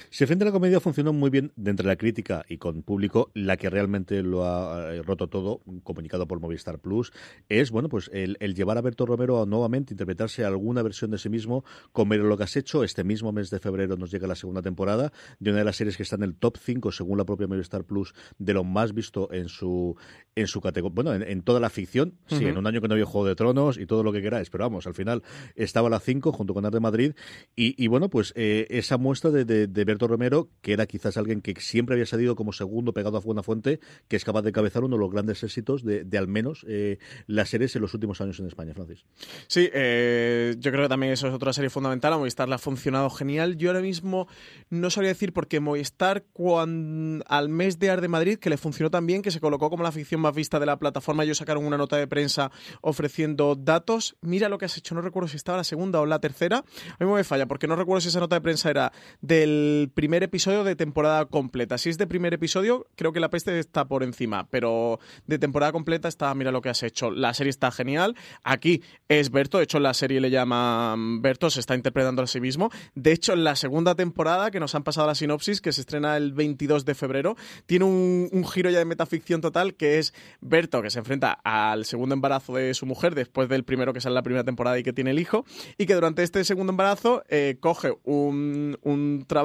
Si 0.09 0.25
frente 0.25 0.43
a 0.43 0.47
la 0.47 0.51
comedia 0.51 0.79
funcionó 0.79 1.13
muy 1.13 1.29
bien 1.29 1.51
de 1.55 1.71
entre 1.71 1.87
la 1.87 1.95
crítica 1.95 2.45
y 2.47 2.57
con 2.57 2.83
público, 2.83 3.31
la 3.33 3.57
que 3.57 3.69
realmente 3.69 4.23
lo 4.23 4.45
ha 4.45 4.93
eh, 4.93 5.01
roto 5.01 5.27
todo, 5.27 5.61
comunicado 5.83 6.27
por 6.27 6.39
Movistar 6.39 6.79
Plus, 6.79 7.11
es 7.49 7.71
bueno 7.71 7.89
pues 7.89 8.09
el, 8.13 8.37
llevar 8.53 8.77
a 8.77 8.81
Berto 8.81 9.05
Romero 9.05 9.41
a 9.41 9.45
nuevamente 9.45 9.93
interpretarse 9.93 10.45
alguna 10.45 10.81
versión 10.81 11.11
de 11.11 11.17
sí 11.17 11.29
mismo, 11.29 11.63
comer 11.91 12.19
lo 12.19 12.37
que 12.37 12.43
has 12.43 12.55
hecho. 12.55 12.83
Este 12.83 13.03
mismo 13.03 13.31
mes 13.31 13.49
de 13.49 13.59
febrero 13.59 13.97
nos 13.97 14.11
llega 14.11 14.27
la 14.27 14.35
segunda 14.35 14.61
temporada 14.61 15.11
de 15.39 15.49
una 15.49 15.59
de 15.59 15.65
las 15.65 15.75
series 15.75 15.97
que 15.97 16.03
está 16.03 16.15
en 16.15 16.23
el 16.23 16.35
top 16.35 16.57
5, 16.57 16.91
según 16.91 17.17
la 17.17 17.25
propia 17.25 17.47
Movistar 17.47 17.83
Plus, 17.83 18.13
de 18.37 18.53
lo 18.53 18.63
más 18.63 18.93
visto 18.93 19.31
en 19.31 19.49
su 19.49 19.95
en 20.35 20.47
su 20.47 20.61
categoría, 20.61 20.93
bueno, 20.95 21.13
en, 21.13 21.41
toda 21.43 21.59
la 21.59 21.69
ficción, 21.69 22.15
sí, 22.27 22.45
en 22.45 22.57
un 22.57 22.65
año 22.65 22.81
que 22.81 22.87
no 22.87 22.95
había 22.95 23.05
Juego 23.05 23.27
de 23.27 23.35
Tronos 23.35 23.77
y 23.77 23.85
todo 23.85 24.03
lo 24.03 24.11
que 24.11 24.21
queráis, 24.21 24.49
pero 24.49 24.63
vamos, 24.63 24.87
al 24.87 24.95
final 24.95 25.21
estaba 25.55 25.89
la 25.89 25.99
5 25.99 26.31
junto 26.31 26.53
con 26.53 26.65
Ar 26.65 26.73
de 26.73 26.79
Madrid 26.79 27.13
y, 27.55 27.87
bueno, 27.87 28.09
pues 28.09 28.33
eh, 28.35 28.65
esa 28.69 28.97
muestra 28.97 29.29
de, 29.29 29.45
de, 29.45 29.62
Berto 29.67 30.07
Romero, 30.07 30.49
que 30.61 30.73
era 30.73 30.85
quizás 30.85 31.17
alguien 31.17 31.41
que 31.41 31.53
siempre 31.59 31.95
había 31.95 32.05
salido 32.05 32.35
como 32.35 32.53
segundo 32.53 32.93
pegado 32.93 33.17
a 33.17 33.19
Buena 33.19 33.43
Fuente, 33.43 33.79
que 34.07 34.15
es 34.15 34.25
capaz 34.25 34.41
de 34.41 34.51
cabezar 34.51 34.83
uno 34.83 34.95
de 34.95 35.01
los 35.01 35.11
grandes 35.11 35.43
éxitos 35.43 35.83
de, 35.83 36.03
de 36.03 36.17
al 36.17 36.27
menos 36.27 36.65
eh, 36.67 36.97
las 37.27 37.49
series 37.49 37.75
en 37.75 37.81
los 37.81 37.93
últimos 37.93 38.21
años 38.21 38.39
en 38.39 38.47
España, 38.47 38.73
Francis. 38.73 39.05
Sí, 39.47 39.69
eh, 39.73 40.55
yo 40.59 40.71
creo 40.71 40.83
que 40.83 40.89
también 40.89 41.13
eso 41.13 41.27
es 41.27 41.33
otra 41.33 41.53
serie 41.53 41.69
fundamental, 41.69 42.13
a 42.13 42.17
Movistar 42.17 42.47
le 42.49 42.55
ha 42.55 42.57
funcionado 42.57 43.09
genial. 43.09 43.57
Yo 43.57 43.69
ahora 43.69 43.81
mismo 43.81 44.27
no 44.69 44.89
sabría 44.89 45.09
decir 45.09 45.33
porque 45.33 45.59
Movistar 45.59 46.25
cuando, 46.33 47.23
al 47.27 47.49
mes 47.49 47.79
de 47.79 47.89
Ar 47.89 48.01
de 48.01 48.07
Madrid, 48.07 48.39
que 48.39 48.49
le 48.49 48.57
funcionó 48.57 48.89
tan 48.89 49.05
bien, 49.05 49.21
que 49.21 49.31
se 49.31 49.39
colocó 49.39 49.69
como 49.69 49.83
la 49.83 49.91
ficción 49.91 50.21
más 50.21 50.35
vista 50.35 50.59
de 50.59 50.65
la 50.65 50.77
plataforma, 50.77 51.23
ellos 51.23 51.37
sacaron 51.37 51.65
una 51.65 51.77
nota 51.77 51.97
de 51.97 52.07
prensa 52.07 52.51
ofreciendo 52.81 53.55
datos. 53.55 54.15
Mira 54.21 54.49
lo 54.49 54.57
que 54.57 54.65
has 54.65 54.77
hecho, 54.77 54.95
no 54.95 55.01
recuerdo 55.01 55.27
si 55.27 55.37
estaba 55.37 55.57
la 55.57 55.63
segunda 55.63 56.01
o 56.01 56.05
la 56.05 56.19
tercera. 56.19 56.63
A 56.99 57.03
mí 57.03 57.11
me 57.11 57.23
falla 57.23 57.45
porque 57.45 57.67
no 57.67 57.75
recuerdo 57.75 58.01
si 58.01 58.09
esa 58.09 58.19
nota 58.19 58.35
de 58.35 58.41
prensa 58.41 58.69
era 58.69 58.91
del 59.21 59.52
primer 59.93 60.23
episodio 60.23 60.63
de 60.63 60.75
temporada 60.75 61.25
completa. 61.25 61.77
Si 61.77 61.89
es 61.89 61.97
de 61.97 62.07
primer 62.07 62.33
episodio, 62.33 62.87
creo 62.95 63.13
que 63.13 63.19
la 63.19 63.29
peste 63.29 63.59
está 63.59 63.85
por 63.85 64.03
encima, 64.03 64.47
pero 64.49 64.99
de 65.27 65.39
temporada 65.39 65.71
completa 65.71 66.07
está, 66.07 66.33
mira 66.35 66.51
lo 66.51 66.61
que 66.61 66.69
has 66.69 66.83
hecho. 66.83 67.11
La 67.11 67.33
serie 67.33 67.49
está 67.49 67.71
genial. 67.71 68.15
Aquí 68.43 68.83
es 69.07 69.31
Berto, 69.31 69.57
de 69.57 69.65
hecho 69.65 69.79
la 69.79 69.93
serie 69.93 70.21
le 70.21 70.29
llama 70.29 70.95
Berto, 71.19 71.49
se 71.49 71.59
está 71.59 71.75
interpretando 71.75 72.21
a 72.21 72.27
sí 72.27 72.39
mismo. 72.39 72.71
De 72.95 73.11
hecho, 73.11 73.35
la 73.35 73.55
segunda 73.55 73.95
temporada, 73.95 74.51
que 74.51 74.59
nos 74.59 74.75
han 74.75 74.83
pasado 74.83 75.07
la 75.07 75.15
sinopsis, 75.15 75.61
que 75.61 75.71
se 75.71 75.81
estrena 75.81 76.17
el 76.17 76.33
22 76.33 76.85
de 76.85 76.95
febrero, 76.95 77.35
tiene 77.65 77.85
un, 77.85 78.29
un 78.31 78.47
giro 78.47 78.69
ya 78.69 78.79
de 78.79 78.85
metaficción 78.85 79.41
total 79.41 79.75
que 79.75 79.99
es 79.99 80.13
Berto, 80.41 80.81
que 80.81 80.89
se 80.89 80.99
enfrenta 80.99 81.31
al 81.43 81.85
segundo 81.85 82.15
embarazo 82.15 82.55
de 82.55 82.73
su 82.73 82.85
mujer 82.85 83.15
después 83.15 83.49
del 83.49 83.63
primero 83.63 83.93
que 83.93 84.01
sale 84.01 84.11
en 84.11 84.15
la 84.15 84.23
primera 84.23 84.43
temporada 84.43 84.77
y 84.79 84.83
que 84.83 84.93
tiene 84.93 85.11
el 85.11 85.19
hijo, 85.19 85.45
y 85.77 85.85
que 85.85 85.95
durante 85.95 86.23
este 86.23 86.43
segundo 86.43 86.71
embarazo 86.71 87.23
eh, 87.29 87.57
coge 87.59 87.93
un, 88.03 88.77
un, 88.81 89.25
trabajo 89.27 89.42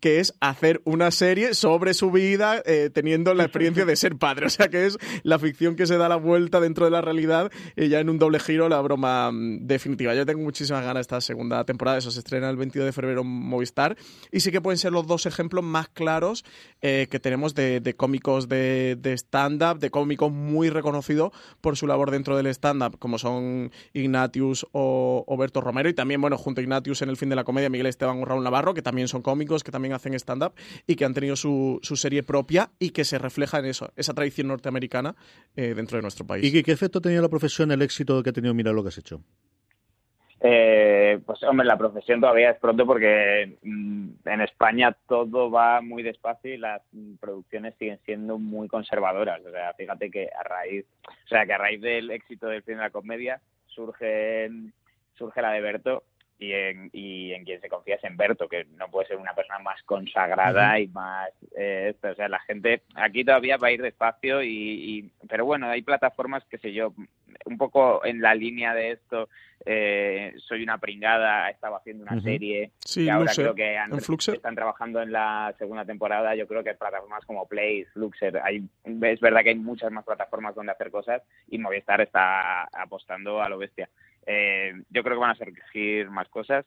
que 0.00 0.20
es 0.20 0.34
hacer 0.40 0.80
una 0.84 1.10
serie 1.10 1.54
sobre 1.54 1.94
su 1.94 2.10
vida 2.10 2.62
eh, 2.64 2.90
teniendo 2.92 3.34
la 3.34 3.44
experiencia 3.44 3.84
de 3.84 3.96
ser 3.96 4.16
padre. 4.16 4.46
O 4.54 4.56
sea 4.56 4.68
que 4.68 4.86
es 4.86 4.98
la 5.24 5.38
ficción 5.38 5.74
que 5.74 5.86
se 5.86 5.96
da 5.96 6.08
la 6.08 6.16
vuelta 6.16 6.60
dentro 6.60 6.84
de 6.84 6.90
la 6.90 7.00
realidad 7.00 7.50
y 7.76 7.88
ya 7.88 7.98
en 7.98 8.08
un 8.08 8.18
doble 8.18 8.38
giro 8.38 8.68
la 8.68 8.80
broma 8.80 9.32
mm, 9.32 9.66
definitiva. 9.66 10.14
Yo 10.14 10.26
tengo 10.26 10.42
muchísimas 10.42 10.82
ganas 10.82 10.96
de 10.96 11.00
esta 11.00 11.20
segunda 11.20 11.64
temporada, 11.64 11.98
eso 11.98 12.10
se 12.10 12.20
estrena 12.20 12.48
el 12.50 12.56
22 12.56 12.86
de 12.86 12.92
febrero 12.92 13.22
en 13.22 13.26
Movistar 13.26 13.96
y 14.30 14.40
sí 14.40 14.52
que 14.52 14.60
pueden 14.60 14.78
ser 14.78 14.92
los 14.92 15.06
dos 15.06 15.26
ejemplos 15.26 15.64
más 15.64 15.88
claros 15.88 16.44
eh, 16.82 17.08
que 17.10 17.18
tenemos 17.18 17.54
de, 17.54 17.94
cómicos 17.96 18.48
de, 18.48 18.98
stand-up, 19.16 19.78
de 19.78 19.90
cómicos 19.90 20.30
muy 20.30 20.68
reconocidos 20.70 21.32
por 21.60 21.76
su 21.76 21.86
labor 21.86 22.10
dentro 22.10 22.36
del 22.36 22.46
stand-up, 22.48 22.98
como 22.98 23.18
son 23.18 23.72
Ignatius 23.92 24.66
o, 24.72 25.36
Berto 25.38 25.60
Romero, 25.60 25.88
y 25.88 25.94
también, 25.94 26.20
bueno, 26.20 26.38
junto 26.38 26.60
a 26.60 26.62
Ignatius 26.62 27.02
en 27.02 27.08
el 27.08 27.16
fin 27.16 27.28
de 27.28 27.36
la 27.36 27.44
comedia, 27.44 27.70
Miguel 27.70 27.86
Esteban 27.86 28.20
o 28.20 28.24
Raúl 28.24 28.44
Navarro, 28.44 28.74
que 28.74 28.82
también 28.82 29.08
son 29.08 29.22
cómicos, 29.24 29.64
que 29.64 29.72
también 29.72 29.94
hacen 29.94 30.14
stand-up 30.14 30.52
y 30.86 30.94
que 30.94 31.04
han 31.04 31.14
tenido 31.14 31.34
su, 31.34 31.80
serie 31.82 32.22
propia 32.22 32.70
y 32.78 32.90
que 32.90 33.04
se 33.04 33.18
refleja 33.18 33.58
en 33.58 33.64
eso, 33.64 33.90
esa 33.96 34.14
tradición 34.14 34.46
norteamericana 34.46 35.16
eh, 35.56 35.74
dentro 35.74 35.98
de 35.98 36.02
nuestro 36.02 36.24
país. 36.24 36.44
¿Y 36.44 36.62
qué, 36.62 36.70
efecto 36.70 37.00
ha 37.00 37.02
tenido 37.02 37.22
la 37.22 37.28
profesión, 37.28 37.72
el 37.72 37.82
éxito 37.82 38.22
que 38.22 38.30
ha 38.30 38.32
tenido 38.32 38.54
Mira 38.54 38.72
lo 38.72 38.82
que 38.82 38.90
has 38.90 38.98
hecho? 38.98 39.20
Eh, 40.40 41.20
pues 41.24 41.42
hombre, 41.44 41.66
la 41.66 41.78
profesión 41.78 42.20
todavía 42.20 42.50
es 42.50 42.58
pronto 42.58 42.84
porque 42.84 43.56
mm, 43.62 44.08
en 44.26 44.40
España 44.42 44.94
todo 45.08 45.50
va 45.50 45.80
muy 45.80 46.02
despacio 46.02 46.52
y 46.52 46.58
las 46.58 46.82
producciones 47.18 47.74
siguen 47.78 47.98
siendo 48.04 48.38
muy 48.38 48.68
conservadoras. 48.68 49.40
O 49.46 49.50
sea, 49.50 49.72
fíjate 49.72 50.10
que 50.10 50.28
a 50.38 50.42
raíz, 50.42 50.84
o 51.08 51.28
sea, 51.28 51.46
que 51.46 51.54
a 51.54 51.58
raíz 51.58 51.80
del 51.80 52.10
éxito 52.10 52.48
del 52.48 52.62
cine 52.62 52.76
de 52.76 52.82
la 52.82 52.90
comedia 52.90 53.40
surge 53.68 54.50
surge 55.16 55.42
la 55.42 55.52
de 55.52 55.60
Berto 55.60 56.02
y 56.38 56.52
en, 56.52 56.90
y 56.92 57.32
en 57.32 57.44
quien 57.44 57.60
se 57.60 57.68
confía 57.68 57.96
es 57.96 58.04
en 58.04 58.16
Berto, 58.16 58.48
que 58.48 58.64
no 58.76 58.88
puede 58.88 59.06
ser 59.08 59.16
una 59.16 59.34
persona 59.34 59.58
más 59.60 59.82
consagrada 59.84 60.78
y 60.80 60.88
más... 60.88 61.30
Eh, 61.56 61.94
o 62.02 62.14
sea, 62.14 62.28
la 62.28 62.40
gente 62.40 62.82
aquí 62.94 63.24
todavía 63.24 63.56
va 63.56 63.68
a 63.68 63.72
ir 63.72 63.82
despacio, 63.82 64.42
y, 64.42 65.10
pero 65.28 65.44
bueno, 65.44 65.68
hay 65.68 65.82
plataformas, 65.82 66.44
que 66.46 66.58
sé 66.58 66.72
yo, 66.72 66.92
un 67.46 67.58
poco 67.58 68.04
en 68.04 68.20
la 68.20 68.34
línea 68.34 68.74
de 68.74 68.92
esto, 68.92 69.28
eh, 69.66 70.34
Soy 70.38 70.62
una 70.62 70.78
pringada, 70.78 71.46
ha 71.46 71.50
estado 71.50 71.76
haciendo 71.76 72.04
una 72.04 72.20
serie, 72.20 72.72
sí, 72.80 73.08
ahora 73.08 73.32
creo 73.34 73.54
que 73.54 73.78
están 74.32 74.54
trabajando 74.54 75.00
en 75.00 75.12
la 75.12 75.54
segunda 75.58 75.84
temporada, 75.84 76.34
yo 76.34 76.46
creo 76.46 76.62
que 76.62 76.74
plataformas 76.74 77.24
como 77.24 77.46
Play, 77.46 77.84
Fluxer, 77.86 78.40
hay, 78.44 78.62
es 78.84 79.20
verdad 79.20 79.42
que 79.42 79.50
hay 79.50 79.54
muchas 79.54 79.90
más 79.90 80.04
plataformas 80.04 80.54
donde 80.54 80.72
hacer 80.72 80.90
cosas 80.90 81.22
y 81.48 81.58
Movistar 81.58 82.00
está 82.02 82.64
apostando 82.64 83.40
a 83.40 83.48
lo 83.48 83.56
bestia. 83.56 83.88
Eh, 84.26 84.72
yo 84.90 85.02
creo 85.02 85.16
que 85.16 85.20
van 85.20 85.30
a 85.30 85.34
surgir 85.36 86.10
más 86.10 86.28
cosas. 86.28 86.64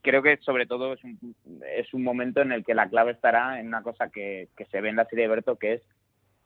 Creo 0.00 0.22
que 0.22 0.36
sobre 0.38 0.66
todo 0.66 0.94
es 0.94 1.04
un, 1.04 1.36
es 1.76 1.94
un 1.94 2.02
momento 2.02 2.40
en 2.40 2.52
el 2.52 2.64
que 2.64 2.74
la 2.74 2.88
clave 2.88 3.12
estará 3.12 3.60
en 3.60 3.68
una 3.68 3.82
cosa 3.82 4.08
que, 4.08 4.48
que 4.56 4.64
se 4.66 4.80
ve 4.80 4.88
en 4.88 4.96
la 4.96 5.04
serie 5.04 5.24
de 5.24 5.28
Berto, 5.28 5.56
que 5.56 5.74
es 5.74 5.82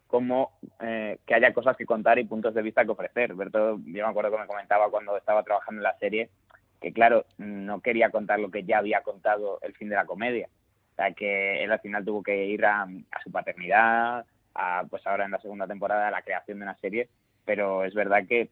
como 0.06 0.58
eh, 0.80 1.18
que 1.26 1.34
haya 1.34 1.52
cosas 1.52 1.76
que 1.76 1.86
contar 1.86 2.18
y 2.18 2.24
puntos 2.24 2.54
de 2.54 2.62
vista 2.62 2.84
que 2.84 2.90
ofrecer. 2.90 3.34
Berto, 3.34 3.78
yo 3.84 4.04
me 4.04 4.10
acuerdo 4.10 4.30
que 4.30 4.38
me 4.38 4.46
comentaba 4.46 4.90
cuando 4.90 5.16
estaba 5.16 5.42
trabajando 5.42 5.80
en 5.80 5.84
la 5.84 5.98
serie 5.98 6.28
que, 6.80 6.92
claro, 6.92 7.24
no 7.38 7.80
quería 7.80 8.10
contar 8.10 8.38
lo 8.38 8.50
que 8.50 8.64
ya 8.64 8.78
había 8.78 9.00
contado 9.00 9.58
el 9.62 9.74
fin 9.74 9.88
de 9.88 9.96
la 9.96 10.04
comedia. 10.04 10.48
O 10.92 10.94
sea, 10.96 11.12
que 11.12 11.62
él 11.64 11.72
al 11.72 11.80
final 11.80 12.04
tuvo 12.04 12.22
que 12.22 12.46
ir 12.46 12.64
a, 12.64 12.82
a 12.82 13.22
su 13.22 13.30
paternidad, 13.30 14.24
a, 14.54 14.84
pues 14.88 15.06
ahora 15.06 15.24
en 15.24 15.30
la 15.30 15.40
segunda 15.40 15.66
temporada, 15.66 16.08
a 16.08 16.10
la 16.10 16.22
creación 16.22 16.58
de 16.58 16.64
una 16.64 16.76
serie, 16.76 17.08
pero 17.44 17.84
es 17.84 17.94
verdad 17.94 18.26
que 18.26 18.50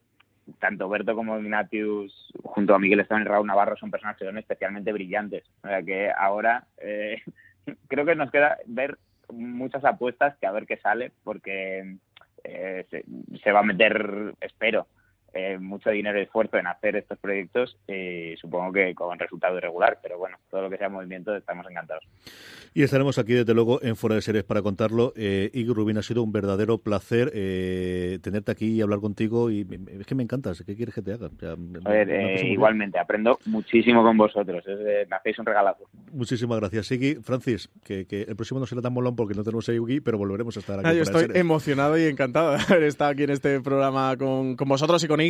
tanto 0.59 0.88
Berto 0.88 1.14
como 1.14 1.38
Ignatius, 1.38 2.32
junto 2.42 2.74
a 2.74 2.78
Miguel 2.78 3.01
Esteban 3.01 3.22
y 3.22 3.26
Raúl 3.26 3.47
Navarro, 3.47 3.76
son 3.76 3.90
personas 3.90 4.16
que 4.16 4.24
son 4.24 4.38
especialmente 4.38 4.92
brillantes. 4.92 5.45
O 5.62 5.68
sea 5.68 5.82
que 5.82 6.11
ahora 6.11 6.66
eh, 6.78 7.22
creo 7.88 8.05
que 8.05 8.14
nos 8.14 8.30
queda 8.30 8.59
ver 8.66 8.99
muchas 9.32 9.84
apuestas 9.84 10.36
que 10.38 10.47
a 10.47 10.53
ver 10.53 10.66
qué 10.66 10.76
sale, 10.78 11.12
porque 11.22 11.97
eh, 12.45 12.86
se, 13.42 13.53
va 13.53 13.61
a 13.61 13.64
meter, 13.64 14.34
espero, 14.40 14.86
eh, 15.35 15.59
mucho 15.59 15.91
dinero 15.91 16.18
y 16.18 16.22
esfuerzo 16.22 16.57
en 16.59 16.66
hacer 16.66 16.97
estos 16.97 17.18
proyectos 17.18 17.76
y 17.89 18.37
supongo 18.37 18.72
que 18.72 18.95
con 18.95 19.18
resultado 19.18 19.59
irregular, 19.59 19.99
pero 20.03 20.18
bueno, 20.18 20.39
todo 20.51 20.62
lo 20.62 20.70
que 20.70 20.78
sea 20.78 20.89
movimiento 20.89 21.35
estamos 21.35 21.66
encantados. 21.68 22.05
Y 22.76 22.82
estaremos 22.82 23.18
aquí 23.18 23.35
desde 23.35 23.55
luego 23.55 23.80
en 23.85 23.95
Fuera 23.95 24.16
de 24.16 24.22
Series 24.22 24.43
para 24.43 24.61
contarlo. 24.61 25.12
Eh, 25.14 25.49
Igor 25.55 25.76
Rubín, 25.76 25.97
ha 25.97 26.03
sido 26.03 26.24
un 26.24 26.32
verdadero 26.32 26.78
placer 26.78 27.30
eh, 27.32 28.18
tenerte 28.20 28.51
aquí 28.51 28.66
y 28.66 28.82
hablar 28.82 28.99
contigo 28.99 29.49
y 29.49 29.64
es 29.97 30.05
que 30.07 30.16
me 30.16 30.24
encanta, 30.24 30.51
¿qué 30.66 30.74
quieres 30.74 30.93
que 30.93 31.01
te 31.01 31.12
haga? 31.12 31.30
a 31.45 31.89
ver, 31.89 32.11
eh, 32.11 32.49
igualmente, 32.49 32.99
aprendo 32.99 33.39
muchísimo 33.47 34.03
con 34.03 34.16
vosotros, 34.16 34.66
es, 34.66 35.09
me 35.09 35.16
hacéis 35.16 35.39
un 35.39 35.47
regalazo. 35.47 35.85
Muchísimas 36.12 36.59
gracias, 36.59 36.91
Iggy. 36.91 37.22
Francis, 37.22 37.70
que, 37.85 38.07
el 38.11 38.35
próximo 38.35 38.59
no 38.59 38.66
será 38.66 38.82
tan 38.82 38.93
molón 38.93 39.14
porque 39.14 39.35
no 39.35 39.45
tenemos 39.45 39.68
a 39.68 39.72
Iggy, 39.72 40.01
pero 40.01 40.18
volveremos 40.18 40.57
a 40.57 40.61
estar 40.61 40.80
aquí. 40.80 40.89
Ah, 40.89 40.95
yo 40.95 41.03
estoy 41.03 41.26
emocionado 41.35 41.97
y 41.97 42.03
encantado 42.07 42.57
de 42.57 42.59
haber 42.68 42.82
estado 42.82 43.12
aquí 43.12 43.22
en 43.22 43.30
este 43.30 43.61
programa 43.61 44.16
con, 44.16 44.57
con 44.57 44.68
vosotros 44.68 45.03
y 45.05 45.07
con 45.07 45.20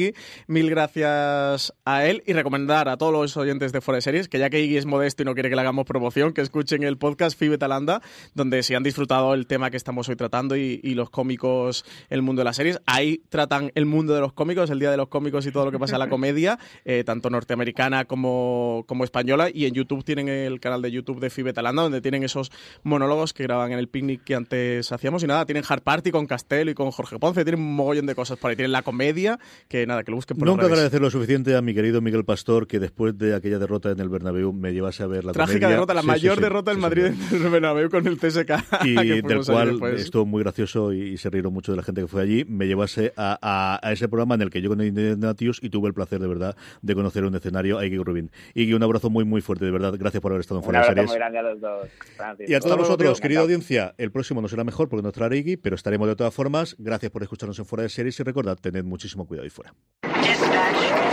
Mil 0.46 0.70
gracias 0.70 1.72
a 1.84 2.06
él 2.06 2.22
y 2.26 2.32
recomendar 2.32 2.88
a 2.88 2.96
todos 2.96 3.12
los 3.12 3.36
oyentes 3.36 3.72
de 3.72 3.80
Fuera 3.80 3.96
de 3.96 4.02
Series 4.02 4.28
que 4.28 4.38
ya 4.38 4.50
que 4.50 4.60
Iggy 4.60 4.76
es 4.76 4.86
modesto 4.86 5.22
y 5.22 5.24
no 5.24 5.34
quiere 5.34 5.50
que 5.50 5.54
le 5.54 5.60
hagamos 5.62 5.86
promoción, 5.86 6.32
que 6.32 6.40
escuchen 6.40 6.82
el 6.82 6.98
podcast 6.98 7.38
Fibe 7.38 7.58
Talanda, 7.58 8.02
donde 8.34 8.62
si 8.62 8.74
han 8.74 8.82
disfrutado 8.82 9.34
el 9.34 9.46
tema 9.46 9.70
que 9.70 9.76
estamos 9.76 10.08
hoy 10.08 10.16
tratando 10.16 10.56
y, 10.56 10.80
los 10.94 11.10
cómicos, 11.10 11.84
el 12.10 12.22
mundo 12.22 12.40
de 12.40 12.44
las 12.44 12.56
series, 12.56 12.80
ahí 12.86 13.22
tratan 13.28 13.72
el 13.74 13.86
mundo 13.86 14.14
de 14.14 14.20
los 14.20 14.32
cómicos, 14.32 14.70
el 14.70 14.78
día 14.78 14.90
de 14.90 14.96
los 14.96 15.08
cómicos 15.08 15.46
y 15.46 15.52
todo 15.52 15.66
lo 15.66 15.72
que 15.72 15.78
pasa 15.78 15.96
en 15.96 16.00
la 16.00 16.08
comedia, 16.10 16.58
eh, 16.84 17.04
tanto 17.04 17.30
norteamericana 17.30 18.04
como, 18.04 18.84
como 18.86 19.04
española, 19.04 19.48
y 19.52 19.66
en 19.66 19.74
YouTube 19.74 20.04
tienen 20.04 20.28
el 20.28 20.60
canal 20.60 20.82
de 20.82 20.90
YouTube 20.90 21.20
de 21.20 21.30
Fibe 21.30 21.52
Talanda, 21.52 21.82
donde 21.82 22.00
tienen 22.00 22.22
esos 22.22 22.50
monólogos 22.82 23.32
que 23.32 23.44
graban 23.44 23.72
en 23.72 23.78
el 23.78 23.88
picnic 23.88 24.24
que 24.24 24.34
antes 24.34 24.90
hacíamos, 24.92 25.22
y 25.22 25.26
nada, 25.26 25.46
tienen 25.46 25.64
Hard 25.68 25.82
Party 25.82 26.10
con 26.10 26.26
Castelo 26.26 26.70
y 26.70 26.74
con 26.74 26.90
Jorge 26.90 27.18
Ponce, 27.18 27.44
tienen 27.44 27.60
un 27.60 27.74
mogollón 27.74 28.06
de 28.06 28.14
cosas 28.14 28.38
por 28.38 28.50
ahí, 28.50 28.56
tienen 28.56 28.72
la 28.72 28.82
comedia, 28.82 29.38
que 29.68 29.83
que 29.84 29.88
nada, 29.88 30.02
que 30.04 30.10
lo 30.10 30.16
busquen 30.16 30.36
por 30.36 30.48
Nunca 30.48 30.66
agradecer 30.66 31.00
lo 31.00 31.10
suficiente 31.10 31.54
a 31.56 31.62
mi 31.62 31.74
querido 31.74 32.00
Miguel 32.00 32.24
Pastor 32.24 32.66
que 32.66 32.78
después 32.80 33.16
de 33.18 33.34
aquella 33.34 33.58
derrota 33.58 33.90
en 33.90 34.00
el 34.00 34.08
Bernabéu 34.08 34.52
me 34.52 34.72
llevase 34.72 35.02
a 35.02 35.06
ver 35.06 35.24
la 35.24 35.32
Trágica 35.32 35.58
comedia. 35.60 35.68
derrota, 35.76 35.94
la 35.94 36.00
Sí, 36.00 36.06
mayor 36.06 36.32
sí, 36.34 36.36
sí, 36.38 36.42
derrota 36.42 36.70
del 36.70 36.78
sí, 36.78 36.82
Madrid 36.82 37.04
sí. 37.28 37.36
en 37.36 37.42
el 37.44 37.50
Bernabéu 37.50 37.90
con 37.90 38.06
el 38.06 38.16
CSK. 38.18 38.50
y 38.84 38.94
que 38.96 39.22
del 39.22 39.44
cual 39.44 39.80
estuvo 39.96 40.24
muy 40.26 40.42
gracioso 40.42 40.92
y, 40.92 41.00
y 41.02 41.16
se 41.18 41.30
rieron 41.30 41.52
mucho 41.52 41.72
de 41.72 41.76
la 41.76 41.82
gente 41.82 42.00
que 42.00 42.06
fue 42.08 42.22
allí, 42.22 42.44
me 42.46 42.66
llevase 42.66 43.12
a, 43.16 43.38
a- 43.42 43.80
a 43.86 43.92
ese 43.92 44.08
programa 44.08 44.34
en 44.36 44.42
el 44.42 44.50
que 44.50 44.62
yo 44.62 44.68
conocí 44.70 44.88
a 44.88 45.10
Ignatius 45.12 45.58
y 45.62 45.70
tuve 45.70 45.88
el 45.88 45.94
placer 45.94 46.18
de 46.20 46.26
verdad 46.28 46.56
de 46.82 46.94
conocer 46.94 47.22
en 47.22 47.28
un 47.28 47.34
escenario 47.36 47.78
a 47.78 47.84
Iggy 47.86 47.98
Rubin. 47.98 48.30
Iggy, 48.54 48.72
un 48.74 48.82
abrazo 48.82 49.10
muy 49.10 49.24
muy 49.24 49.40
fuerte, 49.42 49.64
de 49.64 49.70
verdad, 49.70 49.94
gracias 49.98 50.20
por 50.22 50.32
haber 50.32 50.40
estado 50.40 50.60
en 50.60 50.64
Fuera 50.64 50.80
de 50.80 50.86
Series. 50.86 51.06
muy 51.08 51.16
grande 51.16 51.38
a 51.38 51.42
los 51.42 51.60
dos, 51.60 51.88
Francis. 52.16 52.48
Y 52.48 52.54
a 52.54 52.60
todos 52.60 52.76
vosotros, 52.78 53.20
querida 53.20 53.40
audiencia, 53.40 53.94
el 53.98 54.10
próximo 54.10 54.40
no 54.40 54.48
será 54.48 54.64
mejor 54.64 54.88
porque 54.88 55.02
nos 55.02 55.12
traerá 55.12 55.36
Iggy, 55.36 55.56
pero 55.58 55.76
estaremos 55.76 56.08
de 56.08 56.16
todas 56.16 56.32
formas. 56.32 56.76
Gracias 56.78 57.10
por 57.10 57.22
escucharnos 57.22 57.58
en 57.58 57.66
Fuera 57.66 57.82
de 57.82 57.88
Series 57.90 58.18
y 58.20 58.22
recordad, 58.22 58.56
tened 58.58 58.84
muchísimo 58.84 59.26
cuidado 59.26 59.44
ahí 59.44 59.50
fuera. 59.50 59.73
Dispatch, 60.22 61.03